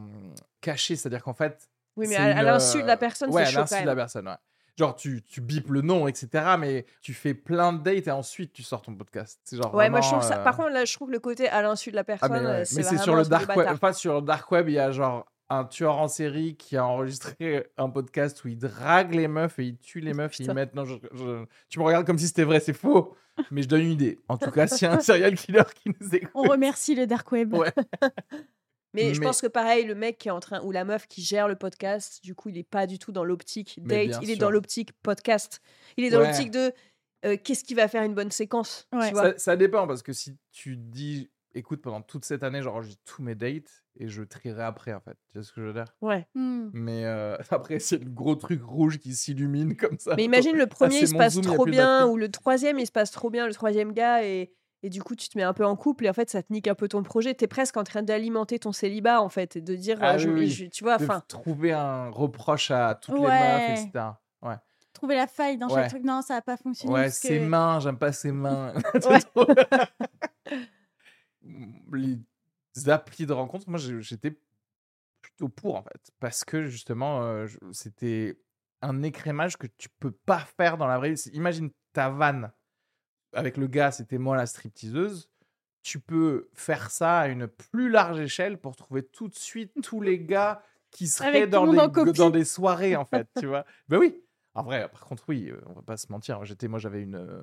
caché, 0.61 0.95
c'est-à-dire 0.95 1.22
qu'en 1.24 1.34
fait 1.34 1.68
Oui, 1.97 2.07
mais 2.09 2.14
à, 2.16 2.43
l'insu 2.43 2.80
de 2.82 2.86
la 2.86 2.93
euh, 2.93 2.97
personne, 2.97 3.30
ouais, 3.30 3.45
c'est 3.47 3.57
à 3.57 3.61
l'insu 3.61 3.80
de 3.82 3.86
la 3.86 3.97
personne, 3.97 4.28
ouais. 4.28 4.34
Genre, 4.78 4.95
tu, 4.95 5.22
tu 5.24 5.41
bipes 5.43 5.68
le 5.70 5.82
nom, 5.82 6.07
etc. 6.09 6.55
Mais 6.59 6.86
tu 7.03 7.12
fais 7.12 7.34
plein 7.34 7.72
de 7.74 7.82
dates 7.82 8.07
et 8.07 8.11
ensuite 8.11 8.53
tu 8.53 8.62
sors 8.62 8.80
ton 8.80 8.95
podcast. 8.95 9.38
C'est 9.45 9.57
genre 9.57 9.74
Ouais, 9.74 9.91
moi, 9.91 10.01
je 10.01 10.09
trouve 10.09 10.22
ça. 10.22 10.38
euh, 10.41 10.45
Par 10.45 10.57
contre, 10.57 10.70
là, 10.70 10.84
je 10.86 10.95
trouve 10.95 11.11
le 11.11 11.18
côté 11.18 11.49
à 11.49 11.61
l'insu 11.61 11.91
de 11.91 11.97
la 11.97 12.01
ah, 12.03 12.05
personne, 12.05 12.32
mais, 12.32 12.38
ouais. 12.38 12.47
euh, 12.47 12.64
Mais 12.76 12.82
c'est 12.82 12.97
sur 12.99 13.14
le 13.14 13.24
dark 13.24 13.55
web. 13.57 13.68
Enfin, 13.70 13.93
sur 13.93 14.14
le 14.14 14.22
dark 14.22 14.51
web, 14.53 14.68
il 14.68 14.74
y 14.74 14.78
a 14.78 14.91
genre 14.93 15.26
un 15.51 15.64
tueur 15.64 15.99
en 15.99 16.07
série 16.09 16.57
qui 16.57 16.76
a 16.76 16.86
enregistré 16.86 17.66
un 17.76 17.91
podcast 17.91 18.43
où 18.45 18.49
il 18.49 18.57
drague 18.57 19.14
les 19.14 19.26
meufs 19.28 19.59
et 19.59 19.64
il 19.64 19.76
tue 19.78 20.01
les 20.01 20.14
meufs 20.14 20.41
et. 20.41 20.47
Non, 20.47 20.84
je- 20.86 20.95
je- 21.12 21.45
tu 21.68 21.78
me 21.78 21.84
regardes 21.84 22.07
comme 22.07 22.18
si 22.18 22.28
c'était 22.28 22.45
vrai, 22.45 22.61
c'est 22.61 22.72
faux. 22.72 23.16
Mais 23.51 23.62
je 23.62 23.68
donne 23.68 23.82
une 23.82 23.93
idée. 23.93 24.18
En 24.28 24.38
tout 24.38 24.51
cas, 24.51 24.66
s'il 24.66 24.86
y 24.86 24.91
a 24.91 24.95
un 24.95 25.01
serial 25.01 25.34
killer 25.34 25.62
qui 25.74 25.91
nous 25.91 26.09
écoute. 26.14 26.30
On 26.34 26.43
remercie 26.43 26.95
le 26.95 27.07
dark 27.07 27.30
web. 27.32 27.53
Ouais. 27.55 27.72
Mais, 28.95 29.14
je 29.14 29.20
pense 29.20 29.41
que 29.41 29.47
pareil, 29.47 29.84
le 29.84 29.95
mec 29.95 30.18
qui 30.18 30.28
est 30.28 30.32
en 30.32 30.41
train, 30.41 30.61
ou 30.62 30.72
la 30.72 30.84
meuf 30.84 31.07
qui 31.07 31.22
gère 31.22 31.49
le 31.49 31.57
podcast, 31.57 32.20
du 32.24 32.34
coup, 32.34 32.49
il 32.49 32.59
est 32.59 32.68
pas 32.68 32.86
du 32.86 32.99
tout 32.99 33.12
dans 33.12 33.24
l'optique 33.24 33.78
date, 33.82 34.18
il 34.22 34.30
est 34.30 34.34
sûr. 34.34 34.38
dans 34.38 34.51
l'optique 34.51 34.93
podcast. 35.03 35.61
Il 35.97 36.05
est 36.05 36.11
dans 36.11 36.20
Ouais. 36.20 36.26
l'optique 36.28 36.51
de 36.51 36.72
euh, 37.24 37.36
qu'est-ce 37.43 37.64
qui 37.64 37.74
va 37.74 37.86
faire 37.86 38.03
une 38.03 38.14
bonne 38.14 38.30
séquence. 38.30 38.88
Ouais. 38.93 39.09
Tu 39.09 39.14
vois? 39.14 39.32
Ça, 39.32 39.38
ça 39.38 39.57
dépend 39.57 39.86
parce 39.86 40.03
que 40.03 40.12
si 40.12 40.36
tu 40.53 40.76
dis 40.76 41.30
écoute, 41.55 41.82
pendant 41.82 42.03
toute 42.03 42.24
cette 42.24 42.43
année, 42.43 42.62
j'enregistre 42.62 43.03
tous 43.05 43.22
mes 43.22 43.34
dates 43.34 43.84
et 43.99 44.09
je 44.09 44.22
trierai 44.22 44.62
après, 44.62 44.93
en 44.93 45.01
fait. 45.01 45.16
Tu 45.28 45.38
vois 45.38 45.43
ce 45.43 45.53
que 45.53 45.61
je 45.61 45.66
veux 45.66 45.72
dire? 45.72 45.95
Ouais. 46.01 46.26
Hmm. 46.34 46.70
Mais 46.72 47.05
euh, 47.05 47.36
après, 47.51 47.78
c'est 47.78 47.99
le 47.99 48.11
gros 48.11 48.36
truc 48.36 48.62
rouge 48.62 48.99
qui 48.99 49.14
s'illumine 49.14 49.76
comme 49.76 49.99
ça. 49.99 50.14
Mais 50.16 50.24
imagine 50.24 50.57
le 50.57 50.66
premier, 50.68 50.95
c'est 50.95 51.01
il 51.03 51.09
se 51.09 51.14
passe 51.14 51.34
Zoom, 51.34 51.45
trop 51.45 51.64
bien, 51.64 52.07
ou 52.07 52.16
le 52.16 52.30
troisième, 52.30 52.78
il 52.78 52.86
se 52.86 52.93
passe 52.93 53.11
trop 53.11 53.30
bien, 53.30 53.47
le 53.47 53.55
troisième 53.55 53.93
gars, 53.93 54.24
et, 54.24 54.53
et 54.83 54.91
du 54.91 55.03
coup, 55.03 55.14
tu 55.14 55.28
te 55.28 55.37
mets 55.39 55.45
un 55.45 55.53
peu 55.53 55.64
en 55.66 55.76
couple, 55.76 56.07
et 56.07 56.11
en 56.11 56.12
fait, 56.14 56.31
ça 56.31 56.43
te 56.43 56.53
nique 56.53 56.68
un 56.68 56.74
peu 56.74 56.89
ton 56.89 57.03
projet. 57.03 57.35
Tu 57.35 57.45
es 57.45 57.49
presque 57.49 57.76
en 57.76 57.85
train 57.85 58.03
d'alimenter 58.03 58.59
ton 58.59 58.72
célibat, 58.72 59.20
en 59.22 59.28
fait, 59.28 59.57
et 59.57 59.61
de 59.61 59.74
dire, 59.76 59.99
Ah 60.01 60.14
euh, 60.14 60.18
je- 60.18 60.28
oui, 60.31 60.49
je- 60.49 60.64
tu 60.66 60.85
vois, 60.85 60.95
enfin, 60.97 61.22
trouver 61.28 61.72
un 61.72 62.09
reproche 62.11 62.70
à 62.70 62.95
toutes 62.95 63.14
les 63.16 63.20
Ouais. 63.20 63.68
meufs, 63.68 63.78
etc. 63.87 64.05
Ouais, 64.43 64.57
Trouver 64.93 65.14
la 65.16 65.26
faille 65.26 65.57
dans 65.59 65.68
Ouais. 65.68 65.83
chaque 65.83 65.91
truc. 65.91 66.05
Non, 66.05 66.20
ça 66.22 66.35
va 66.35 66.43
pas 66.43 66.57
fonctionner. 66.57 66.93
ouais 66.95 67.03
parce 67.05 67.14
ses 67.16 67.39
que... 67.39 67.45
mains, 67.45 67.78
j'aime 67.81 67.97
pas 67.99 68.12
ses 68.12 68.33
mains. 68.33 68.72
Les 71.93 72.18
applis 72.89 73.26
de 73.26 73.33
rencontre, 73.33 73.68
moi 73.68 73.78
j'étais 73.78 74.39
plutôt 75.22 75.49
pour 75.49 75.76
en 75.76 75.83
fait, 75.83 76.11
parce 76.20 76.45
que 76.45 76.66
justement 76.66 77.22
euh, 77.22 77.47
c'était 77.72 78.39
un 78.83 79.03
écrémage 79.03 79.57
que 79.57 79.66
tu 79.78 79.89
peux 79.99 80.12
pas 80.12 80.41
faire 80.57 80.76
dans 80.78 80.87
la 80.87 80.99
vraie 80.99 81.12
vie. 81.12 81.31
Imagine 81.33 81.70
ta 81.93 82.09
vanne 82.11 82.53
avec 83.33 83.57
le 83.57 83.66
gars, 83.66 83.91
c'était 83.91 84.18
moi 84.18 84.37
la 84.37 84.47
stripteaseuse. 84.47 85.31
Tu 85.83 85.99
peux 85.99 86.49
faire 86.53 86.91
ça 86.91 87.20
à 87.20 87.28
une 87.28 87.47
plus 87.47 87.89
large 87.89 88.20
échelle 88.20 88.59
pour 88.59 88.76
trouver 88.76 89.03
tout 89.03 89.28
de 89.28 89.35
suite 89.35 89.72
tous 89.83 90.01
les 90.01 90.18
gars 90.18 90.62
qui 90.91 91.07
seraient 91.09 91.47
dans 91.47 91.66
des, 91.66 92.12
dans 92.12 92.45
soirées 92.45 92.97
en 92.97 93.05
fait, 93.05 93.28
tu 93.39 93.47
vois. 93.47 93.64
Ben 93.89 93.99
oui. 93.99 94.22
En 94.55 94.64
vrai, 94.64 94.89
par 94.89 95.05
contre, 95.05 95.24
oui, 95.28 95.53
on 95.66 95.74
va 95.74 95.83
pas 95.83 95.97
se 95.97 96.11
mentir. 96.11 96.45
J'étais, 96.45 96.66
moi, 96.66 96.81
j'avais 96.81 97.03
une, 97.03 97.14
euh, 97.14 97.41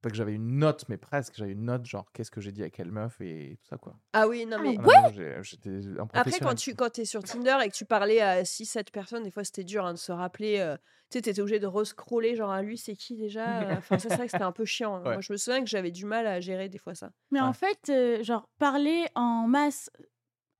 pas 0.00 0.10
que 0.10 0.16
j'avais 0.16 0.32
une 0.34 0.58
note, 0.58 0.84
mais 0.88 0.96
presque, 0.96 1.34
j'avais 1.36 1.52
une 1.52 1.64
note 1.64 1.84
genre 1.86 2.10
qu'est-ce 2.12 2.30
que 2.30 2.40
j'ai 2.40 2.52
dit 2.52 2.62
à 2.62 2.70
quelle 2.70 2.90
meuf 2.92 3.20
et 3.20 3.58
tout 3.60 3.66
ça 3.68 3.76
quoi. 3.78 3.96
ah 4.12 4.28
oui, 4.28 4.46
non, 4.46 4.56
Ah, 4.58 4.62
mais. 4.62 4.76
Ah 4.78 4.82
non, 4.82 4.88
non, 5.08 5.12
j'ai- 5.14 5.36
J'étais 5.42 5.70
un 5.98 6.06
Après, 6.14 6.38
quand 6.40 6.54
tu 6.54 6.74
quand 6.74 6.98
es 6.98 7.04
sur 7.04 7.22
Tinder 7.22 7.56
et 7.64 7.68
que 7.68 7.74
tu 7.74 7.84
parlais 7.84 8.20
à 8.20 8.44
6-7 8.44 8.90
personnes, 8.92 9.24
des 9.24 9.30
fois 9.30 9.44
c'était 9.44 9.64
dur 9.64 9.84
hein, 9.84 9.94
de 9.94 9.98
se 9.98 10.12
rappeler. 10.12 10.58
euh, 10.58 10.76
tu 11.10 11.16
sais, 11.18 11.22
t'étais 11.22 11.40
obligé 11.40 11.58
de 11.58 11.66
rescroller, 11.66 12.36
genre, 12.36 12.50
ah, 12.50 12.60
lui, 12.60 12.76
c'est 12.76 12.94
qui 12.94 13.16
déjà? 13.16 13.62
Euh, 13.62 13.76
Enfin, 13.78 13.98
c'est 13.98 14.08
vrai 14.12 14.26
que 14.26 14.30
c'était 14.32 14.44
un 14.44 14.52
peu 14.52 14.66
chiant. 14.66 14.96
hein. 14.96 15.02
Ouais. 15.06 15.12
Moi, 15.14 15.20
je 15.22 15.32
me 15.32 15.38
souviens 15.38 15.60
que 15.64 15.70
j'avais 15.70 15.90
du 15.90 16.04
mal 16.04 16.26
à 16.26 16.38
gérer 16.40 16.68
des 16.68 16.76
fois 16.76 16.94
ça. 16.94 17.10
Mais 17.30 17.40
Ouais. 17.40 17.46
en 17.46 17.54
fait, 17.54 17.78
euh, 17.88 18.22
genre, 18.22 18.46
parler 18.58 19.06
en 19.14 19.46
masse 19.48 19.90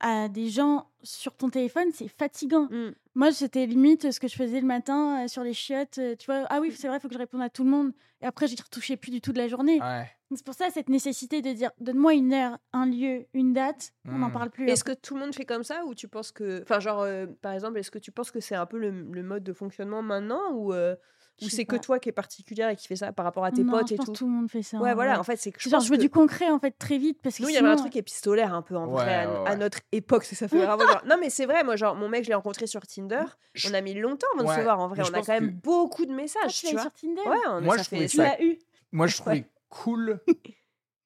à 0.00 0.28
des 0.28 0.48
gens 0.48 0.90
sur 1.02 1.36
ton 1.36 1.50
téléphone, 1.50 1.88
c'est 1.92 2.08
fatigant. 2.08 2.68
Mm. 2.70 2.92
Moi, 3.18 3.32
c'était 3.32 3.66
limite 3.66 4.12
ce 4.12 4.20
que 4.20 4.28
je 4.28 4.36
faisais 4.36 4.60
le 4.60 4.66
matin 4.66 5.24
euh, 5.24 5.28
sur 5.28 5.42
les 5.42 5.52
chiottes. 5.52 5.98
euh, 5.98 6.14
tu 6.16 6.26
vois, 6.26 6.44
ah 6.50 6.60
oui, 6.60 6.70
c'est 6.70 6.86
vrai, 6.86 6.98
il 6.98 7.00
faut 7.00 7.08
que 7.08 7.14
je 7.14 7.18
réponde 7.18 7.42
à 7.42 7.48
tout 7.50 7.64
le 7.64 7.70
monde. 7.70 7.90
Et 8.20 8.26
après, 8.26 8.46
j'y 8.46 8.54
retouchais 8.62 8.96
plus 8.96 9.10
du 9.10 9.20
tout 9.20 9.32
de 9.32 9.38
la 9.38 9.48
journée. 9.48 9.80
Ouais. 9.82 10.08
C'est 10.32 10.44
pour 10.44 10.54
ça 10.54 10.70
cette 10.70 10.88
nécessité 10.88 11.42
de 11.42 11.52
dire 11.52 11.72
donne-moi 11.80 12.14
une 12.14 12.32
heure, 12.32 12.58
un 12.72 12.86
lieu, 12.86 13.26
une 13.34 13.52
date, 13.54 13.90
on 14.06 14.18
n'en 14.18 14.28
Mm. 14.28 14.32
parle 14.32 14.50
plus. 14.50 14.68
Est-ce 14.68 14.84
que 14.84 14.92
tout 14.92 15.14
le 15.14 15.20
monde 15.22 15.34
fait 15.34 15.44
comme 15.46 15.64
ça 15.64 15.84
ou 15.86 15.94
tu 15.96 16.06
penses 16.06 16.30
que. 16.30 16.62
Enfin, 16.62 16.78
genre, 16.78 17.00
euh, 17.00 17.26
par 17.42 17.52
exemple, 17.54 17.76
est-ce 17.78 17.90
que 17.90 17.98
tu 17.98 18.12
penses 18.12 18.30
que 18.30 18.38
c'est 18.38 18.54
un 18.54 18.66
peu 18.66 18.78
le, 18.78 18.90
le 18.90 19.22
mode 19.24 19.42
de 19.42 19.52
fonctionnement 19.52 20.00
maintenant 20.02 20.52
ou, 20.52 20.72
euh, 20.72 20.94
ou 21.42 21.48
c'est 21.48 21.64
que 21.64 21.76
toi 21.76 21.98
qui 21.98 22.08
es 22.08 22.12
particulière 22.12 22.68
et 22.70 22.76
qui 22.76 22.86
fais 22.86 22.96
ça 22.96 23.12
par 23.12 23.24
rapport 23.24 23.44
à 23.44 23.52
tes 23.52 23.62
Non, 23.62 23.72
potes 23.72 23.88
je 23.88 23.94
et 23.94 23.96
pense 23.96 24.06
tout 24.06 24.12
tout 24.12 24.26
le 24.26 24.32
monde 24.32 24.50
fait 24.50 24.62
ça. 24.62 24.78
Ouais, 24.78 24.94
voilà, 24.94 25.18
en 25.20 25.22
fait, 25.22 25.36
c'est 25.36 25.52
que 25.52 25.60
je 25.60 25.68
Genre, 25.68 25.80
je 25.80 25.88
veux 25.90 25.96
que- 25.96 26.02
du 26.02 26.10
concret 26.10 26.50
en 26.50 26.58
fait 26.58 26.72
très 26.78 26.98
vite 26.98 27.20
parce 27.22 27.36
que 27.36 27.42
Nous, 27.42 27.48
il 27.50 27.54
y 27.54 27.58
avait 27.58 27.68
un 27.68 27.76
truc 27.76 27.94
épistolaire 27.96 28.54
un 28.54 28.62
peu 28.62 28.76
en 28.76 28.86
vrai 28.86 29.04
Ouais, 29.06 29.14
à, 29.14 29.30
ouais, 29.30 29.36
à 29.48 29.50
ouais. 29.52 29.56
notre 29.56 29.78
époque. 29.92 30.24
c'est- 30.24 30.34
Ça 30.34 30.48
fait 30.48 30.64
vraiment 30.64 30.86
genre. 30.86 31.02
Non, 31.06 31.16
mais 31.20 31.30
c'est 31.30 31.46
vrai, 31.46 31.62
moi, 31.64 31.76
genre, 31.76 31.94
mon 31.94 32.08
mec, 32.08 32.24
je 32.24 32.28
l'ai 32.28 32.34
rencontré 32.34 32.66
sur 32.66 32.86
Tinder. 32.86 33.22
Je- 33.54 33.68
On 33.70 33.74
a 33.74 33.80
mis 33.80 33.94
longtemps 33.94 34.26
avant 34.38 34.48
de 34.50 34.54
se 34.56 34.60
voir 34.62 34.80
en 34.80 34.88
vrai. 34.88 35.02
mais 35.02 35.08
On 35.10 35.14
a 35.14 35.22
quand 35.22 35.32
même 35.40 35.56
que- 35.58 35.62
beaucoup 35.62 36.06
de 36.06 36.12
Ah, 36.12 36.16
messages, 36.16 36.54
tu 36.60 36.72
vois. 36.72 36.82
sur 36.82 36.92
Tinder 36.92 37.22
Ouais, 37.28 37.36
on, 37.48 37.60
Moi, 37.60 37.76
ça 37.76 37.82
je 37.84 37.88
fait. 37.88 38.06
Tu 38.06 38.16
ça- 38.16 38.22
l'as 38.24 38.42
eu 38.42 38.58
Moi, 38.92 39.06
je 39.06 39.16
trouvais 39.42 39.44
cool. 39.68 40.20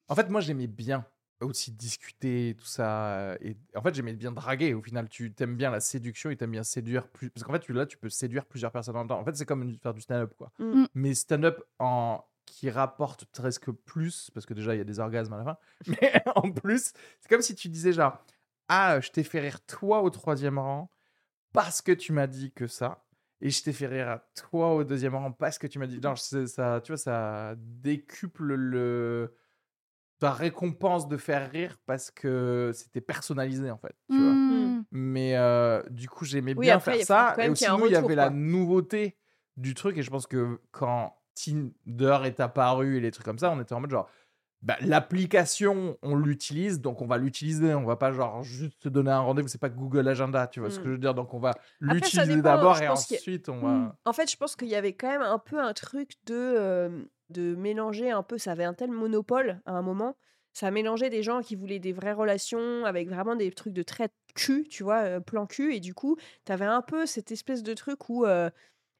En 0.08 0.14
fait, 0.14 0.28
moi, 0.28 0.40
j'aimais 0.40 0.66
bien 0.66 1.04
aussi 1.44 1.72
discuter, 1.72 2.56
tout 2.58 2.66
ça. 2.66 3.18
euh, 3.18 3.36
Et 3.40 3.56
en 3.74 3.82
fait, 3.82 3.94
j'aimais 3.94 4.14
bien 4.14 4.32
draguer. 4.32 4.74
Au 4.74 4.82
final, 4.82 5.08
tu 5.08 5.32
t'aimes 5.32 5.56
bien 5.56 5.70
la 5.70 5.80
séduction 5.80 6.30
et 6.30 6.36
t'aimes 6.36 6.50
bien 6.52 6.62
séduire 6.62 7.08
plus. 7.08 7.30
Parce 7.30 7.44
qu'en 7.44 7.52
fait, 7.52 7.60
tu, 7.60 7.72
là, 7.72 7.86
tu 7.86 7.96
peux 7.98 8.08
séduire 8.08 8.46
plusieurs 8.46 8.72
personnes 8.72 8.96
en 8.96 9.00
même 9.00 9.08
temps. 9.08 9.20
En 9.20 9.24
fait, 9.24 9.36
c'est 9.36 9.46
comme 9.46 9.76
faire 9.78 9.94
du 9.94 10.00
stand-up, 10.00 10.34
quoi. 10.36 10.52
Mm. 10.58 10.84
Mais 10.94 11.14
stand-up 11.14 11.62
en 11.78 12.24
qui 12.44 12.70
rapporte 12.70 13.24
presque 13.26 13.70
plus, 13.70 14.30
parce 14.34 14.46
que 14.46 14.54
déjà, 14.54 14.74
il 14.74 14.78
y 14.78 14.80
a 14.80 14.84
des 14.84 14.98
orgasmes 14.98 15.32
à 15.32 15.38
la 15.38 15.44
fin. 15.44 15.56
Mais 15.86 16.22
en 16.34 16.50
plus, 16.50 16.92
c'est 17.20 17.28
comme 17.28 17.42
si 17.42 17.54
tu 17.54 17.68
disais 17.68 17.92
genre, 17.92 18.18
ah, 18.68 19.00
je 19.00 19.10
t'ai 19.10 19.22
fait 19.22 19.40
rire 19.40 19.64
toi 19.64 20.02
au 20.02 20.10
troisième 20.10 20.58
rang 20.58 20.90
parce 21.52 21.82
que 21.82 21.92
tu 21.92 22.12
m'as 22.12 22.26
dit 22.26 22.52
que 22.52 22.66
ça. 22.66 23.04
Et 23.40 23.50
je 23.50 23.62
t'ai 23.62 23.72
fait 23.72 23.86
rire 23.86 24.08
à 24.08 24.18
toi 24.34 24.74
au 24.74 24.84
deuxième 24.84 25.14
rang 25.14 25.32
parce 25.32 25.58
que 25.58 25.66
tu 25.66 25.78
m'as 25.78 25.86
dit. 25.86 25.98
Non, 26.00 26.14
ça, 26.16 26.80
tu 26.80 26.92
vois, 26.92 26.96
ça 26.96 27.54
décuple 27.58 28.54
le 28.54 29.34
récompense 30.30 31.08
de 31.08 31.16
faire 31.16 31.50
rire 31.50 31.78
parce 31.86 32.10
que 32.10 32.70
c'était 32.74 33.00
personnalisé 33.00 33.70
en 33.70 33.78
fait. 33.78 33.94
Tu 34.10 34.18
vois. 34.18 34.32
Hmm. 34.32 34.84
Mais 34.92 35.36
euh, 35.36 35.82
du 35.90 36.08
coup, 36.08 36.24
j'aimais 36.24 36.54
Oui, 36.54 36.66
bien 36.66 36.76
après, 36.76 36.92
faire 36.92 37.00
il 37.00 37.04
ça. 37.06 37.34
Et 37.38 37.48
aussi, 37.48 37.64
qu'il 37.64 37.74
y 37.74 37.78
nous, 37.78 37.86
il 37.86 37.92
y 37.92 37.96
avait 37.96 38.14
la 38.14 38.30
nouveauté 38.30 39.16
du 39.56 39.74
truc. 39.74 39.96
Et 39.98 40.02
je 40.02 40.10
pense 40.10 40.26
que 40.26 40.60
quand 40.70 41.16
Tinder 41.34 42.18
est 42.24 42.40
apparu 42.40 42.96
et 42.96 43.00
les 43.00 43.10
trucs 43.10 43.24
comme 43.24 43.38
ça, 43.38 43.50
on 43.50 43.60
était 43.60 43.74
en 43.74 43.80
mode 43.80 43.90
genre, 43.90 44.08
bah, 44.60 44.76
l'application, 44.80 45.98
on 46.02 46.14
l'utilise, 46.14 46.80
donc 46.80 47.02
on 47.02 47.06
va 47.06 47.18
l'utiliser. 47.18 47.74
On 47.74 47.84
va 47.84 47.96
pas 47.96 48.12
genre 48.12 48.42
juste 48.42 48.82
se 48.82 48.88
donner 48.88 49.10
un 49.10 49.18
rendez-vous. 49.20 49.48
C'est 49.48 49.60
pas 49.60 49.68
Google 49.68 50.06
Agenda, 50.08 50.46
tu 50.46 50.60
vois 50.60 50.70
ce 50.70 50.78
Mm. 50.78 50.82
que 50.82 50.86
je 50.88 50.92
veux 50.92 50.98
dire. 50.98 51.14
Donc 51.14 51.34
on 51.34 51.38
va 51.40 51.52
l'utiliser 51.80 52.40
d'abord 52.42 52.80
et 52.80 52.86
a- 52.86 52.92
ensuite 52.92 53.48
on 53.48 53.56
Mm. 53.56 53.60
va. 53.86 53.96
En 54.04 54.12
fait, 54.12 54.30
je 54.30 54.36
pense 54.36 54.54
qu'il 54.56 54.68
y 54.68 54.74
avait 54.76 54.92
quand 54.92 55.08
même 55.08 55.22
un 55.22 55.38
peu 55.38 55.60
un 55.60 55.72
truc 55.72 56.12
de, 56.26 56.34
euh, 56.34 57.04
de 57.32 57.54
mélanger 57.56 58.10
un 58.10 58.22
peu. 58.22 58.38
Ça 58.38 58.52
avait 58.52 58.64
un 58.64 58.74
tel 58.74 58.90
monopole 58.90 59.60
à 59.66 59.72
un 59.72 59.82
moment. 59.82 60.16
Ça 60.52 60.70
mélangeait 60.70 61.10
des 61.10 61.22
gens 61.22 61.40
qui 61.40 61.56
voulaient 61.56 61.78
des 61.78 61.92
vraies 61.92 62.12
relations 62.12 62.84
avec 62.84 63.08
vraiment 63.08 63.34
des 63.34 63.50
trucs 63.50 63.72
de 63.72 63.82
trait 63.82 64.10
cul, 64.34 64.66
tu 64.68 64.82
vois, 64.82 65.00
euh, 65.02 65.20
plan 65.20 65.46
cul. 65.46 65.74
Et 65.74 65.80
du 65.80 65.94
coup, 65.94 66.16
t'avais 66.44 66.66
un 66.66 66.82
peu 66.82 67.06
cette 67.06 67.32
espèce 67.32 67.62
de 67.62 67.72
truc 67.74 68.08
où 68.10 68.26
euh, 68.26 68.50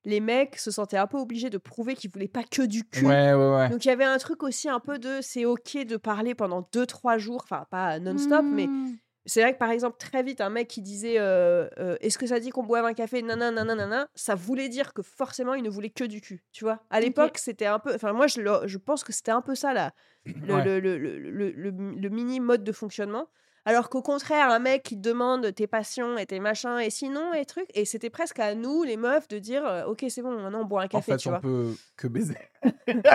les 0.05 0.20
mecs 0.20 0.57
se 0.57 0.70
sentaient 0.70 0.97
un 0.97 1.07
peu 1.07 1.18
obligés 1.18 1.51
de 1.51 1.59
prouver 1.59 1.95
qu'ils 1.95 2.11
voulaient 2.11 2.26
pas 2.26 2.43
que 2.43 2.62
du 2.62 2.85
cul. 2.89 3.07
Ouais, 3.07 3.35
ouais, 3.35 3.55
ouais. 3.55 3.68
Donc 3.68 3.85
il 3.85 3.89
y 3.89 3.91
avait 3.91 4.05
un 4.05 4.18
truc 4.18 4.43
aussi 4.43 4.68
un 4.68 4.80
peu 4.80 4.99
de 4.99 5.20
c'est 5.20 5.45
ok 5.45 5.85
de 5.85 5.97
parler 5.99 6.35
pendant 6.35 6.62
2-3 6.72 7.18
jours, 7.18 7.43
enfin 7.45 7.66
pas 7.70 7.99
non-stop, 8.01 8.45
mais 8.51 8.66
Hmm. 8.66 8.95
C'est 9.27 9.41
vrai 9.43 9.53
que 9.55 9.59
par 9.59 9.70
exemple, 9.70 9.97
très 9.99 10.23
vite, 10.23 10.41
un 10.41 10.51
mec 10.51 10.68
qui 10.68 10.83
disait 10.83 11.18
euh, 11.18 11.68
euh, 11.79 11.97
Est-ce 12.01 12.18
que 12.18 12.27
ça 12.27 12.41
dit 12.41 12.51
qu'on 12.51 12.62
boive 12.64 12.85
un 12.85 12.95
café? 12.95 13.23
Nanana, 13.23 13.64
nanana, 13.64 14.09
ça 14.14 14.35
voulait 14.35 14.68
dire 14.68 14.93
que 14.95 15.03
forcément 15.03 15.55
il 15.55 15.62
ne 15.62 15.70
voulait 15.70 15.91
que 15.91 16.05
du 16.05 16.20
cul. 16.20 16.43
Tu 16.53 16.64
vois? 16.64 16.81
À 16.91 17.01
l'époque, 17.01 17.39
c'était 17.39 17.66
un 17.66 17.79
peu. 17.79 17.95
Enfin, 17.95 18.12
moi, 18.12 18.27
je, 18.27 18.41
le- 18.41 18.66
je 18.66 18.79
pense 18.79 19.05
que 19.05 19.12
c'était 19.12 19.31
un 19.31 19.43
peu 19.43 19.55
ça, 19.55 19.73
là, 19.73 19.93
Ouais. 20.27 20.64
le, 20.64 20.81
le- 20.81 20.99
le- 20.99 21.51
le 21.51 22.09
mini 22.09 22.41
mode 22.41 22.64
de 22.64 22.73
fonctionnement. 22.73 23.29
Alors 23.65 23.89
qu'au 23.91 24.03
contraire, 24.03 24.51
un 24.51 24.59
mec 24.59 24.83
qui 24.83 24.97
te 24.97 25.01
demande 25.09 25.55
tes 25.55 25.67
passions 25.69 26.19
et 26.19 26.27
tes 26.27 26.41
machins 26.41 26.79
et 26.81 26.91
sinon 26.91 27.33
et 27.33 27.45
trucs, 27.45 27.69
et 27.75 27.85
c'était 27.85 28.11
presque 28.11 28.41
à 28.41 28.55
nous, 28.57 28.83
les 28.83 28.97
meufs, 28.97 29.29
de 29.29 29.39
dire 29.39 29.65
euh, 29.65 29.85
Ok, 29.85 30.05
c'est 30.09 30.21
bon, 30.23 30.33
maintenant 30.41 30.63
on 30.63 30.65
boit 30.65 30.83
un 30.83 30.87
En 30.87 30.89
café, 30.89 31.13
fait, 31.13 31.19
tu 31.19 31.29
on 31.29 31.33
vois. 31.33 31.41
peut 31.41 31.75
que 31.97 32.09
baiser. 32.09 32.37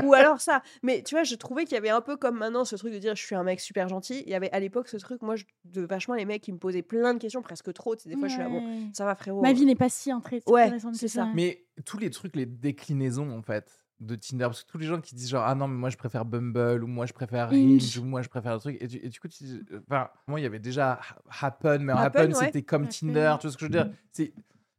Ou 0.03 0.13
alors 0.13 0.39
ça. 0.39 0.61
Mais 0.83 1.03
tu 1.03 1.15
vois, 1.15 1.23
je 1.23 1.35
trouvais 1.35 1.65
qu'il 1.65 1.73
y 1.73 1.77
avait 1.77 1.89
un 1.89 1.99
peu 2.01 2.15
comme 2.15 2.37
maintenant 2.37 2.63
ce 2.65 2.75
truc 2.77 2.93
de 2.93 2.97
dire 2.99 3.15
je 3.15 3.23
suis 3.25 3.35
un 3.35 3.43
mec 3.43 3.59
super 3.59 3.87
gentil. 3.89 4.23
Il 4.25 4.31
y 4.31 4.35
avait 4.35 4.51
à 4.51 4.59
l'époque 4.59 4.87
ce 4.87 4.97
truc, 4.97 5.21
moi, 5.21 5.35
je- 5.35 5.43
de 5.65 5.81
vachement 5.81 6.15
les 6.15 6.25
mecs 6.25 6.41
qui 6.43 6.53
me 6.53 6.57
posaient 6.57 6.81
plein 6.81 7.13
de 7.13 7.19
questions, 7.19 7.41
presque 7.41 7.73
trop. 7.73 7.95
tu 7.95 8.03
sais, 8.03 8.09
Des 8.09 8.15
fois, 8.17 8.27
je 8.29 8.33
suis 8.33 8.41
là, 8.41 8.49
bon, 8.49 8.63
ça 8.93 9.03
va 9.05 9.15
frérot. 9.15 9.41
Ma 9.41 9.51
vie 9.53 9.65
n'est 9.65 9.75
pas 9.75 9.89
si 9.89 10.13
entrée. 10.13 10.41
Ouais, 10.47 10.71
c'est 10.93 11.07
ça. 11.09 11.27
Mais 11.33 11.65
tous 11.85 11.97
les 11.97 12.09
trucs, 12.09 12.35
les 12.35 12.45
déclinaisons 12.45 13.37
en 13.37 13.41
fait 13.41 13.83
de 13.99 14.15
Tinder, 14.15 14.45
parce 14.45 14.63
que 14.63 14.69
tous 14.71 14.77
les 14.77 14.85
gens 14.85 15.01
qui 15.01 15.15
disent 15.15 15.29
genre 15.29 15.43
ah 15.45 15.55
non 15.55 15.67
mais 15.67 15.75
moi 15.77 15.89
je 15.89 15.97
préfère 15.97 16.23
Bumble 16.23 16.83
ou 16.83 16.87
moi 16.87 17.05
je 17.07 17.13
préfère 17.13 17.49
Hinge. 17.49 17.83
Hinge 17.83 17.97
ou 17.97 18.03
moi 18.05 18.21
je 18.21 18.29
préfère 18.29 18.53
le 18.53 18.59
truc 18.59 18.77
et 18.79 18.85
du, 18.87 18.97
et 18.97 19.09
du 19.09 19.19
coup 19.19 19.27
tu 19.27 19.43
dis- 19.43 19.61
enfin 19.89 20.09
moi 20.27 20.39
il 20.39 20.43
y 20.43 20.45
avait 20.45 20.59
déjà 20.59 20.99
Ha- 21.31 21.47
Happen 21.47 21.79
mais 21.79 21.93
Happen, 21.93 22.21
Happen, 22.21 22.33
ouais. 22.35 22.45
c'était 22.45 22.61
comme 22.61 22.83
Happen. 22.83 22.91
Tinder 23.07 23.35
tu 23.39 23.47
vois 23.47 23.51
ce 23.51 23.57
que 23.57 23.61
je 23.61 23.65
veux 23.65 23.71
dire? 23.83 23.89
C'est 24.11 24.33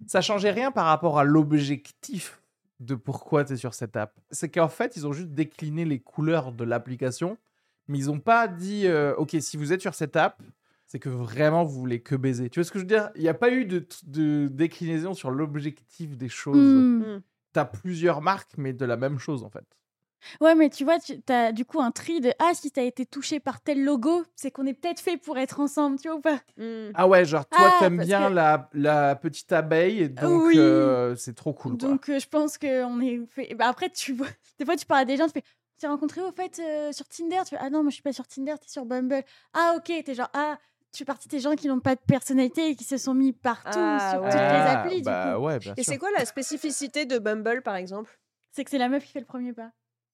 ça 0.06 0.20
changeait 0.20 0.52
rien 0.52 0.70
par 0.70 0.86
rapport 0.86 1.18
à 1.18 1.24
l'objectif 1.24 2.40
de 2.80 2.94
pourquoi 2.94 3.44
tu 3.44 3.54
es 3.54 3.56
sur 3.56 3.74
cette 3.74 3.96
app 3.96 4.14
c'est 4.30 4.48
qu'en 4.48 4.68
fait 4.68 4.96
ils 4.96 5.04
ont 5.06 5.12
juste 5.12 5.30
décliné 5.30 5.84
les 5.84 5.98
couleurs 5.98 6.52
de 6.52 6.62
l'application 6.62 7.36
mais 7.88 7.98
ils 7.98 8.10
ont 8.10 8.20
pas 8.20 8.46
dit 8.46 8.86
euh, 8.86 9.14
ok 9.16 9.36
si 9.40 9.56
vous 9.56 9.72
êtes 9.72 9.80
sur 9.80 9.94
cette 9.94 10.14
app 10.14 10.40
c'est 10.86 11.00
que 11.00 11.08
vraiment 11.08 11.64
vous 11.64 11.80
voulez 11.80 12.00
que 12.00 12.14
baiser 12.14 12.48
tu 12.50 12.60
vois 12.60 12.64
ce 12.64 12.70
que 12.70 12.78
je 12.78 12.84
veux 12.84 12.88
dire? 12.88 13.10
Il 13.16 13.22
n'y 13.22 13.28
a 13.28 13.34
pas 13.34 13.50
eu 13.50 13.64
de, 13.66 13.84
de 14.06 14.46
déclinaison 14.46 15.12
sur 15.12 15.32
l'objectif 15.32 16.16
des 16.16 16.28
choses 16.28 16.56
Hmm. 16.76 17.20
T'as 17.52 17.64
plusieurs 17.64 18.20
marques, 18.20 18.52
mais 18.56 18.72
de 18.72 18.84
la 18.84 18.96
même 18.96 19.18
chose 19.18 19.42
en 19.44 19.50
fait. 19.50 19.64
Ouais, 20.40 20.54
mais 20.54 20.68
tu 20.68 20.84
vois, 20.84 20.98
tu 20.98 21.14
as 21.28 21.52
du 21.52 21.64
coup 21.64 21.80
un 21.80 21.90
tri 21.92 22.20
de 22.20 22.32
Ah, 22.40 22.52
si 22.52 22.70
t'as 22.70 22.82
été 22.82 23.06
touché 23.06 23.38
par 23.40 23.60
tel 23.60 23.84
logo, 23.84 24.24
c'est 24.34 24.50
qu'on 24.50 24.66
est 24.66 24.74
peut-être 24.74 25.00
fait 25.00 25.16
pour 25.16 25.38
être 25.38 25.60
ensemble, 25.60 25.98
tu 25.98 26.08
vois 26.08 26.16
ou 26.18 26.20
pas? 26.20 26.40
Mm. 26.56 26.90
Ah 26.94 27.06
ouais, 27.06 27.24
genre 27.24 27.48
toi 27.48 27.68
Ah, 27.72 27.76
t'aimes 27.80 27.98
bien 27.98 28.28
que- 28.28 28.34
la, 28.34 28.68
la 28.72 29.16
petite 29.16 29.52
abeille, 29.52 30.00
et 30.00 30.08
donc 30.08 30.44
Oui. 30.46 30.58
euh, 30.58 31.14
c'est 31.14 31.34
trop 31.34 31.52
cool. 31.54 31.78
quoi. 31.78 31.88
Donc, 31.90 32.08
euh, 32.08 32.18
je 32.18 32.26
pense 32.28 32.58
qu'on 32.58 33.00
est 33.00 33.24
fait. 33.26 33.54
Bah, 33.54 33.68
après, 33.68 33.90
tu 33.90 34.12
vois, 34.12 34.26
des 34.58 34.64
fois, 34.64 34.76
tu 34.76 34.86
parles 34.86 35.02
à 35.02 35.04
des 35.04 35.16
gens, 35.16 35.26
tu 35.26 35.32
fais 35.34 35.42
Tu 35.42 35.48
t'es 35.82 35.86
rencontré 35.86 36.20
au 36.20 36.32
fait 36.32 36.58
euh, 36.58 36.92
sur 36.92 37.06
Tinder? 37.08 37.40
Tu 37.44 37.50
fais 37.50 37.58
Ah 37.60 37.70
non, 37.70 37.82
moi 37.82 37.90
je 37.90 37.94
suis 37.94 38.02
pas 38.02 38.12
sur 38.12 38.26
Tinder, 38.26 38.54
t'es 38.60 38.68
sur 38.68 38.84
Bumble. 38.84 39.22
Ah 39.54 39.74
ok, 39.76 39.92
t'es 40.04 40.14
genre 40.14 40.30
Ah, 40.34 40.58
tu 40.92 40.98
fais 40.98 41.04
partie 41.04 41.28
des 41.28 41.40
gens 41.40 41.54
qui 41.54 41.68
n'ont 41.68 41.80
pas 41.80 41.94
de 41.94 42.00
personnalité 42.06 42.68
et 42.70 42.74
qui 42.76 42.84
se 42.84 42.96
sont 42.96 43.14
mis 43.14 43.32
partout 43.32 43.70
Ah, 43.76 44.10
sur 44.12 44.20
ouais. 44.22 44.30
toutes 44.30 44.40
les 44.40 44.46
Ah, 44.46 44.80
applis. 44.80 45.02
bah 45.02 45.30
du 45.30 45.36
coup. 45.36 45.42
ouais, 45.44 45.58
bien 45.58 45.74
Et 45.76 45.82
c'est 45.84 45.98
quoi 45.98 46.08
la 46.16 46.24
spécificité 46.24 47.04
de 47.06 47.18
Bumble, 47.18 47.62
par 47.62 47.76
exemple? 47.76 48.18
C'est 48.52 48.64
que 48.64 48.70
c'est 48.70 48.78
la 48.78 48.88
meuf 48.88 49.04
qui 49.04 49.12
fait 49.12 49.20
le 49.20 49.26
premier 49.26 49.52
pas. 49.52 49.70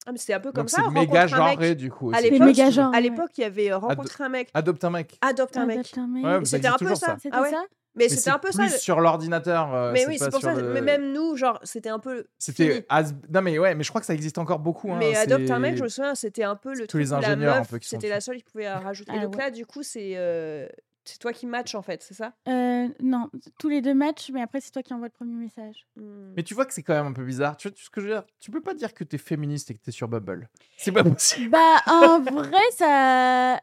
Ah, 0.07 0.11
mais 0.11 0.17
c'était 0.19 0.33
un 0.35 0.39
peu 0.39 0.51
comme 0.51 0.63
Donc 0.65 0.69
ça. 0.69 0.83
c'est 0.85 0.91
méga 0.93 1.25
genré 1.25 1.73
du 1.73 1.89
coup. 1.89 2.11
À 2.13 2.19
aussi. 2.19 2.29
l'époque, 2.29 3.31
il 3.37 3.41
y 3.41 3.43
avait 3.43 3.71
euh, 3.71 3.77
rencontré 3.77 4.23
un 4.23 4.29
mec, 4.29 4.49
Adopte 4.53 4.83
un 4.83 4.89
mec. 4.91 5.17
adopte 5.21 5.57
un 5.57 5.65
mec. 5.65 5.77
Adopte 5.79 5.97
un 5.97 6.07
mec. 6.07 6.23
Ouais, 6.25 6.35
Et 6.35 6.39
mais 6.39 6.45
ça 6.45 6.57
c'était 6.57 6.67
un 6.67 6.73
peu 6.73 6.77
toujours, 6.79 6.97
ça. 6.97 7.05
ça. 7.07 7.17
C'était 7.19 7.35
Ah 7.35 7.41
ouais. 7.41 7.49
ça? 7.49 7.63
Mais 7.95 8.03
Mais 8.05 8.09
c'était 8.09 8.21
c'est 8.23 8.29
un 8.29 8.39
peu 8.39 8.51
ça. 8.51 8.63
plus 8.63 8.77
sur 8.77 8.99
l'ordinateur. 8.99 9.73
euh, 9.73 9.91
Mais 9.93 10.05
oui, 10.05 10.17
c'est 10.19 10.29
pour 10.29 10.41
ça. 10.41 10.53
le- 10.53 10.73
Mais 10.73 10.81
même 10.81 11.13
nous, 11.13 11.35
genre, 11.37 11.59
c'était 11.63 11.89
un 11.89 11.99
peu. 11.99 12.25
C'était 12.37 12.85
as- 12.89 13.13
non 13.29 13.41
mais 13.41 13.57
ouais, 13.57 13.73
mais 13.75 13.83
je 13.83 13.89
crois 13.89 14.01
que 14.01 14.07
ça 14.07 14.13
existe 14.13 14.37
encore 14.37 14.59
beaucoup. 14.59 14.91
hein, 14.91 14.97
Mais 14.99 15.15
adopte 15.15 15.49
un 15.49 15.59
mec, 15.59 15.77
je 15.77 15.83
me 15.83 15.87
souviens, 15.87 16.13
c'était 16.15 16.43
un 16.43 16.55
peu 16.55 16.73
le 16.75 16.87
tous 16.87 16.97
les 16.97 17.05
la 17.07 17.17
ingénieurs 17.17 17.55
un 17.55 17.59
meuf, 17.59 17.69
peu 17.69 17.79
qui 17.79 17.87
sont 17.87 17.95
c'était 17.97 18.09
la 18.09 18.19
seule 18.21 18.37
qui 18.37 18.43
pouvait 18.43 18.67
euh, 18.67 18.77
rajouter. 18.79 19.11
Ah 19.15 19.19
Donc 19.23 19.35
ouais. 19.35 19.43
là, 19.43 19.51
du 19.51 19.65
coup, 19.65 19.81
c'est 19.83 20.13
euh, 20.17 20.67
c'est 21.07 21.19
toi 21.19 21.31
qui 21.31 21.45
match 21.45 21.73
en 21.75 21.81
fait, 21.83 22.01
c'est 22.03 22.15
ça? 22.15 22.33
Euh, 22.49 22.87
Non, 23.01 23.29
tous 23.59 23.69
les 23.69 23.81
deux 23.81 23.93
matchs, 23.93 24.29
mais 24.33 24.41
après, 24.41 24.59
c'est 24.59 24.71
toi 24.71 24.81
qui 24.83 24.93
envoie 24.93 25.07
le 25.07 25.13
premier 25.13 25.35
message. 25.35 25.85
Hmm. 25.95 26.33
Mais 26.35 26.43
tu 26.43 26.53
vois 26.53 26.65
que 26.65 26.73
c'est 26.73 26.83
quand 26.83 26.95
même 26.95 27.05
un 27.05 27.13
peu 27.13 27.23
bizarre. 27.23 27.55
Tu 27.57 27.69
vois 27.69 27.77
ce 27.79 27.89
que 27.89 28.01
je 28.01 28.07
veux 28.07 28.13
dire? 28.13 28.23
Tu 28.41 28.51
peux 28.51 28.61
pas 28.61 28.73
dire 28.73 28.93
que 28.93 29.03
t'es 29.03 29.17
féministe 29.19 29.69
et 29.71 29.75
que 29.75 29.79
t'es 29.79 29.91
sur 29.91 30.07
Bubble. 30.07 30.49
C'est 30.77 30.91
pas 30.91 31.03
possible. 31.03 31.51
Bah, 31.51 31.77
en 31.87 32.19
vrai, 32.19 32.59
ça. 32.71 33.61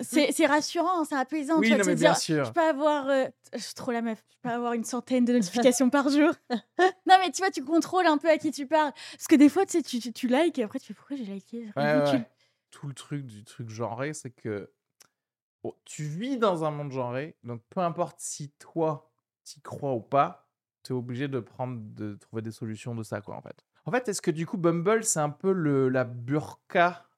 C'est 0.00 0.46
rassurant, 0.46 1.04
c'est 1.04 1.16
apaisant. 1.16 1.58
Oui, 1.58 1.68
tu 1.68 1.72
non 1.76 1.82
te 1.84 1.88
mais 1.88 1.94
dire, 1.94 2.10
bien 2.10 2.14
sûr. 2.14 2.44
je 2.44 2.52
peux 2.52 2.60
avoir. 2.60 3.08
euh, 3.08 3.26
Je 3.52 3.58
suis 3.58 3.74
trop 3.74 3.90
la 3.92 4.02
meuf. 4.02 4.22
Je 4.30 4.36
peux 4.42 4.48
avoir 4.54 4.72
une 4.74 4.84
centaine 4.84 5.24
de 5.24 5.32
notifications 5.32 5.90
par 5.90 6.08
jour. 6.08 6.30
non, 6.50 7.16
mais 7.20 7.30
tu 7.32 7.38
vois, 7.42 7.50
tu 7.50 7.64
contrôles 7.64 8.06
un 8.06 8.18
peu 8.18 8.28
à 8.28 8.38
qui 8.38 8.50
tu 8.50 8.66
parles. 8.66 8.92
Parce 9.12 9.26
que 9.26 9.34
des 9.36 9.48
fois, 9.48 9.66
tu 9.66 9.72
sais, 9.72 9.82
tu, 9.82 9.98
tu, 9.98 10.12
tu 10.12 10.28
likes 10.28 10.58
et 10.58 10.62
après, 10.62 10.78
tu 10.78 10.86
fais 10.88 10.94
pourquoi 10.94 11.16
j'ai 11.16 11.24
liké? 11.24 11.70
Ouais, 11.76 12.00
ouais. 12.02 12.24
Tout 12.70 12.86
le 12.86 12.94
truc 12.94 13.26
du 13.26 13.44
truc 13.44 13.68
genré, 13.70 14.12
c'est 14.12 14.30
que 14.30 14.70
bon, 15.62 15.74
tu 15.84 16.04
vis 16.04 16.36
dans 16.38 16.64
un 16.64 16.70
monde 16.70 16.92
genré, 16.92 17.36
donc 17.42 17.62
peu 17.70 17.80
importe 17.80 18.16
si 18.20 18.50
toi 18.58 19.10
t'y 19.44 19.60
crois 19.62 19.94
ou 19.94 20.00
pas, 20.00 20.46
t'es 20.82 20.92
obligé 20.92 21.28
de 21.28 21.40
prendre, 21.40 21.80
de 21.80 22.14
trouver 22.16 22.42
des 22.42 22.50
solutions 22.52 22.94
de 22.94 23.02
ça, 23.02 23.20
quoi, 23.22 23.36
en 23.36 23.42
fait. 23.42 23.64
En 23.86 23.90
fait, 23.90 24.06
est-ce 24.08 24.20
que 24.20 24.30
du 24.30 24.46
coup 24.46 24.58
Bumble, 24.58 25.02
c'est 25.02 25.18
un 25.20 25.30
peu 25.30 25.50
le 25.52 25.88
la 25.88 26.04
burqa 26.04 27.08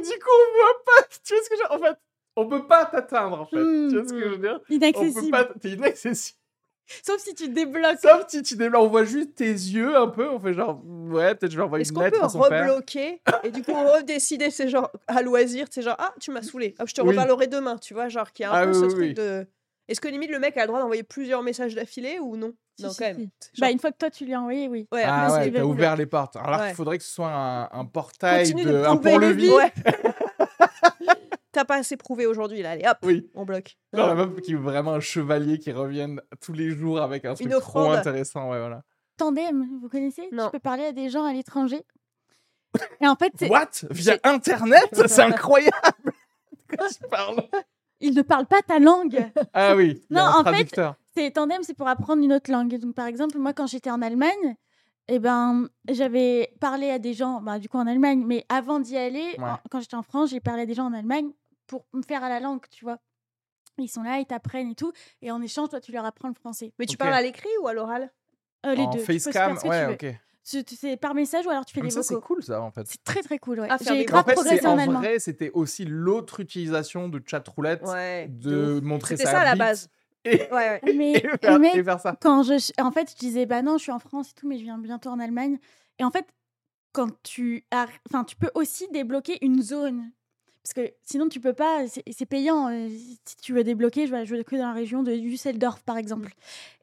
Et 0.00 0.02
du 0.02 0.18
coup, 0.18 0.30
on 0.30 0.58
voit 0.58 0.84
pas. 0.86 1.02
Tu 1.24 1.34
vois 1.34 1.42
ce 1.44 1.48
que 1.50 1.56
je... 1.56 1.74
En 1.74 1.78
fait, 1.78 1.96
on 2.36 2.46
peut 2.48 2.66
pas 2.66 2.86
t'atteindre, 2.86 3.40
en 3.40 3.46
fait. 3.46 3.56
Tu 3.56 3.96
vois 3.96 4.04
ce 4.06 4.12
que 4.12 4.20
je 4.20 4.28
veux 4.28 4.38
dire? 4.38 4.56
On 4.62 4.64
peut 4.68 4.74
Inaccessible. 4.74 5.30
pas. 5.30 5.44
T'es 5.60 5.70
inaccessible. 5.70 6.36
Sauf 7.06 7.18
si 7.20 7.34
tu 7.36 7.48
débloques. 7.48 7.98
Sauf 8.02 8.24
si 8.26 8.42
tu 8.42 8.56
débloques, 8.56 8.82
on 8.82 8.88
voit 8.88 9.04
juste 9.04 9.36
tes 9.36 9.44
yeux 9.52 9.96
un 9.96 10.08
peu. 10.08 10.28
On 10.28 10.40
fait 10.40 10.54
genre, 10.54 10.80
ouais, 10.84 11.36
peut-être 11.36 11.52
je 11.52 11.56
vais 11.56 11.62
envoyer 11.62 11.84
une 11.86 11.92
qu'on 11.94 12.00
lettre 12.00 12.18
peut 12.18 12.24
à 12.24 12.28
son 12.28 12.40
père. 12.48 12.66
rebloquer 12.68 13.22
et 13.44 13.50
du 13.52 13.62
coup 13.62 13.72
redécider, 13.74 14.50
c'est 14.50 14.68
genre 14.68 14.90
à 15.06 15.22
loisir, 15.22 15.66
c'est 15.70 15.82
genre 15.82 15.94
ah 16.00 16.12
tu 16.18 16.32
m'as 16.32 16.42
saoulé, 16.42 16.74
ah, 16.80 16.84
je 16.86 16.94
te 16.94 17.00
Oui. 17.00 17.10
reparlerai 17.10 17.46
demain, 17.46 17.78
tu 17.78 17.94
vois, 17.94 18.08
genre 18.08 18.32
qu'il 18.32 18.42
y 18.42 18.46
a 18.46 18.50
un 18.50 18.54
Ah 18.54 18.64
peu 18.66 18.70
oui, 18.72 18.74
ce 18.74 18.84
oui, 18.86 18.94
truc 18.94 19.14
de. 19.14 19.46
Est-ce 19.90 20.00
que 20.00 20.08
limite 20.08 20.30
le 20.30 20.38
mec 20.38 20.56
a 20.56 20.60
le 20.62 20.68
droit 20.68 20.80
d'envoyer 20.80 21.02
plusieurs 21.02 21.42
messages 21.42 21.74
d'affilée 21.74 22.18
ou 22.20 22.36
non? 22.36 22.54
Si, 22.78 22.84
Non 22.84 22.90
si, 22.90 22.98
quand 22.98 23.06
même. 23.06 23.16
Genre- 23.18 23.28
Bah, 23.58 23.70
une 23.70 23.78
fois 23.80 23.90
que 23.92 23.98
toi, 23.98 24.08
tu 24.10 24.24
lui 24.24 24.32
as 24.32 24.40
envoyé, 24.40 24.68
oui. 24.68 24.86
Ouais, 24.92 25.02
Ah 25.04 25.32
ouais, 25.32 25.50
t'as 25.50 25.62
ouvert 25.64 25.96
les 25.96 26.06
portes. 26.06 26.36
Alors 26.36 26.60
Ouais. 26.60 26.68
qu'il 26.68 26.76
faudrait 26.76 26.96
que 26.98 27.04
ce 27.04 27.12
soit 27.12 27.30
un, 27.30 27.68
un 27.72 27.84
portail, 27.84 28.44
Continue 28.50 28.64
de, 28.64 28.78
de 28.78 28.84
un. 28.84 29.56
Ouais. 29.56 29.72
T'as 31.52 31.64
pas 31.64 31.76
assez 31.78 31.96
prouvé 31.96 32.26
aujourd'hui 32.26 32.62
là, 32.62 32.70
allez 32.70 32.86
hop, 32.86 32.98
Oui. 33.02 33.28
on 33.34 33.44
bloque. 33.44 33.76
Genre 33.92 34.06
la 34.06 34.14
meuf 34.14 34.40
qui 34.40 34.52
est 34.52 34.56
vraiment 34.56 34.92
un 34.92 35.00
chevalier 35.00 35.58
qui 35.58 35.72
revienne 35.72 36.20
tous 36.40 36.52
les 36.52 36.70
jours 36.70 37.00
avec 37.02 37.24
un 37.24 37.34
truc 37.34 37.48
Une 37.48 37.58
trop 37.58 37.90
intéressant. 37.90 38.50
Ouais, 38.50 38.60
voilà. 38.60 38.82
Tandem, 39.16 39.66
vous 39.82 39.88
connaissez? 39.88 40.28
Non. 40.30 40.44
Tu 40.46 40.52
peux 40.52 40.58
parler 40.60 40.84
à 40.84 40.92
des 40.92 41.10
gens 41.10 41.24
à 41.24 41.32
l'étranger? 41.32 41.84
Et 43.00 43.08
en 43.08 43.16
fait, 43.16 43.32
c'est- 43.36 43.48
What? 43.48 43.66
Via 43.90 44.16
Internet? 44.22 44.88
C'est 45.08 45.22
incroyable 45.22 45.72
De 46.70 46.76
quoi 46.76 46.88
tu 46.88 47.08
parles? 47.10 47.42
Ils 48.00 48.14
ne 48.14 48.22
parlent 48.22 48.46
pas 48.46 48.62
ta 48.62 48.78
langue. 48.78 49.30
Ah 49.54 49.74
oui, 49.76 50.02
Non, 50.10 50.22
en 50.22 50.44
fait. 50.44 50.80
C'est 51.14 51.30
tandem, 51.32 51.62
c'est 51.62 51.74
pour 51.74 51.88
apprendre 51.88 52.22
une 52.22 52.32
autre 52.32 52.50
langue. 52.50 52.76
Donc, 52.78 52.94
par 52.94 53.06
exemple, 53.06 53.36
moi, 53.38 53.52
quand 53.52 53.66
j'étais 53.66 53.90
en 53.90 54.00
Allemagne, 54.00 54.56
eh 55.08 55.18
ben, 55.18 55.68
j'avais 55.90 56.54
parlé 56.60 56.88
à 56.90 56.98
des 57.00 57.14
gens, 57.14 57.40
bah, 57.40 57.58
du 57.58 57.68
coup 57.68 57.78
en 57.78 57.86
Allemagne, 57.88 58.22
mais 58.24 58.44
avant 58.48 58.78
d'y 58.78 58.96
aller, 58.96 59.34
Ouais. 59.38 59.44
en- 59.50 59.58
quand 59.70 59.80
j'étais 59.80 59.96
en 59.96 60.02
France, 60.04 60.30
j'ai 60.30 60.38
parlé 60.40 60.62
à 60.62 60.66
des 60.66 60.74
gens 60.74 60.86
en 60.86 60.92
Allemagne 60.92 61.30
pour 61.66 61.84
me 61.92 62.02
faire 62.02 62.22
à 62.22 62.28
la 62.28 62.38
langue, 62.38 62.60
tu 62.70 62.84
vois. 62.84 62.98
Ils 63.78 63.88
sont 63.88 64.02
là, 64.02 64.18
ils 64.20 64.26
t'apprennent 64.26 64.70
et 64.70 64.74
tout, 64.76 64.92
et 65.22 65.30
en 65.32 65.40
échange, 65.42 65.70
toi, 65.70 65.80
tu 65.80 65.90
leur 65.90 66.04
apprends 66.04 66.28
le 66.28 66.34
français. 66.34 66.72
Mais 66.78 66.86
tu 66.86 66.96
parles 66.96 67.14
à 67.14 67.22
l'écrit 67.22 67.48
ou 67.62 67.66
à 67.68 67.72
l'oral? 67.72 68.12
Euh, 68.66 68.74
les 68.74 68.82
en 68.84 68.90
deux. 68.90 69.00
facecam, 69.00 69.56
ouais, 69.64 69.96
tu 69.98 70.06
veux. 70.06 70.12
ok. 70.12 70.20
C'est 70.42 70.96
par 70.96 71.14
message 71.14 71.46
ou 71.46 71.50
alors 71.50 71.64
tu 71.66 71.74
fais 71.74 71.80
Comme 71.80 71.88
des 71.90 71.94
ça, 71.94 72.02
c'est 72.02 72.14
vocaux. 72.14 72.34
cool 72.34 72.42
ça 72.42 72.60
en 72.62 72.70
fait. 72.70 72.86
C'est 72.86 73.02
très 73.04 73.22
très 73.22 73.38
cool, 73.38 73.60
ouais. 73.60 73.68
Ah, 73.70 73.76
J'ai 73.80 74.04
grave 74.04 74.22
En 74.22 74.24
fait, 74.28 74.34
progressé 74.34 74.58
c'est 74.60 74.66
en 74.66 74.72
en 74.74 74.78
allemand. 74.78 75.00
vrai, 75.00 75.18
c'était 75.18 75.50
aussi 75.52 75.84
l'autre 75.84 76.40
utilisation 76.40 77.08
de 77.08 77.22
chat 77.24 77.46
roulette 77.48 77.82
Ouais. 77.86 78.26
de 78.28 78.80
montrer 78.82 79.16
C'était 79.16 79.26
sa 79.30 79.36
ça 79.36 79.40
à 79.40 79.44
la 79.44 79.54
base. 79.56 79.88
et, 80.24 80.42
Ouais, 80.52 80.80
ouais. 80.80 80.80
Mais, 80.96 81.12
et 81.12 81.20
faire, 81.20 81.60
et 81.76 81.84
faire 81.84 82.00
ça. 82.00 82.16
quand 82.20 82.42
je 82.42 82.72
en 82.82 82.90
fait 82.90 83.10
je 83.10 83.16
disais 83.16 83.46
bah 83.46 83.62
non 83.62 83.76
je 83.78 83.82
suis 83.84 83.92
en 83.92 83.98
France 83.98 84.30
et 84.30 84.34
tout 84.34 84.48
mais 84.48 84.58
je 84.58 84.64
viens 84.64 84.78
bientôt 84.78 85.10
en 85.10 85.18
Allemagne 85.20 85.58
et 85.98 86.04
en 86.04 86.10
fait 86.10 86.26
quand 86.92 87.08
tu 87.22 87.64
enfin 88.08 88.24
tu 88.24 88.36
peux 88.36 88.50
aussi 88.54 88.88
débloquer 88.92 89.38
une 89.44 89.62
zone 89.62 90.10
parce 90.62 90.74
que 90.74 90.92
sinon 91.02 91.28
tu 91.28 91.40
peux 91.40 91.54
pas 91.54 91.84
c'est 91.88 92.26
payant 92.26 92.68
euh, 92.68 92.88
si 93.24 93.36
tu 93.42 93.52
veux 93.54 93.64
débloquer 93.64 94.06
je 94.06 94.12
vais 94.12 94.26
jouer 94.26 94.44
que 94.44 94.56
dans 94.56 94.68
la 94.68 94.72
région 94.74 95.02
de 95.02 95.14
Düsseldorf 95.14 95.80
par 95.80 95.96
exemple 95.96 96.32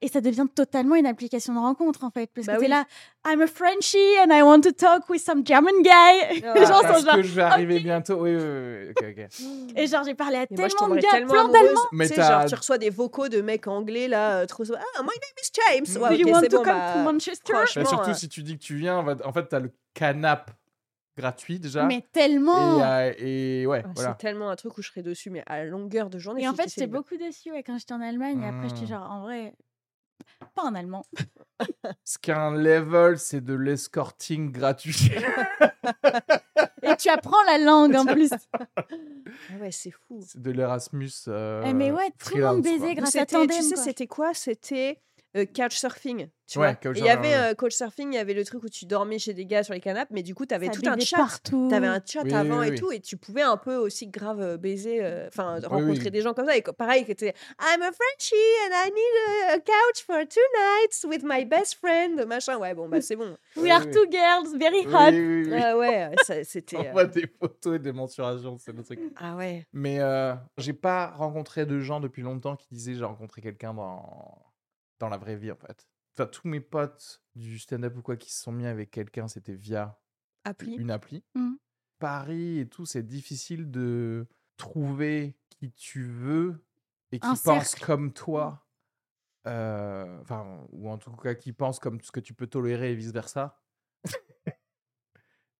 et 0.01 0.07
ça 0.07 0.19
devient 0.19 0.47
totalement 0.53 0.95
une 0.95 1.05
application 1.05 1.53
de 1.53 1.59
rencontre 1.59 2.03
en 2.03 2.09
fait 2.09 2.29
parce 2.33 2.47
Bah 2.47 2.53
que 2.55 2.59
t'es 2.59 2.65
oui. 2.65 2.69
là 2.71 2.85
I'm 3.27 3.41
a 3.41 3.47
Frenchie 3.47 3.97
and 4.25 4.31
I 4.35 4.41
want 4.41 4.61
to 4.61 4.71
talk 4.71 5.07
with 5.09 5.21
some 5.21 5.45
German 5.45 5.73
guy 5.83 5.91
Ah, 6.43 6.53
Les 6.55 6.65
gens 6.65 6.81
Parce 6.81 6.99
sont 7.01 7.05
genre 7.05 7.15
que 7.17 7.23
je 7.23 7.33
vais 7.33 7.41
arriver 7.43 7.79
bientôt. 7.79 8.15
Oui, 8.21 8.35
oui, 8.35 8.93
oui. 9.01 9.73
Et 9.75 9.85
genre 9.87 10.03
j'ai 10.05 10.15
parlé 10.15 10.37
à 10.37 10.45
je 10.49 10.55
tellement 10.55 10.87
de 10.95 10.99
gars 10.99 11.09
plein 11.25 11.47
d'Allemands 11.49 11.81
Mais 11.91 12.05
tu 12.07 12.15
sais, 12.15 12.21
t'as- 12.21 12.39
genre, 12.39 12.45
tu 12.45 12.55
reçois 12.55 12.77
des 12.77 12.89
vocaux 12.89 13.27
de 13.29 13.41
mecs 13.41 13.67
anglais, 13.67 14.07
là, 14.07 14.39
euh, 14.39 14.45
trop... 14.45 14.63
Ah, 14.71 15.01
my 15.01 15.07
name 15.07 15.37
is 15.41 15.49
James. 15.53 15.97
Mm. 15.99 16.01
Ouais, 16.03 16.09
Do 16.09 16.15
you 16.15 16.27
ok, 16.27 16.33
want 16.33 16.39
c'est 16.41 16.47
to 16.49 16.57
bon, 16.57 16.63
come 16.63 16.73
bah, 16.77 16.93
to 16.93 16.99
Manchester? 16.99 17.53
Bah, 17.53 17.85
surtout 17.85 18.09
euh, 18.09 18.13
si 18.13 18.29
tu 18.29 18.43
dis 18.43 18.57
que 18.57 18.63
tu 18.63 18.75
viens, 18.75 18.97
en 18.97 19.33
fait, 19.33 19.49
tu 19.49 19.55
as 19.55 19.59
le 19.59 19.71
canap 19.93 20.51
gratuit 21.17 21.59
déjà. 21.59 21.83
mais 21.85 22.05
tellement 22.13 22.77
Et, 22.77 22.81
euh, 22.83 23.13
et 23.17 23.65
ouais, 23.67 23.81
ah, 23.85 23.89
voilà. 23.95 24.09
C'est 24.11 24.17
tellement 24.25 24.49
un 24.49 24.55
truc 24.55 24.77
où 24.77 24.81
je 24.81 24.87
serais 24.89 25.01
dessus, 25.03 25.29
mais 25.29 25.43
à 25.47 25.63
longueur 25.65 26.09
de 26.09 26.17
journée. 26.19 26.43
Et 26.43 26.47
en 26.47 26.53
fait, 26.53 26.69
j'étais 26.69 26.87
beaucoup 26.87 27.17
déçue 27.17 27.51
ouais, 27.51 27.63
quand 27.63 27.77
j'étais 27.77 27.93
en 27.93 28.01
Allemagne. 28.01 28.41
Et 28.43 28.47
après, 28.47 28.69
j'étais 28.69 28.85
Hmm. 28.85 28.99
genre, 28.99 29.11
en 29.11 29.21
vrai, 29.21 29.53
pas 30.55 30.63
en 30.63 30.75
allemand. 30.75 31.05
Ce 32.03 32.17
qu'un 32.19 32.51
level, 32.51 33.17
c'est 33.19 33.41
de 33.41 33.53
l'escorting 33.55 34.51
gratuit. 34.51 34.95
Et 36.83 36.95
tu 36.97 37.09
apprends 37.09 37.41
la 37.47 37.57
langue 37.57 37.95
en 37.95 38.05
plus. 38.13 38.29
Ah 38.53 39.57
ouais, 39.59 39.71
c'est 39.71 39.91
fou. 39.91 40.19
c'est 40.25 40.41
de 40.41 40.51
l'Erasmus. 40.51 41.09
euh, 41.27 41.63
Eh, 41.65 41.73
mais 41.73 41.91
ouais, 41.91 42.11
tout 42.23 42.37
le 42.37 42.45
monde 42.45 42.61
baisait 42.61 42.93
grâce 42.95 43.15
à 43.15 43.25
Tandem. 43.25 43.49
tu 43.49 43.63
sais, 43.63 43.75
c'était 43.75 44.07
quoi? 44.07 44.33
C'était 44.33 45.01
euh, 45.35 45.45
couchsurfing. 45.45 46.29
Tu 46.49 46.59
Ouais, 46.59 46.77
vois. 46.81 46.93
Il 46.95 47.03
y 47.03 47.09
avait 47.09 47.33
euh, 47.35 47.53
couchsurfing, 47.55 48.13
il 48.13 48.15
y 48.15 48.19
avait 48.19 48.33
le 48.33 48.45
truc 48.45 48.63
où 48.63 48.69
tu 48.69 48.85
dormais 48.85 49.19
chez 49.19 49.33
des 49.33 49.45
gars 49.45 49.63
sur 49.63 49.73
les 49.73 49.81
canapes, 49.81 50.07
mais 50.11 50.23
du 50.23 50.33
coup, 50.33 50.45
tu 50.45 50.55
avais 50.55 50.67
Ça 50.67 50.71
tout 50.71 50.81
un 50.87 50.97
chat. 50.97 51.17
partout. 51.17 51.67
T'avais 51.69 51.87
un 51.87 52.01
chat 52.05 52.21
Oui, 52.23 52.33
avant 52.33 52.59
oui, 52.61 52.67
et 52.67 52.71
oui. 52.71 52.77
tout, 52.79 52.89
et 52.93 53.01
tu 53.01 53.17
pouvais 53.17 53.41
un 53.41 53.57
peu 53.57 53.75
aussi 53.75 54.07
grave 54.07 54.39
euh, 54.39 54.55
baiser, 54.57 55.03
euh, 55.03 55.27
enfin 55.27 55.59
rencontrer 55.65 56.05
oui. 56.05 56.11
des 56.11 56.21
gens 56.21 56.33
comme 56.33 56.45
ça. 56.45 56.55
Et 56.55 56.61
pareil, 56.61 57.05
que 57.05 57.11
t'es 57.11 57.33
I'm 57.59 57.81
a 57.81 57.91
Frenchie 57.91 58.35
and 58.65 58.71
I 58.73 58.91
need 58.91 59.49
a, 59.49 59.53
a 59.55 59.59
couch 59.59 60.05
for 60.05 60.25
two 60.25 60.39
nights 60.55 61.03
with 61.05 61.23
my 61.25 61.43
best 61.43 61.75
friend, 61.75 62.25
machin. 62.25 62.57
Ouais, 62.59 62.73
bon, 62.73 62.87
bah 62.87 63.01
c'est 63.01 63.17
bon. 63.17 63.35
We 63.57 63.69
are 63.69 63.81
Oui, 63.85 63.91
two 63.91 64.05
girls, 64.09 64.57
very 64.57 64.85
Oui, 64.85 64.93
hot. 64.93 65.11
oui, 65.11 65.43
oui. 65.51 65.61
Ah 65.61 65.77
ouais, 65.77 66.11
c'était. 66.45 66.77
On 66.77 66.85
euh, 66.85 66.91
voit 66.93 67.05
des 67.05 67.27
photos 67.27 67.75
et 67.75 67.79
des 67.79 67.91
mensurations, 67.91 68.57
c'est 68.57 68.71
le 68.73 68.83
truc. 68.83 69.01
Ah 69.17 69.35
ouais. 69.35 69.67
Mais 69.73 69.99
euh, 69.99 70.33
j'ai 70.57 70.71
pas 70.73 71.07
rencontré 71.07 71.65
de 71.65 71.77
gens 71.81 71.99
depuis 71.99 72.21
longtemps 72.21 72.55
qui 72.55 72.67
disaient 72.71 72.93
j'ai 72.95 73.03
rencontré 73.03 73.41
quelqu'un 73.41 73.73
dans... 73.73 74.41
dans 74.99 75.09
la 75.09 75.17
vraie 75.17 75.35
vie 75.35 75.51
en 75.51 75.55
fait. 75.57 75.87
Enfin, 76.13 76.27
tous 76.27 76.47
mes 76.47 76.59
potes 76.61 77.21
du 77.35 77.59
stand-up 77.59 77.95
ou 77.97 78.01
quoi 78.01 78.17
qui 78.17 78.31
se 78.31 78.41
sont 78.41 78.51
mis 78.51 78.65
avec 78.65 78.89
quelqu'un, 78.91 79.27
c'était 79.27 79.53
via 79.55 79.99
Appli. 80.43 80.75
une 80.75 80.89
appli. 80.91 81.23
Mhm. 81.35 81.57
Paris 81.99 82.59
et 82.59 82.67
tout, 82.67 82.85
c'est 82.85 83.03
difficile 83.03 83.69
de 83.71 84.27
trouver 84.57 85.37
qui 85.49 85.71
tu 85.71 86.03
veux 86.05 86.63
et 87.11 87.19
qui 87.19 87.27
Un 87.27 87.35
pense 87.35 87.67
cercle. 87.69 87.85
comme 87.85 88.13
toi. 88.13 88.65
Euh, 89.47 90.19
Enfin, 90.21 90.65
ou 90.71 90.89
en 90.89 90.97
tout 90.97 91.11
cas 91.15 91.35
qui 91.35 91.53
pense 91.53 91.79
comme 91.79 92.01
ce 92.01 92.11
que 92.11 92.19
tu 92.19 92.33
peux 92.33 92.47
tolérer 92.47 92.91
et 92.91 92.95
vice-versa. 92.95 93.59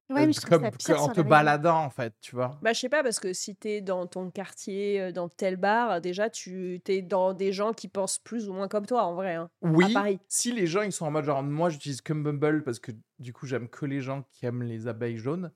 Ouais, 0.10 0.26
mais 0.26 0.32
je 0.34 0.40
trouve 0.40 0.50
comme 0.52 0.64
ça 0.64 0.72
pire 0.72 1.04
en 1.04 1.10
te 1.10 1.20
baladant 1.22 1.84
en 1.84 1.90
fait, 1.90 2.14
tu 2.22 2.34
vois? 2.36 2.58
Bah, 2.62 2.72
je 2.74 2.80
sais 2.80 2.88
pas, 2.90 3.04
parce 3.04 3.20
que 3.20 3.34
si 3.34 3.56
t'es 3.56 3.82
dans 3.82 4.08
ton 4.08 4.32
quartier, 4.32 5.02
euh, 5.02 5.12
dans 5.12 5.28
tel 5.28 5.58
bar, 5.58 6.00
déjà, 6.00 6.30
tu 6.30 6.80
t'es 6.86 7.02
dans 7.02 7.34
des 7.34 7.52
gens 7.52 7.74
qui 7.74 7.88
pensent 7.90 8.18
plus 8.20 8.48
ou 8.48 8.54
moins 8.54 8.68
comme 8.70 8.86
toi, 8.86 9.04
en 9.04 9.16
vrai. 9.16 9.36
hein. 9.36 9.50
Oui, 9.62 9.94
Paris. 9.94 10.20
si 10.30 10.52
les 10.54 10.66
gens 10.68 10.82
ils 10.82 10.92
sont 10.94 11.06
en 11.06 11.12
mode 11.12 11.26
genre 11.26 11.44
moi 11.44 11.70
j'utilise 11.70 12.02
que 12.02 12.14
Bumble 12.14 12.64
parce 12.64 12.80
que 12.80 12.92
du 13.20 13.34
coup 13.34 13.46
j'aime 13.48 13.68
que 13.68 13.86
les 13.86 14.00
gens 14.00 14.24
qui 14.32 14.46
aiment 14.46 14.64
les 14.64 14.88
abeilles 14.88 15.18
jaunes, 15.18 15.52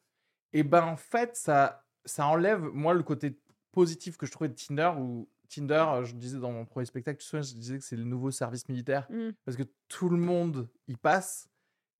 et 0.53 0.63
ben 0.63 0.83
en 0.83 0.97
fait 0.97 1.35
ça 1.37 1.85
ça 2.03 2.25
enlève 2.27 2.61
moi 2.73 2.93
le 2.93 3.03
côté 3.03 3.39
positif 3.71 4.17
que 4.17 4.25
je 4.25 4.31
trouvais 4.31 4.49
de 4.49 4.55
Tinder 4.55 4.91
où 4.99 5.29
Tinder, 5.47 5.85
euh, 5.87 6.03
je 6.05 6.13
disais 6.15 6.39
dans 6.39 6.51
mon 6.51 6.65
premier 6.65 6.85
spectacle, 6.85 7.19
tu 7.19 7.25
souviens, 7.27 7.41
je 7.41 7.53
disais 7.53 7.77
que 7.77 7.83
c'est 7.83 7.95
le 7.97 8.03
nouveau 8.05 8.31
service 8.31 8.67
militaire 8.69 9.05
Mm. 9.09 9.31
parce 9.45 9.55
que 9.57 9.63
tout 9.89 10.09
le 10.09 10.17
monde 10.17 10.67
y 10.87 10.95
passe, 10.95 11.49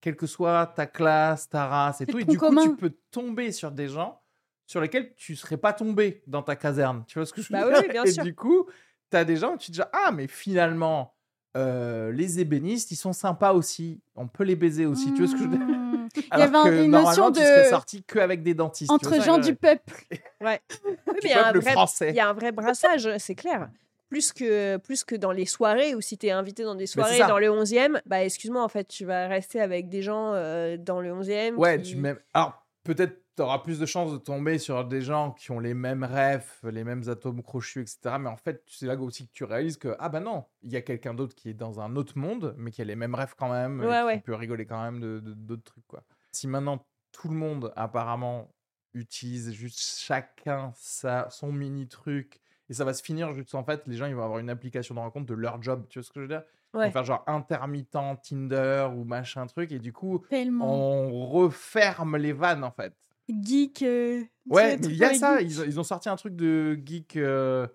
quelle 0.01 0.15
que 0.15 0.27
soit 0.27 0.67
ta 0.75 0.85
classe, 0.87 1.47
ta 1.49 1.67
race 1.67 2.01
et 2.01 2.05
tout, 2.05 2.19
et 2.19 2.25
du 2.25 2.37
coup 2.37 2.53
tu 2.61 2.75
peux 2.75 2.93
tomber 3.11 3.51
sur 3.51 3.71
des 3.71 3.87
gens 3.87 4.21
sur 4.67 4.81
lesquels 4.81 5.13
tu 5.15 5.35
serais 5.35 5.57
pas 5.57 5.73
tombé 5.73 6.23
dans 6.27 6.43
ta 6.43 6.55
caserne, 6.55 7.03
tu 7.07 7.19
vois 7.19 7.25
ce 7.25 7.33
que 7.33 7.41
je 7.41 7.51
veux 7.53 7.59
Bah 7.59 7.65
oui, 7.67 7.73
dire 7.73 7.83
oui, 7.83 7.89
bien 7.91 8.03
Et 8.05 8.11
sûr. 8.11 8.23
du 8.23 8.33
coup, 8.33 8.67
tu 9.11 9.17
as 9.17 9.25
des 9.25 9.35
gens 9.35 9.53
où 9.53 9.57
tu 9.57 9.67
te 9.67 9.75
dis 9.75 9.81
ah 9.93 10.11
mais 10.13 10.27
finalement 10.27 11.13
euh, 11.57 12.11
les 12.13 12.39
ébénistes, 12.39 12.91
ils 12.91 12.95
sont 12.95 13.11
sympas 13.11 13.51
aussi. 13.51 14.01
On 14.15 14.27
peut 14.29 14.45
les 14.45 14.55
baiser 14.55 14.85
aussi. 14.85 15.13
Tu 15.13 15.19
vois 15.23 15.27
ce 15.27 15.33
que 15.33 15.39
je 15.39 15.43
veux 15.49 15.57
dire 15.57 15.67
Hmm. 15.67 16.07
Il 16.33 16.39
y 16.39 16.41
avait 16.41 16.85
une 16.85 16.91
notion 16.91 17.31
tu 17.31 17.39
serais 17.39 17.63
de 17.63 17.69
sorti 17.69 18.03
qu'avec 18.03 18.43
des 18.43 18.53
dentistes. 18.53 18.91
entre 18.91 19.21
gens 19.21 19.37
du 19.37 19.55
peuple. 19.55 19.93
Ouais. 20.41 20.59
Oui, 20.85 20.93
mais 21.07 21.19
il 21.23 21.29
y 21.29 21.33
a 21.33 21.47
un 21.47 21.51
vrai 21.53 21.71
français. 21.71 22.09
Il 22.09 22.15
y 22.15 22.19
a 22.19 22.27
un 22.29 22.33
vrai 22.33 22.51
brassage, 22.51 23.07
c'est 23.19 23.35
clair. 23.35 23.69
Plus 24.11 24.33
que, 24.33 24.75
plus 24.75 25.05
que 25.05 25.15
dans 25.15 25.31
les 25.31 25.45
soirées, 25.45 25.95
ou 25.95 26.01
si 26.01 26.17
tu 26.17 26.27
es 26.27 26.31
invité 26.31 26.63
dans 26.63 26.75
des 26.75 26.85
c'est 26.85 26.95
soirées 26.99 27.19
dans 27.19 27.39
le 27.39 27.47
11e, 27.47 28.01
bah 28.05 28.21
excuse-moi, 28.25 28.61
en 28.61 28.67
fait, 28.67 28.83
tu 28.85 29.05
vas 29.05 29.27
rester 29.29 29.61
avec 29.61 29.87
des 29.87 30.01
gens 30.01 30.33
euh, 30.33 30.75
dans 30.77 30.99
le 30.99 31.13
11e. 31.13 31.55
Ouais, 31.55 31.81
qui- 31.81 31.91
tu 31.91 31.95
mets... 31.97 32.15
Alors, 32.33 32.61
peut-être 32.83 33.17
tu 33.37 33.41
auras 33.41 33.59
plus 33.59 33.79
de 33.79 33.85
chances 33.85 34.11
de 34.11 34.17
tomber 34.17 34.57
sur 34.57 34.83
des 34.83 35.01
gens 35.01 35.31
qui 35.31 35.51
ont 35.51 35.61
les 35.61 35.73
mêmes 35.73 36.03
rêves, 36.03 36.51
les 36.63 36.83
mêmes 36.83 37.07
atomes 37.07 37.41
crochus, 37.41 37.79
etc. 37.79 38.17
Mais 38.19 38.27
en 38.27 38.35
fait, 38.35 38.61
c'est 38.67 38.85
là 38.85 38.97
aussi 38.97 39.27
que 39.27 39.31
tu 39.31 39.45
réalises 39.45 39.77
que, 39.77 39.95
ah 39.99 40.09
bah 40.09 40.19
non, 40.19 40.43
il 40.61 40.73
y 40.73 40.75
a 40.75 40.81
quelqu'un 40.81 41.13
d'autre 41.13 41.33
qui 41.33 41.49
est 41.49 41.53
dans 41.53 41.79
un 41.79 41.95
autre 41.95 42.17
monde, 42.17 42.53
mais 42.57 42.71
qui 42.71 42.81
a 42.81 42.85
les 42.85 42.97
mêmes 42.97 43.15
rêves 43.15 43.35
quand 43.37 43.49
même, 43.49 43.81
et 43.81 43.85
Ouais, 43.87 43.99
qui 43.99 44.05
ouais. 44.07 44.19
peut 44.19 44.35
rigoler 44.35 44.65
quand 44.65 44.83
même 44.83 44.99
de 44.99 45.21
de- 45.21 45.33
d'autres 45.33 45.63
trucs, 45.63 45.87
quoi. 45.87 46.03
Si 46.33 46.49
maintenant, 46.49 46.85
tout 47.13 47.29
le 47.29 47.35
monde, 47.35 47.71
apparemment, 47.77 48.51
utilise 48.93 49.53
juste 49.53 49.79
chacun 50.01 50.73
sa, 50.75 51.29
son 51.29 51.53
mini 51.53 51.87
truc, 51.87 52.40
et 52.71 52.73
ça 52.73 52.85
va 52.85 52.93
se 52.93 53.03
finir 53.03 53.33
juste, 53.33 53.53
en 53.53 53.63
fait, 53.63 53.83
les 53.85 53.97
gens, 53.97 54.05
ils 54.07 54.15
vont 54.15 54.23
avoir 54.23 54.39
une 54.39 54.49
application 54.49 54.95
de 54.95 54.99
rencontre 55.01 55.25
de 55.27 55.33
leur 55.35 55.61
job, 55.61 55.85
tu 55.89 55.99
vois 55.99 56.03
ce 56.03 56.09
que 56.11 56.19
je 56.19 56.21
veux 56.21 56.27
dire? 56.29 56.43
Ils 56.73 56.77
Ouais. 56.77 56.85
vont 56.85 56.91
faire 56.93 57.03
genre 57.03 57.23
intermittent 57.27 57.97
Tinder 58.23 58.87
ou 58.95 59.03
machin 59.03 59.45
truc, 59.45 59.71
et 59.73 59.79
du 59.79 59.91
coup, 59.93 60.23
Tellement. 60.29 60.73
on 60.73 61.25
referme 61.27 62.15
les 62.17 62.31
vannes 62.33 62.63
en 62.63 62.71
fait. 62.71 62.93
Geek. 63.29 63.81
euh, 63.83 64.23
Ouais, 64.49 64.77
mais 64.77 64.87
il 64.87 64.95
y 64.95 65.03
a 65.03 65.13
ça. 65.13 65.41
Ils, 65.41 65.61
ont- 65.61 65.65
ils 65.65 65.79
ont 65.79 65.83
sorti 65.83 66.09
un 66.09 66.15
truc 66.15 66.35
de 66.35 66.79
geek. 66.85 67.17
euh, 67.17 67.67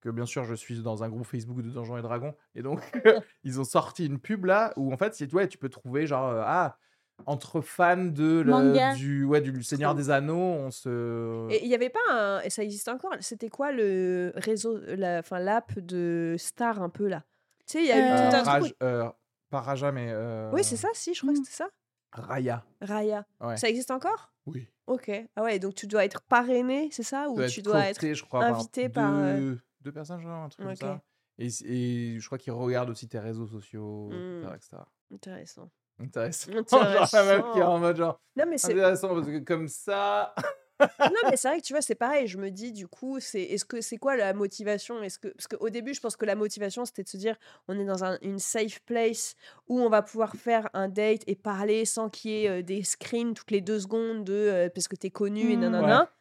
que 0.00 0.08
bien 0.10 0.26
sûr, 0.26 0.44
je 0.44 0.54
suis 0.54 0.80
dans 0.80 1.02
un 1.02 1.08
groupe 1.08 1.26
Facebook 1.26 1.60
de 1.60 1.70
Donjons 1.70 1.98
et 1.98 2.02
Dragons. 2.02 2.34
Et 2.54 2.62
donc, 2.62 2.80
ils 3.44 3.60
ont 3.60 3.64
sorti 3.64 4.06
une 4.06 4.18
pub 4.18 4.44
là 4.46 4.72
où 4.76 4.92
en 4.92 4.96
fait, 4.96 5.14
c'est- 5.14 5.32
ouais, 5.34 5.46
tu 5.48 5.58
peux 5.58 5.68
trouver 5.68 6.06
genre, 6.06 6.28
euh, 6.28 6.42
ah, 6.44 6.78
entre 7.26 7.60
fans 7.60 7.96
de 8.04 8.40
le- 8.40 8.94
du, 8.96 9.24
ouais, 9.24 9.40
du 9.40 9.62
Seigneur 9.62 9.94
des 9.94 10.10
Anneaux, 10.10 10.36
on 10.36 10.70
se. 10.70 11.48
Et 11.50 11.62
il 11.62 11.68
n'y 11.68 11.74
avait 11.74 11.90
pas 11.90 11.98
un. 12.10 12.40
Et 12.40 12.50
ça 12.50 12.62
existe 12.62 12.88
encore 12.88 13.12
C'était 13.20 13.48
quoi 13.48 13.72
le 13.72 14.32
réseau, 14.36 14.78
la- 14.86 15.18
enfin 15.18 15.38
l'app 15.38 15.78
de 15.78 16.36
Star 16.38 16.80
un 16.82 16.88
peu 16.88 17.06
là? 17.08 17.24
Tu 17.66 17.72
sais, 17.78 17.80
il 17.82 17.86
y 17.88 17.92
a 17.92 17.98
eu 17.98 18.02
Euh, 18.12 18.30
tout 18.30 18.36
un 18.36 18.42
Raj- 18.42 18.62
truc. 18.64 18.76
euh, 18.82 19.08
pas 19.50 19.60
Raja, 19.60 19.92
mais. 19.92 20.08
euh, 20.10 20.50
Oui, 20.52 20.64
c'est 20.64 20.76
ça, 20.76 20.88
si, 20.94 21.12
je 21.14 21.20
crois 21.20 21.32
que 21.34 21.38
Mm. 21.40 21.44
c'était 21.44 21.56
ça. 21.56 21.68
Raya. 22.12 22.64
Raya. 22.80 23.26
Ouais. 23.40 23.56
Ça 23.58 23.68
existe 23.68 23.90
encore? 23.90 24.32
Oui. 24.46 24.66
Ok. 24.86 25.10
Ah 25.36 25.42
ouais, 25.42 25.58
donc 25.58 25.74
tu 25.74 25.86
dois 25.86 26.04
être 26.06 26.22
parrainé, 26.22 26.88
c'est 26.92 27.02
ça? 27.02 27.28
Ou 27.28 27.36
tu 27.36 27.42
être 27.60 27.62
dois 27.62 27.84
être. 27.86 28.14
je 28.14 28.24
crois, 28.24 28.46
invité 28.46 28.88
par, 28.88 29.12
euh, 29.14 29.36
deux, 29.36 29.60
deux 29.82 29.92
personnes, 29.92 30.20
genre, 30.22 30.44
un 30.44 30.48
truc 30.48 30.64
comme 30.64 30.74
ça. 30.76 31.02
Et, 31.40 31.48
et 31.66 32.18
je 32.18 32.26
crois 32.26 32.38
qu'ils 32.38 32.52
regardent 32.54 32.90
aussi 32.90 33.06
tes 33.06 33.18
réseaux 33.18 33.46
sociaux, 33.46 34.08
Mm. 34.10 34.38
etc., 34.44 34.54
etc. 34.56 34.76
Intéressant. 35.12 35.70
Intéressant. 36.00 36.52
Intéressant. 36.52 37.06
genre 37.06 37.08
la 37.12 37.24
meuf 37.24 37.52
qui 37.52 37.58
est 37.58 37.62
en 37.62 37.78
mode 37.78 37.96
genre. 37.96 38.20
Non, 38.36 38.44
mais 38.48 38.58
c'est. 38.58 38.72
Intéressant 38.72 39.08
parce 39.14 39.26
que 39.26 39.38
comme 39.38 39.68
ça. 39.68 40.34
non, 40.80 41.10
mais 41.28 41.36
c'est 41.36 41.48
vrai 41.48 41.60
que 41.60 41.66
tu 41.66 41.72
vois, 41.72 41.82
c'est 41.82 41.96
pareil. 41.96 42.28
Je 42.28 42.38
me 42.38 42.50
dis, 42.52 42.70
du 42.70 42.86
coup, 42.86 43.18
c'est 43.18 43.42
est-ce 43.42 43.64
que 43.64 43.80
c'est 43.80 43.96
quoi 43.96 44.14
la 44.16 44.32
motivation? 44.32 45.02
Est-ce 45.02 45.18
que 45.18 45.26
parce 45.28 45.48
qu'au 45.48 45.70
début, 45.70 45.92
je 45.92 46.00
pense 46.00 46.14
que 46.16 46.24
la 46.24 46.36
motivation, 46.36 46.84
c'était 46.84 47.02
de 47.02 47.08
se 47.08 47.16
dire, 47.16 47.36
on 47.66 47.76
est 47.80 47.84
dans 47.84 48.04
un- 48.04 48.16
une 48.22 48.38
safe 48.38 48.78
place 48.86 49.34
où 49.66 49.80
on 49.80 49.88
va 49.88 50.02
pouvoir 50.02 50.36
faire 50.36 50.68
un 50.74 50.88
date 50.88 51.22
et 51.26 51.34
parler 51.34 51.84
sans 51.84 52.08
qu'il 52.08 52.30
y 52.30 52.44
ait 52.44 52.48
euh, 52.48 52.62
des 52.62 52.84
screens 52.84 53.34
toutes 53.34 53.50
les 53.50 53.60
deux 53.60 53.80
secondes 53.80 54.22
de 54.22 54.32
euh, 54.32 54.68
parce 54.72 54.86
que 54.86 54.94
t'es 54.94 55.10
connu 55.10 55.50
et 55.50 55.56
Mm. 55.56 55.60
nanana. 55.60 56.12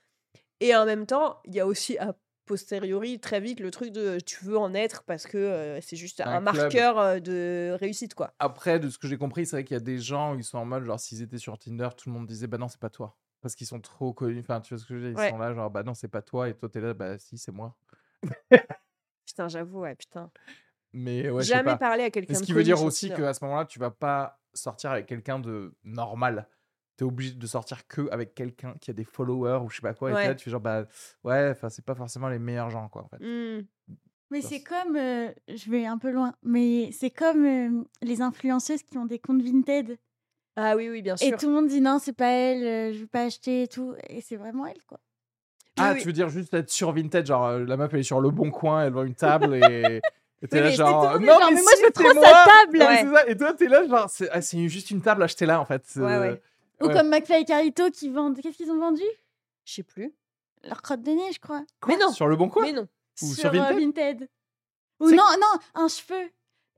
Et 0.60 0.76
en 0.76 0.86
même 0.86 1.06
temps, 1.06 1.40
il 1.46 1.54
y 1.54 1.60
a 1.60 1.68
aussi 1.68 2.00
a 2.00 2.16
posteriori 2.48 3.20
très 3.20 3.40
vite 3.40 3.60
le 3.60 3.70
truc 3.70 3.92
de 3.92 4.02
euh, 4.02 4.18
tu 4.20 4.44
veux 4.44 4.58
en 4.58 4.74
être 4.74 5.04
parce 5.04 5.28
que 5.28 5.38
euh, 5.38 5.80
c'est 5.82 5.96
juste 5.96 6.22
Un 6.22 6.40
marqueur 6.40 6.98
euh, 6.98 7.20
de 7.20 7.78
réussite 7.80 8.16
quoi. 8.16 8.34
Après, 8.40 8.80
de 8.80 8.90
ce 8.90 8.98
que 8.98 9.08
j'ai 9.08 9.18
compris, 9.18 9.46
c'est 9.46 9.58
vrai 9.58 9.64
qu'il 9.64 9.76
y 9.76 9.78
a 9.78 9.84
des 9.84 10.00
gens 10.00 10.36
ils 10.36 10.44
sont 10.44 10.58
en 10.58 10.66
mode 10.66 10.84
genre 10.84 11.00
s'ils 11.00 11.22
étaient 11.22 11.38
sur 11.38 11.60
Tinder, 11.60 11.90
tout 11.96 12.10
le 12.10 12.14
monde 12.16 12.26
disait 12.26 12.48
bah 12.48 12.58
non, 12.58 12.68
c'est 12.68 12.80
pas 12.80 12.90
toi. 12.90 13.16
Parce 13.42 13.54
qu'ils 13.54 13.68
sont 13.68 13.80
trop 13.80 14.14
connus. 14.14 14.40
Enfin, 14.40 14.60
tu 14.62 14.74
vois 14.74 14.82
ce 14.82 14.88
que 14.88 14.96
je 14.96 15.00
veux 15.00 15.12
dire? 15.12 15.20
Ils 15.20 15.24
Ouais. 15.24 15.30
sont 15.30 15.38
là, 15.38 15.54
genre 15.54 15.70
bah 15.70 15.84
non, 15.84 15.94
c'est 15.94 16.08
pas 16.08 16.24
toi. 16.24 16.50
Et 16.50 16.56
toi, 16.56 16.70
t'es 16.70 16.82
là, 16.82 16.96
bah 16.96 17.20
si, 17.20 17.38
c'est 17.38 17.52
moi. 17.52 17.78
Putain, 19.28 19.48
j'avoue, 19.48 19.82
ouais, 19.82 19.94
putain. 19.94 20.32
Mais 20.94 21.30
ouais, 21.30 21.44
Jamais 21.44 21.78
parler 21.78 22.06
à 22.06 22.10
quelqu'un 22.10 22.34
ce 22.34 22.44
qui 22.44 22.54
veut 22.54 22.64
dire 22.64 22.82
aussi 22.82 23.10
qu'à 23.10 23.34
ce 23.34 23.44
moment-là, 23.44 23.66
tu 23.66 23.78
vas 23.78 23.92
pas 23.92 24.40
sortir 24.54 24.92
avec 24.92 25.06
quelqu'un 25.06 25.38
de 25.38 25.76
normal. 25.84 26.48
T'es 26.98 27.06
obligé 27.06 27.34
de 27.36 27.46
sortir 27.48 27.88
que 27.88 28.10
avec 28.12 28.34
quelqu'un 28.34 28.74
qui 28.82 28.90
a 28.90 28.94
des 28.94 29.04
followers 29.04 29.60
ou 29.64 29.70
je 29.70 29.76
sais 29.76 29.82
pas 29.82 29.94
quoi. 29.94 30.10
Et 30.10 30.28
là, 30.28 30.34
tu 30.36 30.46
fais 30.46 30.52
genre 30.52 30.60
bah 30.62 30.86
ouais, 31.24 31.50
enfin, 31.52 31.70
c'est 31.70 31.86
pas 31.86 31.94
forcément 31.96 32.28
les 32.28 32.40
meilleurs 32.40 32.72
gens, 32.72 32.90
quoi, 32.90 33.04
en 33.04 33.08
fait. 33.08 33.18
Hmm. 33.24 33.66
Mais 34.32 34.42
c'est 34.42 34.62
comme, 34.62 34.98
euh, 34.98 35.32
je 35.48 35.72
vais 35.72 35.86
un 35.86 35.98
peu 35.98 36.12
loin, 36.12 36.34
mais 36.44 36.92
c'est 36.92 37.12
comme 37.12 37.46
euh, 37.46 37.84
les 38.02 38.22
influenceuses 38.22 38.84
qui 38.84 38.98
ont 38.98 39.06
des 39.06 39.20
comptes 39.20 39.42
Vinted. 39.42 39.98
Ah 40.58 40.76
oui, 40.76 40.90
oui, 40.90 41.02
bien 41.04 41.16
Et 41.16 41.28
sûr. 41.28 41.38
tout 41.38 41.48
le 41.48 41.54
monde 41.54 41.68
dit 41.68 41.80
non, 41.80 42.00
c'est 42.00 42.12
pas 42.14 42.32
elle, 42.32 42.64
euh, 42.66 42.94
je 42.94 43.00
veux 43.02 43.08
pas 43.08 43.24
acheter 43.26 43.62
et 43.64 43.68
tout. 43.68 43.94
Et 44.10 44.20
c'est 44.22 44.36
vraiment 44.36 44.66
elle, 44.66 44.82
quoi. 44.88 45.00
Ah, 45.80 45.92
oui. 45.94 46.02
tu 46.02 46.08
veux 46.08 46.14
dire 46.14 46.28
juste 46.30 46.54
être 46.56 46.72
sur 46.72 46.92
Vinted, 46.92 47.26
genre 47.28 47.46
euh, 47.46 47.64
la 47.64 47.78
meuf 47.78 47.94
elle 47.94 48.00
est 48.00 48.04
sur 48.04 48.20
le 48.20 48.32
bon 48.32 48.50
coin, 48.50 48.84
elle 48.84 48.92
vend 48.94 49.04
une 49.04 49.14
table 49.14 49.54
et. 49.54 50.02
et 50.42 50.48
t'es 50.48 50.58
Oui, 50.58 50.64
là 50.64 50.72
genre. 50.72 51.20
mais 51.20 51.28
non, 51.28 51.34
genre, 51.34 51.50
mais, 51.52 51.56
mais 51.56 51.62
moi, 51.62 51.72
je 51.80 51.86
veux 51.86 51.92
trop 51.92 52.14
moi 52.16 52.24
sa 52.26 52.32
table. 52.32 52.78
Ouais, 52.80 52.86
Ouais. 52.88 52.98
c'est 53.02 53.14
ça. 53.14 53.28
Et 53.30 53.38
toi, 53.38 53.54
t'es 53.54 53.68
là, 53.68 53.88
genre, 53.88 54.10
c'est 54.10 54.30
ah, 54.32 54.42
c'est 54.42 54.68
juste 54.68 54.90
une 54.92 55.02
table, 55.02 55.22
achetez-la 55.22 55.62
en 55.62 55.66
fait. 55.66 55.84
Ouais, 55.96 56.02
euh, 56.04 56.22
ouais. 56.32 56.42
Ou 56.82 56.88
Ouais. 56.88 56.94
comme 56.94 57.10
McFly 57.10 57.42
et 57.42 57.46
Carito 57.46 57.90
qui 57.92 58.10
vendent. 58.10 58.40
Qu'est-ce 58.42 58.58
qu'ils 58.58 58.72
ont 58.72 58.80
vendu? 58.80 59.04
Je 59.66 59.74
sais 59.74 59.84
plus. 59.84 60.14
Leur 60.64 60.82
crotte 60.82 61.02
de 61.02 61.12
nez, 61.12 61.32
je 61.34 61.40
crois. 61.40 61.64
Mais 61.88 61.98
non. 61.98 62.12
Sur 62.12 62.28
le 62.28 62.36
bon 62.36 62.50
coin? 62.50 62.64
Mais 62.64 62.72
non. 62.74 62.88
Ou 63.22 63.26
sur 63.28 63.36
sur 63.36 63.50
euh, 63.50 63.52
Vinted? 63.74 63.80
Vinted. 63.80 64.30
Ou 65.00 65.10
non, 65.12 65.24
non, 65.40 65.60
un 65.76 65.88
cheveu. 65.88 66.30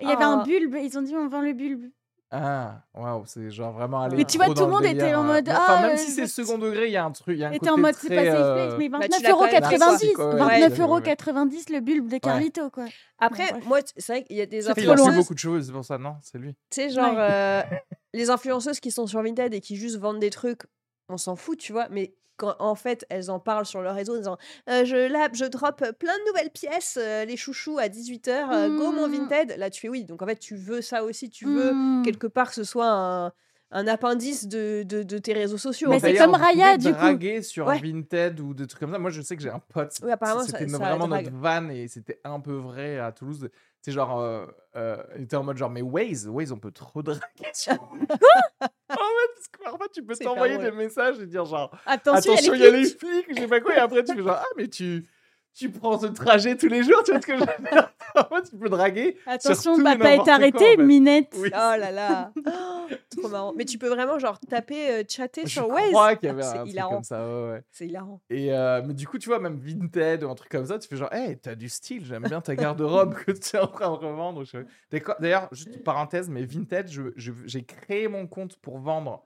Il 0.02 0.08
y 0.08 0.12
avait 0.12 0.24
un 0.24 0.40
Ah. 0.40 0.44
bulbe. 0.44 0.76
Ils 0.82 0.98
ont 0.98 1.02
dit 1.02 1.16
on 1.16 1.28
vend 1.28 1.42
le 1.42 1.54
bulbe. 1.54 1.90
Ah, 2.32 2.84
waouh, 2.94 3.24
c'est 3.26 3.50
genre 3.50 3.72
vraiment 3.74 4.02
aller. 4.04 4.16
Mais 4.16 4.24
tu 4.24 4.38
vois, 4.38 4.54
tout 4.54 4.62
le 4.66 4.68
monde 4.68 4.86
était 4.86 5.16
en 5.16 5.24
euh, 5.24 5.34
mode, 5.34 5.50
Enfin, 5.50 5.66
ah, 5.68 5.82
même 5.82 5.92
euh, 5.96 5.98
si 5.98 6.12
c'est 6.12 6.28
second 6.28 6.60
degré, 6.60 6.86
il 6.86 6.92
y 6.92 6.98
a 6.98 7.04
un 7.04 7.12
truc. 7.12 7.36
il 7.36 7.40
Y 7.40 7.44
a 7.44 7.50
un 7.50 7.58
t'es 7.58 7.70
en 7.70 7.78
mode 7.78 7.96
c'est 7.96 8.08
pas 8.16 8.24
safe 8.24 8.36
euh, 8.36 8.54
place, 8.68 8.78
mais 8.78 8.88
Bah, 8.90 9.00
tu 9.02 9.10
29,90 9.10 9.24
l'as 9.24 9.80
quand 9.80 9.90
même 9.90 9.98
fait, 10.00 10.14
quoi. 10.14 10.36
29,90 10.36 10.36
Ouais, 10.36 10.46
ouais, 10.46 10.70
29,90 10.70 11.74
le 11.74 11.80
bulbe 11.80 12.08
de 12.08 12.18
Carlito, 12.20 12.70
quoi. 12.70 12.86
Après, 13.18 13.52
moi, 13.66 13.80
c'est 13.98 14.14
vrai 14.14 14.24
qu'il 14.26 14.36
y 14.38 14.42
a 14.42 14.46
des 14.46 14.62
C'est 14.62 14.68
Il 14.78 14.88
a 14.90 14.92
influenceuses, 14.94 15.16
beaucoup 15.16 15.34
de 15.34 15.40
cheveux, 15.40 15.62
c'est 15.64 15.72
pour 15.72 15.84
ça, 15.84 15.98
non? 15.98 16.18
C'est 16.22 16.38
lui. 16.38 16.54
tu 16.54 16.60
sais, 16.70 16.90
genre, 16.92 17.14
Ouais. 17.14 17.18
euh, 17.20 17.62
les 18.14 18.30
influenceuses 18.30 18.80
qui 18.80 18.92
sont 18.92 19.08
sur 19.08 19.22
Vinted 19.22 19.54
et 19.54 19.62
qui 19.62 19.76
juste 19.76 19.98
vendent 19.98 20.20
des 20.20 20.30
trucs, 20.30 20.62
on 21.10 21.18
s'en 21.18 21.36
fout, 21.36 21.58
tu 21.60 21.72
vois, 21.72 21.88
mais 21.90 22.16
quand 22.38 22.56
en 22.60 22.76
fait 22.76 23.06
elles 23.10 23.30
en 23.32 23.40
parlent 23.40 23.66
sur 23.66 23.82
leur 23.82 23.96
réseau 23.96 24.14
en 24.16 24.18
disant 24.18 24.38
Euh, 24.70 24.86
je 24.86 24.96
là 25.12 25.28
je 25.34 25.44
drop 25.44 25.78
plein 26.00 26.18
de 26.18 26.28
nouvelles 26.30 26.52
pièces 26.52 26.98
euh, 27.02 27.26
les 27.26 27.36
chouchous 27.36 27.78
à 27.80 27.90
18h 27.90 28.78
go 28.78 28.92
mon 28.94 29.10
Mm. 29.10 29.12
Vinted 29.12 29.56
là 29.58 29.70
tu 29.70 29.82
fais 29.82 29.90
oui 29.90 30.06
donc 30.06 30.22
en 30.22 30.26
fait 30.26 30.38
tu 30.40 30.56
veux 30.56 30.82
ça 30.82 31.04
aussi 31.04 31.30
tu 31.30 31.46
veux 31.46 31.74
Hmm. 31.74 32.02
quelque 32.04 32.28
part 32.28 32.48
que 32.48 32.56
ce 32.56 32.64
soit 32.64 32.90
un, 32.90 33.34
un 33.72 33.88
appendice 33.88 34.48
de, 34.48 34.84
de, 34.84 35.04
de 35.04 35.18
tes 35.18 35.34
réseaux 35.34 35.58
sociaux 35.58 35.90
Mais 35.90 36.00
c'est 36.00 36.16
comme 36.16 36.34
Raya, 36.34 36.78
du 36.78 36.86
coup. 36.86 36.92
draguer 36.94 37.42
sur 37.44 37.68
Ouais. 37.68 37.78
Vinted 37.80 38.40
ou 38.40 38.54
des 38.54 38.66
trucs 38.68 38.80
comme 38.80 38.94
ça. 38.94 38.98
Moi, 39.00 39.12
je 39.12 39.22
sais 39.22 39.36
que 39.36 39.44
j'ai 39.44 39.50
un 39.52 39.60
pote. 39.60 39.94
Oui, 40.02 40.10
apparemment, 40.10 40.42
ça- 40.42 40.58
c'était 40.58 40.68
ça 40.70 40.78
vraiment 40.80 41.08
drague. 41.08 41.26
notre 41.26 41.38
van 41.38 41.70
et 41.70 41.88
c'était 41.88 42.20
un 42.24 42.40
peu 42.40 42.54
vrai 42.54 42.98
à 43.00 43.12
Toulouse. 43.12 43.48
C'est 43.82 43.92
genre, 43.94 44.20
euh, 44.20 44.46
euh, 44.76 45.02
il 45.16 45.24
était 45.24 45.36
en 45.38 45.44
mode 45.44 45.58
genre, 45.58 45.70
mais 45.70 45.82
Waze, 45.82 46.28
Waze, 46.28 46.52
on 46.52 46.60
peut 46.60 46.72
trop 46.72 47.02
draguer. 47.02 47.22
sur- 47.54 47.74
en 47.82 47.98
fait, 47.98 48.08
parce 48.90 49.48
que 49.52 49.64
parfois, 49.64 49.88
tu 49.94 50.04
peux 50.04 50.16
t'envoyer 50.16 50.58
des 50.58 50.72
messages 50.72 51.20
et 51.20 51.26
dire 51.26 51.46
genre, 51.46 51.72
Attention, 51.86 52.34
attention, 52.34 52.54
il 52.56 52.62
y 52.62 52.66
a 52.66 52.72
les 52.72 52.86
flics, 52.86 53.26
je 53.30 53.36
sais 53.36 53.48
pas 53.48 53.62
quoi. 53.62 53.76
Et 53.76 53.80
après, 53.80 54.04
tu 54.04 54.14
fais 54.16 54.22
genre, 54.22 54.38
ah, 54.40 54.46
mais 54.58 54.68
tu, 54.68 55.06
tu 55.60 55.70
prends 55.72 56.00
ce 56.00 56.08
trajet 56.08 56.56
tous 56.58 56.68
les 56.68 56.84
jours, 56.84 57.04
tu 57.04 57.12
vois 57.12 57.22
ce 57.22 57.28
que 57.28 57.34
je 57.36 57.40
veux 57.42 57.70
dire? 57.72 57.92
En 58.16 58.24
fait, 58.36 58.50
tu 58.50 58.58
peux 58.58 58.70
draguer. 58.70 59.18
Attention, 59.28 59.76
tout 59.76 59.84
papa 59.84 60.14
est 60.14 60.18
quoi, 60.18 60.34
arrêté, 60.34 60.58
en 60.58 60.60
fait. 60.62 60.78
Minette. 60.78 61.36
Oui. 61.38 61.50
Oh 61.54 61.58
là 61.78 61.92
là 61.92 62.32
Oh, 62.38 62.88
Trop 63.18 63.28
marrant. 63.30 63.54
Mais 63.56 63.66
tu 63.66 63.78
peux 63.78 63.90
vraiment 63.90 64.18
genre 64.18 64.40
taper, 64.40 64.90
euh, 64.92 65.04
chatter 65.08 65.42
Je 65.44 65.50
sur 65.50 65.68
Waze. 65.70 65.90
crois 65.92 66.16
qu'il 66.16 66.28
y 66.28 66.32
avait 66.32 66.42
C'est 66.42 66.50
un 66.58 66.62
truc 66.62 66.72
hilarant. 66.72 66.94
comme 66.96 67.04
ça. 67.04 67.28
Ouais, 67.28 67.52
ouais. 67.52 67.64
C'est 67.72 67.86
hilarant. 67.88 68.22
Et 68.30 68.52
euh, 68.54 68.82
mais 68.86 68.94
du 68.94 69.06
coup, 69.08 69.18
tu 69.20 69.30
vois, 69.30 69.40
même 69.40 69.60
Vinted 69.60 70.24
ou 70.24 70.30
un 70.30 70.36
truc 70.36 70.50
comme 70.52 70.66
ça, 70.66 70.80
tu 70.80 70.88
fais 70.88 70.96
genre, 70.96 71.14
hey, 71.14 71.38
t'as 71.38 71.56
du 71.56 71.70
style, 71.70 72.04
j'aime 72.06 72.24
bien 72.24 72.42
ta 72.42 72.56
garde-robe 72.56 73.14
que 73.14 73.32
tu 73.32 73.56
es 73.56 73.60
en 73.60 73.68
train 73.68 73.90
de 73.90 73.96
revendre. 74.06 74.44
Je- 74.44 74.58
D'ailleurs, 75.20 75.50
juste 75.52 75.84
parenthèse, 75.84 76.30
mais 76.30 76.44
Vinted, 76.46 76.88
je- 76.90 77.12
je- 77.16 77.32
j'ai 77.46 77.64
créé 77.64 78.08
mon 78.08 78.26
compte 78.28 78.58
pour 78.58 78.80
vendre 78.80 79.24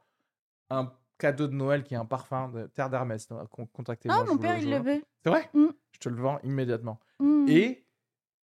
un 0.70 0.92
cadeau 1.18 1.48
de 1.48 1.54
Noël 1.54 1.84
qui 1.84 1.94
est 1.94 1.98
un 1.98 2.06
parfum 2.06 2.50
de 2.50 2.68
Terre 2.68 2.90
d'Hermès. 2.90 3.28
Contactez-moi. 3.74 4.18
Ah, 4.22 4.24
mon 4.26 4.38
père, 4.38 4.58
il 4.58 4.74
veut. 4.82 5.04
C'est 5.24 5.30
vrai? 5.30 5.50
Mm. 5.54 5.68
Je 5.92 6.00
te 6.00 6.10
le 6.10 6.22
vends 6.22 6.40
immédiatement. 6.44 7.00
Mm. 7.20 7.46
Et 7.48 7.86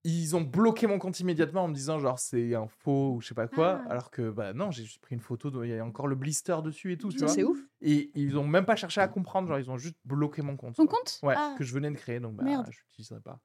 ils 0.04 0.34
ont 0.34 0.40
bloqué 0.40 0.86
mon 0.86 0.98
compte 0.98 1.20
immédiatement 1.20 1.64
en 1.64 1.68
me 1.68 1.74
disant 1.74 1.98
genre 1.98 2.18
c'est 2.18 2.54
un 2.54 2.66
faux 2.68 3.16
ou 3.16 3.20
je 3.20 3.28
sais 3.28 3.34
pas 3.34 3.48
quoi. 3.48 3.82
Ah. 3.86 3.90
Alors 3.90 4.10
que 4.10 4.30
bah 4.30 4.54
non, 4.54 4.70
j'ai 4.70 4.84
juste 4.84 4.98
pris 5.02 5.14
une 5.14 5.20
photo, 5.20 5.50
de- 5.50 5.62
il 5.64 5.70
y 5.74 5.78
a 5.78 5.84
encore 5.84 6.06
le 6.06 6.16
blister 6.16 6.56
dessus 6.64 6.92
et 6.92 6.96
tout, 6.96 7.10
tu 7.10 7.18
Ça, 7.18 7.26
vois. 7.26 7.34
C'est 7.34 7.44
ouf. 7.44 7.58
Et 7.82 8.10
ils 8.14 8.38
ont 8.38 8.46
même 8.46 8.64
pas 8.64 8.76
cherché 8.76 9.02
à 9.02 9.08
comprendre, 9.08 9.48
genre 9.48 9.58
ils 9.58 9.70
ont 9.70 9.76
juste 9.76 9.96
bloqué 10.06 10.40
mon 10.40 10.56
compte. 10.56 10.74
Ton 10.76 10.86
quoi. 10.86 10.96
compte? 10.98 11.18
Ouais, 11.22 11.34
Ah. 11.36 11.54
que 11.58 11.64
je 11.64 11.74
venais 11.74 11.90
de 11.90 11.96
créer, 11.96 12.18
donc 12.18 12.34
bah, 12.34 12.44
Merde. 12.44 12.66
je 12.70 12.78
l'utiliserai 12.78 13.20
pas. 13.20 13.38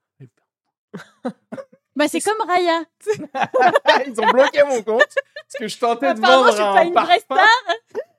Bah, 1.97 2.09
c'est 2.09 2.19
comme 2.19 2.45
Raya. 2.45 2.83
ils 4.05 4.19
ont 4.19 4.29
bloqué 4.31 4.63
mon 4.67 4.81
compte 4.83 5.07
parce 5.07 5.55
que 5.59 5.67
je 5.67 5.79
tentais 5.79 6.13
de 6.13 6.19
Apparemment, 6.19 6.43
vendre 6.43 6.51
je 6.51 6.55
suis 6.55 6.63
un 6.63 6.73
pas 6.73 6.83
une 6.83 6.93
vraie 6.93 7.19
parfum. 7.27 7.45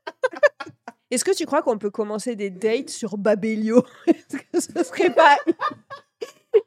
Est-ce 1.10 1.24
que 1.24 1.34
tu 1.34 1.46
crois 1.46 1.62
qu'on 1.62 1.78
peut 1.78 1.90
commencer 1.90 2.34
des 2.34 2.50
dates 2.50 2.90
sur 2.90 3.16
Babelio? 3.16 3.84
Est-ce 4.06 4.36
que 4.38 4.60
ce 4.60 4.84
serait 4.84 5.14
pas 5.14 5.36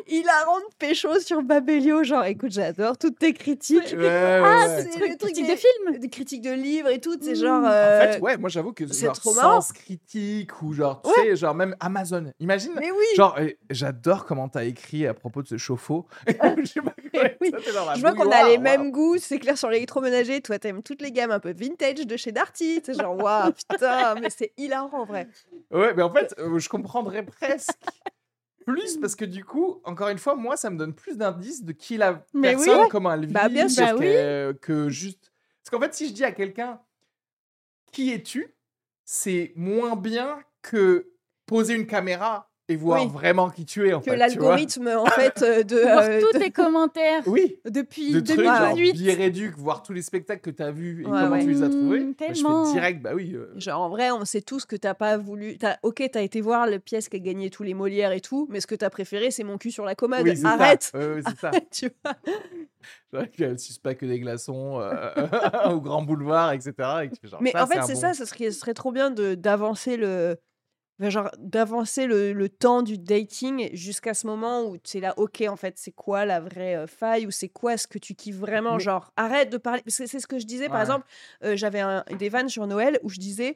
hilarant 0.08 0.58
de 0.60 0.76
pécho 0.78 1.20
sur 1.20 1.42
Babelio. 1.42 2.04
Genre, 2.04 2.24
écoute, 2.26 2.52
j'adore 2.52 2.98
toutes 2.98 3.20
tes 3.20 3.34
critiques. 3.34 3.94
Ouais, 3.94 3.98
ouais, 3.98 4.42
Ah, 4.44 4.68
ouais. 4.68 4.88
c'est 4.92 5.00
des- 5.00 5.16
de 5.16 5.56
film. 5.56 6.00
Des 6.00 6.10
critiques 6.10 6.42
de 6.42 6.52
livres 6.52 6.90
et 6.90 7.00
tout, 7.00 7.18
c'est 7.22 7.32
Mm. 7.32 7.36
genre. 7.36 7.64
En 7.64 7.68
euh, 7.70 8.12
fait, 8.14 8.20
ouais, 8.20 8.38
moi 8.38 8.50
j'avoue 8.50 8.74
que 8.74 8.88
c'est 8.88 9.06
genre, 9.06 9.16
trop 9.20 9.34
marrant. 9.34 9.62
sens 9.62 9.74
critique 9.74 10.62
ou 10.62 10.74
genre, 10.74 11.02
tu 11.02 11.10
Ouais. 11.10 11.30
sais, 11.30 11.36
genre 11.36 11.56
même 11.56 11.76
Amazon. 11.80 12.32
Imagine, 12.40 12.72
Mais 12.76 12.92
oui, 12.92 13.06
genre, 13.16 13.36
euh, 13.40 13.50
j'adore 13.70 14.26
comment 14.26 14.48
t'as 14.50 14.64
écrit 14.66 15.06
à 15.08 15.14
propos 15.14 15.42
de 15.42 15.48
ce 15.48 15.58
chauffe-eau. 15.58 16.06
Je 16.28 16.66
sais 16.66 16.82
pas 16.82 16.94
comment- 17.12 17.24
Oui. 17.42 17.52
ça, 17.52 17.58
t'es 17.64 17.74
dans 17.74 17.86
la 17.86 17.96
je 17.96 18.02
vois 18.02 18.14
qu'on 18.14 18.32
a 18.32 18.48
les 18.50 18.58
mêmes 18.58 18.92
goûts, 18.92 19.18
c'est 19.18 19.40
clair 19.40 19.58
sur 19.58 19.70
l'électroménager. 19.70 20.42
Toi, 20.42 20.60
t'aimes 20.60 20.84
toutes 20.84 21.02
les 21.02 21.12
gammes 21.12 21.32
un 21.32 21.40
peu 21.40 21.52
vintage 21.54 22.06
de 22.06 22.18
chez 22.18 22.32
Darty. 22.32 22.82
C'est 22.86 22.94
genre, 23.00 23.16
waouh, 23.22 23.52
putain, 23.52 24.16
mais 24.16 24.30
c'est 24.30 24.52
hilarant 24.58 25.00
en 25.02 25.06
vrai. 25.06 25.28
Ouais, 25.72 25.94
mais 25.96 26.04
en 26.04 26.14
fait, 26.14 26.34
euh, 26.40 26.58
je 26.60 26.70
comprendrais 26.70 27.24
presque 27.24 27.72
plus 28.74 28.98
parce 28.98 29.16
que 29.16 29.26
du 29.26 29.44
coup, 29.44 29.82
encore 29.84 30.10
une 30.10 30.18
fois, 30.18 30.36
moi, 30.36 30.58
ça 30.58 30.70
me 30.70 30.78
donne 30.78 30.94
plus 30.94 31.18
d'indices 31.18 31.64
de 31.64 31.72
qui 31.72 31.98
la 31.98 32.26
Mais 32.34 32.56
oui. 32.56 32.66
personne, 32.66 32.90
comment 32.90 33.14
elle 33.14 33.26
vit, 33.26 33.34
Bah, 33.34 33.50
bien 33.50 33.68
sûr. 33.70 33.88
ce 33.88 33.94
Bah 33.94 34.54
oui. 34.54 34.60
que 34.62 34.90
juste. 34.90 35.32
Parce 35.64 35.72
qu'en 35.72 35.80
fait, 35.86 35.94
si 35.94 36.08
je 36.10 36.14
dis 36.14 36.24
à 36.24 36.32
quelqu'un 36.32 36.80
qui 37.92 38.12
es-tu, 38.12 38.56
c'est 39.06 39.54
moins 39.56 39.96
bien 39.96 40.40
que 40.62 41.12
poser 41.46 41.74
une 41.76 41.88
caméra 41.88 42.49
et 42.70 42.76
voir 42.78 43.02
Oui. 43.04 43.10
vraiment 43.12 43.50
qui 43.50 43.66
tu 43.66 43.90
es 43.90 43.94
en 43.94 44.00
Que 44.00 44.12
l'algorithme, 44.12 44.88
en 44.88 45.06
fait, 45.10 45.42
euh, 45.42 45.64
de. 45.64 45.76
Voir 45.82 46.04
euh, 46.04 46.22
tous 46.22 46.38
de- 46.38 46.44
tes 46.44 46.52
commentaires 46.52 47.24
Oui. 47.26 47.58
depuis 47.70 48.14
De 48.14 48.20
trucs 48.22 48.40
genre 48.46 48.76
2018. 48.76 48.94
Biréduc, 49.04 49.58
voir 49.58 49.84
tous 49.84 49.92
les 49.92 50.02
spectacles 50.02 50.42
que 50.42 50.52
tu 50.52 50.64
as 50.64 50.72
vus 50.72 51.02
et 51.02 51.06
Ouais, 51.06 51.12
comment 51.20 51.32
ouais. 51.32 51.42
tu 51.44 51.50
les 51.50 51.64
as 51.64 51.70
trouvés. 51.70 52.00
Mm, 52.00 52.04
Moi, 52.04 52.14
je 52.20 52.34
tellement. 52.34 52.66
fais 52.66 52.72
direct, 52.74 53.02
bah 53.02 53.12
oui. 53.16 53.34
euh, 53.36 53.48
Genre, 53.58 53.82
en 53.82 53.90
vrai, 53.90 54.12
on 54.12 54.24
sait 54.24 54.42
tous 54.42 54.66
que 54.66 54.76
t'as 54.76 54.94
pas 54.94 55.18
voulu. 55.18 55.58
T'as... 55.58 55.78
Ok, 55.84 56.02
t'as 56.12 56.22
été 56.22 56.40
voir 56.42 56.68
la 56.68 56.80
pièce 56.80 57.10
qui 57.10 57.18
a 57.18 57.20
gagné 57.20 57.50
tous 57.50 57.64
les 57.64 57.74
Molières 57.74 58.12
et 58.12 58.22
tout, 58.22 58.48
mais 58.52 58.62
ce 58.62 58.68
que 58.68 58.76
t'as 58.76 58.90
préféré, 58.90 59.32
c'est 59.32 59.44
mon 59.44 59.58
cul 59.58 59.72
sur 59.72 59.84
la 59.84 59.96
commode. 59.96 60.22
oui. 60.24 60.40
Arrête 60.46 60.92
ouais, 60.94 61.22
c'est 61.28 61.38
ça. 61.40 61.52
Tu 61.72 61.90
vois 62.04 62.14
Genre 63.12 63.32
qu'elle 63.36 63.60
suce 63.60 63.78
pas 63.80 63.94
que 63.96 64.06
des 64.06 64.20
glaçons 64.20 64.80
euh, 64.80 65.10
au 65.72 65.82
Grand 65.82 66.02
Boulevard, 66.04 66.54
etc. 66.54 66.74
et 66.78 67.28
genre, 67.28 67.42
Mais 67.42 67.52
ça, 67.52 67.64
en 67.64 67.68
fait, 67.68 67.82
c'est 67.84 67.94
bon- 67.96 68.00
ça, 68.00 68.14
ce 68.14 68.26
serait, 68.26 68.52
ce 68.52 68.60
serait 68.60 68.74
trop 68.74 68.92
bien 68.92 69.10
de, 69.10 69.36
d'avancer 69.36 69.98
le. 69.98 70.38
Enfin, 71.00 71.10
Genre, 71.10 71.30
d'avancer 71.38 72.06
le, 72.08 72.34
le 72.34 72.50
temps 72.50 72.82
du 72.82 72.98
dating 72.98 73.70
jusqu'à 73.74 74.14
ce 74.14 74.28
moment 74.28 74.66
où 74.66 74.78
c'est 74.84 75.00
là, 75.00 75.14
ok, 75.18 75.44
en 75.48 75.56
fait, 75.56 75.76
c'est 75.78 75.92
quoi 75.92 76.26
la 76.26 76.40
vraie 76.40 76.76
euh, 76.76 76.88
faille 76.88 77.26
ou 77.26 77.32
c'est 77.32 77.50
quoi 77.50 77.78
ce 77.78 77.88
que 77.88 77.98
tu 77.98 78.16
kiffes 78.16 78.36
vraiment? 78.38 78.74
Mais- 78.78 78.80
Genre, 78.84 79.12
arrête 79.18 79.50
de 79.50 79.58
parler. 79.58 79.82
Parce 79.84 79.98
que 79.98 80.06
c'est 80.08 80.20
ce 80.20 80.28
que 80.28 80.40
je 80.40 80.46
disais, 80.46 80.68
par 80.70 80.82
exemple, 80.82 81.06
euh, 81.44 81.56
j'avais 81.56 81.80
un- 81.80 82.04
des 82.18 82.30
vannes 82.30 82.50
sur 82.50 82.68
Noël 82.68 83.00
où 83.04 83.10
je 83.10 83.20
disais 83.20 83.56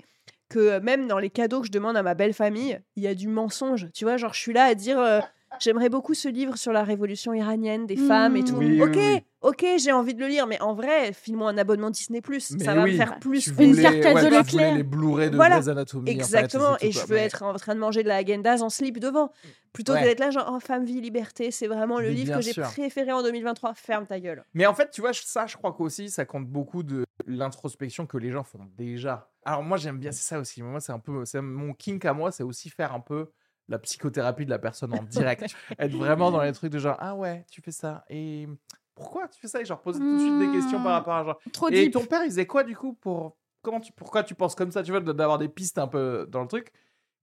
que 0.50 0.60
euh, 0.60 0.80
même 0.80 1.08
dans 1.08 1.20
les 1.20 1.30
cadeaux 1.30 1.62
que 1.62 1.68
je 1.68 1.72
demande 1.72 1.98
à 1.98 2.04
ma 2.04 2.14
belle 2.14 2.34
famille, 2.34 2.80
il 2.96 3.04
y 3.04 3.08
a 3.08 3.16
du 3.16 3.28
mensonge. 3.28 3.88
Tu 3.94 4.06
vois, 4.06 4.18
genre, 4.18 4.34
je 4.34 4.40
suis 4.40 4.54
là 4.54 4.66
à 4.66 4.76
dire. 4.76 5.00
euh, 5.00 5.20
J'aimerais 5.60 5.90
beaucoup 5.90 6.16
ce 6.16 6.28
livre 6.28 6.58
sur 6.58 6.74
la 6.74 6.84
révolution 6.84 7.32
iranienne 7.34 7.86
des 7.86 7.96
femmes 7.96 8.36
et 8.36 8.44
tout. 8.44 8.56
Oui, 8.56 8.66
oui, 8.72 8.82
ok, 8.82 8.96
oui. 8.96 9.24
Ok, 9.44 9.66
j'ai 9.78 9.92
envie 9.92 10.14
de 10.16 10.20
le 10.20 10.28
lire, 10.28 10.48
mais 10.48 10.60
en 10.62 10.74
vrai, 10.74 11.14
file-moi 11.14 11.50
un 11.52 11.58
abonnement 11.58 11.90
Disney+. 11.92 12.22
Mais 12.28 12.40
ça 12.40 12.74
va 12.74 12.84
oui, 12.84 12.94
me 12.94 12.98
faire 12.98 13.20
plus 13.20 13.44
tu 13.44 13.64
Une 13.64 13.72
voulais- 13.72 13.84
carte 13.84 13.96
ouais, 13.96 14.14
voulais 14.24 14.38
Leclerc. 14.40 14.76
les 14.76 14.84
Blu-ray 14.84 15.30
de 15.30 15.36
Voilà. 15.36 15.58
Anatomy. 15.58 16.04
en 16.04 16.06
fait, 16.06 16.12
Exactement, 16.12 16.78
et 16.82 16.92
je 16.92 17.06
veux 17.06 17.18
être 17.18 17.44
en 17.44 17.54
train 17.54 17.76
de 17.76 17.80
manger 17.80 18.02
de 18.04 18.08
la 18.08 18.16
Agendaz 18.18 18.64
en 18.64 18.70
slip 18.70 18.98
devant. 19.00 19.32
Plutôt 19.74 19.94
Ouais. 19.94 20.02
que 20.02 20.06
d'être 20.06 20.20
là, 20.20 20.30
genre, 20.32 20.52
oh, 20.56 20.60
femme, 20.60 20.86
vie, 20.86 21.02
liberté, 21.02 21.50
c'est 21.52 21.68
vraiment 21.68 22.00
le 22.00 22.10
Mais 22.10 22.14
livre 22.14 22.36
que 22.36 22.42
j'ai 22.42 22.54
préféré 22.54 23.12
en 23.12 23.24
2023. 23.24 23.74
Ferme 23.74 24.06
ta 24.06 24.20
gueule. 24.20 24.44
Mais 24.54 24.66
en 24.66 24.74
fait, 24.76 24.90
tu 24.92 25.02
vois, 25.02 25.14
ça, 25.14 25.46
je 25.48 25.58
crois 25.58 25.74
qu'aussi, 25.74 26.10
ça 26.10 26.26
compte 26.26 26.48
beaucoup 26.48 26.84
de 26.84 27.06
l'introspection 27.26 28.06
que 28.06 28.18
les 28.18 28.32
gens 28.32 28.44
font 28.44 28.60
déjà. 28.78 29.30
Alors 29.46 29.64
moi, 29.64 29.78
j'aime 29.78 29.98
bien, 29.98 30.12
c'est 30.12 30.24
ça 30.28 30.40
aussi. 30.40 30.62
Moi, 30.62 30.80
c'est 30.80 30.92
un 30.92 31.00
peu, 31.00 31.26
c'est 31.26 31.42
mon 31.42 31.74
kink 31.74 32.06
à 32.06 32.14
moi, 32.14 32.32
c'est 32.32 32.44
aussi 32.44 32.70
faire 32.70 32.94
un 32.94 33.00
peu 33.00 33.32
la 33.68 33.80
psychothérapie 33.80 34.46
de 34.46 34.50
la 34.50 34.60
personne 34.60 34.94
en 34.94 35.04
direct. 35.04 35.46
Être 35.80 35.96
vraiment 35.96 36.32
dans 36.32 36.42
les 36.44 36.52
trucs 36.52 36.72
de 36.72 36.80
genre, 36.80 36.98
ah 37.00 37.16
ouais, 37.16 37.46
tu 37.50 37.62
fais 37.62 37.72
ça. 37.72 38.04
Et 38.10 38.48
pourquoi 38.96 39.28
tu 39.28 39.40
fais 39.40 39.48
ça? 39.48 39.62
Et 39.62 39.66
genre, 39.66 39.82
poser 39.82 40.00
tout 40.00 40.16
de 40.16 40.20
suite 40.20 40.38
des 40.38 40.52
questions 40.52 40.82
par 40.82 40.92
Hmm. 40.92 41.00
rapport 41.00 41.14
à 41.16 41.24
genre. 41.24 41.40
Trop 41.52 41.70
Et 41.70 41.84
deep. 41.86 41.94
ton 41.94 42.06
père, 42.06 42.24
il 42.24 42.30
faisait 42.30 42.46
quoi 42.48 42.64
du 42.64 42.76
coup 42.76 42.94
pour 42.94 43.38
comment 43.62 43.80
tu 43.80 43.92
pourquoi 43.94 44.24
tu 44.24 44.36
penses 44.36 44.56
comme 44.56 44.72
ça 44.72 44.84
Tu 44.84 44.92
vois, 44.92 45.00
d'avoir 45.02 45.38
des 45.38 45.50
pistes 45.50 45.78
un 45.78 45.88
peu 45.88 46.28
dans 46.30 46.42
le 46.42 46.48
truc? 46.48 46.72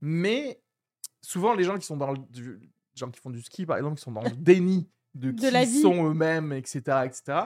Mais 0.01 0.63
souvent, 1.21 1.55
les 1.55 1.65
gens 1.65 1.77
qui 1.79 1.87
sont 1.87 1.97
dans 1.97 2.13
le 2.13 2.19
du- 2.31 2.61
gens 2.95 3.11
qui 3.11 3.21
font 3.21 3.31
du 3.31 3.41
ski, 3.43 3.67
par 3.67 3.77
exemple, 3.77 3.97
qui 3.97 4.03
sont 4.03 4.13
dans 4.13 4.23
le 4.23 4.31
déni 4.37 4.89
de, 5.15 5.31
De 5.31 5.39
qui 5.41 5.51
la 5.51 5.65
vie. 5.65 5.81
sont 5.83 6.09
eux-mêmes, 6.09 6.53
etc., 6.53 7.05
etc. 7.07 7.39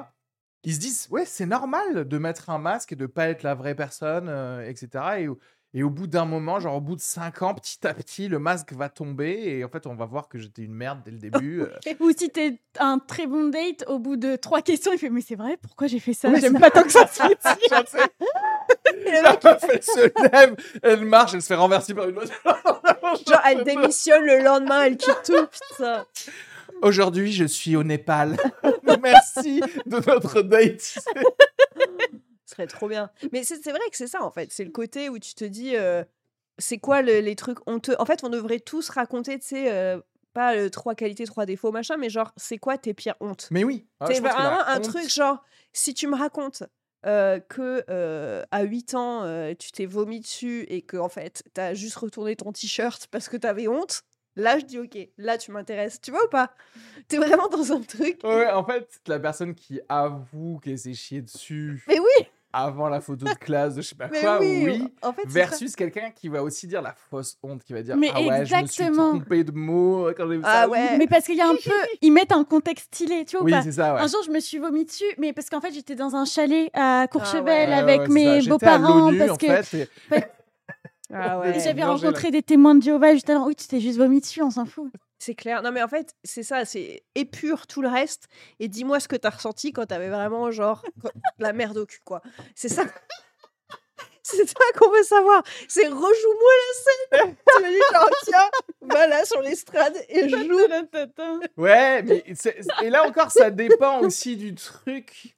Ils 0.67 0.75
se 0.75 0.81
disent 0.81 1.09
ouais, 1.11 1.27
c'est 1.27 1.47
normal 1.47 2.09
de 2.09 2.19
mettre 2.19 2.49
un 2.51 2.59
masque 2.59 2.93
et 2.93 2.97
de 2.97 3.07
pas 3.07 3.29
être 3.29 3.43
la 3.43 3.55
vraie 3.55 3.75
personne, 3.75 4.29
euh, 4.29 4.67
etc. 4.69 5.21
Et, 5.21 5.29
au- 5.29 5.39
et 5.75 5.83
au 5.83 5.91
bout 5.91 6.07
d'un 6.07 6.25
moment, 6.25 6.61
genre 6.61 6.77
au 6.77 6.81
bout 6.81 6.95
de 6.97 7.01
cinq 7.01 7.43
ans, 7.43 7.53
petit 7.53 7.85
à 7.87 7.93
petit, 7.93 8.29
le 8.29 8.39
masque 8.39 8.73
va 8.73 8.89
tomber 8.89 9.43
et 9.45 9.65
en 9.65 9.69
fait, 9.69 9.87
on 9.87 9.95
va 9.95 10.07
voir 10.07 10.29
que 10.29 10.39
j'étais 10.39 10.63
une 10.63 10.73
merde 10.75 11.01
dès 11.05 11.11
le 11.11 11.19
début. 11.31 11.63
euh. 11.63 11.69
Ou 12.01 12.13
si 12.17 12.31
t'es 12.31 12.61
un 12.79 12.99
très 12.99 13.27
bon 13.27 13.49
date, 13.49 13.85
au 13.89 13.99
bout 13.99 14.17
de 14.17 14.37
trois 14.37 14.63
questions, 14.63 14.93
il 14.93 14.99
fait 14.99 15.11
Mais 15.11 15.21
c'est 15.21 15.35
vrai, 15.35 15.59
pourquoi 15.61 15.87
j'ai 15.89 15.99
fait 15.99 16.15
ça? 16.15 16.33
J'aime 16.37 16.59
pas 16.61 16.71
tant 16.71 16.85
que 16.85 16.93
ça. 16.93 17.05
tu 17.07 17.17
sais, 17.21 17.29
la 19.23 19.33
meuf, 19.43 19.65
elle 19.69 19.83
se 19.83 20.23
lève, 20.33 20.57
elle 20.83 21.05
marche, 21.05 21.35
elle 21.35 21.43
se 21.43 21.49
fait 21.49 21.55
renverser 21.55 21.93
par 21.95 22.09
une 22.09 22.19
autre. 22.19 22.33
Genre, 23.29 23.41
elle 23.47 23.65
démissionne 23.65 24.25
le 24.25 24.43
lendemain, 24.43 24.83
elle 24.85 24.97
quitte 24.97 25.23
tout. 25.27 25.47
Putain. 25.71 26.05
Aujourd'hui, 26.83 27.33
je 27.33 27.45
suis 27.45 27.77
au 27.77 27.83
Népal. 27.83 28.37
Merci 29.03 29.61
de 29.87 29.97
notre 30.07 30.43
date. 30.43 30.99
Ce 32.47 32.55
serait 32.55 32.67
trop 32.67 32.89
bien. 32.89 33.11
Mais 33.33 33.43
c'est 33.45 33.57
vrai 33.71 33.81
que 33.91 33.97
c'est 33.97 34.07
ça, 34.07 34.23
en 34.23 34.31
fait. 34.31 34.53
C'est 34.53 34.65
le 34.65 34.71
côté 34.71 35.09
où 35.09 35.19
tu 35.19 35.35
te 35.35 35.45
dis, 35.45 35.77
euh, 35.77 36.05
c'est 36.59 36.79
quoi 36.79 37.03
le- 37.03 37.21
les 37.21 37.37
trucs 37.37 37.59
honteux? 37.69 37.97
En 37.99 38.05
fait, 38.07 38.23
on 38.25 38.29
devrait 38.29 38.61
tous 38.61 38.89
raconter, 38.91 39.39
tu 39.39 39.47
sais, 39.49 39.73
euh, 39.73 39.99
pas 40.35 40.69
trois 40.71 40.95
qualités, 40.95 41.25
trois 41.27 41.47
défauts, 41.47 41.73
machin, 41.73 41.97
mais 41.97 42.11
genre, 42.11 42.33
c'est 42.37 42.59
quoi 42.59 42.77
tes 42.77 42.93
pires 42.95 43.15
hontes? 43.21 43.49
Mais 43.51 43.65
oui. 43.65 43.87
Ah, 44.01 44.07
C'est 44.09 44.21
la 44.21 44.33
vraiment 44.33 44.67
un 44.67 44.77
honte- 44.79 44.83
truc 44.83 45.09
genre, 45.09 45.43
si 45.73 45.95
tu 45.95 46.07
me 46.09 46.17
racontes 46.17 46.65
euh, 47.07 47.39
que 47.39 47.85
euh, 47.89 48.43
à 48.51 48.63
8 48.63 48.95
ans, 48.95 49.23
euh, 49.25 49.55
tu 49.59 49.73
t'es 49.73 49.87
vomi 49.87 50.21
dessus 50.21 50.65
et 50.69 50.83
que 50.83 50.97
en 50.97 51.09
fait, 51.09 51.43
t'as 51.55 51.73
juste 51.75 51.97
retourné 51.97 52.35
ton 52.35 52.51
t-shirt 52.53 53.07
parce 53.11 53.29
que 53.29 53.37
t'avais 53.37 53.69
honte, 53.69 54.03
là, 54.37 54.59
je 54.59 54.65
dis 54.65 54.79
ok, 54.79 54.99
là, 55.19 55.39
tu 55.39 55.51
m'intéresses. 55.53 56.01
Tu 56.01 56.11
vois 56.11 56.25
ou 56.25 56.29
pas? 56.29 56.53
T'es 57.09 57.19
vraiment 57.19 57.49
dans 57.49 57.73
un 57.73 57.81
truc. 57.81 58.21
Ouais, 58.25 58.51
en 58.51 58.65
fait, 58.65 58.89
la 59.07 59.21
personne 59.21 59.55
qui 59.55 59.81
avoue 59.89 60.59
qu'elle 60.59 60.79
s'est 60.79 60.95
chiée 60.95 61.23
dessus 61.23 61.85
Mais 61.89 61.99
oui, 62.01 62.27
avant 62.55 62.89
la 62.89 63.01
photo 63.01 63.25
de 63.27 63.35
classe 63.35 63.75
de 63.75 63.83
je 63.83 63.89
sais 63.89 63.95
pas 63.95 64.09
mais 64.11 64.21
quoi, 64.21 64.39
oui. 64.41 64.63
oui. 64.65 64.89
En 65.03 65.13
fait, 65.13 65.23
c'est 65.25 65.29
ça. 65.29 65.35
Versus 65.35 65.75
quelqu'un 65.77 66.11
qui 66.15 66.29
va 66.29 66.43
aussi 66.43 66.67
dire 66.67 66.81
la 66.83 66.95
fausse 66.95 67.37
honte, 67.43 67.63
qui 67.65 67.73
va 67.73 67.83
dire 67.83 67.97
Mais 67.97 68.11
Ah 68.15 68.21
ouais, 68.21 68.27
je 68.27 68.31
me 68.41 68.45
suis 68.47 68.55
exactement. 68.83 69.09
trompé 69.11 69.45
de 69.45 69.53
mots 69.53 70.09
quand 70.17 70.29
j'ai 70.29 70.37
vu 70.37 70.43
Ah 70.45 70.63
ça. 70.63 70.69
ouais. 70.69 70.97
Mais 70.99 71.07
parce 71.07 71.25
qu'il 71.27 71.37
y 71.37 71.41
a 71.41 71.49
un 71.49 71.55
peu. 71.55 71.71
Ils 72.01 72.13
mettent 72.13 72.33
un 72.33 72.45
contexte 72.45 72.87
stylé, 72.95 73.25
tu 73.25 73.37
vois 73.37 73.43
ou 73.43 73.47
Oui, 73.47 73.53
pas 73.53 73.63
c'est 73.63 73.73
ça, 73.73 73.95
ouais. 73.95 74.01
Un 74.01 74.07
jour, 74.07 74.21
je 74.25 74.31
me 74.31 74.41
suis 74.41 74.59
vomi 74.59 74.85
dessus, 74.85 75.05
mais 75.19 75.33
parce 75.33 75.51
qu'en 75.51 75.61
fait, 75.61 75.73
j'étais 75.73 75.95
dans 75.97 76.15
un 76.15 76.25
chalet 76.25 76.71
à 76.75 77.07
Courchevel 77.11 77.45
Ouais, 77.71 77.75
avec 77.75 78.03
ça. 78.03 78.09
mes 78.09 78.43
beaux-parents. 78.43 79.13
Parce 79.19 79.31
en 79.33 79.37
que 79.37 79.47
fait, 79.63 79.89
et- 80.13 80.23
Ah 81.13 81.39
Ouais. 81.39 81.61
j'avais 81.61 81.85
rencontré 81.85 82.31
des 82.31 82.43
témoins 82.43 82.75
de 82.75 82.83
Jéhovah 82.83 83.13
juste 83.13 83.29
avant. 83.31 83.47
Oui, 83.47 83.55
tu 83.55 83.67
t'es 83.69 83.79
juste 83.81 83.99
vomi 83.99 84.21
dessus, 84.21 84.43
on 84.43 84.51
s'en 84.51 84.65
fout. 84.65 84.91
C'est 85.25 85.35
clair. 85.35 85.63
Non, 85.63 85.73
mais 85.73 85.83
en 85.83 85.89
fait, 85.89 86.15
c'est 86.23 86.43
ça, 86.43 86.67
c'est 86.67 87.03
épure 87.15 87.67
tout 87.67 87.81
le 87.81 87.89
reste 87.89 88.29
et 88.61 88.69
dis-moi 88.69 89.01
ce 89.01 89.09
que 89.09 89.17
t'as 89.17 89.31
ressenti 89.31 89.73
quand 89.73 89.87
t'avais 89.87 90.11
vraiment, 90.11 90.51
genre, 90.51 90.85
la 91.39 91.55
merde 91.55 91.79
au 91.79 91.87
cul, 91.87 92.01
quoi. 92.05 92.21
C'est 92.55 92.69
ça. 92.69 92.85
C'est 94.27 94.47
ça 94.49 94.55
qu'on 94.79 94.91
veut 94.91 95.03
savoir. 95.03 95.43
C'est 95.69 95.87
rejoue-moi 95.87 96.53
la 97.13 97.19
scène. 97.19 97.37
tu 97.57 97.63
me 97.63 97.69
dis, 97.71 97.95
genre, 97.95 98.11
tiens, 98.25 98.51
va 98.83 99.07
là 99.07 99.23
sur 99.27 99.41
l'estrade 99.43 99.95
et 100.09 100.29
joue. 100.29 100.59
Ouais, 101.59 102.03
mais 102.03 102.25
c'est- 102.35 102.59
et 102.83 102.89
là 102.91 103.07
encore, 103.07 103.31
ça 103.31 103.51
dépend 103.51 104.01
aussi 104.01 104.37
du 104.39 104.55
truc. 104.55 105.37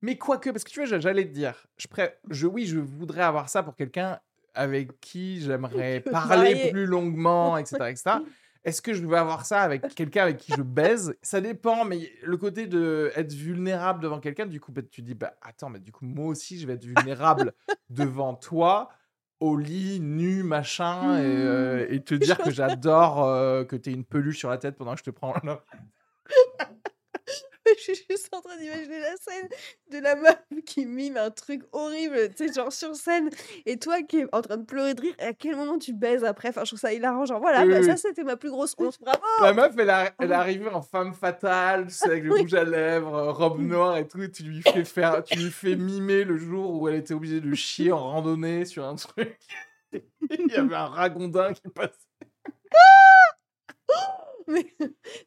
Mais 0.00 0.16
quoique, 0.16 0.48
parce 0.50 0.64
que 0.64 0.70
tu 0.70 0.82
vois, 0.84 0.98
j'allais 0.98 1.24
te 1.26 1.32
dire, 1.34 1.66
je, 1.76 1.86
pré- 1.86 2.16
je 2.30 2.46
oui, 2.46 2.64
je 2.66 2.78
voudrais 2.78 3.22
avoir 3.22 3.48
ça 3.50 3.62
pour 3.62 3.76
quelqu'un 3.76 4.18
avec 4.54 4.98
qui 5.00 5.42
j'aimerais 5.42 6.00
parler 6.00 6.70
plus 6.70 6.86
longuement, 6.86 7.58
etc., 7.58 7.76
etc. 7.90 8.10
Est-ce 8.64 8.80
que 8.80 8.94
je 8.94 9.04
veux 9.04 9.16
avoir 9.16 9.44
ça 9.44 9.60
avec 9.60 9.94
quelqu'un 9.94 10.22
avec 10.22 10.38
qui 10.38 10.52
je 10.56 10.62
baise? 10.62 11.16
Ça 11.22 11.40
dépend, 11.42 11.84
mais 11.84 12.10
le 12.22 12.36
côté 12.38 12.66
de 12.66 13.12
être 13.14 13.32
vulnérable 13.32 14.02
devant 14.02 14.20
quelqu'un, 14.20 14.46
du 14.46 14.58
coup, 14.58 14.72
bah, 14.72 14.80
tu 14.82 15.02
dis, 15.02 15.14
bah 15.14 15.34
attends, 15.42 15.68
mais 15.68 15.80
du 15.80 15.92
coup, 15.92 16.06
moi 16.06 16.26
aussi, 16.26 16.58
je 16.58 16.66
vais 16.66 16.74
être 16.74 16.84
vulnérable 16.84 17.52
devant 17.90 18.34
toi, 18.34 18.88
au 19.40 19.58
lit, 19.58 20.00
nu, 20.00 20.42
machin, 20.42 21.18
et, 21.18 21.24
euh, 21.24 21.86
et 21.90 22.02
te 22.02 22.14
dire 22.14 22.38
que 22.38 22.50
j'adore 22.50 23.24
euh, 23.24 23.64
que 23.64 23.76
tu 23.76 23.90
une 23.90 24.04
peluche 24.04 24.38
sur 24.38 24.48
la 24.48 24.56
tête 24.56 24.76
pendant 24.76 24.94
que 24.94 25.00
je 25.00 25.04
te 25.04 25.10
prends. 25.10 25.34
Je 27.78 27.82
suis 27.94 28.06
juste 28.10 28.28
en 28.32 28.40
train 28.40 28.56
d'imaginer 28.56 28.98
la 29.00 29.16
scène 29.16 29.48
de 29.90 29.98
la 29.98 30.16
meuf 30.16 30.36
qui 30.66 30.86
mime 30.86 31.16
un 31.16 31.30
truc 31.30 31.62
horrible, 31.72 32.28
tu 32.34 32.46
sais, 32.48 32.52
genre 32.52 32.72
sur 32.72 32.94
scène, 32.94 33.30
et 33.66 33.78
toi 33.78 34.02
qui 34.02 34.20
es 34.20 34.26
en 34.32 34.42
train 34.42 34.56
de 34.56 34.64
pleurer 34.64 34.94
de 34.94 35.00
rire, 35.00 35.14
et 35.18 35.24
à 35.24 35.32
quel 35.32 35.56
moment 35.56 35.78
tu 35.78 35.92
baises 35.92 36.24
après? 36.24 36.48
Enfin, 36.50 36.62
je 36.64 36.70
trouve 36.70 36.78
ça 36.80 36.92
hilarant, 36.92 37.24
genre 37.26 37.40
voilà, 37.40 37.62
Oui, 37.64 37.70
bah, 37.72 37.78
oui, 37.80 37.86
ça 37.86 37.96
c'était 37.96 38.24
ma 38.24 38.36
plus 38.36 38.50
grosse 38.50 38.74
honte, 38.78 38.98
bravo 39.00 39.20
La 39.42 39.52
meuf, 39.52 39.74
elle, 39.78 39.90
a- 39.90 40.12
elle 40.18 40.30
est 40.30 40.34
arrivée 40.34 40.68
en 40.68 40.82
femme 40.82 41.14
fatale, 41.14 41.86
tu 41.86 41.94
sais, 41.94 42.10
avec 42.10 42.24
le 42.24 42.32
rouge 42.34 42.54
à 42.54 42.64
lèvres, 42.64 43.14
euh, 43.14 43.32
robe 43.32 43.60
noire 43.60 43.96
et 43.96 44.06
tout. 44.06 44.22
Et 44.22 44.30
tu 44.30 44.42
lui 44.42 44.62
fais 44.62 44.84
faire, 44.84 45.22
tu 45.24 45.36
lui 45.38 45.50
fais 45.50 45.76
mimer 45.76 46.24
le 46.24 46.36
jour 46.36 46.74
où 46.80 46.88
elle 46.88 46.96
était 46.96 47.14
obligée 47.14 47.40
de 47.40 47.54
chier 47.54 47.92
en 47.92 48.10
randonnée 48.10 48.64
sur 48.64 48.84
un 48.84 48.94
truc. 48.96 49.38
Il 49.92 50.50
y 50.50 50.54
avait 50.56 50.74
un 50.74 50.86
ragondin 50.86 51.52
qui 51.52 51.68
passait. 51.68 51.92
mais, 54.48 54.66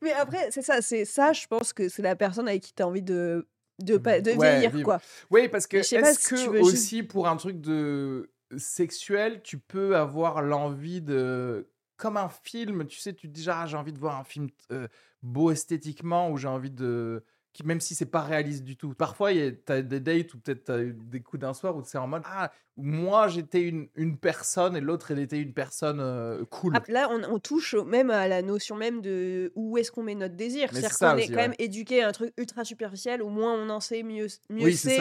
Mais 0.02 0.14
après, 0.14 0.52
c'est 0.52 0.61
ça, 0.61 0.81
c'est 0.81 1.06
ça, 1.06 1.34
je 1.34 1.48
pense 1.48 1.73
que 1.73 1.89
c'est 1.89 2.02
la 2.02 2.15
personne 2.15 2.48
avec 2.48 2.64
qui 2.64 2.73
tu 2.73 2.84
as 2.84 2.88
envie 2.88 3.02
de, 3.02 3.48
de, 3.80 3.98
de 3.98 4.31
Ouais, 4.31 4.60
vieillir, 4.60 4.72
vivre. 4.72 4.84
quoi. 4.85 5.02
Oui, 5.31 5.48
parce 5.49 5.68
que 5.68 5.77
est-ce 5.77 6.19
si 6.19 6.30
que 6.30 6.35
juste- 6.35 6.48
aussi 6.61 7.03
pour 7.03 7.27
un 7.27 7.35
truc 7.38 7.60
de 7.61 8.30
sexuel, 8.57 9.41
tu 9.44 9.57
peux 9.60 9.95
avoir 9.95 10.41
l'envie 10.41 11.02
de 11.02 11.68
comme 11.98 12.18
un 12.18 12.30
film, 12.30 12.85
tu 12.85 12.99
sais, 12.99 13.14
tu 13.14 13.27
te 13.27 13.34
dis 13.34 13.49
ah, 13.49 13.65
j'ai 13.65 13.76
envie 13.76 13.91
de 13.94 13.98
voir 13.99 14.19
un 14.19 14.23
film 14.23 14.49
euh, 14.72 14.88
beau 15.23 15.49
esthétiquement 15.52 16.30
ou 16.30 16.38
j'ai 16.38 16.48
envie 16.48 16.69
de 16.72 17.23
qui- 17.58 17.66
même 17.66 17.82
si 17.82 17.96
c'est 17.96 18.06
pas 18.06 18.22
réaliste 18.22 18.64
du 18.64 18.78
tout. 18.78 18.94
Parfois, 18.94 19.34
tu 19.34 19.56
as 19.68 19.82
des 19.82 20.00
dates 20.00 20.34
ou 20.34 20.40
peut-être 20.40 20.72
des 20.72 21.20
coups 21.22 21.42
d'un 21.42 21.54
soir 21.54 21.76
où 21.76 21.84
c'est 21.84 21.98
en 21.98 22.08
mode 22.08 22.24
ah, 22.26 22.52
moi 22.80 23.28
j'étais 23.28 23.64
une, 23.64 23.88
une 23.96 24.18
personne 24.18 24.78
et 24.78 24.82
l'autre 24.82 25.10
elle 25.10 25.18
était 25.18 25.40
une 25.40 25.54
personne 25.54 26.00
euh, 26.00 26.46
cool. 26.46 26.74
Là, 26.90 27.10
on, 27.12 27.24
on 27.34 27.40
touche 27.40 27.74
même 27.74 28.12
à 28.12 28.28
la 28.28 28.44
notion 28.44 28.76
même 28.76 29.02
de 29.02 29.52
où 29.56 29.78
est-ce 29.80 29.92
qu'on 29.92 30.04
met 30.04 30.14
notre 30.14 30.36
désir. 30.36 30.70
C'est-à-dire 30.72 30.96
qu'on 30.98 31.18
est 31.18 31.24
aussi, 31.24 31.28
quand 31.30 31.36
ouais. 31.38 31.42
même 31.48 31.56
éduqué 31.58 32.04
à 32.04 32.10
un 32.10 32.12
truc 32.12 32.34
ultra 32.38 32.64
superficiel, 32.64 33.24
au 33.24 33.30
moins 33.30 33.54
on 33.56 33.70
en 33.70 33.80
sait, 33.80 34.04
mieux, 34.04 34.28
mieux 34.52 34.66
oui, 34.66 34.76
c'est. 34.76 35.00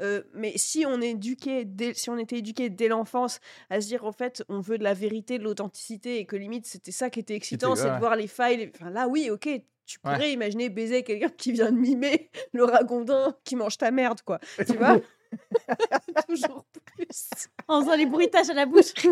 Euh, 0.00 0.22
mais 0.32 0.52
si 0.56 0.86
on 0.86 1.02
est 1.02 1.10
éduqué, 1.10 1.64
dès- 1.66 1.92
si 1.94 2.08
on 2.08 2.16
était 2.16 2.38
éduqué 2.38 2.70
dès 2.70 2.88
l'enfance 2.88 3.40
à 3.68 3.80
se 3.82 3.88
dire 3.88 4.04
en 4.06 4.12
fait 4.12 4.42
on 4.48 4.60
veut 4.60 4.78
de 4.78 4.84
la 4.84 4.94
vérité, 4.94 5.38
de 5.38 5.44
l'authenticité 5.44 6.18
et 6.20 6.24
que 6.24 6.36
limite 6.36 6.64
c'était 6.66 6.92
ça 6.92 7.10
qui 7.10 7.20
était 7.20 7.34
excitant, 7.34 7.74
c'est 7.76 7.84
ouais. 7.88 7.94
de 7.94 7.98
voir 7.98 8.16
les 8.16 8.26
failles. 8.28 8.56
les- 8.56 8.72
Enfin 8.74 8.90
là 8.90 9.06
oui, 9.08 9.28
ok, 9.30 9.48
tu 9.88 9.98
Ouais. 10.04 10.12
pourrais 10.14 10.32
imaginer 10.32 10.68
baiser 10.68 11.02
quelqu'un 11.02 11.30
qui 11.30 11.50
vient 11.52 11.72
de 11.72 11.76
mimer 11.78 12.30
Laura 12.52 12.84
Gondin 12.84 13.34
qui 13.42 13.56
mange 13.56 13.76
ta 13.78 13.90
merde 13.90 14.20
quoi. 14.22 14.38
Tu 14.66 14.74
vois? 14.76 14.98
Toujours 16.28 16.64
plus. 16.96 17.30
En 17.66 17.80
faisant 17.82 17.96
les 17.96 18.06
bruitages 18.06 18.48
à 18.50 18.54
la 18.54 18.64
bouche. 18.66 18.94
Tu 18.94 19.10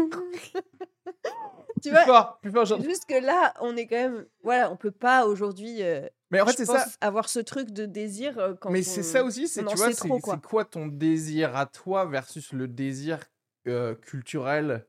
Plus 1.83 1.91
vois? 1.91 2.05
fort, 2.05 2.39
plus 2.41 2.51
fort, 2.51 2.65
genre- 2.65 2.81
Jusque 2.83 3.11
là, 3.11 3.53
on 3.61 3.77
est 3.77 3.87
quand 3.87 3.97
même 3.97 4.27
voilà, 4.43 4.71
on 4.73 4.77
peut 4.77 4.91
pas 4.91 5.27
aujourd'hui. 5.27 5.83
euh, 5.83 6.07
Mais 6.31 6.41
en 6.41 6.47
fait, 6.47 6.57
c'est 6.57 6.65
ça. 6.65 6.87
avoir 7.01 7.29
ce 7.29 7.39
truc 7.39 7.71
de 7.71 7.85
désir 7.87 8.39
euh, 8.39 8.55
quand 8.59 8.71
Mais 8.71 8.83
c'est 8.83 9.03
ça 9.03 9.23
aussi, 9.25 9.47
c'est 9.47 9.61
tu 9.65 9.77
vois, 9.77 9.93
quoi. 10.21 10.35
c'est 10.39 10.47
quoi 10.49 10.65
ton 10.65 10.87
désir 10.87 11.55
à 11.55 11.67
toi 11.67 12.07
versus 12.07 12.53
le 12.53 12.67
désir 12.67 13.21
euh, 13.69 13.95
culturel 13.95 14.87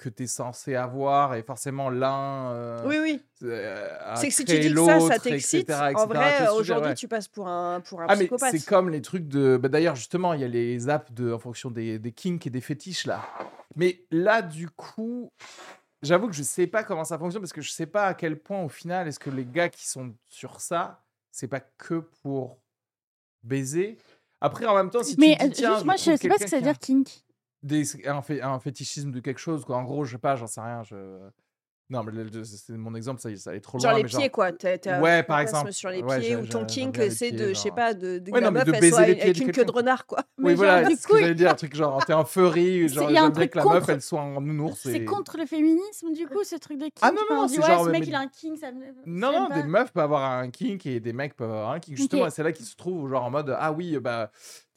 que 0.00 0.08
tu 0.08 0.22
es 0.22 0.26
censé 0.26 0.74
avoir 0.74 1.34
et 1.34 1.42
forcément 1.42 1.90
l'un 1.90 2.52
euh, 2.52 2.82
Oui 2.86 2.96
oui. 3.00 3.22
euh, 3.44 3.86
a 4.00 4.16
C'est 4.16 4.28
que 4.28 4.34
si 4.34 4.44
tu 4.46 4.58
dis 4.58 4.72
que 4.72 4.84
ça, 4.84 4.94
l'autre, 4.98 5.08
ça 5.12 5.18
t'excite, 5.18 5.68
etc., 5.68 5.78
en 5.94 6.04
etc., 6.06 6.06
vrai, 6.06 6.48
aujourd'hui, 6.48 6.88
ouais. 6.88 6.94
tu 6.94 7.06
passes 7.06 7.28
pour 7.28 7.48
un, 7.48 7.80
pour 7.80 8.00
un 8.00 8.06
Ah 8.08 8.16
mais 8.16 8.24
psychopathe. 8.24 8.52
c'est 8.52 8.64
comme 8.66 8.88
les 8.88 9.02
trucs 9.02 9.28
de 9.28 9.58
bah, 9.58 9.68
d'ailleurs 9.68 9.96
justement 9.96 10.32
il 10.32 10.40
y 10.40 10.44
a 10.44 10.48
les 10.48 10.88
apps 10.88 11.12
de 11.12 11.32
en 11.32 11.38
fonction 11.38 11.70
des, 11.70 11.98
des 11.98 12.12
kinks 12.12 12.46
et 12.46 12.50
des 12.50 12.62
fétiches 12.62 13.06
là. 13.06 13.22
Mais 13.76 14.02
là 14.10 14.40
du 14.40 14.70
coup 14.70 15.30
j'avoue 16.02 16.28
que 16.28 16.34
je 16.34 16.42
sais 16.42 16.66
pas 16.66 16.82
comment 16.82 17.04
ça 17.04 17.18
fonctionne 17.18 17.42
parce 17.42 17.52
que 17.52 17.60
je 17.60 17.70
sais 17.70 17.86
pas 17.86 18.06
à 18.06 18.14
quel 18.14 18.38
point 18.38 18.62
au 18.62 18.70
final 18.70 19.06
est-ce 19.06 19.18
que 19.20 19.30
les 19.30 19.44
gars 19.44 19.68
qui 19.68 19.86
sont 19.86 20.14
sur 20.28 20.60
ça 20.60 21.04
c'est 21.30 21.48
pas 21.48 21.60
que 21.60 22.00
pour 22.22 22.58
baiser. 23.42 23.98
Après 24.40 24.64
en 24.64 24.74
même 24.74 24.90
temps 24.90 25.02
si 25.02 25.16
Mais 25.18 25.36
tu 25.38 25.44
dis 25.44 25.50
euh, 25.50 25.52
tiens 25.52 25.74
juste, 25.74 25.84
moi, 25.84 25.96
je 25.96 26.16
sais 26.16 26.28
pas 26.28 26.38
ce 26.38 26.44
que 26.44 26.50
ça 26.50 26.56
veut 26.56 26.62
dire 26.62 26.78
kink. 26.78 27.08
Des- 27.62 28.06
un, 28.06 28.22
fé- 28.22 28.42
un 28.42 28.58
fétichisme 28.58 29.10
de 29.10 29.20
quelque 29.20 29.38
chose 29.40 29.64
quoi 29.64 29.76
en 29.76 29.84
gros 29.84 30.04
je 30.04 30.12
sais 30.12 30.18
pas 30.18 30.36
j'en 30.36 30.46
sais 30.46 30.60
rien 30.60 30.82
je 30.82 30.94
non 31.90 32.04
mais 32.04 32.12
c'est 32.44 32.72
mon 32.76 32.94
exemple 32.94 33.20
ça, 33.20 33.34
ça 33.36 33.50
allait 33.50 33.60
trop 33.60 33.78
Genre 33.78 33.90
loin 33.90 33.98
les 33.98 34.04
mais 34.04 34.08
pieds, 34.08 34.30
quoi. 34.30 34.52
T'as, 34.52 34.78
t'as 34.78 34.98
un 34.98 35.00
Ouais, 35.02 35.22
par 35.24 35.40
exemple. 35.40 35.72
sur 35.72 35.90
les 35.90 36.02
Ouais, 36.02 36.20
pieds 36.20 36.36
ou 36.36 36.46
ton 36.46 36.64
kink, 36.64 36.96
les 36.96 37.08
c'est 37.08 37.32
pieds, 37.32 37.32
de, 37.32 37.48
je 37.48 37.54
sais 37.54 37.68
genre. 37.68 37.74
pas, 37.74 37.94
de, 37.94 38.18
de 38.18 38.30
Ouais, 38.30 38.40
non, 38.40 38.52
meuf, 38.52 38.64
de 38.64 38.72
baiser 38.72 38.90
soit 38.90 39.06
les 39.06 39.14
pieds 39.14 39.22
avec 39.24 39.38
de 39.38 39.44
une 39.44 39.50
queue 39.52 39.64
de 39.64 39.70
renard, 39.72 40.06
quoi. 40.06 40.20
Oui, 40.38 40.44
Mais 40.50 40.54
voilà, 40.54 40.80
genre, 40.82 40.90
du 40.90 40.96
c'est 40.96 41.02
ce 41.02 41.06
que 41.08 41.18
j'allais 41.18 41.34
dire, 41.34 41.50
un 41.50 41.54
truc 41.54 41.74
genre, 41.76 42.04
t'es 42.04 42.12
un 42.12 42.24
furry, 42.24 42.88
genre, 42.88 43.10
il 43.10 43.14
y 43.14 43.18
a 43.18 43.20
un 43.20 43.24
j'aime 43.24 43.32
bien 43.32 43.42
truc 43.42 43.50
que 43.50 43.58
la 43.58 43.64
meuf, 43.64 43.88
elle 43.88 44.00
soit 44.00 44.20
en 44.20 44.40
nounours. 44.40 44.78
C'est 44.88 45.04
contre 45.04 45.36
le 45.36 45.46
féminisme, 45.46 46.12
du 46.12 46.26
coup, 46.26 46.44
ce 46.44 46.56
truc 46.56 46.78
de 46.78 46.84
kink? 46.84 46.94
Ah 47.02 47.10
non, 47.10 47.22
non, 47.28 47.48
c'est 47.48 47.62
genre, 47.62 47.84
ce 47.84 47.90
mec, 47.90 48.04
il 48.06 48.14
a 48.14 48.20
un 48.20 48.28
kink, 48.28 48.58
ça 48.58 48.70
me. 48.72 48.84
Non, 49.06 49.32
non, 49.32 49.48
des 49.48 49.62
meufs 49.64 49.92
peuvent 49.92 50.04
avoir 50.04 50.30
un 50.30 50.50
kink 50.50 50.86
et 50.86 51.00
des 51.00 51.12
mecs 51.12 51.34
peuvent 51.34 51.50
avoir 51.50 51.72
un 51.72 51.80
kink. 51.80 51.96
Justement, 51.96 52.30
c'est 52.30 52.42
là 52.42 52.52
qu'ils 52.52 52.66
se 52.66 52.76
trouvent, 52.76 53.08
genre, 53.10 53.24
en 53.24 53.30
mode, 53.30 53.54
ah 53.58 53.72
oui, 53.72 53.98
bah, 53.98 54.30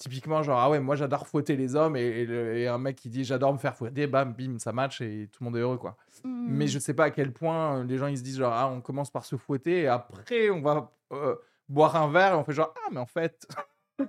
typiquement, 0.03 0.43
genre, 0.43 0.59
ah 0.59 0.69
ouais, 0.69 0.79
moi, 0.81 0.95
j'adore 0.97 1.25
fouetter 1.27 1.55
les 1.55 1.75
hommes, 1.75 1.95
et, 1.95 2.01
et 2.01 2.25
le- 2.25 2.57
et 2.57 2.67
un 2.67 2.77
mec 2.77 2.97
qui 2.97 3.09
dit, 3.09 3.23
j'adore 3.23 3.53
me 3.53 3.57
faire 3.57 3.73
fouetter, 3.75 4.05
bam, 4.07 4.33
bim, 4.33 4.59
ça 4.59 4.73
match, 4.73 4.99
et 5.01 5.29
tout 5.31 5.41
le 5.41 5.45
monde 5.45 5.55
est 5.57 5.61
heureux, 5.61 5.77
quoi. 5.77 5.95
Mais 6.25 6.65
Hmm. 6.65 6.67
je 6.67 6.79
sais 6.79 6.93
pas 6.93 7.05
à 7.05 7.09
quel 7.11 7.31
point 7.31 7.77
euh, 7.79 7.83
les 7.85 7.97
gens, 7.97 8.07
ils 8.07 8.17
se 8.17 8.23
disent, 8.23 8.37
genre, 8.37 8.53
ah, 8.53 8.69
on 8.69 8.81
commence 8.81 9.09
par 9.11 9.23
se 9.25 9.35
fouetter, 9.37 9.81
et 9.83 9.87
après, 9.87 10.49
on 10.49 10.61
va 10.61 10.91
euh, 11.13 11.35
boire 11.69 11.95
un 11.95 12.11
verre, 12.11 12.33
et 12.33 12.35
on 12.35 12.43
fait 12.43 12.53
genre, 12.53 12.73
ah, 12.85 12.89
mais 12.91 12.99
en 12.99 13.05
fait... 13.05 13.47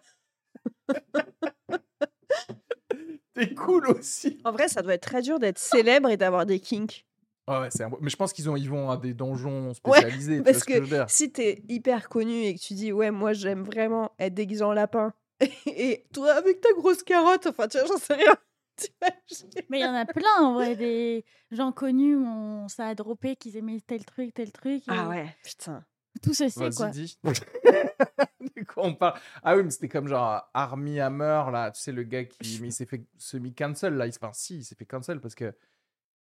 T'es 3.35 3.53
cool 3.55 3.89
aussi. 3.89 4.39
En 4.45 4.53
vrai, 4.53 4.69
ça 4.69 4.81
doit 4.83 4.95
être 4.95 5.03
très 5.03 5.21
dur 5.23 5.39
d'être 5.41 5.59
célèbre 5.59 6.09
et 6.09 6.17
d'avoir 6.17 6.47
des 6.47 6.61
kinks. 6.61 7.05
Ah 7.49 7.61
ouais, 7.61 7.69
c'est 7.71 7.83
un... 7.83 7.91
Mais 8.01 8.09
je 8.09 8.17
pense 8.17 8.33
qu'ils 8.33 8.49
ont... 8.49 8.57
ils 8.57 8.71
vont 8.71 8.91
à 8.91 8.97
des 8.97 9.13
donjons 9.13 9.75
spécialisés. 9.75 10.41
Parce 10.43 10.59
ce 10.61 10.65
que 10.65 10.79
que 10.89 11.05
si 11.09 11.31
t'es 11.33 11.63
hyper 11.69 12.09
connu 12.09 12.33
et 12.45 12.55
que 12.55 12.61
tu 12.61 12.75
dis, 12.75 12.93
ouais, 12.93 13.11
moi, 13.11 13.33
j'aime 13.33 13.63
vraiment 13.65 14.13
être 14.21 14.35
déguisé 14.35 14.63
en 14.63 14.73
lapin, 14.73 15.13
et 15.67 16.05
toi, 16.13 16.33
avec 16.33 16.61
ta 16.61 16.73
grosse 16.73 17.03
carotte, 17.03 17.47
enfin, 17.47 17.69
tu 17.69 17.79
vois, 17.79 17.87
j'en 17.87 17.99
sais 17.99 18.15
rien. 18.15 18.37
Mais 19.69 19.79
il 19.81 19.83
y 19.83 19.87
en 19.87 19.95
a 19.95 20.05
plein, 20.05 20.41
en 20.41 20.55
vrai, 20.55 20.77
des 20.77 21.25
gens 21.51 21.73
connus, 21.73 22.17
on... 22.17 22.69
ça 22.69 22.89
a 22.89 22.95
droppé 22.95 23.37
qu'ils 23.37 23.57
aimaient 23.57 23.81
tel 23.81 24.05
truc, 24.05 24.35
tel 24.35 24.53
truc. 24.53 24.83
et 24.83 24.91
Ah 24.91 25.09
ouais, 25.09 25.35
putain. 25.45 25.85
Tout 26.23 26.35
se 26.35 26.49
sait, 26.49 26.71
quoi. 26.71 26.91
De 26.91 28.65
quoi 28.65 28.85
on 28.85 28.95
parle 28.95 29.19
Ah 29.43 29.57
oui, 29.57 29.65
mais 29.65 29.71
c'était 29.71 29.89
comme 29.89 30.07
genre 30.07 30.49
Army 30.55 31.01
Hammer, 31.01 31.45
là, 31.51 31.71
tu 31.71 31.81
sais, 31.81 31.93
le 31.93 32.05
gars 32.05 32.25
qui 32.25 32.61
mais 32.61 32.69
il 32.69 32.73
s'est 32.73 32.87
fait 32.87 33.05
semi-cancel, 33.19 33.95
là. 33.95 34.07
Il... 34.07 34.11
Enfin, 34.11 34.33
si, 34.33 34.59
il 34.59 34.65
s'est 34.65 34.77
fait 34.77 34.87
cancel 34.87 35.21
parce 35.21 35.35
que, 35.35 35.55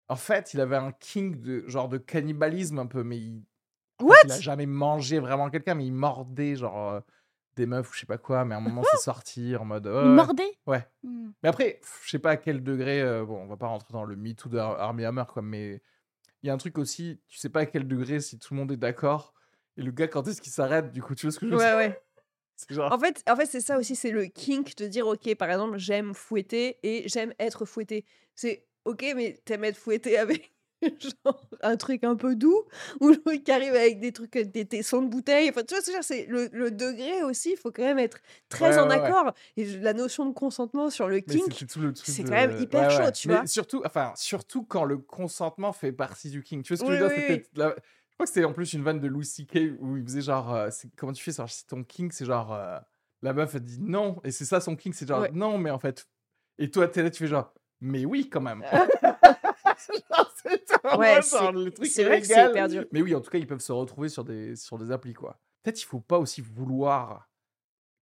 en 0.09 0.15
fait, 0.15 0.53
il 0.53 0.61
avait 0.61 0.75
un 0.75 0.91
king 0.91 1.39
de 1.39 1.67
genre 1.67 1.89
de 1.89 1.97
cannibalisme 1.97 2.79
un 2.79 2.87
peu, 2.87 3.03
mais 3.03 3.17
il, 3.17 3.43
en 3.99 4.05
fait, 4.05 4.09
What 4.09 4.17
il 4.25 4.31
a 4.31 4.39
jamais 4.39 4.65
mangé 4.65 5.19
vraiment 5.19 5.49
quelqu'un, 5.49 5.75
mais 5.75 5.85
il 5.85 5.93
mordait 5.93 6.55
genre 6.55 6.89
euh, 6.91 6.99
des 7.55 7.65
meufs 7.65 7.89
ou 7.89 7.93
je 7.93 7.99
sais 8.01 8.05
pas 8.05 8.17
quoi, 8.17 8.45
mais 8.45 8.55
à 8.55 8.57
un 8.57 8.61
moment, 8.61 8.83
c'est 8.83 9.03
sorti 9.03 9.55
en 9.55 9.65
mode. 9.65 9.85
Il 9.85 9.91
ouais. 10.67 10.87
Hmm. 11.03 11.31
Mais 11.41 11.49
après, 11.49 11.81
je 12.03 12.09
sais 12.09 12.19
pas 12.19 12.31
à 12.31 12.37
quel 12.37 12.63
degré, 12.63 13.01
euh, 13.01 13.25
bon, 13.25 13.37
on 13.37 13.47
va 13.47 13.57
pas 13.57 13.67
rentrer 13.67 13.91
dans 13.91 14.05
le 14.05 14.15
MeToo 14.15 14.49
de 14.49 14.57
Ar- 14.57 14.79
Armie 14.79 15.03
Hammer, 15.05 15.25
quoi, 15.27 15.41
mais 15.41 15.81
il 16.41 16.47
y 16.47 16.49
a 16.49 16.53
un 16.53 16.57
truc 16.57 16.77
aussi, 16.77 17.19
tu 17.27 17.37
sais 17.37 17.49
pas 17.49 17.61
à 17.61 17.65
quel 17.65 17.87
degré 17.87 18.19
si 18.19 18.39
tout 18.39 18.53
le 18.53 18.59
monde 18.59 18.71
est 18.71 18.77
d'accord. 18.77 19.33
Et 19.77 19.81
le 19.81 19.91
gars, 19.91 20.07
quand 20.07 20.27
est-ce 20.27 20.41
qu'il 20.41 20.51
s'arrête, 20.51 20.91
du 20.91 21.01
coup, 21.01 21.15
tu 21.15 21.25
vois 21.25 21.31
ce 21.31 21.39
que 21.39 21.47
je 21.47 21.51
veux 21.51 21.57
Ouais, 21.57 21.65
dire? 21.65 21.77
ouais. 21.77 22.01
Genre. 22.69 22.91
En 22.93 22.99
fait, 22.99 23.23
en 23.27 23.35
fait 23.35 23.45
c'est 23.47 23.61
ça 23.61 23.77
aussi, 23.77 23.95
c'est 23.95 24.11
le 24.11 24.25
kink 24.27 24.75
de 24.77 24.87
dire, 24.87 25.07
ok, 25.07 25.35
par 25.35 25.49
exemple, 25.49 25.77
j'aime 25.77 26.13
fouetter 26.13 26.77
et 26.83 27.07
j'aime 27.09 27.33
être 27.39 27.65
fouetté. 27.65 28.05
C'est 28.35 28.67
ok, 28.85 29.05
mais 29.15 29.41
t'aimes 29.43 29.63
être 29.65 29.77
fouetté 29.77 30.17
avec 30.17 30.52
genre 31.25 31.49
un 31.61 31.77
truc 31.77 32.03
un 32.03 32.15
peu 32.15 32.35
doux 32.35 32.63
ou 32.99 33.13
qui 33.43 33.51
arrive 33.51 33.73
avec 33.75 33.99
des 33.99 34.11
trucs, 34.11 34.35
euh, 34.35 34.43
des 34.45 34.65
tessons 34.65 35.01
de 35.01 35.07
bouteille. 35.07 35.49
Enfin, 35.49 35.61
tu 35.63 35.75
vois, 35.75 36.01
c'est 36.01 36.25
le, 36.27 36.49
le 36.51 36.71
degré 36.71 37.23
aussi, 37.23 37.51
il 37.51 37.57
faut 37.57 37.71
quand 37.71 37.83
même 37.83 37.99
être 37.99 38.19
très 38.49 38.77
Ouais, 38.77 38.79
en 38.79 38.89
ouais, 38.89 38.95
ouais. 38.99 39.05
accord. 39.05 39.33
Et 39.57 39.65
la 39.77 39.93
notion 39.93 40.25
de 40.25 40.33
consentement 40.33 40.89
sur 40.89 41.07
le 41.07 41.19
kink, 41.19 41.53
c'est 42.03 42.23
de- 42.23 42.27
quand 42.27 42.35
même 42.35 42.59
hyper 42.59 42.89
chaud, 42.91 43.11
tu 43.11 43.27
Mais 43.27 43.35
vois. 43.35 43.47
Surtout, 43.47 43.81
enfin, 43.85 44.13
surtout 44.15 44.63
quand 44.63 44.83
le 44.83 44.97
consentement 44.97 45.73
fait 45.73 45.91
partie 45.91 46.29
du 46.29 46.43
king. 46.43 46.63
Tu 46.63 46.73
vois 46.73 46.77
ce 46.77 46.83
que 46.83 46.89
Oui, 46.91 46.97
je 46.97 47.03
veux 47.03 47.09
dire? 47.09 47.17
oui, 47.17 47.43
C'était 47.43 47.59
la- 47.59 47.75
Je 48.09 48.15
crois 48.15 48.25
que 48.27 48.31
c'était 48.33 48.45
en 48.45 48.53
plus 48.53 48.73
une 48.73 48.83
vanne 48.83 48.99
de 48.99 49.07
Louis 49.07 49.25
C.K. 49.25 49.73
où 49.79 49.97
il 49.97 50.03
faisait 50.03 50.21
genre. 50.21 50.53
euh, 50.53 50.69
c'est- 50.71 50.89
comment 50.95 51.13
tu 51.13 51.23
fais 51.23 51.31
Si 51.47 51.65
ton 51.65 51.83
king, 51.83 52.11
c'est 52.11 52.25
genre. 52.25 52.53
euh, 52.53 52.77
la 53.21 53.33
meuf, 53.33 53.55
elle 53.55 53.61
dit 53.61 53.79
non. 53.81 54.19
Et 54.23 54.31
c'est 54.31 54.45
ça 54.45 54.59
son 54.61 54.75
king, 54.75 54.93
c'est 54.93 55.07
genre 55.07 55.25
non, 55.33 55.57
mais 55.57 55.69
en 55.71 55.79
fait. 55.79 56.07
Et 56.59 56.69
toi, 56.69 56.87
t'es 56.87 57.01
là, 57.03 57.09
tu 57.09 57.19
fais 57.23 57.27
genre. 57.27 57.53
Mais 57.81 58.05
oui, 58.05 58.29
quand 58.29 58.41
même. 58.41 58.63
Ouais, 60.97 61.21
genre 61.21 61.51
le 61.51 61.71
truc 61.71 61.87
c'est 61.87 62.03
vrai 62.03 62.21
que 62.21 62.27
c'est 62.27 62.49
hyper 62.49 62.67
dur. 62.67 62.85
Mais 62.91 63.01
oui, 63.01 63.15
en 63.15 63.21
tout 63.21 63.29
cas, 63.31 63.37
ils 63.37 63.47
peuvent 63.47 63.59
se 63.59 63.71
retrouver 63.71 64.09
sur 64.09 64.23
des, 64.23 64.55
sur 64.55 64.77
des 64.77 64.91
applis, 64.91 65.13
quoi. 65.13 65.39
Peut-être 65.63 65.81
il 65.81 65.85
faut 65.85 65.99
pas 66.01 66.19
aussi 66.19 66.41
vouloir 66.41 67.29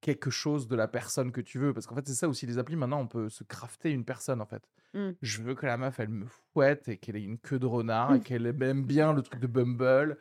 quelque 0.01 0.31
chose 0.31 0.69
de 0.69 0.77
la 0.77 0.87
personne 0.87 1.33
que 1.33 1.41
tu 1.41 1.59
veux. 1.59 1.75
Parce 1.75 1.87
qu'en 1.87 1.95
fait, 1.97 2.07
c'est 2.07 2.15
ça 2.15 2.29
aussi, 2.29 2.47
les 2.47 2.59
applis, 2.59 2.77
maintenant, 2.77 3.01
on 3.01 3.09
peut 3.09 3.29
se 3.29 3.43
crafter 3.43 3.91
une 3.91 4.05
personne, 4.05 4.41
en 4.41 4.47
fait. 4.47 4.63
Mm. 4.95 5.11
Je 5.21 5.43
veux 5.43 5.55
que 5.57 5.67
la 5.67 5.77
meuf, 5.77 5.99
elle 5.99 6.09
me 6.09 6.27
fouette 6.53 6.89
et 6.89 6.97
qu'elle 6.99 7.17
ait 7.17 7.23
une 7.23 7.39
queue 7.39 7.59
de 7.59 7.67
renard 7.67 8.15
et 8.15 8.21
qu'elle 8.21 8.47
aime 8.47 8.85
bien 8.85 9.13
le 9.13 9.23
truc 9.23 9.41
de 9.41 9.49
Bumble 9.49 10.17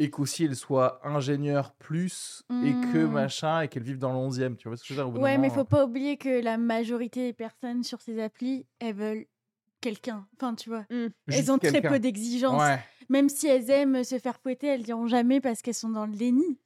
et 0.00 0.10
qu'aussi 0.10 0.46
elle 0.46 0.56
soit 0.56 1.06
ingénieure 1.06 1.74
plus 1.74 2.42
et 2.64 2.72
que 2.92 3.04
Mm. 3.04 3.12
machin 3.12 3.60
et 3.60 3.68
qu'elle 3.68 3.82
vive 3.82 3.98
dans 3.98 4.12
le 4.12 4.18
11e. 4.18 4.56
Tu 4.56 4.66
vois 4.66 4.76
ce 4.76 4.82
que 4.82 4.88
je 4.88 4.94
veux 4.94 4.98
dire 5.00 5.08
au 5.08 5.12
bout 5.12 5.18
d'un 5.18 5.24
Ouais, 5.24 5.38
mais 5.38 5.48
moment, 5.48 5.60
faut 5.60 5.64
pas 5.64 5.84
oublier 5.84 6.16
que 6.16 6.42
la 6.42 6.56
majorité 6.58 7.26
des 7.26 7.32
personnes 7.32 7.84
sur 7.84 8.00
ces 8.00 8.20
applis, 8.20 8.66
elles 8.80 8.94
veulent 8.94 9.26
quelqu'un. 9.80 10.26
Enfin, 10.36 10.54
tu 10.54 10.68
vois. 10.70 10.84
Mm. 10.90 11.06
Elles 11.28 11.50
ont 11.52 11.58
très 11.58 11.80
peu 11.82 11.98
d'exigences. 11.98 12.60
Ouais. 12.62 12.78
Même 13.08 13.28
si 13.28 13.46
elles 13.48 13.68
aiment 13.70 14.04
se 14.04 14.18
faire 14.18 14.38
fouetter, 14.40 14.68
elles 14.68 14.82
diront 14.84 15.06
jamais 15.08 15.40
parce 15.40 15.62
qu'elles 15.62 15.74
sont 15.74 15.88
dans 15.90 16.06
le 16.06 16.12
déni. 16.12 16.58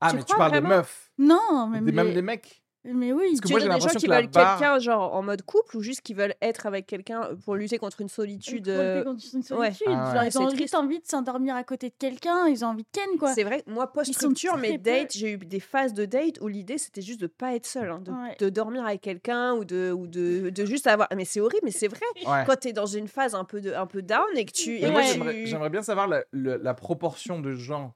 Ah, 0.00 0.10
Tu 0.10 0.16
mais 0.16 0.22
tu 0.22 0.32
crois 0.32 0.38
parles 0.48 0.50
vraiment 0.52 0.68
des 0.70 0.74
meufs, 0.76 1.12
Non, 1.18 1.68
même, 1.68 1.84
des, 1.84 1.92
même 1.92 2.08
les- 2.08 2.14
des 2.14 2.22
mecs. 2.22 2.63
Mais 2.86 3.12
oui. 3.12 3.28
Parce 3.30 3.40
que 3.40 3.46
Tu 3.46 3.52
moi, 3.52 3.60
j'ai 3.60 3.68
des 3.68 3.80
gens 3.80 3.98
qui 3.98 4.06
veulent 4.06 4.26
barre- 4.28 4.58
quelqu'un 4.58 4.78
genre 4.78 5.14
en 5.14 5.22
mode 5.22 5.42
couple 5.42 5.76
ou 5.78 5.80
juste 5.80 6.02
qui 6.02 6.12
veulent 6.12 6.34
être 6.42 6.66
avec 6.66 6.86
quelqu'un 6.86 7.30
pour 7.44 7.54
lutter 7.54 7.78
contre 7.78 8.00
une 8.02 8.08
solitude 8.08 8.64
Pour 8.64 8.72
lutter 8.74 8.80
euh, 8.84 9.04
contre 9.04 9.24
une 9.32 9.38
ouais. 9.40 9.72
solitude. 9.72 9.86
Ah 9.88 10.04
ouais. 10.12 10.14
Genre, 10.14 10.24
ils 10.24 10.38
ont 10.38 10.46
triste. 10.48 10.62
juste 10.62 10.74
envie 10.74 10.98
de 11.00 11.06
s'endormir 11.06 11.56
à 11.56 11.64
côté 11.64 11.88
de 11.88 11.94
quelqu'un, 11.98 12.46
ils 12.46 12.64
ont 12.64 12.68
envie 12.68 12.82
de 12.82 12.88
ken, 12.92 13.18
quoi. 13.18 13.32
C'est 13.34 13.44
vrai, 13.44 13.62
moi, 13.66 13.90
post-structure, 13.92 14.56
mes 14.58 14.72
peu- 14.78 14.84
dates, 14.84 15.12
j'ai 15.14 15.32
eu 15.32 15.38
des 15.38 15.60
phases 15.60 15.94
de 15.94 16.04
date 16.04 16.40
où 16.42 16.48
l'idée 16.48 16.76
c'était 16.78 17.00
juste 17.02 17.20
de 17.20 17.26
pas 17.26 17.54
être 17.54 17.66
seul, 17.66 18.02
de, 18.02 18.10
Ouais. 18.10 18.36
de 18.38 18.48
dormir 18.50 18.84
avec 18.84 19.00
quelqu'un 19.00 19.54
ou 19.54 19.64
de, 19.64 19.90
ou 19.90 20.06
de, 20.06 20.50
de 20.50 20.64
juste 20.66 20.86
avoir. 20.86 21.08
Mais 21.16 21.24
c'est 21.24 21.40
horrible, 21.40 21.62
mais 21.64 21.70
c'est 21.70 21.88
vrai. 21.88 22.00
Ouais. 22.26 22.44
Quand 22.46 22.56
t'es 22.58 22.72
dans 22.72 22.86
une 22.86 23.08
phase 23.08 23.34
un 23.34 23.44
peu, 23.44 23.60
de, 23.60 23.72
un 23.72 23.86
peu 23.86 24.02
down 24.02 24.24
et 24.36 24.44
que 24.44 24.52
tu. 24.52 24.72
Mais 24.80 24.88
et 24.88 24.90
moi, 24.90 25.02
j'aimerais- 25.02 25.34
tu- 25.34 25.46
j'aimerais 25.46 25.70
bien 25.70 25.82
savoir 25.82 26.08
la 26.32 26.74
proportion 26.74 27.40
de 27.40 27.52
gens 27.52 27.94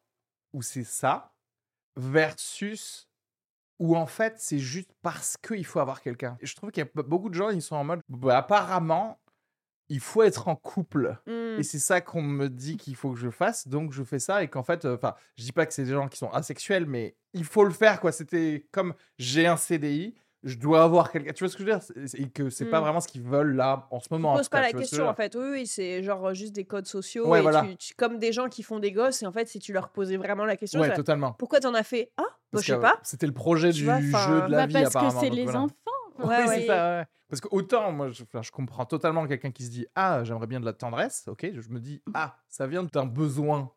où 0.52 0.62
c'est 0.62 0.84
ça 0.84 1.32
versus 1.96 3.07
où 3.78 3.96
en 3.96 4.06
fait 4.06 4.34
c'est 4.38 4.58
juste 4.58 4.90
parce 5.02 5.36
qu'il 5.36 5.64
faut 5.64 5.80
avoir 5.80 6.00
quelqu'un. 6.00 6.36
Je 6.42 6.54
trouve 6.54 6.70
qu'il 6.70 6.82
y 6.82 6.86
a 6.86 7.02
beaucoup 7.02 7.28
de 7.28 7.34
gens, 7.34 7.50
ils 7.50 7.62
sont 7.62 7.76
en 7.76 7.84
mode 7.84 8.00
bah, 8.08 8.38
apparemment 8.38 9.18
il 9.88 10.00
faut 10.00 10.22
être 10.22 10.48
en 10.48 10.56
couple. 10.56 11.16
Mmh. 11.26 11.60
Et 11.60 11.62
c'est 11.62 11.78
ça 11.78 12.00
qu'on 12.00 12.22
me 12.22 12.48
dit 12.48 12.76
qu'il 12.76 12.94
faut 12.94 13.12
que 13.12 13.18
je 13.18 13.30
fasse, 13.30 13.68
donc 13.68 13.92
je 13.92 14.02
fais 14.04 14.18
ça. 14.18 14.42
Et 14.42 14.48
qu'en 14.48 14.62
fait, 14.62 14.84
enfin, 14.84 15.14
je 15.36 15.44
dis 15.44 15.52
pas 15.52 15.66
que 15.66 15.72
c'est 15.72 15.84
des 15.84 15.92
gens 15.92 16.08
qui 16.08 16.18
sont 16.18 16.30
asexuels, 16.30 16.86
mais 16.86 17.16
il 17.32 17.44
faut 17.44 17.64
le 17.64 17.72
faire, 17.72 18.00
quoi. 18.00 18.12
C'était 18.12 18.66
comme 18.70 18.94
j'ai 19.18 19.46
un 19.46 19.56
CDI, 19.56 20.14
je 20.44 20.56
dois 20.56 20.84
avoir 20.84 21.10
quelqu'un. 21.10 21.32
Tu 21.32 21.42
vois 21.44 21.48
ce 21.50 21.56
que 21.56 21.64
je 21.64 21.68
veux 21.68 21.78
dire? 21.78 21.82
C'est- 22.06 22.18
Et 22.20 22.28
que 22.30 22.48
c'est 22.50 22.66
pas 22.66 22.78
Mm. 22.80 22.84
vraiment 22.84 23.00
ce 23.00 23.08
qu'ils 23.08 23.22
veulent 23.22 23.54
là 23.56 23.88
en 23.90 24.00
ce 24.00 24.08
moment. 24.10 24.32
en 24.32 24.36
pose 24.36 24.46
tout 24.46 24.50
pas 24.50 24.58
cas, 24.60 24.66
la 24.66 24.72
que 24.72 24.78
question 24.78 25.08
en 25.08 25.14
fait. 25.14 25.34
Oui, 25.34 25.48
oui, 25.50 25.66
c'est 25.66 26.02
genre 26.02 26.32
juste 26.34 26.52
des 26.54 26.64
codes 26.64 26.86
sociaux. 26.86 27.28
Ouais, 27.28 27.40
et 27.40 27.42
voilà. 27.42 27.62
tu- 27.62 27.76
tu- 27.76 27.94
comme 27.94 28.18
des 28.18 28.32
gens 28.32 28.48
qui 28.48 28.62
font 28.62 28.78
des 28.78 28.92
gosses, 28.92 29.22
et 29.22 29.26
en 29.26 29.32
fait, 29.32 29.46
si 29.48 29.58
tu 29.58 29.72
leur 29.72 29.88
posais 29.90 30.16
vraiment 30.16 30.44
la 30.44 30.56
question, 30.56 30.80
Ouais, 30.80 30.88
c'est 30.88 30.94
totalement. 30.94 31.32
pourquoi 31.32 31.60
t'en 31.60 31.74
as 31.74 31.82
fait? 31.82 32.12
Ah, 32.16 32.22
bah, 32.52 32.60
je 32.60 32.66
sais 32.66 32.76
que 32.76 32.80
pas. 32.80 32.98
C'était 33.02 33.26
le 33.26 33.34
projet 33.34 33.70
Tu 33.72 33.78
du 33.80 33.84
vois, 33.84 33.98
jeu 34.00 34.42
de 34.42 34.50
la 34.52 34.58
Bah, 34.58 34.66
vie, 34.66 34.72
parce 34.74 34.84
que 34.84 34.88
apparemment. 34.98 35.20
c'est 35.20 35.26
donc 35.28 35.36
les 35.36 35.44
voilà. 35.44 35.60
enfants. 35.62 35.74
Ouais, 36.18 36.36
oui, 36.40 36.48
ouais. 36.48 36.60
c'est 36.60 36.66
ça, 36.66 36.98
ouais. 37.00 37.06
Parce 37.28 37.40
que 37.40 37.48
autant, 37.52 37.92
moi, 37.92 38.08
je, 38.10 38.22
enfin, 38.24 38.42
je 38.42 38.50
comprends 38.50 38.84
totalement 38.86 39.26
quelqu'un 39.26 39.50
qui 39.52 39.64
se 39.64 39.70
dit 39.70 39.86
Ah, 39.94 40.24
j'aimerais 40.24 40.46
bien 40.46 40.58
de 40.60 40.64
la 40.64 40.72
tendresse, 40.72 41.24
ok, 41.28 41.50
je 41.54 41.68
me 41.68 41.78
dis 41.78 42.02
Ah, 42.14 42.38
ça 42.48 42.66
vient 42.66 42.82
d'un 42.84 43.06
besoin 43.06 43.70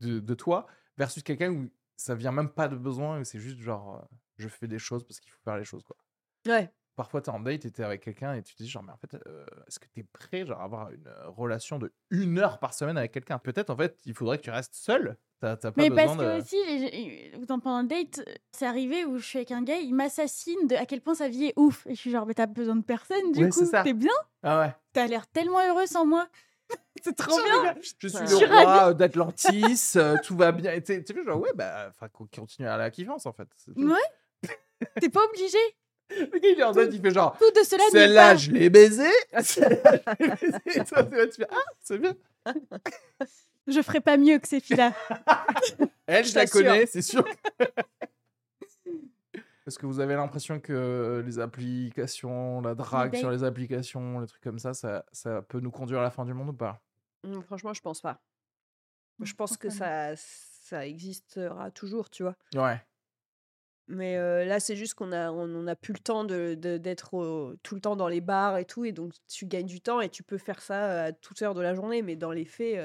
de, 0.00 0.20
de 0.20 0.34
toi, 0.34 0.66
versus 0.98 1.22
quelqu'un 1.22 1.50
où 1.52 1.68
ça 1.96 2.14
vient 2.14 2.32
même 2.32 2.50
pas 2.50 2.68
de 2.68 2.76
besoin, 2.76 3.24
c'est 3.24 3.38
juste 3.40 3.58
genre 3.58 3.96
euh, 3.96 4.16
je 4.38 4.48
fais 4.48 4.66
des 4.68 4.78
choses 4.78 5.04
parce 5.04 5.20
qu'il 5.20 5.30
faut 5.30 5.40
faire 5.44 5.56
les 5.56 5.64
choses, 5.64 5.82
quoi. 5.84 5.96
Ouais. 6.46 6.72
Parfois, 6.94 7.20
t'es 7.20 7.28
en 7.30 7.40
date 7.40 7.66
et 7.66 7.70
t'es 7.70 7.82
avec 7.82 8.02
quelqu'un 8.02 8.32
et 8.34 8.42
tu 8.42 8.54
te 8.54 8.62
dis 8.62 8.70
genre, 8.70 8.82
mais 8.82 8.92
en 8.92 8.96
fait, 8.96 9.14
euh, 9.26 9.44
est-ce 9.66 9.78
que 9.78 9.86
t'es 9.88 10.02
prêt 10.02 10.46
genre, 10.46 10.60
à 10.60 10.64
avoir 10.64 10.90
une 10.92 11.06
euh, 11.06 11.28
relation 11.28 11.78
de 11.78 11.92
une 12.10 12.38
heure 12.38 12.58
par 12.58 12.72
semaine 12.72 12.96
avec 12.96 13.12
quelqu'un? 13.12 13.38
Peut-être, 13.38 13.68
en 13.68 13.76
fait, 13.76 13.98
il 14.06 14.14
faudrait 14.14 14.38
que 14.38 14.44
tu 14.44 14.50
restes 14.50 14.74
seul. 14.74 15.18
T'as 15.38 15.56
t'as 15.58 15.72
pas 15.72 15.82
Mais 15.82 15.90
besoin 15.90 16.16
parce 16.16 16.18
de. 16.18 16.24
que 16.24 16.42
aussi, 16.42 16.56
les- 16.66 17.32
pendant 17.46 17.70
un 17.72 17.84
date, 17.84 18.26
c'est 18.50 18.64
arrivé 18.64 19.04
où 19.04 19.18
je 19.18 19.26
suis 19.26 19.38
avec 19.38 19.50
un 19.50 19.62
gars, 19.62 19.76
il 19.76 19.94
m'assassine 19.94 20.66
de 20.66 20.74
à 20.74 20.86
quel 20.86 21.02
point 21.02 21.14
sa 21.14 21.28
vie 21.28 21.46
est 21.48 21.52
ouf. 21.58 21.86
Et 21.86 21.94
je 21.94 22.00
suis 22.00 22.10
genre, 22.10 22.24
mais 22.24 22.32
t'as 22.32 22.46
besoin 22.46 22.76
de 22.76 22.82
personne, 22.84 23.30
du 23.32 23.44
Ouais, 23.44 23.50
coup, 23.50 23.66
ça. 23.66 23.82
t'es 23.82 23.92
bien, 23.92 24.12
Ah 24.42 24.60
ouais. 24.60 24.74
t'as 24.94 25.06
l'air 25.06 25.26
tellement 25.26 25.60
heureux 25.68 25.86
sans 25.86 26.06
moi. 26.06 26.26
c'est 27.02 27.14
trop 27.14 27.36
bien. 27.42 27.74
Je 28.00 28.08
suis 28.08 28.18
le 28.18 28.62
roi 28.62 28.94
d'Atlantis, 28.94 29.92
euh, 29.96 30.16
tout 30.24 30.34
va 30.36 30.50
bien. 30.52 30.80
Tu 30.80 31.02
sais, 31.04 31.24
genre, 31.26 31.38
ouais, 31.40 31.52
bah, 31.54 31.90
continue 32.32 32.68
à 32.68 32.78
la 32.78 32.90
kiffance, 32.90 33.26
en 33.26 33.34
fait. 33.34 33.48
Ouais. 33.76 33.98
T'es 35.00 35.08
pas 35.08 35.24
obligé. 35.24 35.58
Le 36.10 36.26
gars, 36.38 36.48
il 36.52 36.60
est 36.60 36.62
en 36.62 36.72
date, 36.72 36.90
il 36.92 37.00
fait 37.00 37.10
genre, 37.10 37.36
Tout 37.36 37.50
de 37.50 37.64
cela 37.64 37.82
n'est 37.84 37.90
celle-là, 37.90 38.28
pas. 38.30 38.36
je 38.36 38.50
l'ai 38.52 38.70
baisé. 38.70 39.08
Celle-là, 39.42 40.00
je 40.20 40.24
l'ai 40.24 40.36
baisé. 40.36 40.80
Et 40.80 40.84
toi, 40.84 41.02
t'es 41.04 41.16
là, 41.16 41.26
tu 41.26 41.34
fais, 41.42 41.48
ah, 41.50 41.56
c'est 41.82 41.98
bien. 41.98 42.14
Je 43.66 43.82
ferai 43.82 44.00
pas 44.00 44.16
mieux 44.16 44.38
que 44.38 44.46
ces 44.46 44.60
filles-là. 44.60 44.92
Elle, 46.06 46.24
je 46.24 46.30
Je 46.30 46.34
la 46.36 46.46
connais, 46.46 46.86
c'est 46.86 47.02
sûr. 47.02 47.24
Est-ce 49.66 49.78
que 49.80 49.86
vous 49.86 49.98
avez 49.98 50.14
l'impression 50.14 50.60
que 50.60 51.24
les 51.26 51.40
applications, 51.40 52.60
la 52.60 52.76
drague 52.76 53.10
dates. 53.12 53.20
sur 53.20 53.30
les 53.32 53.42
applications, 53.42 54.20
les 54.20 54.28
trucs 54.28 54.42
comme 54.42 54.60
ça, 54.60 54.74
ça, 54.74 55.04
ça 55.10 55.42
peut 55.42 55.58
nous 55.58 55.72
conduire 55.72 55.98
à 55.98 56.02
la 56.04 56.10
fin 56.12 56.24
du 56.24 56.32
monde 56.34 56.50
ou 56.50 56.52
pas? 56.52 56.80
Hum, 57.24 57.42
Franchement, 57.42 57.72
je 57.74 57.80
pense 57.82 58.00
pas. 58.00 58.20
Je 59.20 59.32
Non, 59.32 59.36
pense 59.36 59.56
que 59.56 59.70
ça, 59.70 60.14
ça 60.14 60.86
existera 60.86 61.72
toujours, 61.72 62.10
tu 62.10 62.22
vois. 62.22 62.36
Ouais. 62.54 62.80
Mais 63.88 64.16
là, 64.44 64.58
c'est 64.58 64.76
juste 64.76 64.94
qu'on 64.94 65.12
a, 65.12 65.30
on, 65.30 65.74
plus 65.76 65.92
le 65.92 65.98
temps 65.98 66.24
de, 66.24 66.54
d'être 66.54 67.56
tout 67.62 67.74
le 67.74 67.80
temps 67.80 67.96
dans 67.96 68.08
les 68.08 68.20
bars 68.20 68.58
et 68.58 68.64
tout, 68.64 68.84
et 68.84 68.92
donc 68.92 69.12
tu 69.28 69.46
gagnes 69.46 69.66
du 69.66 69.80
temps 69.80 70.00
et 70.00 70.08
tu 70.08 70.22
peux 70.22 70.38
faire 70.38 70.60
ça 70.60 71.04
à 71.04 71.12
toute 71.12 71.40
heure 71.42 71.54
de 71.54 71.60
la 71.60 71.74
journée. 71.74 72.02
Mais 72.02 72.16
dans 72.16 72.32
les 72.32 72.44
faits, 72.44 72.80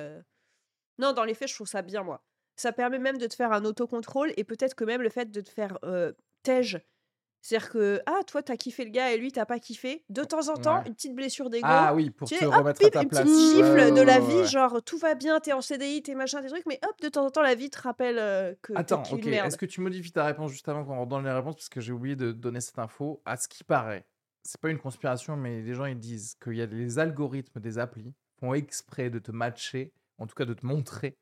non, 1.00 1.14
dans 1.14 1.24
les 1.24 1.34
faits, 1.34 1.50
je 1.50 1.56
trouve 1.56 1.68
ça 1.68 1.82
bien, 1.82 2.04
moi. 2.04 2.24
Ça 2.56 2.72
permet 2.72 3.00
même 3.00 3.18
de 3.18 3.26
te 3.26 3.34
faire 3.34 3.52
un 3.52 3.66
autocontrôle 3.66 4.32
et 4.38 4.44
peut-être 4.44 4.76
que 4.76 4.84
même 4.84 5.02
le 5.02 5.10
fait 5.10 5.32
de 5.32 5.42
te 5.42 5.50
faire 5.50 5.80
tège. 6.44 6.80
C'est-à-dire 7.42 7.70
que, 7.72 8.02
ah, 8.06 8.20
toi, 8.28 8.44
t'as 8.44 8.56
kiffé 8.56 8.86
le 8.86 8.92
gars 8.92 9.12
et 9.12 9.18
lui, 9.18 9.32
t'as 9.32 9.46
pas 9.46 9.58
kiffé. 9.60 10.04
De 10.10 10.24
temps 10.24 10.48
en 10.50 10.58
temps, 10.58 10.78
Ouais. 10.82 10.88
une 10.88 10.94
petite 10.94 11.16
blessure 11.16 11.50
d'ego. 11.50 11.66
Ah 11.68 11.94
oui, 11.96 12.12
pour 12.12 12.28
tu 12.28 12.36
te 12.36 12.40
sais, 12.40 12.46
hop, 12.46 12.54
remettre 12.54 12.86
à 12.86 12.90
ta 12.92 13.02
une 13.02 13.10
place. 13.10 13.24
petite 13.24 13.56
gifle 13.56 13.64
Ouais, 13.64 13.92
de 13.92 14.02
la 14.02 14.20
vie, 14.20 14.36
ouais. 14.36 14.46
genre 14.46 14.82
tout 14.84 14.98
va 15.00 15.16
bien, 15.16 15.40
t'es 15.40 15.52
en 15.54 15.62
CDI, 15.62 16.04
t'es 16.04 16.14
machin, 16.14 16.42
tes 16.42 16.50
trucs, 16.50 16.66
mais 16.68 16.80
hop, 16.88 17.02
de 17.02 17.10
temps 17.10 17.26
en 17.26 17.32
temps, 17.32 17.42
la 17.42 17.56
vie 17.56 17.72
te 17.72 17.82
rappelle 17.82 18.20
euh, 18.20 18.54
que 18.62 18.74
Attends, 18.76 19.02
ok. 19.12 19.26
une. 19.26 19.34
Est-ce 19.34 19.58
que 19.58 19.66
tu 19.66 19.82
modifies 19.82 20.12
ta 20.12 20.24
réponse 20.24 20.52
juste 20.52 20.70
avant 20.70 20.86
qu'on 20.86 20.96
rentre 20.96 21.10
dans 21.10 21.20
les 21.20 21.32
réponses? 21.32 21.56
Parce 21.56 21.70
que 21.70 21.82
j'ai 21.82 21.94
oublié 21.94 22.16
de 22.16 22.32
donner 22.32 22.62
cette 22.62 22.78
info. 22.78 23.22
À 23.26 23.38
ce 23.38 23.48
qui 23.48 23.64
paraît, 23.64 24.06
c'est 24.44 24.62
pas 24.62 24.70
une 24.70 24.80
conspiration, 24.80 25.36
mais 25.36 25.62
les 25.62 25.74
gens 25.74 25.86
ils 25.86 25.98
disent 25.98 26.36
qu'il 26.44 26.54
y 26.54 26.62
a 26.62 26.68
les 26.68 27.00
algorithmes 27.00 27.60
des 27.60 27.80
applis 27.80 28.14
font 28.40 28.54
exprès 28.54 29.10
de 29.10 29.18
te 29.18 29.32
matcher, 29.32 29.94
en 30.20 30.28
tout 30.28 30.36
cas 30.36 30.46
de 30.46 30.54
te 30.54 30.64
montrer 30.66 31.18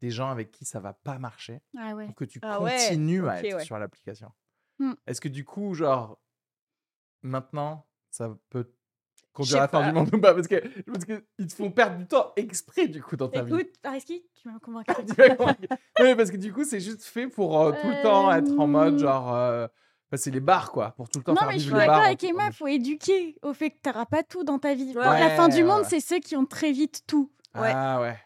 des 0.00 0.10
gens 0.10 0.30
avec 0.30 0.50
qui 0.50 0.64
ça 0.64 0.80
va 0.80 0.92
pas 0.94 1.18
marcher 1.18 1.60
Ah 1.76 1.94
ouais. 1.94 2.06
pour 2.06 2.14
que 2.14 2.24
tu 2.24 2.38
Ah 2.42 2.62
ouais, 2.62 2.74
continues 2.88 3.28
à 3.28 3.42
être 3.42 3.56
ouais. 3.56 3.64
sur 3.64 3.78
l'application. 3.78 4.30
Hmm. 4.78 4.92
Est-ce 5.06 5.20
que 5.20 5.28
du 5.28 5.44
coup, 5.44 5.74
genre, 5.74 6.18
maintenant, 7.22 7.86
ça 8.10 8.36
peut 8.50 8.70
conduire 9.32 9.58
à 9.58 9.60
la 9.62 9.68
fin 9.68 9.86
du 9.86 9.92
monde 9.92 10.14
ou 10.14 10.20
pas? 10.20 10.34
Parce 10.34 10.46
que 10.48 10.56
parce 10.90 11.04
que 11.04 11.24
ils 11.38 11.46
te 11.46 11.54
font 11.54 11.70
perdre 11.70 11.96
du 11.98 12.06
temps 12.06 12.32
exprès 12.36 12.88
du 12.88 13.02
coup 13.02 13.16
dans 13.16 13.28
ta 13.28 13.42
vie. 13.42 13.54
Écoute, 13.54 13.72
Ariski, 13.84 14.24
tu 14.40 14.48
m'as 14.48 14.58
convaincu. 14.60 14.92
Oui, 16.00 16.14
parce 16.16 16.30
que 16.30 16.36
du 16.36 16.52
coup, 16.52 16.64
c'est 16.64 16.80
juste 16.80 17.02
fait 17.04 17.26
pour 17.28 17.60
euh, 17.60 17.72
tout 17.80 17.88
le 17.88 18.02
temps 18.02 18.32
être 18.32 18.58
en 18.58 18.66
mode 18.66 18.94
Euh, 18.94 18.98
genre. 18.98 19.34
euh, 19.34 19.66
enfin, 20.06 20.16
c'est 20.16 20.30
les 20.30 20.40
bars, 20.40 20.70
quoi. 20.72 20.92
Pour 20.92 21.08
tout 21.08 21.18
le 21.18 21.24
temps 21.24 21.32
Non, 21.32 21.38
faire 21.40 21.48
mais 21.48 21.58
je 21.58 21.64
suis 21.64 21.72
d'accord 21.72 22.02
avec 22.02 22.22
Emma, 22.24 22.46
il 22.46 22.52
faut 22.52 22.66
éduquer 22.68 23.36
au 23.42 23.52
fait 23.52 23.70
que 23.70 23.78
t'auras 23.82 24.06
pas 24.06 24.22
tout 24.22 24.44
dans 24.44 24.58
ta 24.58 24.74
vie. 24.74 24.92
Ouais. 24.96 25.02
la 25.04 25.30
fin 25.30 25.48
du 25.48 25.64
monde, 25.64 25.82
ouais. 25.82 25.88
c'est 25.88 26.00
ceux 26.00 26.18
qui 26.20 26.36
ont 26.36 26.46
très 26.46 26.72
vite 26.72 27.02
tout. 27.06 27.30
Ouais. 27.54 27.72
Ah 27.74 28.00
ouais. 28.00 28.16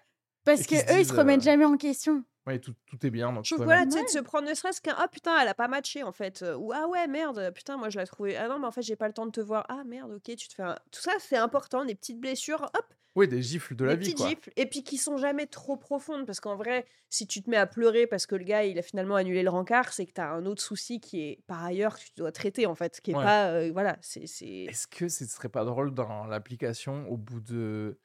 Parce 0.45 0.63
Et 0.63 0.65
que 0.65 0.93
eux, 0.95 1.01
ils 1.01 1.07
se 1.07 1.15
remettent 1.15 1.43
jamais 1.43 1.65
en 1.65 1.77
question. 1.77 2.25
Ouais, 2.47 2.59
tout, 2.59 2.75
tout 2.87 3.07
est 3.07 3.11
bien. 3.11 3.33
Donc 3.33 3.45
Je 3.45 3.55
trouve 3.55 3.65
voilà, 3.67 3.85
tu 3.87 3.93
sais, 3.93 4.03
de 4.03 4.09
se 4.09 4.19
prendre 4.19 4.49
ne 4.49 4.55
serait-ce 4.55 4.81
qu'un 4.81 4.95
Ah 4.99 5.07
putain, 5.07 5.39
elle 5.41 5.47
a 5.49 5.55
pas 5.55 5.69
matché 5.69 6.03
en 6.03 6.11
fait. 6.13 6.43
euh, 6.43 6.57
Ou 6.57 6.73
Ah 6.73 6.89
ouais, 6.89 7.07
merde, 7.07 7.53
putain, 7.55 7.77
moi 7.77 7.89
je 7.89 7.99
l'ai 8.01 8.07
trouvé. 8.07 8.37
Ah 8.37 8.49
non, 8.49 8.59
mais 8.59 8.67
en 8.67 8.73
fait, 8.73 8.83
j'ai 8.83 8.97
pas 8.97 9.07
le 9.07 9.15
temps 9.15 9.27
de 9.27 9.31
te 9.31 9.41
voir. 9.41 9.65
Ah 9.69 9.85
merde, 9.85 10.11
ok, 10.13 10.35
tu 10.37 10.49
te 10.49 10.55
fais 10.55 10.65
un. 10.65 10.75
Tout 10.91 11.01
ça, 11.01 11.13
c'est 11.21 11.37
important, 11.37 11.85
des 11.85 11.95
petites 11.95 12.19
blessures, 12.19 12.63
hop, 12.75 12.95
Oui, 13.15 13.29
des 13.29 13.43
gifles 13.43 13.77
de 13.77 13.85
la 13.85 13.95
des 13.95 14.01
vie, 14.01 14.05
petites 14.07 14.17
quoi. 14.17 14.29
gifles. 14.29 14.51
Et 14.57 14.67
puis 14.67 14.83
qui 14.83 14.97
sont 14.99 15.19
jamais 15.19 15.47
trop 15.47 15.77
profondes. 15.77 16.27
Parce 16.27 16.41
qu'en 16.41 16.57
vrai, 16.57 16.85
si 17.11 17.29
tu 17.29 17.43
te 17.43 17.49
mets 17.49 17.57
à 17.59 17.67
pleurer 17.67 18.09
parce 18.09 18.27
que 18.27 18.35
le 18.35 18.43
gars 18.45 18.65
il 18.65 18.77
a 18.79 18.83
finalement 18.83 19.15
annulé 19.15 19.45
le 19.45 19.51
rencard, 19.51 19.93
c'est 19.93 20.07
que 20.07 20.13
t'as 20.13 20.31
un 20.33 20.45
autre 20.47 20.63
souci 20.63 20.99
qui 20.99 21.21
est 21.21 21.43
par 21.47 21.63
ailleurs 21.63 21.97
que 21.97 22.03
tu 22.05 22.11
dois 22.17 22.33
traiter 22.33 22.67
en 22.67 22.75
fait. 22.75 23.01
Qui 23.01 23.13
est 23.13 23.15
Ouais. 23.15 23.23
pas. 23.23 23.51
euh, 23.53 23.71
voilà, 23.73 23.99
c'est. 24.01 24.27
c'est- 24.27 24.65
Est-ce 24.65 24.89
que 24.89 25.09
ce 25.09 25.27
serait 25.27 25.49
pas 25.49 25.65
drôle 25.65 25.95
dans 25.95 26.25
l'application, 26.27 27.07
au 27.09 27.17
bout 27.17 27.41
de 27.41 28.01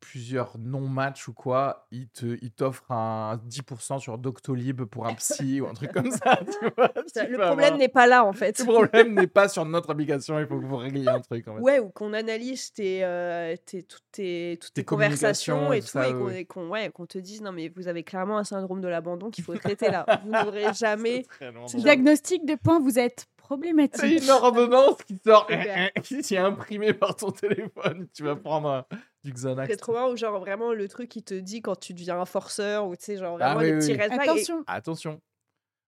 plusieurs 0.00 0.56
non-matchs 0.58 1.26
ou 1.28 1.32
quoi, 1.32 1.86
il 1.90 2.08
te- 2.08 2.38
il 2.40 2.50
t'offre 2.52 2.90
un 2.92 3.40
10% 3.48 3.98
sur 3.98 4.16
Doctolib 4.16 4.82
pour 4.84 5.06
un 5.06 5.14
psy 5.14 5.60
ou 5.60 5.66
un 5.66 5.74
truc 5.74 5.90
comme 5.92 6.10
ça 6.10 6.36
tu 6.60 6.68
vois, 6.76 6.92
Ça, 7.12 7.24
tu 7.26 7.32
Le 7.32 7.38
problème 7.38 7.64
avoir- 7.64 7.78
n'est 7.78 7.88
pas 7.88 8.06
là 8.06 8.24
en 8.24 8.32
fait. 8.32 8.58
Le 8.60 8.64
problème 8.64 9.14
n'est 9.14 9.26
pas 9.26 9.48
sur 9.48 9.64
notre 9.64 9.90
application, 9.90 10.38
il 10.38 10.46
faut 10.46 10.60
que 10.60 10.64
vous 10.64 10.76
régliez 10.76 11.08
un 11.08 11.20
truc. 11.20 11.48
En 11.48 11.56
fait. 11.56 11.60
Ouais, 11.62 11.78
ou 11.80 11.88
qu'on 11.88 12.12
analyse 12.12 12.72
tes, 12.72 13.04
euh, 13.04 13.56
tes- 13.66 13.82
toutes 13.82 14.04
tes, 14.12 14.58
toutes 14.60 14.72
Tes 14.72 14.82
tes 14.82 14.84
conversations 14.84 15.72
et 15.72 15.80
tout 15.80 15.88
ça, 15.88 16.08
et 16.08 16.12
qu'on 16.12 16.26
oui. 16.26 16.36
et 16.36 16.44
qu'on- 16.44 16.68
ouais, 16.68 16.90
qu'on 16.90 17.06
te 17.06 17.18
dise 17.18 17.42
non, 17.42 17.50
mais 17.52 17.68
vous 17.74 17.88
avez 17.88 18.04
clairement 18.04 18.38
un 18.38 18.44
syndrome 18.44 18.80
de 18.80 18.88
l'abandon 18.88 19.30
qu'il 19.30 19.42
faut 19.42 19.54
traiter 19.56 19.90
là. 19.90 20.06
Vous 20.24 20.30
n'aurez 20.30 20.72
jamais. 20.74 21.22
C'est 21.22 21.28
très 21.28 21.52
long, 21.52 21.66
C'est 21.66 21.78
donc. 21.78 21.84
Diagnostic 21.86 22.44
de 22.46 22.54
point, 22.54 22.78
vous 22.78 22.98
êtes 23.00 23.26
problématique. 23.36 24.00
C'est 24.00 24.24
une 24.24 24.30
ordonnance 24.30 24.96
qui 25.06 25.18
sort, 25.26 25.46
Super. 25.50 25.90
qui 26.02 26.34
est 26.34 26.38
imprimée 26.38 26.94
par 26.94 27.16
ton 27.16 27.30
téléphone. 27.32 28.06
Tu 28.14 28.22
vas 28.22 28.36
prendre 28.36 28.68
un- 28.70 28.86
du 29.24 29.32
Xanax. 29.32 29.70
C'est 29.70 29.76
trop 29.76 29.92
bien, 29.92 30.06
ou 30.08 30.16
genre 30.16 30.38
vraiment 30.40 30.72
le 30.72 30.88
truc 30.88 31.08
qui 31.08 31.22
te 31.22 31.34
dit 31.34 31.62
quand 31.62 31.76
tu 31.76 31.94
deviens 31.94 32.20
un 32.20 32.24
forceur, 32.24 32.86
ou 32.86 32.96
tu 32.96 33.04
sais, 33.04 33.16
genre 33.16 33.38
Ah 33.40 33.54
vraiment 33.54 33.60
oui, 33.60 33.66
les 33.66 33.72
oui, 33.72 33.78
petits 33.78 33.92
oui. 33.92 34.02
red 34.02 34.12
flags. 34.12 34.26
et- 34.26 34.30
Attention, 34.30 34.64
Attention. 34.66 35.20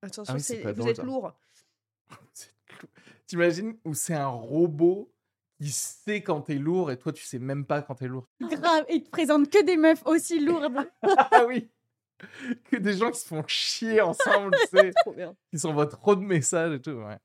Attention, 0.02 0.34
Ah 0.64 0.72
vous 0.72 0.72
drôle, 0.78 0.90
êtes 0.90 1.02
lourd. 1.02 1.32
T'imagines 3.26 3.76
où 3.84 3.94
c'est 3.94 4.14
un 4.14 4.26
robot 4.28 5.10
qui 5.60 5.70
sait 5.70 6.22
quand 6.22 6.42
t'es 6.42 6.56
lourd 6.56 6.90
et 6.90 6.98
toi 6.98 7.12
tu 7.12 7.24
sais 7.24 7.38
même 7.38 7.64
pas 7.64 7.80
quand 7.82 7.94
t'es 7.94 8.06
lourd. 8.08 8.28
grave. 8.40 8.84
Il 8.90 9.02
te 9.02 9.10
présente 9.10 9.50
que 9.50 9.62
des 9.64 9.76
meufs 9.76 10.04
aussi 10.04 10.40
lourdes. 10.40 10.76
ah 11.02 11.44
oui 11.46 11.70
Que 12.70 12.76
des 12.76 12.92
gens 12.94 13.10
qui 13.10 13.20
se 13.20 13.26
font 13.26 13.42
chier 13.46 14.00
ensemble, 14.00 14.54
tu 14.70 14.76
sais, 14.78 14.92
Trop 15.02 15.12
bien. 15.12 15.34
qui 15.50 15.58
s'envoient 15.58 15.86
trop 15.86 16.14
de 16.16 16.20
messages 16.20 16.74
et 16.74 16.80
tout. 16.80 16.90
Ouais. 16.92 17.18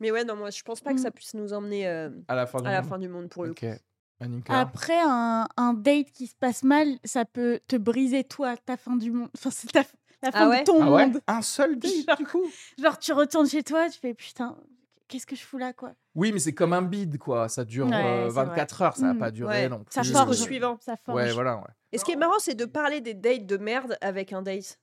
Mais 0.00 0.10
ouais, 0.10 0.24
non, 0.24 0.36
moi 0.36 0.50
je 0.50 0.62
pense 0.62 0.80
pas 0.80 0.90
que 0.92 0.98
Mm. 0.98 1.02
ça 1.02 1.10
puisse 1.10 1.34
nous 1.34 1.52
emmener 1.52 1.86
euh, 1.88 2.10
À 2.28 2.34
la 2.34 2.46
fin 2.46 2.60
du 2.60 2.66
à 2.68 2.72
la 2.72 2.80
monde. 2.82 2.90
fin 2.90 2.98
du 2.98 3.08
monde 3.08 3.28
pour 3.28 3.44
le 3.44 3.50
Ok. 3.52 3.60
coup. 3.60 3.66
Annika. 4.20 4.58
Après, 4.60 4.98
un, 5.04 5.46
un 5.56 5.74
date 5.74 6.10
qui 6.12 6.26
se 6.26 6.34
passe 6.34 6.62
mal, 6.62 6.88
ça 7.04 7.24
peut 7.24 7.60
te 7.68 7.76
briser 7.76 8.24
toi, 8.24 8.56
ta 8.56 8.76
fin 8.76 8.96
du 8.96 9.10
monde. 9.10 9.28
Enfin, 9.36 9.50
c'est 9.50 9.70
ta- 9.70 9.84
la 10.22 10.32
fin 10.32 10.38
Ah 10.46 10.48
ouais 10.48 10.60
de 10.60 10.64
ton 10.64 10.82
Ah 10.82 10.90
ouais 10.90 11.06
monde. 11.06 11.20
Un 11.26 11.42
seul 11.42 11.78
date 11.78 11.92
Genre- 12.08 12.16
du 12.16 12.26
coup? 12.26 12.42
Genre, 12.82 12.98
tu 12.98 13.12
retournes 13.12 13.48
chez 13.48 13.62
toi, 13.62 13.88
tu 13.90 13.98
fais 13.98 14.14
putain, 14.14 14.56
qu'est-ce 15.08 15.26
que 15.26 15.36
je 15.36 15.42
fous 15.44 15.58
là, 15.58 15.72
quoi? 15.72 15.92
Oui, 16.14 16.32
mais 16.32 16.38
c'est 16.38 16.54
comme 16.54 16.72
un 16.72 16.80
bide 16.82 17.18
quoi. 17.18 17.48
Ça 17.50 17.64
dure 17.64 17.86
Ouais, 17.88 17.94
euh, 17.94 18.28
c'est 18.30 18.34
24 18.36 18.82
heures, 18.82 18.96
ça 18.96 19.06
va 19.08 19.12
Mm. 19.14 19.18
pas 19.18 19.30
durer 19.30 19.62
Ouais, 19.64 19.68
non 19.68 19.84
plus. 19.84 19.92
Ça 19.92 20.02
forge. 20.02 20.36
suivant. 20.36 20.78
Ça 20.80 20.96
forge. 20.96 21.16
Ouais, 21.16 21.32
voilà. 21.32 21.56
Ouais. 21.56 21.62
Et 21.92 21.98
ce 21.98 22.04
qui 22.04 22.12
est 22.12 22.16
marrant, 22.16 22.38
c'est 22.38 22.54
de 22.54 22.64
parler 22.64 23.00
des 23.02 23.12
dates 23.14 23.44
de 23.46 23.56
merde 23.58 23.98
avec 24.00 24.32
un 24.32 24.40
date. 24.42 24.78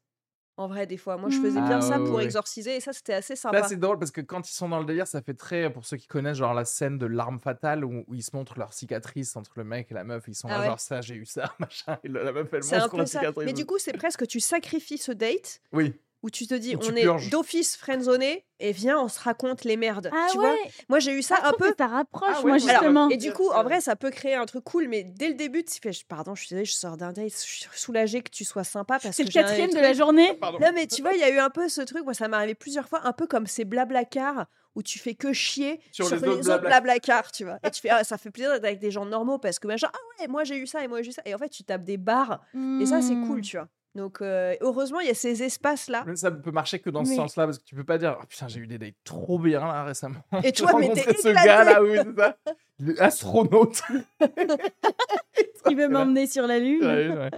En 0.56 0.68
vrai, 0.68 0.86
des 0.86 0.98
fois. 0.98 1.18
Moi, 1.18 1.30
je 1.32 1.38
faisais 1.40 1.60
bien 1.62 1.78
Ah, 1.78 1.82
ça 1.82 2.00
ouais, 2.00 2.06
pour 2.06 2.16
ouais. 2.18 2.24
exorciser 2.26 2.76
et 2.76 2.80
ça, 2.80 2.94
c'était 2.94 3.14
assez 3.16 3.34
Là, 3.34 3.38
sympa. 3.38 3.64
c'est 3.68 3.76
drôle 3.78 3.98
parce 3.98 4.12
que 4.12 4.22
quand 4.22 4.48
ils 4.48 4.54
sont 4.54 4.70
dans 4.70 4.80
le 4.80 4.86
délire, 4.86 5.08
ça 5.08 5.22
fait 5.24 5.34
très, 5.34 5.72
pour 5.74 5.84
ceux 5.86 5.98
qui 5.98 6.06
connaissent, 6.08 6.38
genre 6.38 6.54
la 6.54 6.64
scène 6.66 7.00
de 7.00 7.08
l'arme 7.08 7.40
fatale 7.40 7.84
où, 7.84 8.04
où 8.08 8.14
ils 8.14 8.22
se 8.22 8.36
montrent 8.36 8.60
leur 8.60 8.72
cicatrice 8.72 9.36
entre 9.36 9.52
le 9.56 9.64
mec 9.64 9.90
et 9.90 9.96
la 9.96 10.04
meuf. 10.04 10.26
Ils 10.28 10.36
sont 10.36 10.48
Ah 10.50 10.54
là, 10.54 10.60
ouais. 10.62 10.66
genre 10.68 10.80
ça, 10.80 11.02
j'ai 11.02 11.16
eu 11.16 11.26
ça, 11.26 11.56
machin. 11.60 11.98
Et 12.04 12.08
la 12.08 12.32
meuf, 12.32 12.48
elle 12.54 12.64
montre 12.82 12.98
la 12.98 13.06
cicatrice. 13.08 13.46
Mais 13.46 13.54
du 13.54 13.66
coup, 13.66 13.80
c'est 13.80 13.94
presque 13.94 14.28
tu 14.28 14.40
sacrifies 14.40 15.00
ce 15.00 15.12
date 15.12 15.60
oui. 15.72 15.94
Où 16.24 16.30
tu 16.30 16.48
te 16.48 16.54
dis 16.56 16.76
on 16.82 16.95
est 16.95 17.30
d'office 17.30 17.76
friendzoné 17.78 18.45
et 18.60 18.72
viens, 18.72 18.98
on 19.00 19.10
se 19.10 19.20
raconte 19.20 19.66
les 19.66 19.76
merdes. 19.78 20.10
Ah 20.14 20.28
tu 20.32 20.38
ouais 20.40 20.45
vois 20.48 20.58
Moi, 20.88 21.00
j'ai 21.00 21.12
eu 21.12 21.22
ça 21.22 21.36
Ah, 21.41 21.48
un 21.48 21.50
je 21.50 21.56
trouve 21.56 21.68
peu. 21.68 21.72
que 21.74 21.78
ça 21.78 21.88
rapproche, 21.88 22.30
Ah 22.34 22.41
ouais, 22.41 22.52
moi, 22.60 22.70
Alors, 22.70 22.82
justement. 22.82 23.10
et 23.10 23.18
du 23.18 23.34
coup, 23.34 23.50
en 23.50 23.62
vrai, 23.64 23.82
ça 23.82 23.95
peut 23.98 24.10
créer 24.10 24.36
un 24.36 24.45
truc 24.45 24.64
cool, 24.64 24.88
mais 24.88 25.04
dès 25.04 25.28
le 25.28 25.34
début, 25.34 25.64
tu 25.66 25.80
fais 25.84 25.91
Pardon, 26.08 26.34
je 26.34 26.41
suis 26.41 26.50
désolée, 26.50 26.66
je 26.66 26.74
sors 26.74 26.95
d'un 26.95 27.12
date, 27.12 27.28
je 27.30 27.36
suis 27.38 27.66
soulagée 27.74 28.22
que 28.22 28.32
tu 28.32 28.45
sois 28.45 28.64
sympa 28.64 29.00
parce 29.00 29.16
C'est 29.16 29.24
le 29.24 29.32
quatrième 29.32 29.72
de 29.74 29.80
la 29.80 29.94
journée. 29.94 30.34
Pardon. 30.36 30.60
Non, 30.62 30.72
mais 30.74 30.88
tu 30.88 31.02
vois, 31.02 31.14
il 31.14 31.20
y 31.20 31.24
a 31.24 31.30
eu 31.30 31.40
un 31.40 31.50
peu 31.50 31.68
ce 31.68 31.82
truc, 31.82 32.04
moi, 32.06 32.14
ça 32.14 32.28
m'est 32.30 32.38
arrivé 32.38 32.56
plusieurs 32.56 32.88
fois, 32.88 33.02
un 33.06 33.12
peu 33.14 33.28
comme 33.28 33.45
ces 33.45 33.66
blablacar 33.66 34.45
où 34.76 34.82
tu 34.82 34.98
fais 35.00 35.14
que 35.16 35.34
chier 35.34 35.80
Sur 35.91 36.08
sur, 36.08 36.16
les 36.16 36.22
les, 36.22 36.28
autres 36.30 36.40
autres 36.40 36.48
blabla- 36.64 36.82
blablacar, 36.82 37.32
tu 37.32 37.44
vois. 37.44 37.60
Et 37.64 37.70
tu 37.70 37.82
fais, 37.82 37.90
ah, 37.90 38.04
ça 38.04 38.18
fait 38.18 38.32
plaisir 38.32 38.52
d'être 38.54 38.64
avec 38.66 38.80
des 38.80 38.90
gens 38.91 39.06
normaux 39.06 39.38
parce 39.38 39.60
que, 39.60 39.68
machin, 39.68 39.88
ah 39.94 39.98
ouais, 40.22 40.28
moi 40.28 40.45
j'ai 40.45 40.56
eu 40.58 40.66
ça 40.66 40.84
et 40.84 40.88
moi 40.88 41.02
j'ai 41.04 41.10
eu 41.10 41.14
ça. 41.14 41.22
Et 41.26 41.36
en 41.36 41.38
fait, 41.38 41.50
tu 41.50 41.64
tapes 41.64 41.84
des 41.84 41.98
barres 41.98 42.41
et 42.80 42.86
ça, 42.88 43.02
c'est 43.02 43.14
cool, 43.28 43.40
Mmh. 43.40 43.41
tu 43.41 43.58
vois. 43.58 43.68
Donc, 43.95 44.22
euh, 44.22 44.56
heureusement, 44.61 44.99
il 45.02 45.07
y 45.07 45.11
a 45.11 45.14
ces 45.14 45.44
espaces-là. 45.44 46.03
Mais 46.07 46.15
Ça 46.15 46.32
peut 46.32 46.49
marcher 46.52 46.80
que 46.80 46.90
dans 46.90 47.06
ce 47.06 47.11
Oui. 47.11 47.15
senslà 47.15 47.45
parce 47.45 47.60
que 47.60 47.64
tu 47.64 47.76
peux 47.76 47.84
pas 47.84 47.98
dire 47.99 48.18
oh, 48.20 48.26
putain 48.28 48.48
j'ai 48.48 48.60
eu 48.60 48.65
des 48.68 48.80
dates 48.80 48.95
trop 49.03 49.38
bien 49.38 49.60
là 49.60 49.84
récemment. 49.84 50.24
Et 50.40 50.45
J'ai 50.45 50.52
toi, 50.53 50.72
mais 50.80 50.90
t'es 50.94 51.14
ce 51.14 51.28
éclaté. 51.30 51.45
gars 51.48 51.64
là 51.64 51.84
oui 51.84 51.98
c'est 52.03 52.15
ça. 52.20 52.36
Il 52.80 52.90
est 52.90 52.99
astronaute. 52.99 53.82
Il 55.70 55.78
veut 55.78 55.88
m'emmener 55.88 56.28
sur 56.28 56.48
la 56.48 56.60
lune? 56.60 56.84
Ouais, 56.84 57.10
ouais. 57.10 57.32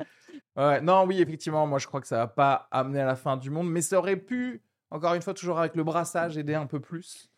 Ouais, 0.57 0.81
non, 0.81 1.03
oui, 1.05 1.21
effectivement, 1.21 1.67
moi 1.67 1.79
je 1.79 1.87
crois 1.87 1.99
que 2.01 2.07
ça 2.07 2.17
va 2.17 2.27
pas 2.27 2.67
amener 2.71 3.01
à 3.01 3.05
la 3.05 3.15
fin 3.15 3.35
du 3.35 3.49
monde, 3.49 3.69
mais 3.69 3.81
ça 3.81 3.97
aurait 3.97 4.15
pu, 4.15 4.61
encore 4.89 5.13
une 5.13 5.21
fois, 5.21 5.33
toujours 5.33 5.59
avec 5.59 5.75
le 5.75 5.83
brassage, 5.83 6.37
aider 6.37 6.55
un 6.55 6.65
peu 6.65 6.79
plus. 6.79 7.29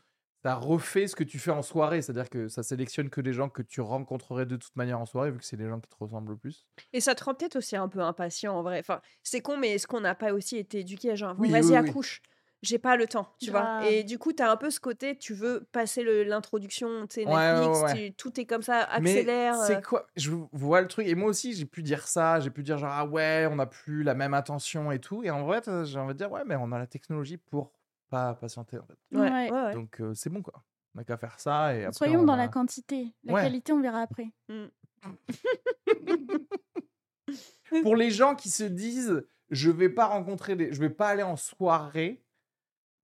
Ça 0.44 0.56
refait 0.56 1.08
ce 1.08 1.16
que 1.16 1.24
tu 1.24 1.38
fais 1.40 1.52
en 1.52 1.62
soirée, 1.62 2.02
c'est-à-dire 2.02 2.30
que 2.30 2.48
ça 2.48 2.64
sélectionne 2.64 3.10
que 3.12 3.22
des 3.22 3.34
gens 3.34 3.50
que 3.50 3.62
tu 3.62 3.82
rencontrerais 3.82 4.46
de 4.48 4.56
toute 4.58 4.76
manière 4.76 5.00
en 5.00 5.06
soirée, 5.06 5.32
vu 5.32 5.38
que 5.40 5.46
c'est 5.46 5.58
des 5.58 5.68
gens 5.68 5.80
qui 5.80 5.90
te 5.90 5.96
ressemblent 6.00 6.32
le 6.32 6.38
plus? 6.38 6.66
Et 6.94 7.02
ça 7.02 7.16
te 7.16 7.24
rend 7.24 7.34
peut-être 7.36 7.56
aussi 7.58 7.76
un 7.76 7.88
peu 7.90 8.00
impatient 8.02 8.56
en 8.58 8.64
vrai. 8.64 8.80
Enfin, 8.80 9.02
c'est 9.24 9.42
con, 9.42 9.58
mais 9.58 9.72
est-ce 9.76 9.88
qu'on 9.88 10.02
n'a 10.02 10.16
pas 10.16 10.34
aussi 10.34 10.58
été 10.58 10.80
éduqué 10.80 11.12
à 11.12 11.16
genre, 11.16 11.36
Oui, 11.38 11.50
vas-y, 11.50 11.76
oui, 11.76 11.78
oui. 11.78 11.92
accouche 11.92 12.22
J'ai 12.62 12.80
pas 12.80 12.96
le 12.98 13.08
temps, 13.08 13.36
tu 13.40 13.52
vois? 13.52 13.72
Et 13.78 14.04
du 14.04 14.18
coup, 14.20 14.34
tu 14.34 14.42
as 14.44 14.52
un 14.52 14.58
peu 14.58 14.70
ce 14.72 14.80
côté, 14.80 15.18
tu 15.18 15.34
veux 15.34 15.68
passer 15.72 16.04
l'introduction, 16.26 17.08
tu 17.08 17.16
sais, 17.16 17.26
Ouais, 17.26 17.32
ouais, 17.34 17.54
Netflix, 17.60 17.84
ouais. 17.84 17.96
tu- 17.96 18.14
tout 18.14 18.40
est 18.40 18.46
comme 18.46 18.62
ça, 18.64 18.82
accélère. 18.84 19.60
euh. 19.62 19.80
c'est 19.80 19.82
quoi 19.82 20.08
Je 20.16 20.32
vois 20.52 20.82
le 20.82 20.88
truc, 20.88 21.08
et 21.08 21.16
moi 21.16 21.30
aussi 21.30 21.54
j'ai 21.54 21.66
pu 21.66 21.84
dire 21.84 22.08
ça, 22.08 22.40
j'ai 22.40 22.50
pu 22.52 22.64
dire 22.64 22.78
genre, 22.78 22.92
ah 22.92 23.06
ouais, 23.06 23.48
on 23.52 23.56
n'a 23.56 23.66
plus 23.66 24.04
la 24.04 24.14
même 24.16 24.34
attention 24.34 24.92
et 24.92 25.00
tout, 25.00 25.24
et 25.24 25.30
en 25.30 25.44
vrai, 25.46 25.62
t'as- 25.62 25.84
j'ai 25.86 26.00
envie 26.00 26.14
de 26.14 26.18
dire, 26.18 26.32
ouais, 26.32 26.44
mais 26.46 26.56
on 26.56 26.72
a 26.72 26.78
la 26.80 26.88
technologie 26.88 27.38
pour 27.38 27.74
pas 28.10 28.34
patienter 28.36 28.80
en 28.80 28.86
fait. 28.86 28.98
Ouais, 29.12 29.20
Ouais. 29.22 29.52
ouais, 29.52 29.64
ouais. 29.66 29.74
Donc 29.74 30.00
euh, 30.02 30.14
c'est 30.14 30.30
bon 30.30 30.42
quoi. 30.42 30.64
On 30.96 31.00
n'a 31.00 31.04
qu'à 31.04 31.18
faire 31.18 31.40
ça, 31.40 31.76
et 31.76 31.84
après. 31.86 31.98
Soyons 31.98 32.22
on 32.22 32.26
dans 32.26 32.34
a- 32.34 32.38
la 32.38 32.48
quantité. 32.48 33.14
La 33.24 33.34
Ouais. 33.34 33.44
qualité, 33.44 33.72
on 33.74 33.82
verra 33.82 34.02
après. 34.02 34.32
pour 37.84 37.96
les 37.96 38.12
gens 38.12 38.36
qui 38.36 38.50
se 38.50 38.64
disent 38.64 39.24
je 39.50 39.70
vais 39.72 39.90
pas 39.90 40.06
rencontrer 40.08 40.56
des 40.56 40.74
je 40.74 40.80
vais 40.80 40.90
pas 40.90 41.10
aller 41.10 41.24
en 41.24 41.36
soirée 41.36 42.24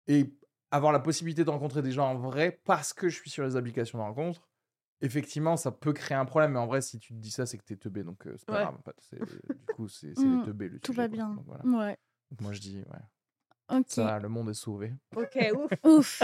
et 0.07 0.33
avoir 0.71 0.91
la 0.91 0.99
possibilité 0.99 1.43
de 1.43 1.49
rencontrer 1.49 1.81
des 1.81 1.91
gens 1.91 2.09
en 2.09 2.15
vrai 2.15 2.61
parce 2.65 2.93
que 2.93 3.09
je 3.09 3.15
suis 3.19 3.29
sur 3.29 3.43
les 3.43 3.55
applications 3.55 3.97
de 3.99 4.03
rencontre 4.03 4.49
effectivement 5.01 5.57
ça 5.57 5.71
peut 5.71 5.93
créer 5.93 6.17
un 6.17 6.25
problème 6.25 6.53
mais 6.53 6.59
en 6.59 6.67
vrai 6.67 6.81
si 6.81 6.99
tu 6.99 7.13
te 7.13 7.19
dis 7.19 7.31
ça 7.31 7.45
c'est 7.45 7.57
que 7.57 7.63
t'es 7.63 7.75
teubé 7.75 8.03
donc 8.03 8.25
euh, 8.25 8.35
c'est 8.37 8.45
pas 8.47 8.53
Ouais. 8.55 8.61
grave 8.63 8.75
en 8.75 8.81
fait. 8.81 9.19
Du 9.49 9.73
coup 9.75 9.87
c'est 9.87 10.07
les 10.17 10.43
teubés 10.45 10.69
le 10.69 10.79
Tout 10.79 10.93
sujet, 10.93 11.01
va 11.03 11.07
quoi. 11.09 11.17
bien. 11.17 11.29
Donc, 11.29 11.45
voilà. 11.45 11.65
Ouais. 11.65 11.97
Donc, 12.31 12.41
moi 12.41 12.53
je 12.53 12.61
dis 12.61 12.77
ouais 12.77 12.99
Ok. 13.71 13.85
ça 13.87 14.03
va, 14.03 14.19
le 14.19 14.29
monde 14.29 14.49
est 14.49 14.53
sauvé 14.53 14.93
Ok, 15.15 15.37
ouf. 15.55 15.71
Ouf. 15.85 16.23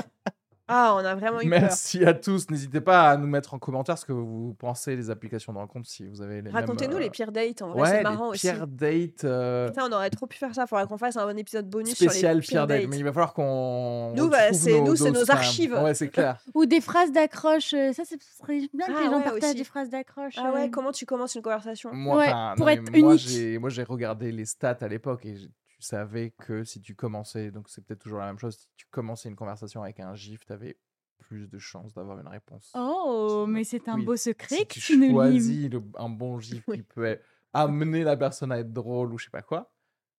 Ah, 0.72 0.94
on 0.95 1.03
a 1.03 1.16
vraiment 1.16 1.41
eu 1.41 1.49
peur. 1.49 1.61
merci 1.61 2.06
à 2.06 2.14
tous 2.14 2.48
n'hésitez 2.52 2.80
pas 2.80 3.10
à 3.10 3.18
nous 3.18 3.26
mettre 3.26 3.56
en 3.56 3.57
commentaire 3.57 3.98
ce 3.98 4.06
que 4.06 4.11
vous 4.11 4.53
pensez 4.60 4.95
des 4.95 5.10
applications 5.10 5.52
de 5.52 5.57
rencontre 5.57 5.90
si 5.90 6.06
vous 6.07 6.22
avez 6.22 6.44
les 6.44 6.52
Racontez-nous 6.52 6.98
euh, 6.98 6.99
les 6.99 7.10
pires 7.10 7.32
dates, 7.32 7.64
en 7.64 7.70
vrai, 7.70 7.82
ouais 7.82 7.88
c'est 7.88 7.98
les 7.98 8.03
marrant 8.03 8.28
aussi. 8.30 8.41
pires 8.52 8.68
dates 8.68 9.24
euh, 9.24 9.70
Putain, 9.70 9.88
on 9.90 9.91
aurait 9.94 10.11
trop 10.11 10.28
pu 10.28 10.38
faire 10.38 10.53
ça. 10.53 10.68
Faudrait 10.68 10.86
qu'on 10.86 10.99
fasse 10.99 11.18
un 11.18 11.26
bon 11.26 11.36
épisode 11.40 11.68
bonus 11.68 11.95
spécial 11.95 12.34
sur 12.34 12.36
les 12.36 12.41
pire 12.41 12.49
pires 12.49 12.68
date. 12.68 12.82
dates. 12.82 12.90
Mais 12.91 12.98
il 12.98 13.03
va 13.03 13.11
falloir 13.11 13.34
qu'on. 13.34 14.14
Nous, 14.16 14.30
bah, 14.30 14.53
c'est- 14.53 14.80
nos 14.80 14.86
nous, 14.90 14.95
c'est 14.95 15.10
nos 15.10 15.22
même. 15.22 15.26
archives. 15.32 15.74
Ouais, 15.74 15.95
c'est 15.95 16.10
clair. 16.10 16.38
Ou 16.53 16.68
des 16.68 16.82
phrases 16.82 17.11
d'accroche. 17.11 17.74
euh, 17.74 17.91
Ça, 17.94 18.03
ce 18.06 18.14
serait 18.40 18.60
bien 18.72 18.86
que 18.86 18.91
Ah 18.95 18.99
les 18.99 19.06
gens 19.06 19.18
ouais, 19.18 19.24
partagent 19.24 19.44
aussi. 19.45 19.56
des 19.56 19.64
phrases 19.64 19.90
d'accroche. 19.90 20.36
Ah 20.38 20.52
ouais, 20.53 20.66
euh. 20.66 20.70
comment 20.72 20.91
tu 20.91 21.07
commences 21.07 21.34
une 21.34 21.41
conversation 21.41 21.90
Moi, 21.95 22.16
Ouais, 22.18 22.32
pour 22.57 22.68
non, 22.68 22.72
être 22.74 22.95
unique. 22.95 23.20
j'ai, 23.22 23.57
moi, 23.57 23.72
j'ai 23.72 23.82
regardé 23.82 24.32
les 24.32 24.45
stats 24.45 24.78
à 24.82 24.88
l'époque 24.88 25.26
et 25.26 25.36
j'ai- 25.36 25.49
tu 25.80 25.86
savais 25.86 26.32
que 26.38 26.64
si 26.66 26.82
tu 26.82 26.94
commençais, 26.96 27.52
donc 27.52 27.70
c'est 27.70 27.82
peut-être 27.84 28.02
toujours 28.02 28.20
la 28.20 28.26
même 28.28 28.38
chose, 28.40 28.58
si 28.58 28.68
tu 28.76 28.86
commençais 28.92 29.30
une 29.30 29.36
conversation 29.36 29.82
avec 29.82 30.00
un 30.02 30.14
gif, 30.14 30.46
tu 30.46 30.52
avais 30.52 30.78
plus 31.20 31.48
de 31.48 31.58
chances 31.58 31.94
d'avoir 31.94 32.20
une 32.20 32.28
réponse. 32.28 32.72
Oh, 32.76 33.46
mais 33.48 33.64
c'est 33.64 33.88
un 33.88 33.96
Oui, 33.96 34.06
beau 34.06 34.16
secret 34.18 34.56
si 34.58 34.66
que 34.68 34.74
tu 34.74 34.80
tu 34.82 34.98
nous 34.98 35.12
choisis 35.12 35.70
le- 35.70 35.82
un 35.98 36.10
bon 36.10 36.40
gif 36.40 36.64
Oui. 36.68 36.78
qui 36.78 36.84
peut 36.84 37.18
amener 37.54 38.04
la 38.04 38.18
personne 38.18 38.52
à 38.52 38.60
être 38.60 38.74
drôle 38.74 39.14
ou 39.14 39.18
je 39.18 39.26
sais 39.26 39.30
pas 39.30 39.42
quoi, 39.42 39.72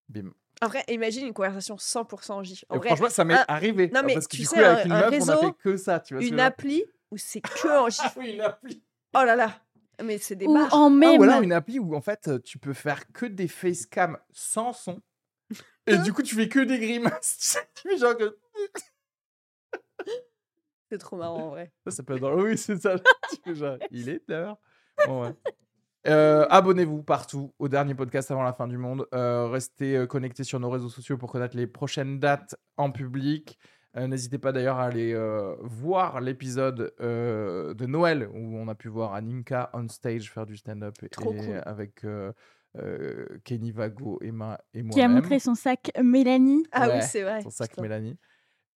bim. 0.09 0.33
En 0.63 0.69
vrai, 0.69 0.85
imagine 0.89 1.27
une 1.27 1.33
conversation 1.35 1.77
100% 1.77 2.43
gif. 2.43 2.65
En 2.69 2.77
vrai, 2.79 2.89
franchement, 2.89 3.09
ça 3.11 3.25
m'est 3.25 3.35
un- 3.35 3.45
arrivé. 3.49 3.91
non, 3.95 4.03
mais 4.05 4.15
parce 4.15 4.27
que 4.29 4.37
tu 4.37 4.43
du 4.43 4.47
sais, 4.47 4.57
coup, 4.57 4.63
avec 4.63 4.85
un- 4.85 4.87
une 4.87 4.93
un 4.93 5.01
meuf, 5.01 5.09
on 5.09 5.11
réseau, 5.13 5.33
a 5.33 5.37
fait 5.39 5.53
que 5.63 5.77
ça. 5.77 6.01
Tu 6.01 6.15
vois 6.15 6.23
une 6.25 6.41
appli 6.41 6.85
où 7.11 7.17
c'est 7.17 7.41
que 7.41 7.79
en 7.79 7.89
gif. 7.91 8.01
Ah 8.05 8.13
oui, 8.17 8.33
une 8.35 8.41
appli. 8.43 8.83
Oh 9.15 9.25
là 9.25 9.37
là. 9.37 9.63
Mais 10.03 10.17
c'est 10.19 10.37
des 10.37 10.47
Ou 10.47 10.55
barres. 10.55 10.73
en 10.75 10.87
Ah, 10.87 10.91
même. 10.91 11.21
ou 11.21 11.23
alors 11.25 11.43
une 11.43 11.53
appli 11.53 11.79
où 11.79 11.95
en 11.95 12.01
fait 12.01 12.43
tu 12.45 12.59
peux 12.59 12.73
faire 12.73 13.11
que 13.13 13.27
des 13.27 13.49
facecam 13.49 14.17
sans 14.33 14.73
son. 14.73 15.01
Et 15.95 15.99
du 15.99 16.13
coup 16.13 16.23
tu 16.23 16.35
fais 16.35 16.49
que 16.49 16.61
des 16.61 16.79
grimaces. 16.79 17.59
Tu 17.75 17.89
fais 17.89 17.99
genre 17.99 18.17
que. 18.17 18.37
C'est 20.91 20.99
trop 20.99 21.17
marrant 21.17 21.47
en 21.47 21.51
vrai. 21.51 21.73
Ça, 21.85 21.93
ça 21.93 22.03
peut 22.03 22.15
être 22.15 22.21
drôle. 22.21 22.41
Oui, 22.43 22.59
c'est 22.59 22.77
ça. 22.77 22.97
Tu 23.31 23.37
fais 23.45 23.55
genre, 23.55 23.77
il 23.93 24.09
est 24.09 24.23
l'heure. 24.29 24.59
Bon, 25.07 25.23
ouais. 25.23 25.35
Euh, 26.07 26.47
Abonnez-vous 26.49 27.03
partout 27.03 27.53
au 27.59 27.69
dernier 27.69 27.95
podcast 27.95 28.31
avant 28.31 28.43
la 28.43 28.53
fin 28.53 28.67
du 28.67 28.79
monde. 28.79 29.07
Euh, 29.15 29.47
restez 29.49 29.97
euh, 29.97 30.07
connectés 30.07 30.45
sur 30.45 30.59
nos 30.59 30.71
réseaux 30.71 30.89
sociaux 30.89 31.19
pour 31.19 31.31
connaître 31.31 31.57
les 31.57 31.67
prochaines 31.67 32.19
dates 32.19 32.57
en 32.77 32.91
public. 32.91 33.59
Euh, 33.97 34.07
N'hésitez 34.07 34.39
pas 34.39 34.53
d'ailleurs 34.53 34.79
à 34.79 34.87
aller 34.87 35.15
voir 35.61 36.21
l'épisode 36.21 36.95
de 36.99 37.87
Noël 37.87 38.29
où 38.33 38.57
on 38.57 38.69
a 38.69 38.75
pu 38.75 38.89
voir 38.89 39.15
Aninka 39.15 39.71
on 39.75 39.89
stage 39.89 40.31
faire 40.33 40.47
du 40.47 40.57
stand-up 40.57 40.95
et, 41.03 41.09
cool. 41.11 41.61
avec 41.65 42.05
Kenny 43.45 43.73
Vago, 43.73 44.19
Emma 44.23 44.59
et 44.75 44.83
moi. 44.83 44.95
Qui 44.95 45.01
a 45.03 45.09
montré 45.09 45.39
son 45.39 45.55
sac 45.55 45.91
Mélanie. 46.03 46.65
Ah 46.73 46.89
Ouais, 46.89 46.97
oui, 46.97 47.03
c'est 47.03 47.23
vrai. 47.23 47.43
son 47.43 47.51
sac 47.51 47.71
Putain. 47.71 47.83
Mélanie. 47.83 48.17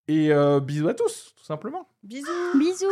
Et 0.07 0.31
euh, 0.31 0.59
bisous 0.59 0.87
à 0.87 0.93
tous, 0.93 1.33
tout 1.35 1.43
simplement. 1.43 1.87
Bisous. 2.03 2.27
Bisous. 2.59 2.85